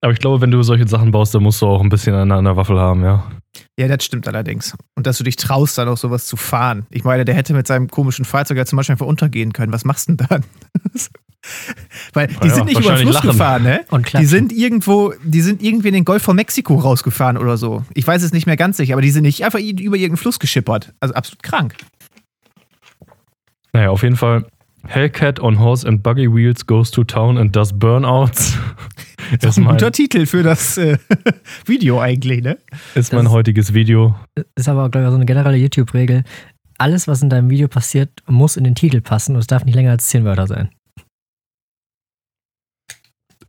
Aber 0.00 0.12
ich 0.12 0.18
glaube, 0.18 0.40
wenn 0.40 0.50
du 0.50 0.62
solche 0.62 0.88
Sachen 0.88 1.10
baust, 1.10 1.34
dann 1.34 1.42
musst 1.42 1.62
du 1.62 1.66
auch 1.66 1.80
ein 1.80 1.88
bisschen 1.88 2.14
an 2.14 2.32
einer 2.32 2.56
Waffel 2.56 2.78
haben, 2.78 3.02
ja. 3.02 3.30
Ja, 3.78 3.88
das 3.88 4.04
stimmt 4.04 4.28
allerdings. 4.28 4.74
Und 4.94 5.06
dass 5.06 5.18
du 5.18 5.24
dich 5.24 5.36
traust, 5.36 5.78
dann 5.78 5.88
auch 5.88 5.96
sowas 5.96 6.26
zu 6.26 6.36
fahren. 6.36 6.86
Ich 6.90 7.04
meine, 7.04 7.24
der 7.24 7.34
hätte 7.34 7.54
mit 7.54 7.66
seinem 7.66 7.88
komischen 7.88 8.24
Fahrzeug 8.24 8.58
ja 8.58 8.66
zum 8.66 8.76
Beispiel 8.76 8.92
einfach 8.94 9.06
untergehen 9.06 9.52
können. 9.52 9.72
Was 9.72 9.84
machst 9.84 10.08
du 10.08 10.14
denn 10.14 10.26
dann? 10.28 10.44
Weil 12.12 12.28
die 12.28 12.48
ja, 12.48 12.54
sind 12.54 12.66
nicht 12.66 12.80
über 12.80 12.94
den 12.94 13.02
Fluss 13.02 13.14
lachen. 13.14 13.30
gefahren, 13.30 13.62
ne? 13.62 13.84
Und 13.90 14.12
die 14.18 14.26
sind 14.26 14.52
irgendwo, 14.52 15.12
die 15.22 15.40
sind 15.40 15.62
irgendwie 15.62 15.88
in 15.88 15.94
den 15.94 16.04
Golf 16.04 16.22
von 16.22 16.36
Mexiko 16.36 16.76
rausgefahren 16.76 17.36
oder 17.36 17.56
so. 17.56 17.84
Ich 17.94 18.06
weiß 18.06 18.22
es 18.22 18.32
nicht 18.32 18.46
mehr 18.46 18.56
ganz 18.56 18.76
sicher, 18.76 18.94
aber 18.94 19.02
die 19.02 19.10
sind 19.10 19.22
nicht 19.22 19.44
einfach 19.44 19.58
über 19.58 19.96
irgendeinen 19.96 20.16
Fluss 20.16 20.38
geschippert. 20.38 20.94
Also 21.00 21.14
absolut 21.14 21.42
krank. 21.42 21.76
Naja, 23.72 23.90
auf 23.90 24.02
jeden 24.02 24.16
Fall. 24.16 24.46
Hellcat 24.88 25.40
on 25.40 25.58
Horse 25.58 25.86
and 25.86 26.02
Buggy 26.02 26.32
Wheels 26.32 26.66
goes 26.66 26.90
to 26.92 27.04
town 27.04 27.36
and 27.38 27.54
does 27.54 27.72
Burnouts. 27.72 28.56
Das 29.40 29.56
ist 29.56 29.58
ein 29.58 29.64
guter 29.64 29.90
Titel 29.90 30.24
für 30.24 30.44
das 30.44 30.78
äh, 30.78 30.98
Video 31.66 32.00
eigentlich, 32.00 32.44
ne? 32.44 32.58
Ist 32.94 33.12
mein 33.12 33.28
heutiges 33.28 33.74
Video. 33.74 34.14
Ist 34.54 34.68
aber, 34.68 34.88
glaube 34.88 35.06
ich, 35.06 35.10
so 35.10 35.16
eine 35.16 35.26
generelle 35.26 35.56
YouTube-Regel. 35.56 36.22
Alles, 36.78 37.08
was 37.08 37.22
in 37.22 37.30
deinem 37.30 37.50
Video 37.50 37.66
passiert, 37.66 38.10
muss 38.28 38.56
in 38.56 38.62
den 38.62 38.76
Titel 38.76 39.00
passen 39.00 39.34
und 39.34 39.40
es 39.40 39.48
darf 39.48 39.64
nicht 39.64 39.74
länger 39.74 39.90
als 39.90 40.06
zehn 40.06 40.24
Wörter 40.24 40.46
sein. 40.46 40.68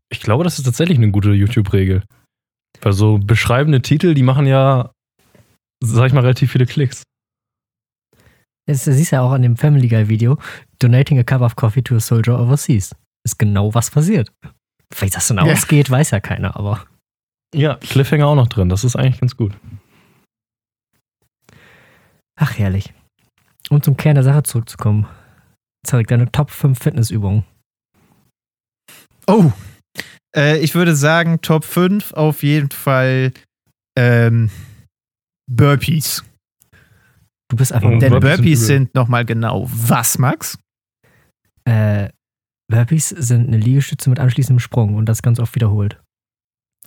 Ich 0.09 0.21
glaube, 0.21 0.43
das 0.43 0.57
ist 0.57 0.65
tatsächlich 0.65 0.97
eine 0.97 1.11
gute 1.11 1.31
YouTube-Regel. 1.31 2.03
Weil 2.81 2.93
so 2.93 3.17
beschreibende 3.17 3.81
Titel, 3.81 4.13
die 4.13 4.23
machen 4.23 4.45
ja, 4.45 4.91
sag 5.83 6.07
ich 6.07 6.13
mal, 6.13 6.21
relativ 6.21 6.51
viele 6.51 6.65
Klicks. 6.65 7.03
Das 8.67 8.83
siehst 8.85 9.11
du 9.11 9.15
ja 9.17 9.21
auch 9.21 9.31
an 9.31 9.41
dem 9.41 9.55
Family 9.57 9.87
Guy 9.87 10.09
Video. 10.09 10.37
Donating 10.79 11.17
a 11.19 11.23
cup 11.23 11.41
of 11.41 11.55
coffee 11.55 11.81
to 11.81 11.95
a 11.95 11.99
soldier 11.99 12.39
overseas. 12.39 12.93
Ist 13.25 13.39
genau 13.39 13.73
was 13.73 13.89
passiert. 13.91 14.31
Vielleicht 14.93 15.15
das 15.15 15.27
dann 15.27 15.37
Ja. 15.37 15.51
ausgeht, 15.53 15.89
weiß 15.89 16.11
ja 16.11 16.19
keiner, 16.19 16.55
aber. 16.55 16.85
Ja, 17.55 17.75
Cliffhanger 17.75 18.27
auch 18.27 18.35
noch 18.35 18.47
drin. 18.47 18.69
Das 18.69 18.83
ist 18.83 18.95
eigentlich 18.95 19.19
ganz 19.19 19.35
gut. 19.37 19.53
Ach, 22.39 22.57
herrlich. 22.57 22.93
Um 23.69 23.81
zum 23.81 23.97
Kern 23.97 24.15
der 24.15 24.23
Sache 24.23 24.43
zurückzukommen. 24.43 25.07
Zeig 25.85 26.07
deine 26.07 26.31
Top 26.31 26.51
5 26.51 26.77
Fitnessübungen. 26.79 27.43
Oh, 29.27 29.51
äh, 30.37 30.59
ich 30.59 30.75
würde 30.75 30.95
sagen, 30.95 31.41
Top 31.41 31.65
5 31.65 32.13
auf 32.13 32.43
jeden 32.43 32.69
Fall 32.69 33.33
ähm, 33.97 34.49
Burpees. 35.49 36.23
Du 37.49 37.57
bist 37.57 37.73
einfach. 37.73 37.89
Oh, 37.89 37.97
Denn 37.97 38.11
Burpees 38.11 38.37
Burpees, 38.37 38.59
sind 38.59 38.67
sind 38.67 38.95
nochmal 38.95 39.25
genau 39.25 39.67
was, 39.69 40.17
Max? 40.17 40.57
Äh, 41.65 42.09
Burpees 42.69 43.09
sind 43.09 43.47
eine 43.47 43.57
Liegestütze 43.57 44.09
mit 44.09 44.19
anschließendem 44.19 44.59
Sprung 44.59 44.95
und 44.95 45.07
das 45.07 45.21
ganz 45.21 45.39
oft 45.39 45.55
wiederholt. 45.55 45.99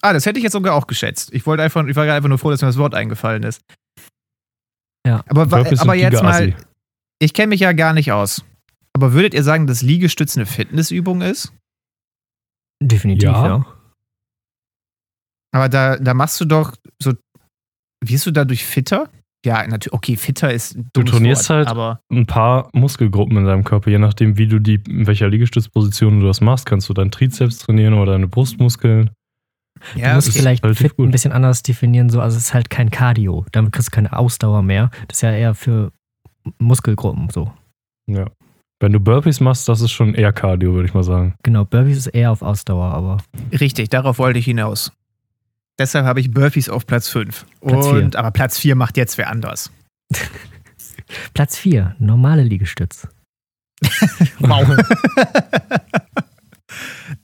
Ah, 0.02 0.12
das 0.12 0.24
hätte 0.24 0.38
ich 0.38 0.44
jetzt 0.44 0.52
sogar 0.52 0.74
auch 0.74 0.86
geschätzt. 0.86 1.32
Ich 1.32 1.46
wollte 1.46 1.62
einfach, 1.62 1.84
ich 1.86 1.96
war 1.96 2.04
gerade 2.04 2.16
einfach 2.16 2.28
nur 2.28 2.38
froh, 2.38 2.50
dass 2.50 2.62
mir 2.62 2.68
das 2.68 2.78
Wort 2.78 2.94
eingefallen 2.94 3.42
ist. 3.42 3.62
Ja. 5.06 5.24
Aber, 5.28 5.46
Burpees 5.46 5.80
aber 5.80 5.94
jetzt 5.94 6.22
mal, 6.22 6.54
ich 7.18 7.34
kenne 7.34 7.48
mich 7.48 7.60
ja 7.60 7.72
gar 7.72 7.92
nicht 7.92 8.12
aus. 8.12 8.44
Aber 8.92 9.12
würdet 9.12 9.34
ihr 9.34 9.42
sagen, 9.42 9.66
dass 9.66 9.82
Liegestütz 9.82 10.36
eine 10.36 10.46
Fitnessübung 10.46 11.22
ist? 11.22 11.52
Definitiv, 12.82 13.24
Ja. 13.28 13.46
ja. 13.46 13.66
Aber 15.52 15.68
da, 15.68 15.96
da 15.96 16.14
machst 16.14 16.40
du 16.40 16.44
doch 16.44 16.74
so. 17.02 17.12
Wirst 18.04 18.24
du 18.26 18.30
dadurch 18.30 18.64
fitter? 18.64 19.10
Ja, 19.44 19.66
natürlich. 19.66 19.92
Okay, 19.92 20.16
fitter 20.16 20.52
ist 20.52 20.76
ein 20.76 20.90
dummes 20.92 21.10
trainierst 21.10 21.48
Wort, 21.48 21.56
halt- 21.58 21.68
aber 21.68 22.00
Ein 22.10 22.26
paar 22.26 22.68
Muskelgruppen 22.72 23.36
in 23.38 23.44
deinem 23.44 23.64
Körper, 23.64 23.90
je 23.90 23.98
nachdem, 23.98 24.36
wie 24.38 24.46
du 24.46 24.58
die, 24.58 24.80
in 24.86 25.06
welcher 25.06 25.28
Liegestützposition 25.28 26.20
du 26.20 26.26
das 26.26 26.40
machst, 26.40 26.66
kannst 26.66 26.88
du 26.88 26.94
deinen 26.94 27.10
Trizeps 27.10 27.58
trainieren 27.58 27.94
oder 27.94 28.12
deine 28.12 28.28
Brustmuskeln. 28.28 29.10
Du 29.94 29.98
ja, 29.98 30.14
musst 30.14 30.28
das 30.28 30.34
ist 30.36 30.40
vielleicht 30.40 30.66
Fit 30.76 30.96
gut. 30.96 31.08
ein 31.08 31.10
bisschen 31.10 31.32
anders 31.32 31.62
definieren, 31.62 32.10
so, 32.10 32.20
also 32.20 32.36
es 32.36 32.44
ist 32.44 32.54
halt 32.54 32.68
kein 32.70 32.90
Cardio. 32.90 33.46
Damit 33.52 33.72
kriegst 33.72 33.88
du 33.88 33.94
keine 33.94 34.12
Ausdauer 34.16 34.62
mehr. 34.62 34.90
Das 35.08 35.18
ist 35.18 35.22
ja 35.22 35.32
eher 35.32 35.54
für 35.54 35.90
Muskelgruppen 36.58 37.30
so. 37.30 37.52
Ja. 38.06 38.26
Wenn 38.80 38.92
du 38.92 38.98
Burpees 38.98 39.40
machst, 39.40 39.68
das 39.68 39.82
ist 39.82 39.90
schon 39.92 40.14
eher 40.14 40.32
Cardio, 40.32 40.72
würde 40.72 40.88
ich 40.88 40.94
mal 40.94 41.04
sagen. 41.04 41.34
Genau, 41.42 41.66
Burpees 41.66 41.98
ist 41.98 42.06
eher 42.06 42.32
auf 42.32 42.40
Ausdauer, 42.40 42.86
aber 42.86 43.18
richtig, 43.52 43.90
darauf 43.90 44.18
wollte 44.18 44.38
ich 44.38 44.46
hinaus. 44.46 44.90
Deshalb 45.78 46.06
habe 46.06 46.20
ich 46.20 46.30
Burpees 46.30 46.70
auf 46.70 46.86
Platz 46.86 47.08
5. 47.10 47.44
Platz 47.60 47.86
Und, 47.86 48.16
aber 48.16 48.30
Platz 48.30 48.58
4 48.58 48.74
macht 48.74 48.96
jetzt 48.96 49.18
wer 49.18 49.30
anders. 49.30 49.70
Platz 51.34 51.58
4, 51.58 51.96
normale 51.98 52.42
Liegestütz. 52.42 53.06
Wow. 54.40 54.66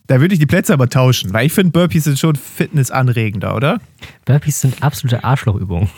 da 0.07 0.21
würde 0.21 0.35
ich 0.35 0.41
die 0.41 0.47
Plätze 0.47 0.75
aber 0.75 0.89
tauschen, 0.89 1.33
weil 1.33 1.47
ich 1.47 1.53
finde, 1.53 1.73
Burpees 1.73 2.05
sind 2.05 2.19
schon 2.19 2.37
fitnessanregender, 2.37 3.57
oder? 3.57 3.81
Burpees 4.27 4.61
sind 4.61 4.83
absolute 4.83 5.25
Arschlochübungen. 5.25 5.89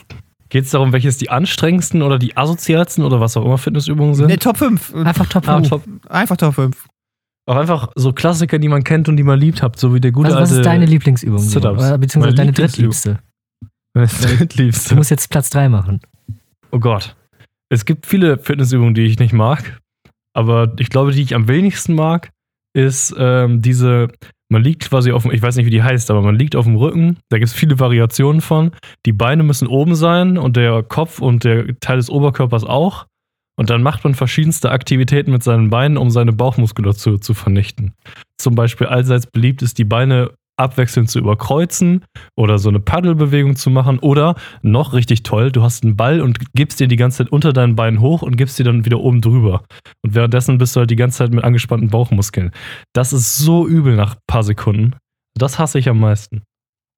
Geht 0.51 0.65
es 0.65 0.71
darum, 0.71 0.93
welches 0.93 1.19
die 1.19 1.31
anstrengendsten 1.31 2.03
oder 2.03 2.19
die 2.19 2.37
asozialsten 2.37 3.05
oder 3.05 3.21
was 3.21 3.37
auch 3.37 3.45
immer 3.45 3.59
Fitnessübungen 3.59 4.15
sind? 4.15 4.29
Ne, 4.29 4.39
Top 4.39 4.57
5. 4.57 4.95
Einfach 4.95 5.27
Top 5.27 5.47
Ah, 5.49 5.57
5. 5.57 5.69
top. 5.69 5.83
Einfach 6.09 6.37
Top 6.37 6.55
5. 6.55 6.87
Auch 7.47 7.57
einfach 7.57 7.91
so 7.95 8.13
Klassiker, 8.13 8.59
die 8.59 8.69
man 8.69 8.85
kennt 8.85 9.09
und 9.09 9.17
die 9.17 9.23
man 9.23 9.39
liebt 9.39 9.63
habt, 9.63 9.79
so 9.79 9.95
wie 9.95 10.01
der 10.01 10.13
gute 10.13 10.29
Was, 10.31 10.35
was 10.37 10.51
alte 10.51 10.61
ist 10.61 10.67
deine 10.67 10.87
Lieblingsübung? 10.87 11.47
Oder 11.57 11.99
Beziehungsweise 11.99 12.37
Meine 12.37 12.53
deine 12.53 12.71
Lieblingsübung. 12.71 13.19
drittliebste. 14.39 14.91
Du 14.91 14.97
musst 14.97 15.11
jetzt 15.11 15.31
Platz 15.31 15.51
3 15.51 15.69
machen. 15.69 16.01
Oh 16.71 16.79
Gott. 16.79 17.17
Es 17.71 17.85
gibt 17.85 18.07
viele 18.07 18.39
Fitnessübungen, 18.39 18.95
die 18.95 19.03
ich 19.03 19.19
nicht 19.19 19.33
mag. 19.33 19.81
Aber 20.35 20.73
ich 20.79 20.91
glaube, 20.91 21.13
die 21.13 21.23
ich 21.23 21.35
am 21.35 21.49
wenigsten 21.49 21.95
mag, 21.95 22.31
ist 22.75 23.15
ähm, 23.19 23.61
diese, 23.63 24.09
man 24.51 24.63
liegt 24.63 24.89
quasi 24.89 25.13
auf 25.13 25.23
dem, 25.23 25.33
ich 25.33 25.43
weiß 25.43 25.57
nicht, 25.57 25.67
wie 25.67 25.71
die 25.71 25.83
heißt, 25.83 26.11
aber 26.11 26.23
man 26.23 26.37
liegt 26.37 26.57
auf 26.57 26.65
dem 26.65 26.77
Rücken. 26.77 27.19
Da 27.29 27.39
gibt 27.39 27.49
es 27.49 27.55
viele 27.55 27.79
Variationen 27.79 28.41
von. 28.41 28.73
Die 29.05 29.13
Beine 29.13 29.43
müssen 29.43 29.69
oben 29.69 29.95
sein 29.95 30.39
und 30.39 30.57
der 30.57 30.83
Kopf 30.83 31.21
und 31.21 31.45
der 31.45 31.79
Teil 31.81 31.99
des 31.99 32.11
Oberkörpers 32.11 32.65
auch. 32.65 33.07
Und 33.59 33.71
dann 33.71 33.83
macht 33.83 34.05
man 34.05 34.15
verschiedenste 34.15 34.71
Aktivitäten 34.71 35.33
mit 35.33 35.43
seinen 35.43 35.69
Beinen, 35.69 35.97
um 35.97 36.11
seine 36.11 36.33
Bauchmuskulatur 36.33 37.21
zu 37.21 37.35
vernichten. 37.35 37.93
Zum 38.39 38.55
Beispiel 38.55 38.87
allseits 38.87 39.27
beliebt 39.27 39.63
ist, 39.63 39.79
die 39.79 39.85
Beine 39.85 40.31
abwechselnd 40.59 41.11
zu 41.11 41.19
überkreuzen 41.19 42.05
oder 42.37 42.59
so 42.59 42.69
eine 42.69 42.81
Paddelbewegung 42.81 43.57
zu 43.57 43.71
machen 43.71 43.99
oder 43.99 44.35
noch 44.63 44.93
richtig 44.93 45.23
toll, 45.23 45.53
du 45.53 45.63
hast 45.63 45.85
einen 45.85 45.97
Ball 45.97 46.21
und 46.21 46.39
gibst 46.55 46.81
den 46.81 46.89
die 46.89 46.97
ganze 46.97 47.19
Zeit 47.19 47.33
unter 47.33 47.53
deinen 47.53 47.77
Beinen 47.77 48.01
hoch 48.01 48.23
und 48.23 48.37
gibst 48.37 48.59
dir 48.59 48.65
dann 48.65 48.85
wieder 48.85 49.01
oben 49.01 49.21
drüber. 49.21 49.63
Und 50.03 50.15
währenddessen 50.15 50.59
bist 50.59 50.75
du 50.77 50.81
halt 50.81 50.91
die 50.91 50.97
ganze 50.97 51.19
Zeit 51.19 51.33
mit 51.33 51.45
angespannten 51.45 51.89
Bauchmuskeln. 51.89 52.53
Das 52.93 53.13
ist 53.13 53.39
so 53.39 53.67
übel 53.67 53.97
nach 53.97 54.15
ein 54.15 54.23
paar 54.27 54.43
Sekunden. 54.43 54.95
Das 55.35 55.59
hasse 55.59 55.79
ich 55.79 55.89
am 55.89 56.01
meisten. 56.01 56.43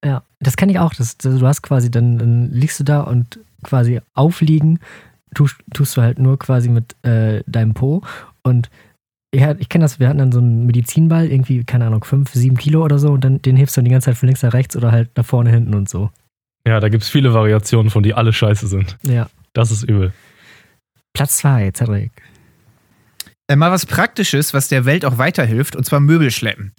Ja, 0.03 0.23
das 0.39 0.57
kenne 0.57 0.71
ich 0.71 0.79
auch. 0.79 0.93
Das, 0.93 1.17
du 1.17 1.45
hast 1.45 1.61
quasi, 1.61 1.91
dann, 1.91 2.17
dann 2.17 2.51
liegst 2.51 2.79
du 2.79 2.83
da 2.83 3.01
und 3.01 3.39
quasi 3.63 4.01
aufliegen 4.13 4.79
tust, 5.35 5.57
tust 5.73 5.97
du 5.97 6.01
halt 6.01 6.19
nur 6.19 6.39
quasi 6.39 6.69
mit 6.69 6.95
äh, 7.05 7.43
deinem 7.47 7.73
Po. 7.73 8.01
Und 8.43 8.69
ja, 9.33 9.55
ich 9.57 9.69
kenne 9.69 9.85
das, 9.85 9.99
wir 9.99 10.09
hatten 10.09 10.19
dann 10.19 10.31
so 10.31 10.39
einen 10.39 10.65
Medizinball, 10.65 11.27
irgendwie, 11.27 11.63
keine 11.63 11.85
Ahnung, 11.85 12.03
5, 12.03 12.31
7 12.31 12.57
Kilo 12.57 12.83
oder 12.83 12.99
so 12.99 13.11
und 13.11 13.23
dann 13.23 13.41
den 13.41 13.55
hebst 13.55 13.75
du 13.75 13.79
dann 13.79 13.85
die 13.85 13.91
ganze 13.91 14.05
Zeit 14.05 14.17
von 14.17 14.27
links 14.27 14.43
nach 14.43 14.53
rechts 14.53 14.75
oder 14.75 14.91
halt 14.91 15.09
nach 15.15 15.25
vorne, 15.25 15.49
hinten 15.51 15.73
und 15.73 15.89
so. 15.89 16.09
Ja, 16.67 16.79
da 16.79 16.89
gibt 16.89 17.03
es 17.03 17.09
viele 17.09 17.33
Variationen 17.33 17.89
von, 17.89 18.03
die 18.03 18.13
alle 18.13 18.33
scheiße 18.33 18.67
sind. 18.67 18.97
Ja. 19.03 19.29
Das 19.53 19.71
ist 19.71 19.83
übel. 19.83 20.13
Platz 21.13 21.37
2, 21.37 21.71
Cedric. 21.71 22.11
Äh, 23.47 23.55
mal 23.55 23.71
was 23.71 23.85
Praktisches, 23.85 24.53
was 24.53 24.67
der 24.67 24.85
Welt 24.85 25.05
auch 25.05 25.17
weiterhilft, 25.17 25.75
und 25.75 25.85
zwar 25.85 25.99
Möbel 25.99 26.31
schleppen. 26.31 26.73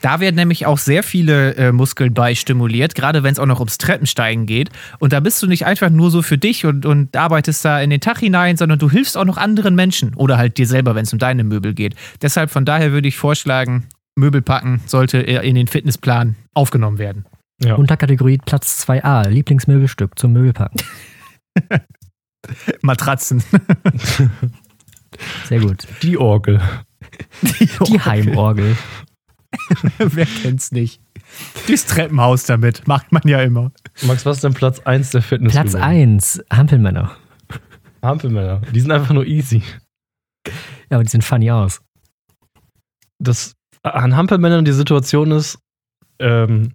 Da 0.00 0.20
werden 0.20 0.36
nämlich 0.36 0.66
auch 0.66 0.78
sehr 0.78 1.02
viele 1.02 1.54
äh, 1.56 1.72
Muskeln 1.72 2.14
bei 2.14 2.34
stimuliert, 2.34 2.94
gerade 2.94 3.22
wenn 3.22 3.32
es 3.32 3.38
auch 3.38 3.46
noch 3.46 3.60
ums 3.60 3.78
Treppensteigen 3.78 4.46
geht. 4.46 4.70
Und 4.98 5.12
da 5.12 5.20
bist 5.20 5.42
du 5.42 5.46
nicht 5.46 5.66
einfach 5.66 5.90
nur 5.90 6.10
so 6.10 6.22
für 6.22 6.38
dich 6.38 6.66
und, 6.66 6.86
und 6.86 7.16
arbeitest 7.16 7.64
da 7.64 7.80
in 7.80 7.90
den 7.90 8.00
Tag 8.00 8.18
hinein, 8.18 8.56
sondern 8.56 8.78
du 8.78 8.90
hilfst 8.90 9.16
auch 9.16 9.24
noch 9.24 9.36
anderen 9.36 9.74
Menschen 9.74 10.14
oder 10.14 10.38
halt 10.38 10.58
dir 10.58 10.66
selber, 10.66 10.94
wenn 10.94 11.04
es 11.04 11.12
um 11.12 11.18
deine 11.18 11.44
Möbel 11.44 11.74
geht. 11.74 11.94
Deshalb 12.22 12.50
von 12.50 12.64
daher 12.64 12.92
würde 12.92 13.08
ich 13.08 13.16
vorschlagen, 13.16 13.86
Möbel 14.16 14.42
packen 14.42 14.82
sollte 14.86 15.18
in 15.18 15.54
den 15.54 15.66
Fitnessplan 15.66 16.36
aufgenommen 16.54 16.98
werden. 16.98 17.24
Ja. 17.62 17.74
Unterkategorie 17.74 18.38
Platz 18.38 18.86
2a, 18.86 19.28
Lieblingsmöbelstück 19.28 20.18
zum 20.18 20.32
Möbelpacken. 20.32 20.80
Matratzen. 22.82 23.42
Sehr 25.44 25.60
gut. 25.60 25.86
Die 26.02 26.16
Orgel. 26.16 26.60
Die 27.42 28.00
Heimorgel. 28.00 28.76
Wer 29.98 30.26
kennt's 30.26 30.72
nicht? 30.72 31.00
Durchs 31.66 31.86
Treppenhaus 31.86 32.44
damit, 32.44 32.86
macht 32.86 33.12
man 33.12 33.22
ja 33.24 33.40
immer. 33.42 33.72
Max, 34.02 34.26
was 34.26 34.38
ist 34.38 34.44
denn 34.44 34.54
Platz 34.54 34.80
1 34.80 35.10
der 35.10 35.22
Fitness? 35.22 35.52
Platz 35.52 35.74
1, 35.74 36.42
Hampelmänner. 36.52 37.12
Hampelmänner. 38.02 38.62
Die 38.72 38.80
sind 38.80 38.90
einfach 38.90 39.14
nur 39.14 39.26
easy. 39.26 39.62
Ja, 40.46 40.96
aber 40.96 41.04
die 41.04 41.10
sehen 41.10 41.22
funny 41.22 41.50
aus. 41.50 41.80
das 43.18 43.54
an 43.82 44.16
Hampelmännern 44.16 44.64
die 44.64 44.72
Situation 44.72 45.30
ist, 45.30 45.58
ähm, 46.18 46.72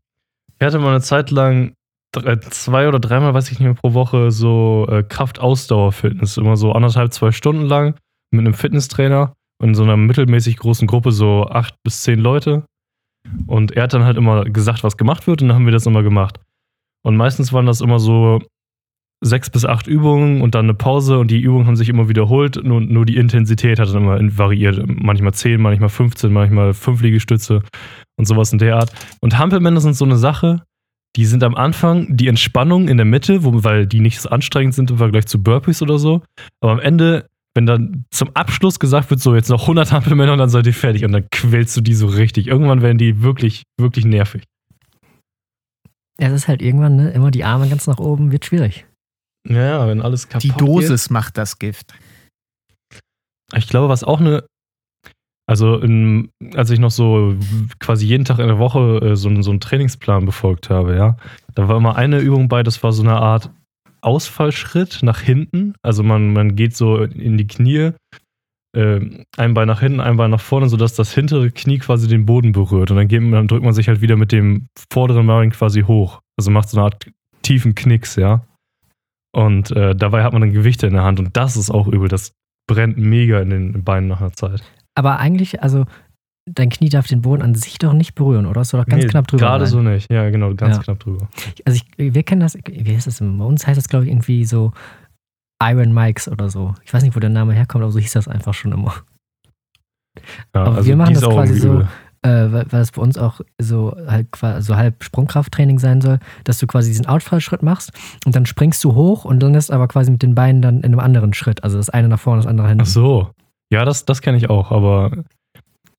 ich 0.59 0.65
hatte 0.65 0.79
mal 0.79 0.89
eine 0.89 1.01
Zeit 1.01 1.31
lang 1.31 1.73
drei, 2.11 2.37
zwei 2.37 2.87
oder 2.87 2.99
dreimal, 2.99 3.33
weiß 3.33 3.51
ich 3.51 3.59
nicht 3.59 3.67
mehr, 3.67 3.73
pro 3.75 3.93
Woche 3.93 4.31
so 4.31 4.87
äh, 4.89 5.03
Kraft-Ausdauer-Fitness. 5.03 6.37
Immer 6.37 6.57
so 6.57 6.71
anderthalb, 6.71 7.13
zwei 7.13 7.31
Stunden 7.31 7.65
lang 7.65 7.95
mit 8.31 8.41
einem 8.41 8.53
Fitnesstrainer 8.53 9.33
und 9.61 9.69
in 9.69 9.75
so 9.75 9.83
einer 9.83 9.97
mittelmäßig 9.97 10.57
großen 10.57 10.87
Gruppe, 10.87 11.11
so 11.11 11.47
acht 11.47 11.75
bis 11.83 12.01
zehn 12.01 12.19
Leute. 12.19 12.65
Und 13.47 13.71
er 13.71 13.83
hat 13.83 13.93
dann 13.93 14.03
halt 14.03 14.17
immer 14.17 14.45
gesagt, 14.45 14.83
was 14.83 14.97
gemacht 14.97 15.27
wird 15.27 15.41
und 15.41 15.49
dann 15.49 15.55
haben 15.55 15.65
wir 15.65 15.73
das 15.73 15.85
immer 15.85 16.03
gemacht. 16.03 16.39
Und 17.03 17.17
meistens 17.17 17.53
waren 17.53 17.65
das 17.65 17.81
immer 17.81 17.99
so 17.99 18.39
sechs 19.23 19.49
bis 19.49 19.65
acht 19.65 19.87
Übungen 19.87 20.41
und 20.41 20.55
dann 20.55 20.65
eine 20.65 20.73
Pause 20.73 21.17
und 21.19 21.31
die 21.31 21.39
Übungen 21.39 21.67
haben 21.67 21.75
sich 21.75 21.89
immer 21.89 22.09
wiederholt, 22.09 22.63
nur, 22.63 22.81
nur 22.81 23.05
die 23.05 23.17
Intensität 23.17 23.79
hat 23.79 23.89
dann 23.89 24.03
immer 24.03 24.37
variiert. 24.37 24.81
Manchmal 24.85 25.33
10, 25.33 25.61
manchmal 25.61 25.89
15, 25.89 26.31
manchmal 26.31 26.73
5 26.73 27.01
Liegestütze 27.01 27.61
und 28.17 28.25
sowas 28.25 28.51
in 28.53 28.59
der 28.59 28.77
Art. 28.77 28.91
Und 29.21 29.37
Hampelmänner 29.37 29.81
sind 29.81 29.95
so 29.95 30.05
eine 30.05 30.17
Sache, 30.17 30.63
die 31.15 31.25
sind 31.25 31.43
am 31.43 31.55
Anfang 31.55 32.17
die 32.17 32.27
Entspannung 32.27 32.87
in 32.87 32.97
der 32.97 33.05
Mitte, 33.05 33.43
wo, 33.43 33.63
weil 33.63 33.87
die 33.87 34.01
nicht 34.01 34.19
so 34.19 34.29
anstrengend 34.29 34.75
sind 34.75 34.91
im 34.91 34.97
Vergleich 34.97 35.27
zu 35.27 35.41
Burpees 35.41 35.81
oder 35.81 35.97
so. 35.97 36.21
Aber 36.61 36.73
am 36.73 36.79
Ende, 36.79 37.27
wenn 37.55 37.65
dann 37.65 38.05
zum 38.11 38.29
Abschluss 38.35 38.79
gesagt 38.79 39.09
wird, 39.09 39.19
so 39.21 39.33
jetzt 39.33 39.49
noch 39.49 39.61
100 39.61 39.91
Hampelmänner 39.91 40.33
und 40.33 40.39
dann 40.39 40.49
seid 40.49 40.67
ihr 40.67 40.73
fertig 40.73 41.03
und 41.05 41.11
dann 41.13 41.27
quälst 41.31 41.75
du 41.77 41.81
die 41.81 41.93
so 41.93 42.07
richtig. 42.07 42.47
Irgendwann 42.47 42.81
werden 42.81 42.97
die 42.97 43.21
wirklich, 43.23 43.63
wirklich 43.79 44.05
nervig. 44.05 44.43
Ja, 46.19 46.27
es 46.29 46.33
ist 46.33 46.47
halt 46.47 46.61
irgendwann, 46.61 46.95
ne, 46.95 47.09
immer 47.11 47.31
die 47.31 47.43
Arme 47.43 47.67
ganz 47.67 47.87
nach 47.87 47.97
oben, 47.99 48.31
wird 48.31 48.45
schwierig. 48.45 48.85
Ja, 49.47 49.87
wenn 49.87 50.01
alles 50.01 50.27
kaputt 50.29 50.43
Die 50.43 50.51
Dosis 50.51 51.09
macht 51.09 51.37
das 51.37 51.59
Gift. 51.59 51.93
Ich 53.55 53.67
glaube, 53.67 53.89
was 53.89 54.03
auch 54.03 54.19
eine. 54.19 54.45
Also, 55.47 55.77
in, 55.77 56.31
als 56.55 56.71
ich 56.71 56.79
noch 56.79 56.89
so 56.89 57.35
quasi 57.79 58.07
jeden 58.07 58.25
Tag 58.25 58.39
in 58.39 58.47
der 58.47 58.57
Woche 58.57 58.97
äh, 59.03 59.15
so, 59.15 59.29
einen- 59.29 59.43
so 59.43 59.51
einen 59.51 59.59
Trainingsplan 59.59 60.25
befolgt 60.25 60.71
habe, 60.71 60.95
ja, 60.95 61.17
da 61.53 61.67
war 61.67 61.77
immer 61.77 61.95
eine 61.95 62.19
Übung 62.19 62.47
bei, 62.49 62.63
das 62.63 62.81
war 62.81 62.91
so 62.91 63.03
eine 63.03 63.17
Art 63.17 63.51
Ausfallschritt 64.05 64.99
nach 65.01 65.19
hinten. 65.19 65.73
Also 65.81 66.03
man, 66.03 66.33
man 66.33 66.55
geht 66.55 66.75
so 66.75 67.03
in 67.03 67.37
die 67.37 67.47
Knie, 67.47 67.91
äh, 68.75 68.99
ein 69.37 69.53
Bein 69.53 69.67
nach 69.67 69.79
hinten, 69.79 69.99
ein 69.99 70.17
Bein 70.17 70.31
nach 70.31 70.41
vorne, 70.41 70.69
sodass 70.69 70.95
das 70.95 71.13
hintere 71.13 71.51
Knie 71.51 71.79
quasi 71.79 72.07
den 72.07 72.25
Boden 72.25 72.51
berührt. 72.51 72.91
Und 72.91 72.97
dann, 72.97 73.07
geht, 73.07 73.21
dann 73.21 73.47
drückt 73.47 73.63
man 73.63 73.73
sich 73.73 73.87
halt 73.87 74.01
wieder 74.01 74.15
mit 74.15 74.31
dem 74.31 74.67
vorderen 74.91 75.25
Bein 75.25 75.51
quasi 75.51 75.81
hoch. 75.81 76.21
Also 76.37 76.51
macht 76.51 76.69
so 76.69 76.77
eine 76.77 76.85
Art 76.85 77.07
tiefen 77.41 77.73
Knicks, 77.73 78.15
ja. 78.15 78.45
Und 79.31 79.71
äh, 79.71 79.95
dabei 79.95 80.23
hat 80.23 80.33
man 80.33 80.41
dann 80.41 80.53
Gewichte 80.53 80.87
in 80.87 80.93
der 80.93 81.03
Hand. 81.03 81.19
Und 81.19 81.35
das 81.35 81.57
ist 81.57 81.71
auch 81.71 81.87
übel. 81.87 82.07
Das 82.07 82.31
brennt 82.67 82.97
mega 82.97 83.41
in 83.41 83.49
den 83.49 83.83
Beinen 83.83 84.07
nach 84.07 84.21
einer 84.21 84.33
Zeit. 84.33 84.63
Aber 84.95 85.19
eigentlich, 85.19 85.61
also 85.61 85.85
dein 86.45 86.69
Knie 86.69 86.89
darf 86.89 87.07
den 87.07 87.21
Boden 87.21 87.41
an 87.41 87.55
sich 87.55 87.77
doch 87.79 87.93
nicht 87.93 88.13
berühren, 88.15 88.45
oder? 88.45 88.61
Es 88.61 88.69
soll 88.69 88.81
doch 88.81 88.87
ganz 88.87 89.03
Nee, 89.03 89.09
knapp 89.09 89.27
drüber 89.27 89.45
Gerade 89.45 89.67
so 89.67 89.81
nicht. 89.81 90.11
Ja, 90.11 90.29
genau, 90.29 90.53
ganz 90.53 90.77
Ja. 90.77 90.83
knapp 90.83 90.99
drüber. 90.99 91.27
Also 91.65 91.81
ich, 91.97 92.13
wir 92.13 92.23
kennen 92.23 92.41
das, 92.41 92.55
wie 92.67 92.95
heißt 92.95 93.07
das? 93.07 93.19
Bei 93.19 93.43
uns 93.43 93.65
heißt 93.65 93.77
das, 93.77 93.89
glaube 93.89 94.05
ich, 94.05 94.11
irgendwie 94.11 94.45
so 94.45 94.71
Iron 95.63 95.93
Mikes 95.93 96.27
oder 96.27 96.49
so. 96.49 96.75
Ich 96.83 96.93
weiß 96.93 97.03
nicht, 97.03 97.15
wo 97.15 97.19
der 97.19 97.29
Name 97.29 97.53
herkommt, 97.53 97.83
aber 97.83 97.91
so 97.91 97.99
hieß 97.99 98.13
das 98.13 98.27
einfach 98.27 98.53
schon 98.53 98.73
immer. 98.73 98.93
Ja, 100.53 100.63
Aber 100.63 100.85
wir 100.85 100.95
machen 100.95 101.13
das 101.13 101.23
quasi 101.23 101.55
so. 101.59 101.81
Äh, 102.21 102.51
weil, 102.51 102.81
es 102.81 102.91
bei 102.91 103.01
uns 103.03 103.19
auch 103.19 103.41
so 103.61 103.95
halt, 104.07 104.27
so 104.59 104.75
halb 104.75 105.03
Sprungkrafttraining 105.03 105.77
sein 105.77 106.01
soll, 106.01 106.17
dass 106.43 106.57
du 106.57 106.65
quasi 106.65 106.89
diesen 106.89 107.05
Outfallschritt 107.05 107.61
machst 107.61 107.91
und 108.25 108.35
dann 108.35 108.47
springst 108.47 108.83
du 108.83 108.95
hoch 108.95 109.25
und 109.25 109.41
dann 109.41 109.53
ist 109.53 109.71
aber 109.71 109.87
quasi 109.87 110.09
mit 110.09 110.23
den 110.23 110.33
Beinen 110.33 110.59
dann 110.63 110.77
in 110.77 110.85
einem 110.85 110.99
anderen 111.01 111.33
Schritt. 111.33 111.63
Also 111.63 111.77
das 111.77 111.91
eine 111.91 112.07
nach 112.07 112.19
vorne, 112.19 112.41
das 112.41 112.47
andere 112.49 112.67
hinten. 112.67 112.81
Ach 112.81 112.87
so. 112.87 113.29
Ja, 113.71 113.85
das, 113.85 114.05
das 114.05 114.21
kenne 114.21 114.37
ich 114.37 114.49
auch, 114.49 114.71
aber 114.71 115.11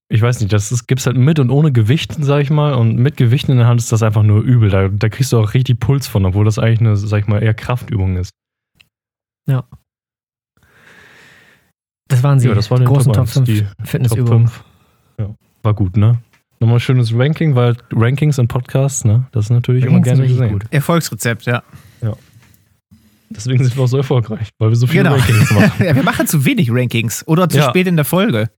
ich 0.09 0.23
weiß 0.23 0.41
nicht, 0.41 0.53
das 0.53 0.87
gibt 0.87 1.01
es 1.01 1.07
halt 1.07 1.17
mit 1.17 1.39
und 1.41 1.51
ohne 1.51 1.73
Gewichten, 1.73 2.23
sag 2.23 2.41
ich 2.43 2.51
mal. 2.51 2.75
Und 2.75 2.97
mit 2.97 3.17
Gewichten 3.17 3.53
in 3.53 3.59
der 3.59 3.67
Hand 3.67 3.81
ist 3.81 3.91
das 3.91 4.03
einfach 4.03 4.23
nur 4.23 4.41
übel. 4.43 4.71
Da, 4.71 4.89
da 4.89 5.09
kriegst 5.09 5.33
du 5.33 5.39
auch 5.39 5.53
richtig 5.55 5.81
Puls 5.81 6.07
von, 6.07 6.25
obwohl 6.25 6.45
das 6.45 6.59
eigentlich 6.59 6.81
eine, 6.81 6.97
sag 6.97 7.21
ich 7.23 7.27
mal, 7.27 7.43
eher 7.43 7.55
Kraftübung 7.55 8.17
ist. 8.17 8.31
Das 12.09 12.23
waren 12.23 12.39
sie, 12.39 12.49
Ja, 12.49 12.55
das 12.55 12.71
war 12.71 12.79
die 12.79 12.85
großen 12.85 13.13
Top 13.13 13.27
Top 13.27 13.29
5 13.29 13.49
1, 13.49 13.59
die 13.59 13.63
Top 13.65 13.87
Fitnessübungen. 13.87 14.49
5. 14.49 14.65
Ja, 15.19 15.35
war 15.63 15.75
gut, 15.75 15.97
ne? 15.97 16.19
Nochmal 16.61 16.77
ein 16.77 16.81
schönes 16.81 17.13
Ranking, 17.13 17.55
weil 17.57 17.77
Rankings 17.93 18.39
und 18.39 18.47
Podcasts, 18.49 19.05
ne? 19.05 19.27
Das 19.33 19.47
ist 19.47 19.51
natürlich 19.51 19.85
immer 19.85 19.97
Rankings 19.97 20.17
sind 20.19 20.27
gerne 20.27 20.35
gesehen. 20.41 20.53
gut. 20.61 20.67
Erfolgsrezept, 20.73 21.47
ja. 21.47 21.63
Deswegen 23.29 23.65
sind 23.65 23.77
wir 23.77 23.83
auch 23.83 23.89
so 23.89 23.97
erfolgreich, 23.97 24.51
weil 24.59 24.69
wir 24.69 24.77
so 24.77 24.87
viele 24.87 25.03
Genau. 25.03 25.17
Rankings 25.17 25.51
machen. 25.51 25.85
ja. 25.85 25.97
Wir 25.97 26.05
machen 26.05 26.29
zu 26.29 26.45
wenig 26.45 26.71
Rankings 26.71 27.27
oder 27.27 27.49
zu 27.49 27.59
Ja. 27.59 27.69
spät 27.71 27.89
in 27.89 27.97
der 27.97 28.05
Folge. 28.05 28.51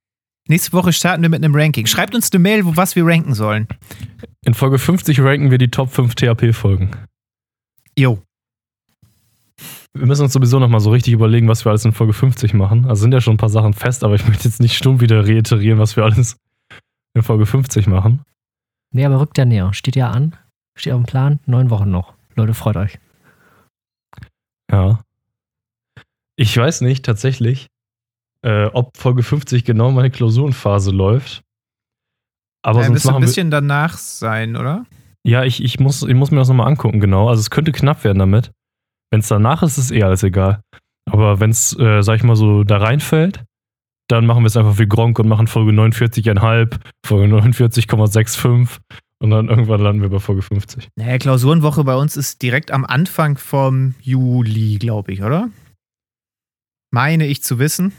Nächste 0.48 0.72
Woche 0.72 0.94
starten 0.94 1.22
wir 1.22 1.28
mit 1.28 1.44
einem 1.44 1.54
Ranking. 1.54 1.86
Schreibt 1.86 2.14
uns 2.14 2.32
eine 2.32 2.38
Mail, 2.38 2.64
wo 2.64 2.74
was 2.74 2.96
wir 2.96 3.04
ranken 3.04 3.34
sollen. 3.34 3.68
In 4.44 4.54
Folge 4.54 4.78
50 4.78 5.20
ranken 5.20 5.50
wir 5.50 5.58
die 5.58 5.70
Top 5.70 5.90
5 5.90 6.14
THP-Folgen. 6.14 6.90
Jo. 7.98 8.22
Wir 9.92 10.06
müssen 10.06 10.22
uns 10.22 10.32
sowieso 10.32 10.58
nochmal 10.58 10.80
so 10.80 10.90
richtig 10.90 11.12
überlegen, 11.12 11.48
was 11.48 11.66
wir 11.66 11.70
alles 11.70 11.84
in 11.84 11.92
Folge 11.92 12.14
50 12.14 12.54
machen. 12.54 12.86
Also 12.86 13.02
sind 13.02 13.12
ja 13.12 13.20
schon 13.20 13.34
ein 13.34 13.38
paar 13.38 13.50
Sachen 13.50 13.74
fest, 13.74 14.02
aber 14.04 14.14
ich 14.14 14.26
möchte 14.26 14.48
jetzt 14.48 14.60
nicht 14.60 14.74
stumm 14.74 15.00
wieder 15.00 15.28
reiterieren, 15.28 15.78
was 15.78 15.96
wir 15.96 16.04
alles 16.04 16.36
in 17.14 17.22
Folge 17.22 17.44
50 17.44 17.86
machen. 17.86 18.22
Nee, 18.90 19.04
aber 19.04 19.20
rückt 19.20 19.36
ja 19.36 19.44
näher. 19.44 19.74
Steht 19.74 19.96
ja 19.96 20.10
an. 20.10 20.34
Steht 20.76 20.94
auf 20.94 21.02
dem 21.02 21.06
Plan. 21.06 21.40
Neun 21.44 21.68
Wochen 21.68 21.90
noch. 21.90 22.14
Leute, 22.36 22.54
freut 22.54 22.76
euch. 22.76 22.98
Ja. 24.70 25.00
Ich 26.36 26.56
weiß 26.56 26.80
nicht 26.82 27.04
tatsächlich, 27.04 27.66
äh, 28.44 28.66
ob 28.66 28.96
Folge 28.96 29.22
50 29.22 29.64
genau 29.64 29.90
meine 29.90 30.10
Klausurenphase 30.10 30.90
läuft. 30.90 31.42
Aber 32.62 32.80
Ja, 32.82 32.86
sonst 32.86 33.08
ein 33.08 33.20
bisschen 33.20 33.50
danach 33.50 33.96
sein, 33.96 34.56
oder? 34.56 34.84
Ja, 35.24 35.44
ich, 35.44 35.62
ich, 35.62 35.78
muss, 35.78 36.02
ich 36.02 36.14
muss 36.14 36.30
mir 36.30 36.38
das 36.38 36.48
nochmal 36.48 36.68
angucken, 36.68 37.00
genau. 37.00 37.28
Also 37.28 37.40
es 37.40 37.50
könnte 37.50 37.72
knapp 37.72 38.04
werden 38.04 38.18
damit. 38.18 38.50
Wenn 39.10 39.20
es 39.20 39.28
danach 39.28 39.62
ist, 39.62 39.78
ist 39.78 39.86
es 39.86 39.90
eh 39.90 40.02
alles 40.02 40.22
egal. 40.22 40.62
Aber 41.10 41.40
wenn 41.40 41.50
es, 41.50 41.78
äh, 41.78 42.02
sag 42.02 42.16
ich 42.16 42.22
mal, 42.22 42.36
so 42.36 42.64
da 42.64 42.78
reinfällt, 42.78 43.44
dann 44.08 44.26
machen 44.26 44.42
wir 44.42 44.46
es 44.46 44.56
einfach 44.56 44.78
wie 44.78 44.86
Gronk 44.88 45.18
und 45.18 45.28
machen 45.28 45.46
Folge 45.46 45.72
49,5, 45.72 46.78
Folge 47.04 47.34
49,65 47.34 48.78
und 49.20 49.30
dann 49.30 49.48
irgendwann 49.48 49.80
landen 49.80 50.02
wir 50.02 50.08
bei 50.08 50.18
Folge 50.18 50.42
50. 50.42 50.88
Naja, 50.96 51.18
Klausurenwoche 51.18 51.84
bei 51.84 51.96
uns 51.96 52.16
ist 52.16 52.40
direkt 52.42 52.70
am 52.70 52.84
Anfang 52.84 53.36
vom 53.36 53.94
Juli, 54.00 54.76
glaube 54.78 55.12
ich, 55.12 55.22
oder? 55.22 55.50
Meine 56.90 57.26
ich 57.26 57.42
zu 57.42 57.58
wissen. 57.58 57.92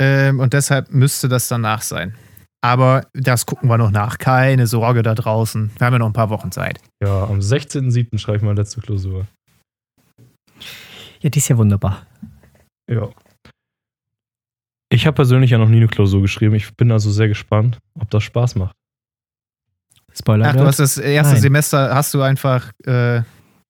Ähm, 0.00 0.40
und 0.40 0.54
deshalb 0.54 0.90
müsste 0.90 1.28
das 1.28 1.48
danach 1.48 1.82
sein. 1.82 2.16
Aber 2.62 3.06
das 3.14 3.46
gucken 3.46 3.68
wir 3.68 3.78
noch 3.78 3.90
nach. 3.90 4.18
Keine 4.18 4.66
Sorge 4.66 5.02
da 5.02 5.14
draußen. 5.14 5.70
Wir 5.78 5.86
haben 5.86 5.94
ja 5.94 5.98
noch 5.98 6.06
ein 6.06 6.12
paar 6.14 6.30
Wochen 6.30 6.50
Zeit. 6.50 6.80
Ja, 7.02 7.24
am 7.24 7.38
16.07. 7.38 8.18
schreibe 8.18 8.38
ich 8.38 8.42
meine 8.42 8.60
letzte 8.60 8.80
Klausur. 8.80 9.26
Ja, 11.20 11.30
die 11.30 11.38
ist 11.38 11.48
ja 11.48 11.56
wunderbar. 11.56 12.06
Ja. 12.90 13.08
Ich 14.92 15.06
habe 15.06 15.14
persönlich 15.14 15.50
ja 15.50 15.58
noch 15.58 15.68
nie 15.68 15.76
eine 15.76 15.88
Klausur 15.88 16.20
geschrieben. 16.22 16.54
Ich 16.54 16.74
bin 16.76 16.90
also 16.90 17.10
sehr 17.10 17.28
gespannt, 17.28 17.78
ob 17.98 18.10
das 18.10 18.24
Spaß 18.24 18.56
macht. 18.56 18.74
Spoiler. 20.12 20.48
Ach, 20.48 20.56
du 20.56 20.64
hast 20.64 20.80
das 20.80 20.98
erste 20.98 21.34
Nein. 21.34 21.42
Semester 21.42 21.94
hast 21.94 22.12
du 22.12 22.22
einfach 22.22 22.72
äh, 22.84 23.18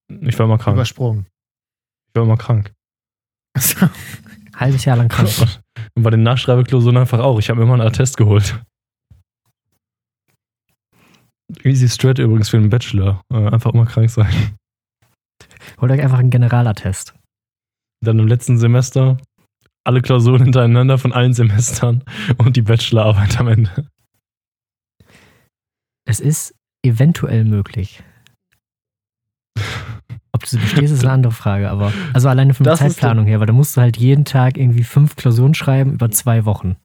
Ich 0.08 0.38
war 0.38 0.46
mal 0.46 0.58
krank. 0.58 0.76
übersprungen. 0.76 1.26
Ich 2.08 2.18
war 2.18 2.24
mal 2.26 2.36
krank. 2.38 2.72
Halbes 4.56 4.84
Jahr 4.84 4.96
lang 4.96 5.08
krank. 5.08 5.28
Und 6.01 6.05
bei 6.05 6.11
den 6.11 6.22
Nachschreibeklausuren 6.22 6.96
einfach 6.96 7.18
auch. 7.18 7.38
Ich 7.40 7.51
habe 7.51 7.59
mir 7.61 7.64
immer 7.64 7.74
einen 7.74 7.86
Attest 7.86 8.16
geholt. 8.16 8.59
Easy 11.62 11.90
Strat 11.90 12.18
übrigens 12.18 12.48
für 12.48 12.59
den 12.59 12.70
Bachelor. 12.70 13.20
Äh, 13.30 13.48
Einfach 13.48 13.74
immer 13.74 13.84
krank 13.84 14.09
sein. 14.09 14.57
Holt 15.78 15.92
euch 15.92 16.01
einfach 16.01 16.18
einen 16.18 16.30
Generalattest. 16.30 17.14
Dann 18.03 18.18
im 18.18 18.28
letzten 18.28 18.57
Semester 18.57 19.18
alle 19.84 20.01
Klausuren 20.01 20.44
hintereinander 20.44 20.96
von 20.96 21.12
allen 21.12 21.34
Semestern 21.34 22.03
und 22.38 22.57
die 22.57 22.62
Bachelorarbeit 22.62 23.38
am 23.38 23.48
Ende. 23.48 23.86
Es 26.07 26.18
ist 26.18 26.55
eventuell 26.82 27.44
möglich. 27.44 28.03
Ob 30.41 30.45
du 30.45 30.51
sie 30.53 30.57
bestehst, 30.57 30.95
ist 30.95 31.05
eine 31.05 31.12
andere 31.12 31.34
Frage, 31.34 31.68
aber 31.68 31.93
also 32.14 32.30
alleine 32.30 32.55
von 32.55 32.64
der 32.64 32.72
Das 32.72 32.80
Zeitplanung 32.80 33.26
her, 33.26 33.41
weil 33.41 33.47
da 33.47 33.53
musst 33.53 33.76
du 33.76 33.82
halt 33.82 33.99
jeden 33.99 34.24
Tag 34.24 34.57
irgendwie 34.57 34.84
fünf 34.84 35.14
Klausuren 35.14 35.53
schreiben 35.53 35.93
über 35.93 36.11
zwei 36.11 36.47
Wochen. 36.47 36.76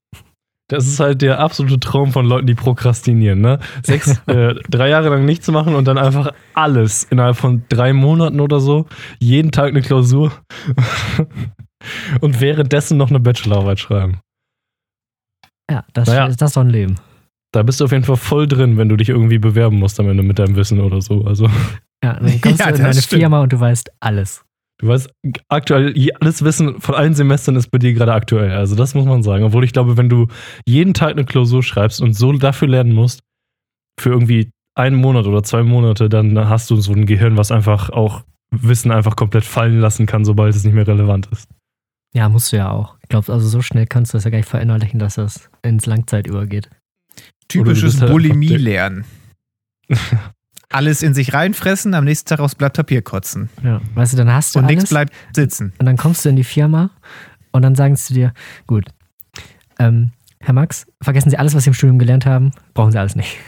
Das 0.67 0.85
ist 0.87 0.99
halt 0.99 1.21
der 1.21 1.39
absolute 1.39 1.79
Traum 1.79 2.11
von 2.11 2.25
Leuten, 2.25 2.47
die 2.47 2.53
prokrastinieren. 2.53 3.39
Ne? 3.39 3.59
Sechs, 3.81 4.21
äh, 4.27 4.55
drei 4.69 4.89
Jahre 4.89 5.07
lang 5.07 5.23
nichts 5.23 5.47
machen 5.49 5.73
und 5.73 5.87
dann 5.87 5.97
einfach 5.97 6.33
alles 6.53 7.03
innerhalb 7.05 7.37
von 7.37 7.63
drei 7.69 7.93
Monaten 7.93 8.41
oder 8.41 8.59
so, 8.59 8.87
jeden 9.19 9.53
Tag 9.53 9.69
eine 9.69 9.81
Klausur 9.81 10.33
und 12.19 12.41
währenddessen 12.41 12.97
noch 12.97 13.09
eine 13.09 13.21
Bachelorarbeit 13.21 13.79
schreiben. 13.79 14.19
Ja, 15.71 15.85
das, 15.93 16.09
Naja. 16.09 16.27
das 16.27 16.41
ist 16.41 16.57
doch 16.57 16.61
ein 16.61 16.69
Leben. 16.69 16.95
Da 17.53 17.63
bist 17.63 17.79
du 17.79 17.85
auf 17.85 17.93
jeden 17.93 18.03
Fall 18.03 18.17
voll 18.17 18.47
drin, 18.47 18.75
wenn 18.77 18.89
du 18.89 18.97
dich 18.97 19.07
irgendwie 19.07 19.39
bewerben 19.39 19.79
musst 19.79 19.97
am 20.01 20.09
Ende 20.09 20.23
mit 20.23 20.39
deinem 20.39 20.57
Wissen 20.57 20.81
oder 20.81 20.99
so. 21.01 21.23
Also 21.23 21.49
Ja, 22.03 22.13
dann 22.19 22.41
kommst 22.41 22.59
Ja, 22.59 22.71
du 22.71 22.77
in 22.77 22.83
deine 22.83 23.01
stimmt. 23.01 23.19
Firma 23.21 23.41
und 23.41 23.53
du 23.53 23.59
weißt 23.59 23.91
alles. 23.99 24.43
du 24.79 24.87
weißt, 24.87 25.09
aktuell, 25.49 25.93
alles 26.19 26.43
Wissen 26.43 26.79
von 26.81 26.95
allen 26.95 27.13
Semestern 27.13 27.55
ist 27.55 27.69
bei 27.71 27.77
dir 27.77 27.93
gerade 27.93 28.13
aktuell. 28.13 28.51
Also 28.51 28.75
das 28.75 28.93
muss 28.93 29.05
man 29.05 29.23
sagen. 29.23 29.43
Obwohl 29.43 29.63
ich 29.63 29.73
glaube, 29.73 29.97
wenn 29.97 30.09
du 30.09 30.27
jeden 30.67 30.93
Tag 30.93 31.11
eine 31.11 31.25
Klausur 31.25 31.63
schreibst 31.63 32.01
und 32.01 32.13
so 32.13 32.31
dafür 32.33 32.67
lernen 32.67 32.93
musst, 32.93 33.21
für 33.99 34.09
irgendwie 34.09 34.49
einen 34.77 34.97
Monat 34.97 35.25
oder 35.25 35.41
zwei 35.43 35.63
Monate, 35.63 36.09
dann 36.09 36.37
hast 36.49 36.69
du 36.69 36.75
so 36.77 36.91
ein 36.91 37.05
Gehirn, 37.05 37.37
was 37.37 37.51
einfach 37.51 37.89
auch 37.89 38.23
Wissen 38.51 38.91
einfach 38.91 39.15
komplett 39.15 39.45
fallen 39.45 39.79
lassen 39.79 40.05
kann, 40.05 40.25
sobald 40.25 40.53
es 40.55 40.63
nicht 40.65 40.73
mehr 40.73 40.85
relevant 40.87 41.27
ist. 41.31 41.47
Ja, 42.13 42.29
musst 42.29 42.51
du 42.51 42.57
ja 42.57 42.69
auch. 42.71 42.95
Ich 43.01 43.09
glaube, 43.09 43.31
also 43.31 43.47
so 43.47 43.61
schnell 43.61 43.87
kannst 43.87 44.13
du 44.13 44.17
das 44.17 44.23
ja 44.25 44.29
gar 44.31 44.37
nicht 44.37 44.47
verinnerlichen, 44.49 44.99
dass 44.99 45.15
das 45.15 45.49
ins 45.63 45.85
Langzeit 45.85 46.27
übergeht. 46.27 46.69
Typisches 47.47 47.95
halt 48.01 48.03
einfach 48.03 48.13
Bulimie 48.13 48.47
dick. 48.47 48.59
lernen. 48.61 49.05
Alles 50.71 51.03
in 51.03 51.13
sich 51.13 51.33
reinfressen, 51.33 51.93
am 51.93 52.03
nächsten 52.05 52.27
Tag 52.29 52.39
aufs 52.39 52.55
Blatt 52.55 52.73
Papier 52.73 53.01
kotzen. 53.01 53.49
Ja, 53.63 53.81
weißt 53.93 54.13
du, 54.13 54.17
dann 54.17 54.33
hast 54.33 54.55
du 54.55 54.59
Und 54.59 54.65
alles 54.65 54.75
nichts 54.75 54.89
bleibt 54.89 55.13
sitzen. 55.33 55.73
und 55.77 55.85
dann 55.85 55.97
kommst 55.97 56.25
du 56.25 56.29
in 56.29 56.35
die 56.35 56.43
Firma 56.43 56.89
und 57.51 57.61
dann 57.61 57.75
sagen 57.75 57.95
sie 57.95 58.13
dir, 58.13 58.33
gut, 58.67 58.85
ähm, 59.79 60.11
Herr 60.39 60.53
Max, 60.53 60.85
vergessen 61.01 61.29
Sie 61.31 61.37
alles, 61.37 61.55
was 61.55 61.63
Sie 61.63 61.69
im 61.71 61.73
Studium 61.73 61.97
gelernt 61.99 62.25
haben, 62.25 62.51
brauchen 62.73 62.91
Sie 62.91 62.99
alles 62.99 63.15
nicht. 63.15 63.37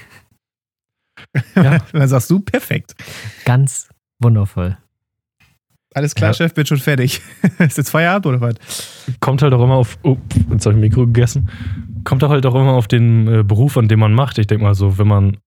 Ja. 1.56 1.80
Dann 1.92 2.08
sagst 2.08 2.30
du, 2.30 2.40
perfekt. 2.40 2.96
Ganz 3.46 3.90
wundervoll. 4.20 4.78
Alles 5.94 6.14
klar, 6.16 6.30
Ja. 6.30 6.34
Chef, 6.36 6.54
bin 6.54 6.66
schon 6.66 6.78
fertig. 6.78 7.22
Ist 7.60 7.78
jetzt 7.78 7.90
Feierabend 7.90 8.28
oder 8.28 8.42
was? 8.42 8.56
Kommt 9.20 9.42
halt 9.42 9.54
auch 9.54 9.64
immer 9.64 9.76
auf, 9.76 9.98
oh, 10.04 10.18
jetzt 10.52 10.66
habe 10.66 10.76
ich 10.76 10.82
Mikro 10.82 11.06
gegessen, 11.08 11.50
kommt 12.04 12.24
auch 12.24 12.30
halt 12.30 12.46
auch 12.46 12.56
immer 12.56 12.74
auf 12.74 12.88
den 12.88 13.28
äh, 13.28 13.44
Beruf, 13.44 13.78
an 13.78 13.88
dem 13.88 14.00
man 14.00 14.14
macht. 14.14 14.38
Ich 14.38 14.48
denke 14.48 14.64
mal 14.64 14.76
so, 14.76 14.98
wenn 14.98 15.08
man 15.08 15.38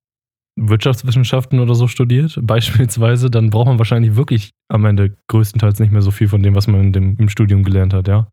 Wirtschaftswissenschaften 0.57 1.61
oder 1.61 1.75
so 1.75 1.87
studiert, 1.89 2.39
beispielsweise, 2.43 3.31
dann 3.31 3.51
braucht 3.51 3.67
man 3.67 3.79
wahrscheinlich 3.79 4.17
wirklich 4.17 4.51
am 4.69 4.85
Ende 4.85 5.17
größtenteils 5.29 5.81
nicht 5.81 5.93
mehr 5.93 6.03
so 6.03 6.11
viel 6.11 6.29
von 6.29 6.43
dem, 6.43 6.55
was 6.55 6.67
man 6.67 6.93
dem, 6.93 7.17
im 7.19 7.29
Studium 7.29 7.65
gelernt 7.65 7.95
hat, 7.95 8.09
ja. 8.09 8.29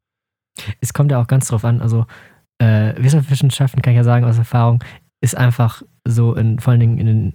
Es 0.81 0.93
kommt 0.93 1.11
ja 1.11 1.21
auch 1.21 1.27
ganz 1.27 1.47
drauf 1.47 1.63
an, 1.63 1.81
also 1.81 2.05
äh, 2.59 2.95
Wirtschaftswissenschaften 2.97 3.81
kann 3.81 3.93
ich 3.93 3.97
ja 3.97 4.03
sagen 4.03 4.25
aus 4.25 4.37
Erfahrung, 4.37 4.83
ist 5.21 5.37
einfach 5.37 5.83
so 6.07 6.35
in, 6.35 6.59
vor 6.59 6.71
allen 6.71 6.79
Dingen 6.79 6.97
in 6.97 7.05
den 7.05 7.33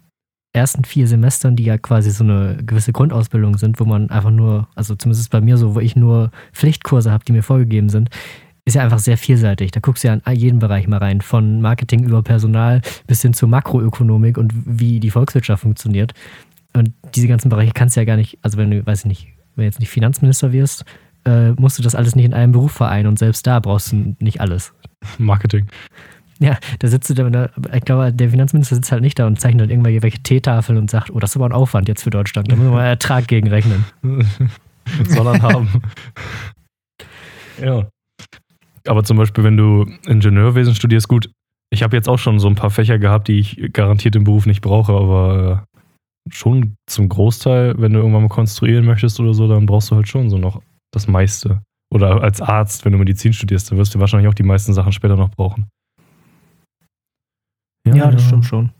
ersten 0.55 0.85
vier 0.85 1.07
Semestern, 1.07 1.57
die 1.57 1.65
ja 1.65 1.79
quasi 1.79 2.11
so 2.11 2.25
eine 2.25 2.59
gewisse 2.65 2.93
Grundausbildung 2.93 3.57
sind, 3.57 3.81
wo 3.81 3.85
man 3.85 4.11
einfach 4.11 4.31
nur, 4.31 4.69
also 4.75 4.95
zumindest 4.95 5.31
bei 5.31 5.41
mir 5.41 5.57
so, 5.57 5.75
wo 5.75 5.81
ich 5.81 5.97
nur 5.97 6.31
Pflichtkurse 6.53 7.11
habe, 7.11 7.25
die 7.25 7.33
mir 7.33 7.43
vorgegeben 7.43 7.89
sind, 7.89 8.11
ist 8.65 8.75
ja 8.75 8.83
einfach 8.83 8.99
sehr 8.99 9.19
vielseitig. 9.19 9.73
Da 9.73 9.81
guckst 9.81 10.05
du 10.05 10.09
ja 10.09 10.15
in 10.15 10.37
jeden 10.37 10.59
Bereich 10.59 10.87
mal 10.87 10.99
rein, 10.99 11.21
von 11.21 11.61
Marketing 11.61 12.05
über 12.05 12.23
Personal 12.23 12.81
bis 13.07 13.23
hin 13.23 13.35
zur 13.35 13.49
Makroökonomik 13.49 14.39
und 14.39 14.53
wie 14.55 15.01
die 15.01 15.11
Volkswirtschaft 15.11 15.63
funktioniert. 15.63 16.15
Und 16.73 16.93
diese 17.15 17.29
ganzen 17.29 17.49
Bereiche 17.49 17.73
kannst 17.73 17.97
du 17.97 18.01
ja 18.01 18.05
gar 18.05 18.17
nicht, 18.17 18.39
also 18.43 18.57
wenn 18.59 18.71
du, 18.71 18.87
weiß 18.87 19.01
ich 19.01 19.07
nicht, 19.07 19.29
wenn 19.57 19.63
du 19.63 19.67
jetzt 19.67 19.81
nicht 19.81 19.91
Finanzminister 19.91 20.53
wirst, 20.53 20.85
äh, 21.25 21.51
musst 21.53 21.79
du 21.79 21.83
das 21.83 21.95
alles 21.95 22.17
nicht 22.17 22.25
in 22.25 22.35
einem 22.35 22.53
Beruf 22.53 22.73
vereinen 22.73 23.09
und 23.09 23.19
selbst 23.19 23.47
da 23.47 23.61
brauchst 23.61 23.93
du 23.93 24.17
nicht 24.19 24.41
alles. 24.41 24.73
Marketing. 25.19 25.67
Ja, 26.39 26.59
da 26.81 26.89
sitzt 26.89 27.11
du 27.11 27.15
da, 27.15 27.51
ich 27.73 27.85
glaube, 27.85 28.13
der 28.13 28.31
Finanzminister 28.31 28.75
sitzt 28.75 28.91
halt 28.91 29.03
nicht 29.03 29.19
da 29.19 29.27
und 29.27 29.41
zeichnet 29.41 29.63
dann 29.63 29.71
irgendwelche 29.71 30.19
Teetafeln 30.23 30.79
und 30.79 30.91
sagt, 30.91 31.11
oh, 31.11 31.21
das 31.21 31.31
ist 31.31 31.37
aber 31.37 31.47
ein 31.47 31.53
Aufwand 31.53 31.89
jetzt 31.89 32.03
für 32.03 32.11
Deutschland, 32.11 32.51
da 32.51 32.57
müssen 32.57 32.71
wir 32.71 32.77
mal 32.77 32.87
Ertrag 32.87 33.29
gegenrechnen. 33.29 33.85
Soll 35.09 35.27
er 35.27 35.43
haben. 35.43 35.83
ja. 37.63 37.87
Aber 38.87 39.05
zum 39.05 39.17
Beispiel, 39.17 39.45
wenn 39.45 39.57
du 39.57 39.87
Ingenieurwesen 40.07 40.75
studierst, 40.75 41.09
gut, 41.09 41.31
ich 41.71 41.83
habe 41.83 41.97
jetzt 41.97 42.09
auch 42.09 42.19
schon 42.19 42.39
so 42.39 42.49
ein 42.49 42.55
paar 42.55 42.71
Fächer 42.71 42.99
gehabt, 42.99 43.29
die 43.29 43.39
ich 43.39 43.73
garantiert 43.73 44.17
im 44.17 44.25
Beruf 44.25 44.47
nicht 44.47 44.61
brauche, 44.61 44.93
aber 44.93 45.67
äh, 46.29 46.33
schon 46.33 46.77
zum 46.87 47.09
Großteil, 47.09 47.75
wenn 47.79 47.93
du 47.93 48.01
irgendwann 48.01 48.23
mal 48.23 48.29
konstruieren 48.29 48.85
möchtest 48.85 49.19
oder 49.21 49.35
so, 49.35 49.49
dann 49.49 49.67
brauchst 49.67 49.91
du 49.91 49.97
halt 49.97 50.09
schon 50.09 50.31
so 50.31 50.39
noch 50.39 50.63
das 50.93 51.09
meiste. 51.09 51.63
Oder 51.93 52.23
als 52.23 52.41
Arzt, 52.41 52.85
wenn 52.85 52.93
du 52.93 52.99
Medizin 52.99 53.33
studierst, 53.33 53.71
dann 53.71 53.79
wirst 53.79 53.95
du 53.95 54.01
wahrscheinlich 54.01 54.29
auch 54.29 54.35
die 54.35 54.43
meisten 54.43 54.73
Sachen 54.73 54.93
später 54.93 55.17
noch 55.17 55.31
brauchen. 55.31 55.67
Ja, 57.87 58.11
das 58.11 58.23
stimmt 58.23 58.47
schon. 58.47 58.71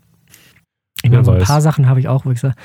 Ich 1.03 1.09
meine, 1.09 1.25
so 1.25 1.31
ein 1.31 1.41
weiß. 1.41 1.47
paar 1.47 1.61
Sachen 1.61 1.87
habe 1.87 1.99
ich 1.99 2.07
auch, 2.07 2.25
wo 2.25 2.31
ich 2.31 2.39
sage, 2.39 2.55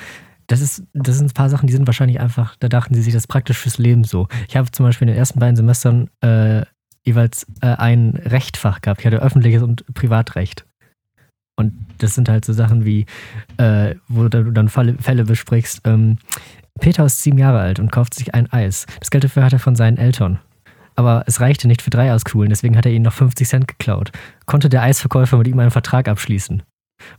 das, 0.47 0.61
ist, 0.61 0.85
das 0.95 1.19
sind 1.19 1.31
ein 1.31 1.35
paar 1.35 1.51
Sachen, 1.51 1.67
die 1.67 1.73
sind 1.73 1.87
wahrscheinlich 1.87 2.21
einfach, 2.21 2.57
da 2.57 2.69
dachten 2.69 2.95
sie 2.95 3.03
sich 3.03 3.13
das 3.13 3.27
praktisch 3.27 3.59
fürs 3.59 3.79
Leben 3.79 4.05
so. 4.05 4.29
Ich 4.49 4.57
habe 4.57 4.71
zum 4.71 4.87
Beispiel 4.87 5.09
in 5.09 5.15
den 5.15 5.19
ersten 5.19 5.41
beiden 5.41 5.57
Semestern 5.57 6.09
äh, 6.21 6.65
jeweils 7.09 7.47
äh, 7.61 7.75
ein 7.75 8.21
Rechtfach 8.25 8.81
gehabt. 8.81 9.01
Ich 9.01 9.07
hatte 9.07 9.23
öffentliches 9.23 9.63
und 9.63 9.85
Privatrecht. 9.95 10.65
Und 11.57 11.73
das 11.99 12.15
sind 12.15 12.29
halt 12.29 12.45
so 12.45 12.53
Sachen 12.53 12.85
wie, 12.85 13.07
äh, 13.57 13.97
wo 14.07 14.29
du 14.29 14.53
dann 14.53 14.69
Fälle, 14.69 14.95
Fälle 14.95 15.25
besprichst. 15.25 15.81
Ähm, 15.85 16.19
Peter 16.79 17.05
ist 17.05 17.23
sieben 17.23 17.39
Jahre 17.39 17.59
alt 17.59 17.81
und 17.81 17.91
kauft 17.91 18.15
sich 18.15 18.35
ein 18.35 18.53
Eis. 18.53 18.87
Das 19.01 19.11
Geld 19.11 19.25
dafür 19.25 19.45
hat 19.45 19.53
er 19.53 19.59
von 19.59 19.75
seinen 19.75 19.97
Eltern. 19.97 20.39
Aber 20.95 21.25
es 21.27 21.41
reichte 21.41 21.67
nicht 21.67 21.83
für 21.83 21.91
drei 21.91 22.13
Eiskugeln, 22.13 22.51
deswegen 22.51 22.77
hat 22.77 22.87
er 22.87 22.93
ihnen 22.93 23.05
noch 23.05 23.13
50 23.13 23.49
Cent 23.49 23.69
geklaut. 23.69 24.13
Konnte 24.47 24.69
der 24.69 24.83
Eisverkäufer 24.83 25.37
mit 25.39 25.49
ihm 25.49 25.59
einen 25.59 25.71
Vertrag 25.71 26.09
abschließen? 26.09 26.63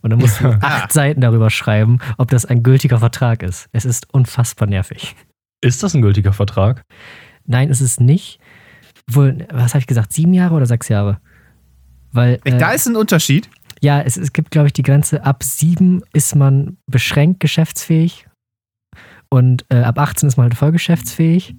Und 0.02 0.10
dann 0.10 0.20
musst 0.20 0.40
du 0.42 0.48
acht 0.62 0.92
Seiten 0.92 1.22
darüber 1.22 1.50
schreiben, 1.50 2.00
ob 2.18 2.30
das 2.30 2.46
ein 2.46 2.64
gültiger 2.64 3.00
Vertrag 3.00 3.44
ist. 3.44 3.68
Es 3.72 3.86
ist 3.86 4.14
unfassbar 4.14 4.68
nervig. 4.68 5.16
Ist 5.62 5.84
das 5.84 5.94
ein 5.94 6.02
gültiger 6.02 6.34
Vertrag? 6.34 6.84
Nein, 7.46 7.70
es 7.70 7.82
ist 7.82 8.00
nicht. 8.00 8.40
Wohl, 9.12 9.48
was 9.52 9.74
habe 9.74 9.80
ich 9.80 9.88
gesagt? 9.88 10.14
Sieben 10.14 10.34
Jahre 10.34 10.56
oder 10.56 10.66
sechs 10.66 10.88
Jahre? 10.90 11.20
Weil, 12.12 12.40
äh, 12.44 12.58
Da 12.58 12.72
ist 12.72 12.88
ein 12.88 12.96
Unterschied. 12.96 13.50
ja, 13.82 14.02
es, 14.02 14.18
es 14.18 14.34
gibt, 14.34 14.52
glaube 14.52 14.68
ich, 14.68 14.74
die 14.74 14.84
Grenze, 14.84 15.24
ab 15.26 15.44
sieben 15.44 16.02
ist 16.14 16.36
man 16.36 16.78
beschränkt 16.88 17.40
geschäftsfähig 17.40 18.28
und 19.30 19.66
äh, 19.70 19.78
ab 19.82 20.00
18 20.00 20.28
ist 20.28 20.38
man 20.38 20.46
halt 20.46 20.56
voll 20.56 20.72
geschäftsfähig. 20.72 21.56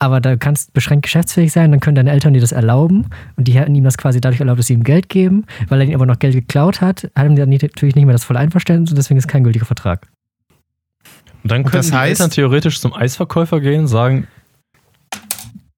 Aber 0.00 0.20
da 0.20 0.36
kannst 0.36 0.72
beschränkt 0.74 1.02
geschäftsfähig 1.02 1.50
sein, 1.50 1.72
dann 1.72 1.80
können 1.80 1.96
deine 1.96 2.12
Eltern 2.12 2.32
dir 2.32 2.40
das 2.40 2.52
erlauben 2.52 3.06
und 3.36 3.48
die 3.48 3.52
hätten 3.52 3.74
ihm 3.74 3.82
das 3.82 3.98
quasi 3.98 4.20
dadurch 4.20 4.38
erlaubt, 4.38 4.60
dass 4.60 4.68
sie 4.68 4.74
ihm 4.74 4.84
Geld 4.84 5.08
geben. 5.08 5.44
Weil 5.68 5.80
er 5.80 5.86
ihnen 5.86 5.96
aber 5.96 6.06
noch 6.06 6.20
Geld 6.20 6.34
geklaut 6.34 6.80
hat, 6.80 7.10
haben 7.16 7.34
die 7.34 7.40
dann 7.40 7.48
nicht- 7.48 7.62
natürlich 7.62 7.96
nicht 7.96 8.04
mehr 8.04 8.12
das 8.12 8.22
volle 8.22 8.38
Einverständnis 8.38 8.90
und 8.90 8.96
deswegen 8.96 9.18
ist 9.18 9.26
kein 9.26 9.42
gültiger 9.42 9.66
Vertrag. 9.66 10.06
Und 11.42 11.50
dann 11.50 11.58
Und 11.58 11.64
können 11.64 11.80
das 11.80 11.88
die 11.88 11.94
heißt- 11.96 12.06
Eltern 12.10 12.30
theoretisch 12.30 12.80
zum 12.80 12.92
Eisverkäufer 12.94 13.60
gehen 13.60 13.80
und 13.82 13.86
sagen, 13.88 14.28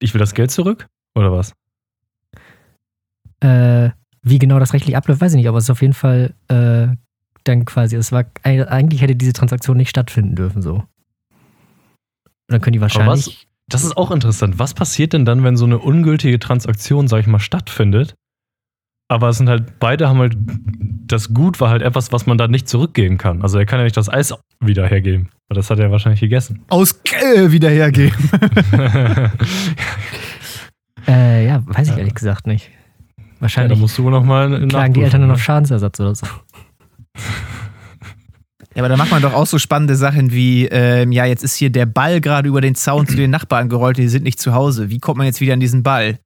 ich 0.01 0.13
will 0.15 0.19
das 0.19 0.35
Geld 0.35 0.51
zurück? 0.51 0.87
Oder 1.15 1.33
was? 1.33 1.55
Äh, 3.41 3.91
wie 4.23 4.39
genau 4.39 4.59
das 4.59 4.73
rechtlich 4.73 4.97
abläuft, 4.97 5.21
weiß 5.21 5.33
ich 5.33 5.37
nicht, 5.37 5.49
aber 5.49 5.59
es 5.59 5.65
ist 5.65 5.71
auf 5.71 5.83
jeden 5.83 5.95
Fall 5.95 6.35
äh, 6.49 6.89
dann 7.45 7.65
quasi, 7.65 7.97
es 7.97 8.13
war 8.13 8.27
eigentlich 8.43 9.01
hätte 9.01 9.17
diese 9.17 9.33
Transaktion 9.33 9.77
nicht 9.77 9.89
stattfinden 9.89 10.37
dürfen 10.37 10.63
so. 10.63 10.75
Und 10.75 10.85
dann 12.49 12.61
können 12.61 12.75
die 12.75 12.81
wahrscheinlich. 12.81 13.47
Das 13.69 13.85
ist 13.85 13.97
auch 13.97 14.11
interessant. 14.11 14.59
Was 14.59 14.75
passiert 14.75 15.13
denn 15.13 15.25
dann, 15.25 15.45
wenn 15.45 15.57
so 15.57 15.65
eine 15.65 15.79
ungültige 15.79 16.41
Transaktion, 16.41 17.07
sag 17.07 17.21
ich 17.21 17.29
mal, 17.29 17.39
stattfindet? 17.39 18.17
Aber 19.11 19.29
es 19.31 19.39
sind 19.39 19.49
halt, 19.49 19.81
beide 19.81 20.09
haben 20.09 20.21
halt, 20.21 20.37
das 20.39 21.35
Gut 21.35 21.61
war 21.61 21.71
halt 21.71 21.83
etwas, 21.83 22.13
was 22.13 22.27
man 22.27 22.39
da 22.39 22.47
nicht 22.47 22.69
zurückgeben 22.69 23.19
kann. 23.19 23.43
Also 23.43 23.59
er 23.59 23.67
kann 23.67 23.81
ja 23.81 23.85
nicht 23.85 23.97
das 23.97 24.09
Eis 24.09 24.33
wieder 24.61 24.87
hergeben. 24.87 25.31
Weil 25.49 25.57
das 25.57 25.69
hat 25.69 25.81
er 25.81 25.91
wahrscheinlich 25.91 26.21
gegessen. 26.21 26.61
Aus 26.69 27.01
äh, 27.35 27.51
wieder 27.51 27.69
hergeben. 27.71 28.17
Äh, 31.09 31.47
ja, 31.47 31.63
weiß 31.67 31.89
ich 31.89 31.97
ehrlich 31.97 32.15
gesagt 32.15 32.47
nicht. 32.47 32.69
ja, 32.69 33.25
da 33.25 33.41
Wahrscheinlich 33.41 33.79
musst 33.79 33.97
du 33.97 34.11
nochmal 34.11 34.69
klagen 34.69 34.93
die 34.93 35.03
Eltern 35.03 35.23
dann 35.23 35.31
auf 35.31 35.43
Schadensersatz 35.43 35.99
oder 35.99 36.15
so. 36.15 36.27
Ja, 38.75 38.83
aber 38.83 38.89
da 38.89 38.97
macht 38.97 39.11
man 39.11 39.21
doch 39.21 39.35
auch 39.35 39.47
so 39.47 39.59
spannende 39.59 39.97
Sachen 39.97 40.31
wie, 40.31 40.67
ähm, 40.67 41.11
ja, 41.11 41.25
jetzt 41.25 41.43
ist 41.43 41.57
hier 41.57 41.71
der 41.71 41.87
Ball 41.87 42.21
gerade 42.21 42.49
über 42.49 42.61
den 42.61 42.77
Zaun 42.77 43.09
zu 43.09 43.17
den 43.17 43.31
Nachbarn 43.31 43.69
gerollt, 43.69 43.99
die 43.99 44.07
sind 44.07 44.23
nicht 44.23 44.41
zu 44.41 44.55
Hause. 44.55 44.91
Wie 44.91 45.01
kommt 45.01 45.19
man 45.19 45.27
jetzt 45.27 45.41
wieder 45.41 45.55
an 45.55 45.61
diesen 45.61 45.83
Ball? 45.83 46.21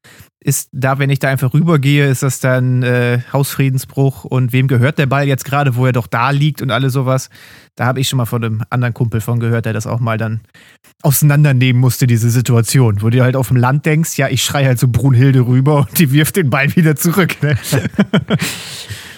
Ist 0.45 0.69
da, 0.73 0.99
wenn 0.99 1.09
ich 1.09 1.21
da 1.21 1.31
einfach 1.31 1.55
rübergehe, 1.55 2.07
ist 2.07 2.23
das 2.23 2.41
dann 2.41 2.83
äh, 2.83 3.21
Hausfriedensbruch 3.33 4.25
und 4.25 4.53
wem 4.53 4.69
gehört 4.69 4.99
der 4.99 5.07
Ball 5.07 5.27
jetzt 5.27 5.47
gerade, 5.47 5.75
wo 5.75 5.87
er 5.87 5.93
doch 5.93 6.07
da 6.07 6.29
liegt 6.31 6.61
und 6.61 6.71
alles 6.71 6.93
sowas? 6.93 7.31
Da 7.77 7.87
habe 7.87 8.01
ich 8.01 8.11
schon 8.11 8.19
mal 8.19 8.27
von 8.27 8.45
einem 8.45 8.63
anderen 8.69 8.93
Kumpel 8.93 9.23
von 9.23 9.41
gehört, 9.41 9.65
der 9.65 9.73
das 9.73 9.87
auch 9.87 10.01
mal 10.01 10.19
dann 10.19 10.43
auseinandernehmen 11.01 11.81
musste, 11.81 12.07
diese 12.07 12.29
Situation, 12.29 13.01
wo 13.01 13.09
du 13.09 13.23
halt 13.23 13.37
auf 13.37 13.49
dem 13.49 13.57
Land 13.57 13.87
denkst, 13.87 14.19
ja, 14.19 14.29
ich 14.29 14.45
schreie 14.45 14.67
halt 14.67 14.79
so 14.79 14.89
Brunhilde 14.89 15.47
rüber 15.47 15.79
und 15.79 15.99
die 15.99 16.13
wirft 16.13 16.37
den 16.37 16.51
Ball 16.51 16.77
wieder 16.77 16.95
zurück. 16.95 17.43
Ne? 17.43 17.57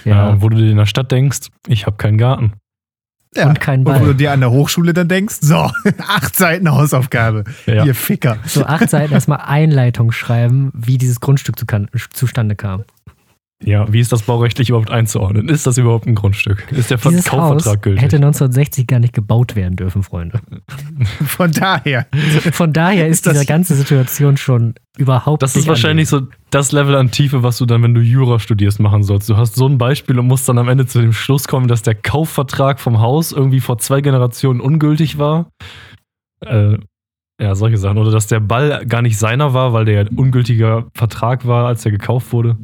Ja, 0.05 0.29
und 0.29 0.43
wo 0.43 0.49
du 0.49 0.57
dir 0.57 0.71
in 0.71 0.77
der 0.77 0.87
Stadt 0.87 1.11
denkst, 1.11 1.49
ich 1.67 1.87
habe 1.87 1.97
keinen 1.97 2.19
Garten. 2.19 2.53
Ja. 3.37 3.49
Und 3.49 3.61
kein 3.61 3.81
Und 3.81 3.87
wo 3.87 3.93
du 3.99 4.05
Ball. 4.07 4.15
dir 4.15 4.33
an 4.33 4.41
der 4.41 4.51
Hochschule 4.51 4.93
dann 4.93 5.09
denkst, 5.09 5.37
so, 5.41 5.55
acht 6.09 6.35
Seiten 6.37 6.71
Hausaufgabe, 6.71 7.45
Ja. 7.67 7.85
ihr 7.85 7.95
Ficker. 7.95 8.39
So 8.47 8.65
acht 8.65 8.89
Seiten 8.91 9.13
erstmal 9.13 9.41
Einleitung 9.47 10.13
schreiben, 10.13 10.71
wie 10.75 10.99
dieses 10.99 11.21
Grundstück 11.21 11.59
zu 11.59 11.67
kann, 11.67 11.89
zustande 12.13 12.57
kam. 12.57 12.85
Ja, 13.65 13.91
wie 13.91 14.01
ist 14.01 14.13
das 14.13 14.23
baurechtlich 14.23 14.69
überhaupt 14.69 14.91
einzuordnen? 14.91 15.49
Ist 15.49 15.67
das 15.67 15.79
überhaupt 15.79 16.07
ein 16.07 16.15
Grundstück? 16.15 16.71
Ist 16.73 16.91
der 16.91 16.99
Dieses 16.99 17.33
Haus 17.33 17.41
Kaufvertrag 17.41 17.83
gültig? 17.83 18.03
hätte 18.03 18.17
1960 18.17 18.87
gar 18.87 18.99
nicht 18.99 19.15
gebaut 19.15 19.57
werden 19.57 19.77
dürfen, 19.77 20.03
Freunde. 20.03 20.41
Von 21.27 21.53
daher. 21.53 22.07
Von 22.53 22.75
daher 22.75 23.09
ist 23.09 23.25
diese 23.25 23.47
ganze 23.47 23.75
Situation 23.75 24.37
schon 24.37 24.75
überhaupt 24.99 25.43
Das 25.43 25.55
nicht 25.55 25.65
ist 25.65 25.69
wahrscheinlich 25.69 26.09
so 26.09 26.23
das 26.51 26.73
Level 26.73 26.95
an 26.97 27.11
Tiefe, 27.11 27.43
was 27.43 27.57
du 27.57 27.65
dann, 27.65 27.83
wenn 27.83 27.95
du 27.95 28.03
Jura 28.03 28.39
studierst, 28.39 28.79
machen 28.79 29.03
sollst. 29.03 29.29
Du 29.31 29.39
hast 29.39 29.55
so 29.57 29.67
ein 29.67 29.79
Beispiel 29.79 30.19
und 30.19 30.27
musst 30.27 30.47
dann 30.49 30.59
am 30.59 30.69
Ende 30.69 30.87
zu 30.87 31.01
dem 31.01 31.15
Schluss 31.15 31.49
kommen, 31.49 31.67
dass 31.67 31.81
der 31.83 31.95
Kaufvertrag 31.95 32.79
vom 32.79 33.01
Haus 33.01 33.33
irgendwie 33.33 33.61
vor 33.61 33.79
zwei 33.79 34.03
Generationen 34.03 34.61
ungültig 34.61 35.19
war. 35.19 35.51
Äh, 36.45 36.77
ja, 37.41 37.55
solche 37.55 37.77
Sachen. 37.77 37.99
Oder 37.99 38.11
dass 38.11 38.27
der 38.27 38.41
Ball 38.41 38.87
gar 38.87 39.03
nicht 39.03 39.19
seiner 39.19 39.53
war, 39.53 39.73
weil 39.73 39.85
der 39.85 39.95
ja 39.95 40.01
ein 40.03 40.17
ungültiger 40.17 40.87
Vertrag 40.95 41.47
war, 41.47 41.67
als 41.67 41.85
er 41.85 41.91
gekauft 41.91 42.33
wurde. 42.33 42.57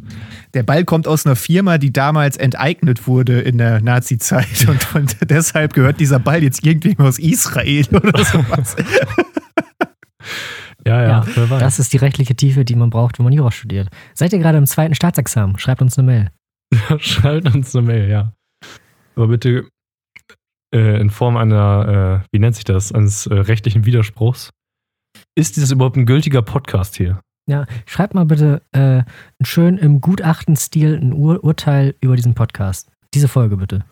Der 0.54 0.62
Ball 0.62 0.84
kommt 0.84 1.06
aus 1.06 1.26
einer 1.26 1.36
Firma, 1.36 1.76
die 1.76 1.92
damals 1.92 2.38
enteignet 2.38 3.06
wurde 3.06 3.40
in 3.40 3.58
der 3.58 3.82
Nazi-Zeit 3.82 4.66
und, 4.68 4.94
und 4.94 5.30
deshalb 5.30 5.74
gehört 5.74 6.00
dieser 6.00 6.18
Ball 6.18 6.42
jetzt 6.42 6.64
irgendwem 6.64 6.98
aus 7.06 7.18
Israel 7.18 7.86
oder 7.92 8.24
sowas. 8.24 8.76
Ja, 10.86 11.02
ja, 11.02 11.08
Ja, 11.08 11.26
wer 11.34 11.50
weiß. 11.50 11.60
Das 11.60 11.78
ist 11.78 11.92
die 11.92 11.98
rechtliche 11.98 12.34
Tiefe, 12.34 12.64
die 12.64 12.74
man 12.74 12.90
braucht, 12.90 13.18
wenn 13.18 13.24
man 13.24 13.32
Jura 13.32 13.50
studiert. 13.50 13.88
Seid 14.14 14.32
ihr 14.32 14.38
gerade 14.38 14.58
im 14.58 14.66
zweiten 14.66 14.94
Staatsexamen? 14.94 15.58
Schreibt 15.58 15.82
uns 15.82 15.98
eine 15.98 16.06
Mail. 16.06 16.30
Schreibt 16.98 17.54
uns 17.54 17.76
eine 17.76 17.86
Mail, 17.86 18.08
ja. 18.08 18.32
Aber 19.14 19.28
bitte 19.28 19.68
äh, 20.74 21.00
in 21.00 21.10
Form 21.10 21.36
einer, 21.36 22.22
äh, 22.24 22.28
wie 22.32 22.38
nennt 22.38 22.54
sich 22.54 22.64
das, 22.64 22.90
eines 22.92 23.26
äh, 23.26 23.34
rechtlichen 23.34 23.84
Widerspruchs. 23.84 24.50
Ist 25.34 25.56
dieses 25.56 25.70
überhaupt 25.70 25.96
ein 25.96 26.06
gültiger 26.06 26.42
Podcast 26.42 26.96
hier? 26.96 27.20
Ja, 27.48 27.66
schreibt 27.86 28.14
mal 28.14 28.24
bitte 28.26 28.62
äh, 28.72 29.02
schön 29.44 29.78
im 29.78 30.00
Gutachtenstil 30.00 30.94
ein 31.00 31.12
Ur 31.12 31.42
Urteil 31.42 31.94
über 32.00 32.16
diesen 32.16 32.34
Podcast. 32.34 32.90
Diese 33.14 33.28
Folge 33.28 33.56
bitte. 33.56 33.84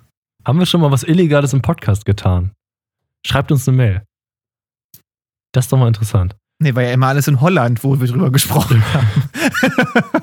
Haben 0.45 0.59
wir 0.59 0.67
schon 0.67 0.81
mal 0.81 0.91
was 0.91 1.03
Illegales 1.03 1.53
im 1.53 1.63
Podcast 1.63 2.05
getan? 2.05 2.53
Schreibt 3.27 3.51
uns 3.53 3.67
eine 3.69 3.77
Mail. 3.77 4.03
Das 5.53 5.65
ist 5.65 5.73
doch 5.73 5.79
mal 5.79 5.89
interessant. 5.89 6.37
Nee, 6.63 6.75
war 6.75 6.83
ja 6.83 6.93
immer 6.93 7.09
alles 7.09 7.27
in 7.27 7.41
Holland, 7.41 7.83
wo 7.85 7.99
wir 8.01 8.07
drüber 8.07 8.31
gesprochen 8.31 8.83
haben. 8.93 9.09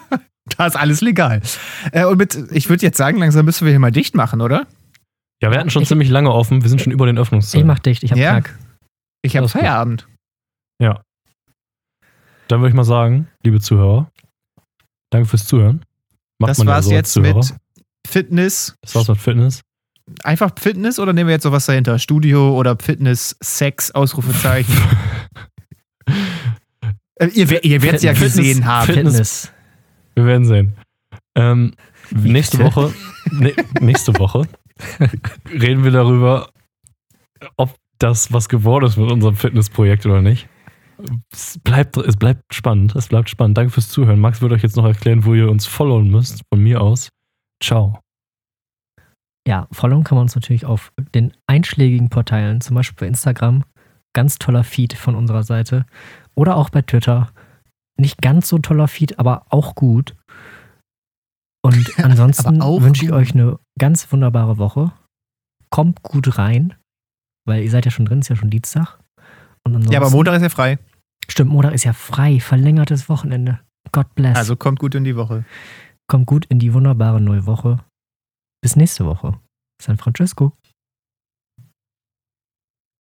da 0.58 0.68
ist 0.68 0.76
alles 0.78 1.02
legal. 1.02 1.42
Äh, 1.92 2.06
und 2.06 2.18
mit, 2.18 2.36
ich 2.52 2.70
würde 2.70 2.84
jetzt 2.86 2.98
sagen, 2.98 3.18
langsam 3.18 3.46
müssen 3.46 3.66
wir 3.66 3.72
hier 3.72 3.80
mal 3.80 3.92
dicht 3.92 4.16
machen, 4.16 4.40
oder? 4.42 4.68
Ja, 5.42 5.52
wir 5.52 5.60
hatten 5.60 5.70
schon 5.72 5.82
Ich- 5.82 5.88
ziemlich 5.90 6.10
lange 6.10 6.32
offen. 6.32 6.62
Wir 6.62 6.70
sind 6.70 6.80
schon 6.82 6.94
über 6.94 7.06
den 7.08 7.18
Ich 7.18 7.22
Öffnungszeiten. 7.22 7.68
mach 7.68 7.80
dicht, 7.80 8.04
ich 8.04 8.12
hab 8.12 8.18
Ja. 8.20 8.32
Knack. 8.40 8.58
Ich 9.24 9.36
habe 9.36 9.44
Alles 9.44 9.54
gut. 9.54 9.62
Feierabend. 9.62 10.08
Ja. 10.82 11.02
Dann 12.48 12.60
würde 12.62 12.70
ich 12.70 12.76
mal 12.76 12.84
sagen, 12.84 13.28
liebe 13.44 13.60
Zuhörer, 13.60 14.10
danke 15.12 15.28
fürs 15.28 15.46
Zuhören. 15.48 15.84
Macht 16.40 16.52
Das 16.52 16.58
man 16.60 16.68
ja 16.68 16.74
war's 16.74 16.86
so 16.86 16.92
als 16.92 16.96
jetzt 16.98 17.14
Zuhörer. 17.14 17.36
mit 17.38 17.56
Fitness. 18.08 18.76
Das 18.82 18.96
war's 18.96 19.08
mit 19.08 19.18
Fitness. 19.18 19.62
einfach 20.24 20.52
Fitness 20.58 21.00
oder 21.00 21.12
nehmen 21.14 21.28
wir 21.28 21.34
jetzt 21.36 21.44
noch 21.44 21.52
was 21.52 21.66
dahinter? 21.66 22.00
Studio 22.00 22.58
oder 22.58 22.78
Fitness, 22.80 23.36
Sex, 23.42 23.92
Ausrufezeichen? 23.92 24.74
Äh, 27.20 27.28
ihr 27.34 27.64
ihr 27.66 27.82
werdet 27.82 27.98
es 27.98 28.04
ja 28.04 28.14
Fitness- 28.14 28.36
gesehen 28.38 28.66
haben. 28.66 28.86
Fitness- 28.86 29.12
Fitness. 29.14 29.52
Wir 30.16 30.26
werden 30.26 30.46
sehen. 30.46 30.74
Ähm, 31.36 31.74
nächste? 32.12 32.60
Woche, 32.60 32.94
ne, 33.32 33.54
nächste 33.82 34.18
Woche 34.20 34.48
reden 35.52 35.84
wir 35.84 35.90
darüber, 35.92 36.50
ob 37.58 37.76
das 37.98 38.32
was 38.32 38.50
geworden 38.50 38.86
ist 38.86 38.98
mit 38.98 39.12
unserem 39.12 39.36
Fitnessprojekt 39.36 40.06
oder 40.06 40.22
nicht. 40.22 40.48
Es 41.32 41.60
bleibt, 41.60 41.98
es 41.98 42.18
bleibt 42.18 42.54
spannend. 42.54 42.96
Es 42.96 43.08
bleibt 43.08 43.30
spannend. 43.30 43.58
Danke 43.58 43.72
fürs 43.72 43.90
Zuhören. 43.90 44.20
Max 44.20 44.42
wird 44.42 44.52
euch 44.52 44.64
jetzt 44.64 44.76
noch 44.76 44.86
erklären, 44.86 45.26
wo 45.26 45.34
ihr 45.34 45.50
uns 45.50 45.66
followen 45.66 46.10
müsst. 46.10 46.42
Von 46.52 46.64
mir 46.64 46.82
aus. 46.82 47.10
Ciao. 47.64 48.00
Ja, 49.48 49.68
followen 49.72 50.04
kann 50.04 50.18
man 50.18 50.24
uns 50.24 50.36
natürlich 50.36 50.66
auf 50.66 50.92
den 51.16 51.34
einschlägigen 51.48 52.10
Portalen, 52.10 52.62
zum 52.62 52.76
Beispiel 52.76 53.06
bei 53.06 53.08
Instagram. 53.08 53.64
Ganz 54.14 54.40
toller 54.40 54.64
Feed 54.64 54.94
von 54.94 55.16
unserer 55.16 55.44
Seite. 55.44 55.86
Oder 56.36 56.58
auch 56.58 56.70
bei 56.70 56.82
Twitter. 56.82 57.32
Nicht 58.00 58.22
ganz 58.22 58.50
so 58.50 58.58
toller 58.58 58.88
Feed, 58.88 59.20
aber 59.20 59.46
auch 59.50 59.76
gut. 59.76 60.16
Und 61.64 61.98
ansonsten 62.04 62.62
wünsche 62.62 63.06
ich 63.06 63.12
euch 63.12 63.34
eine 63.34 63.60
ganz 63.80 64.12
wunderbare 64.12 64.58
Woche. 64.58 64.92
Kommt 65.70 66.02
gut 66.02 66.38
rein, 66.38 66.74
weil 67.46 67.64
ihr 67.64 67.72
seid 67.72 67.86
ja 67.86 67.92
schon 67.92 68.06
drin, 68.06 68.20
ist 68.20 68.30
ja 68.30 68.36
schon 68.36 68.50
Dienstag. 68.50 69.00
Und 69.64 69.76
ansonsten, 69.76 69.94
Ja, 69.94 70.00
aber 70.00 70.10
Montag 70.10 70.36
ist 70.36 70.44
ja 70.44 70.50
frei. 70.50 70.80
Stimmt, 71.30 71.52
Montag 71.52 71.74
ist 71.74 71.84
ja 71.84 71.94
frei, 71.94 72.40
verlängertes 72.40 73.10
Wochenende. 73.10 73.60
God 73.92 74.14
bless. 74.16 74.38
Also 74.38 74.56
kommt 74.56 74.80
gut 74.80 74.96
in 74.96 75.04
die 75.04 75.16
Woche. 75.16 75.46
Kommt 76.08 76.26
gut 76.26 76.46
in 76.46 76.60
die 76.60 76.74
wunderbare 76.74 77.20
neue 77.22 77.46
Woche. 77.46 77.80
Bis 78.62 78.76
nächste 78.76 79.06
Woche. 79.06 79.40
San 79.82 79.98
Francisco. 79.98 80.54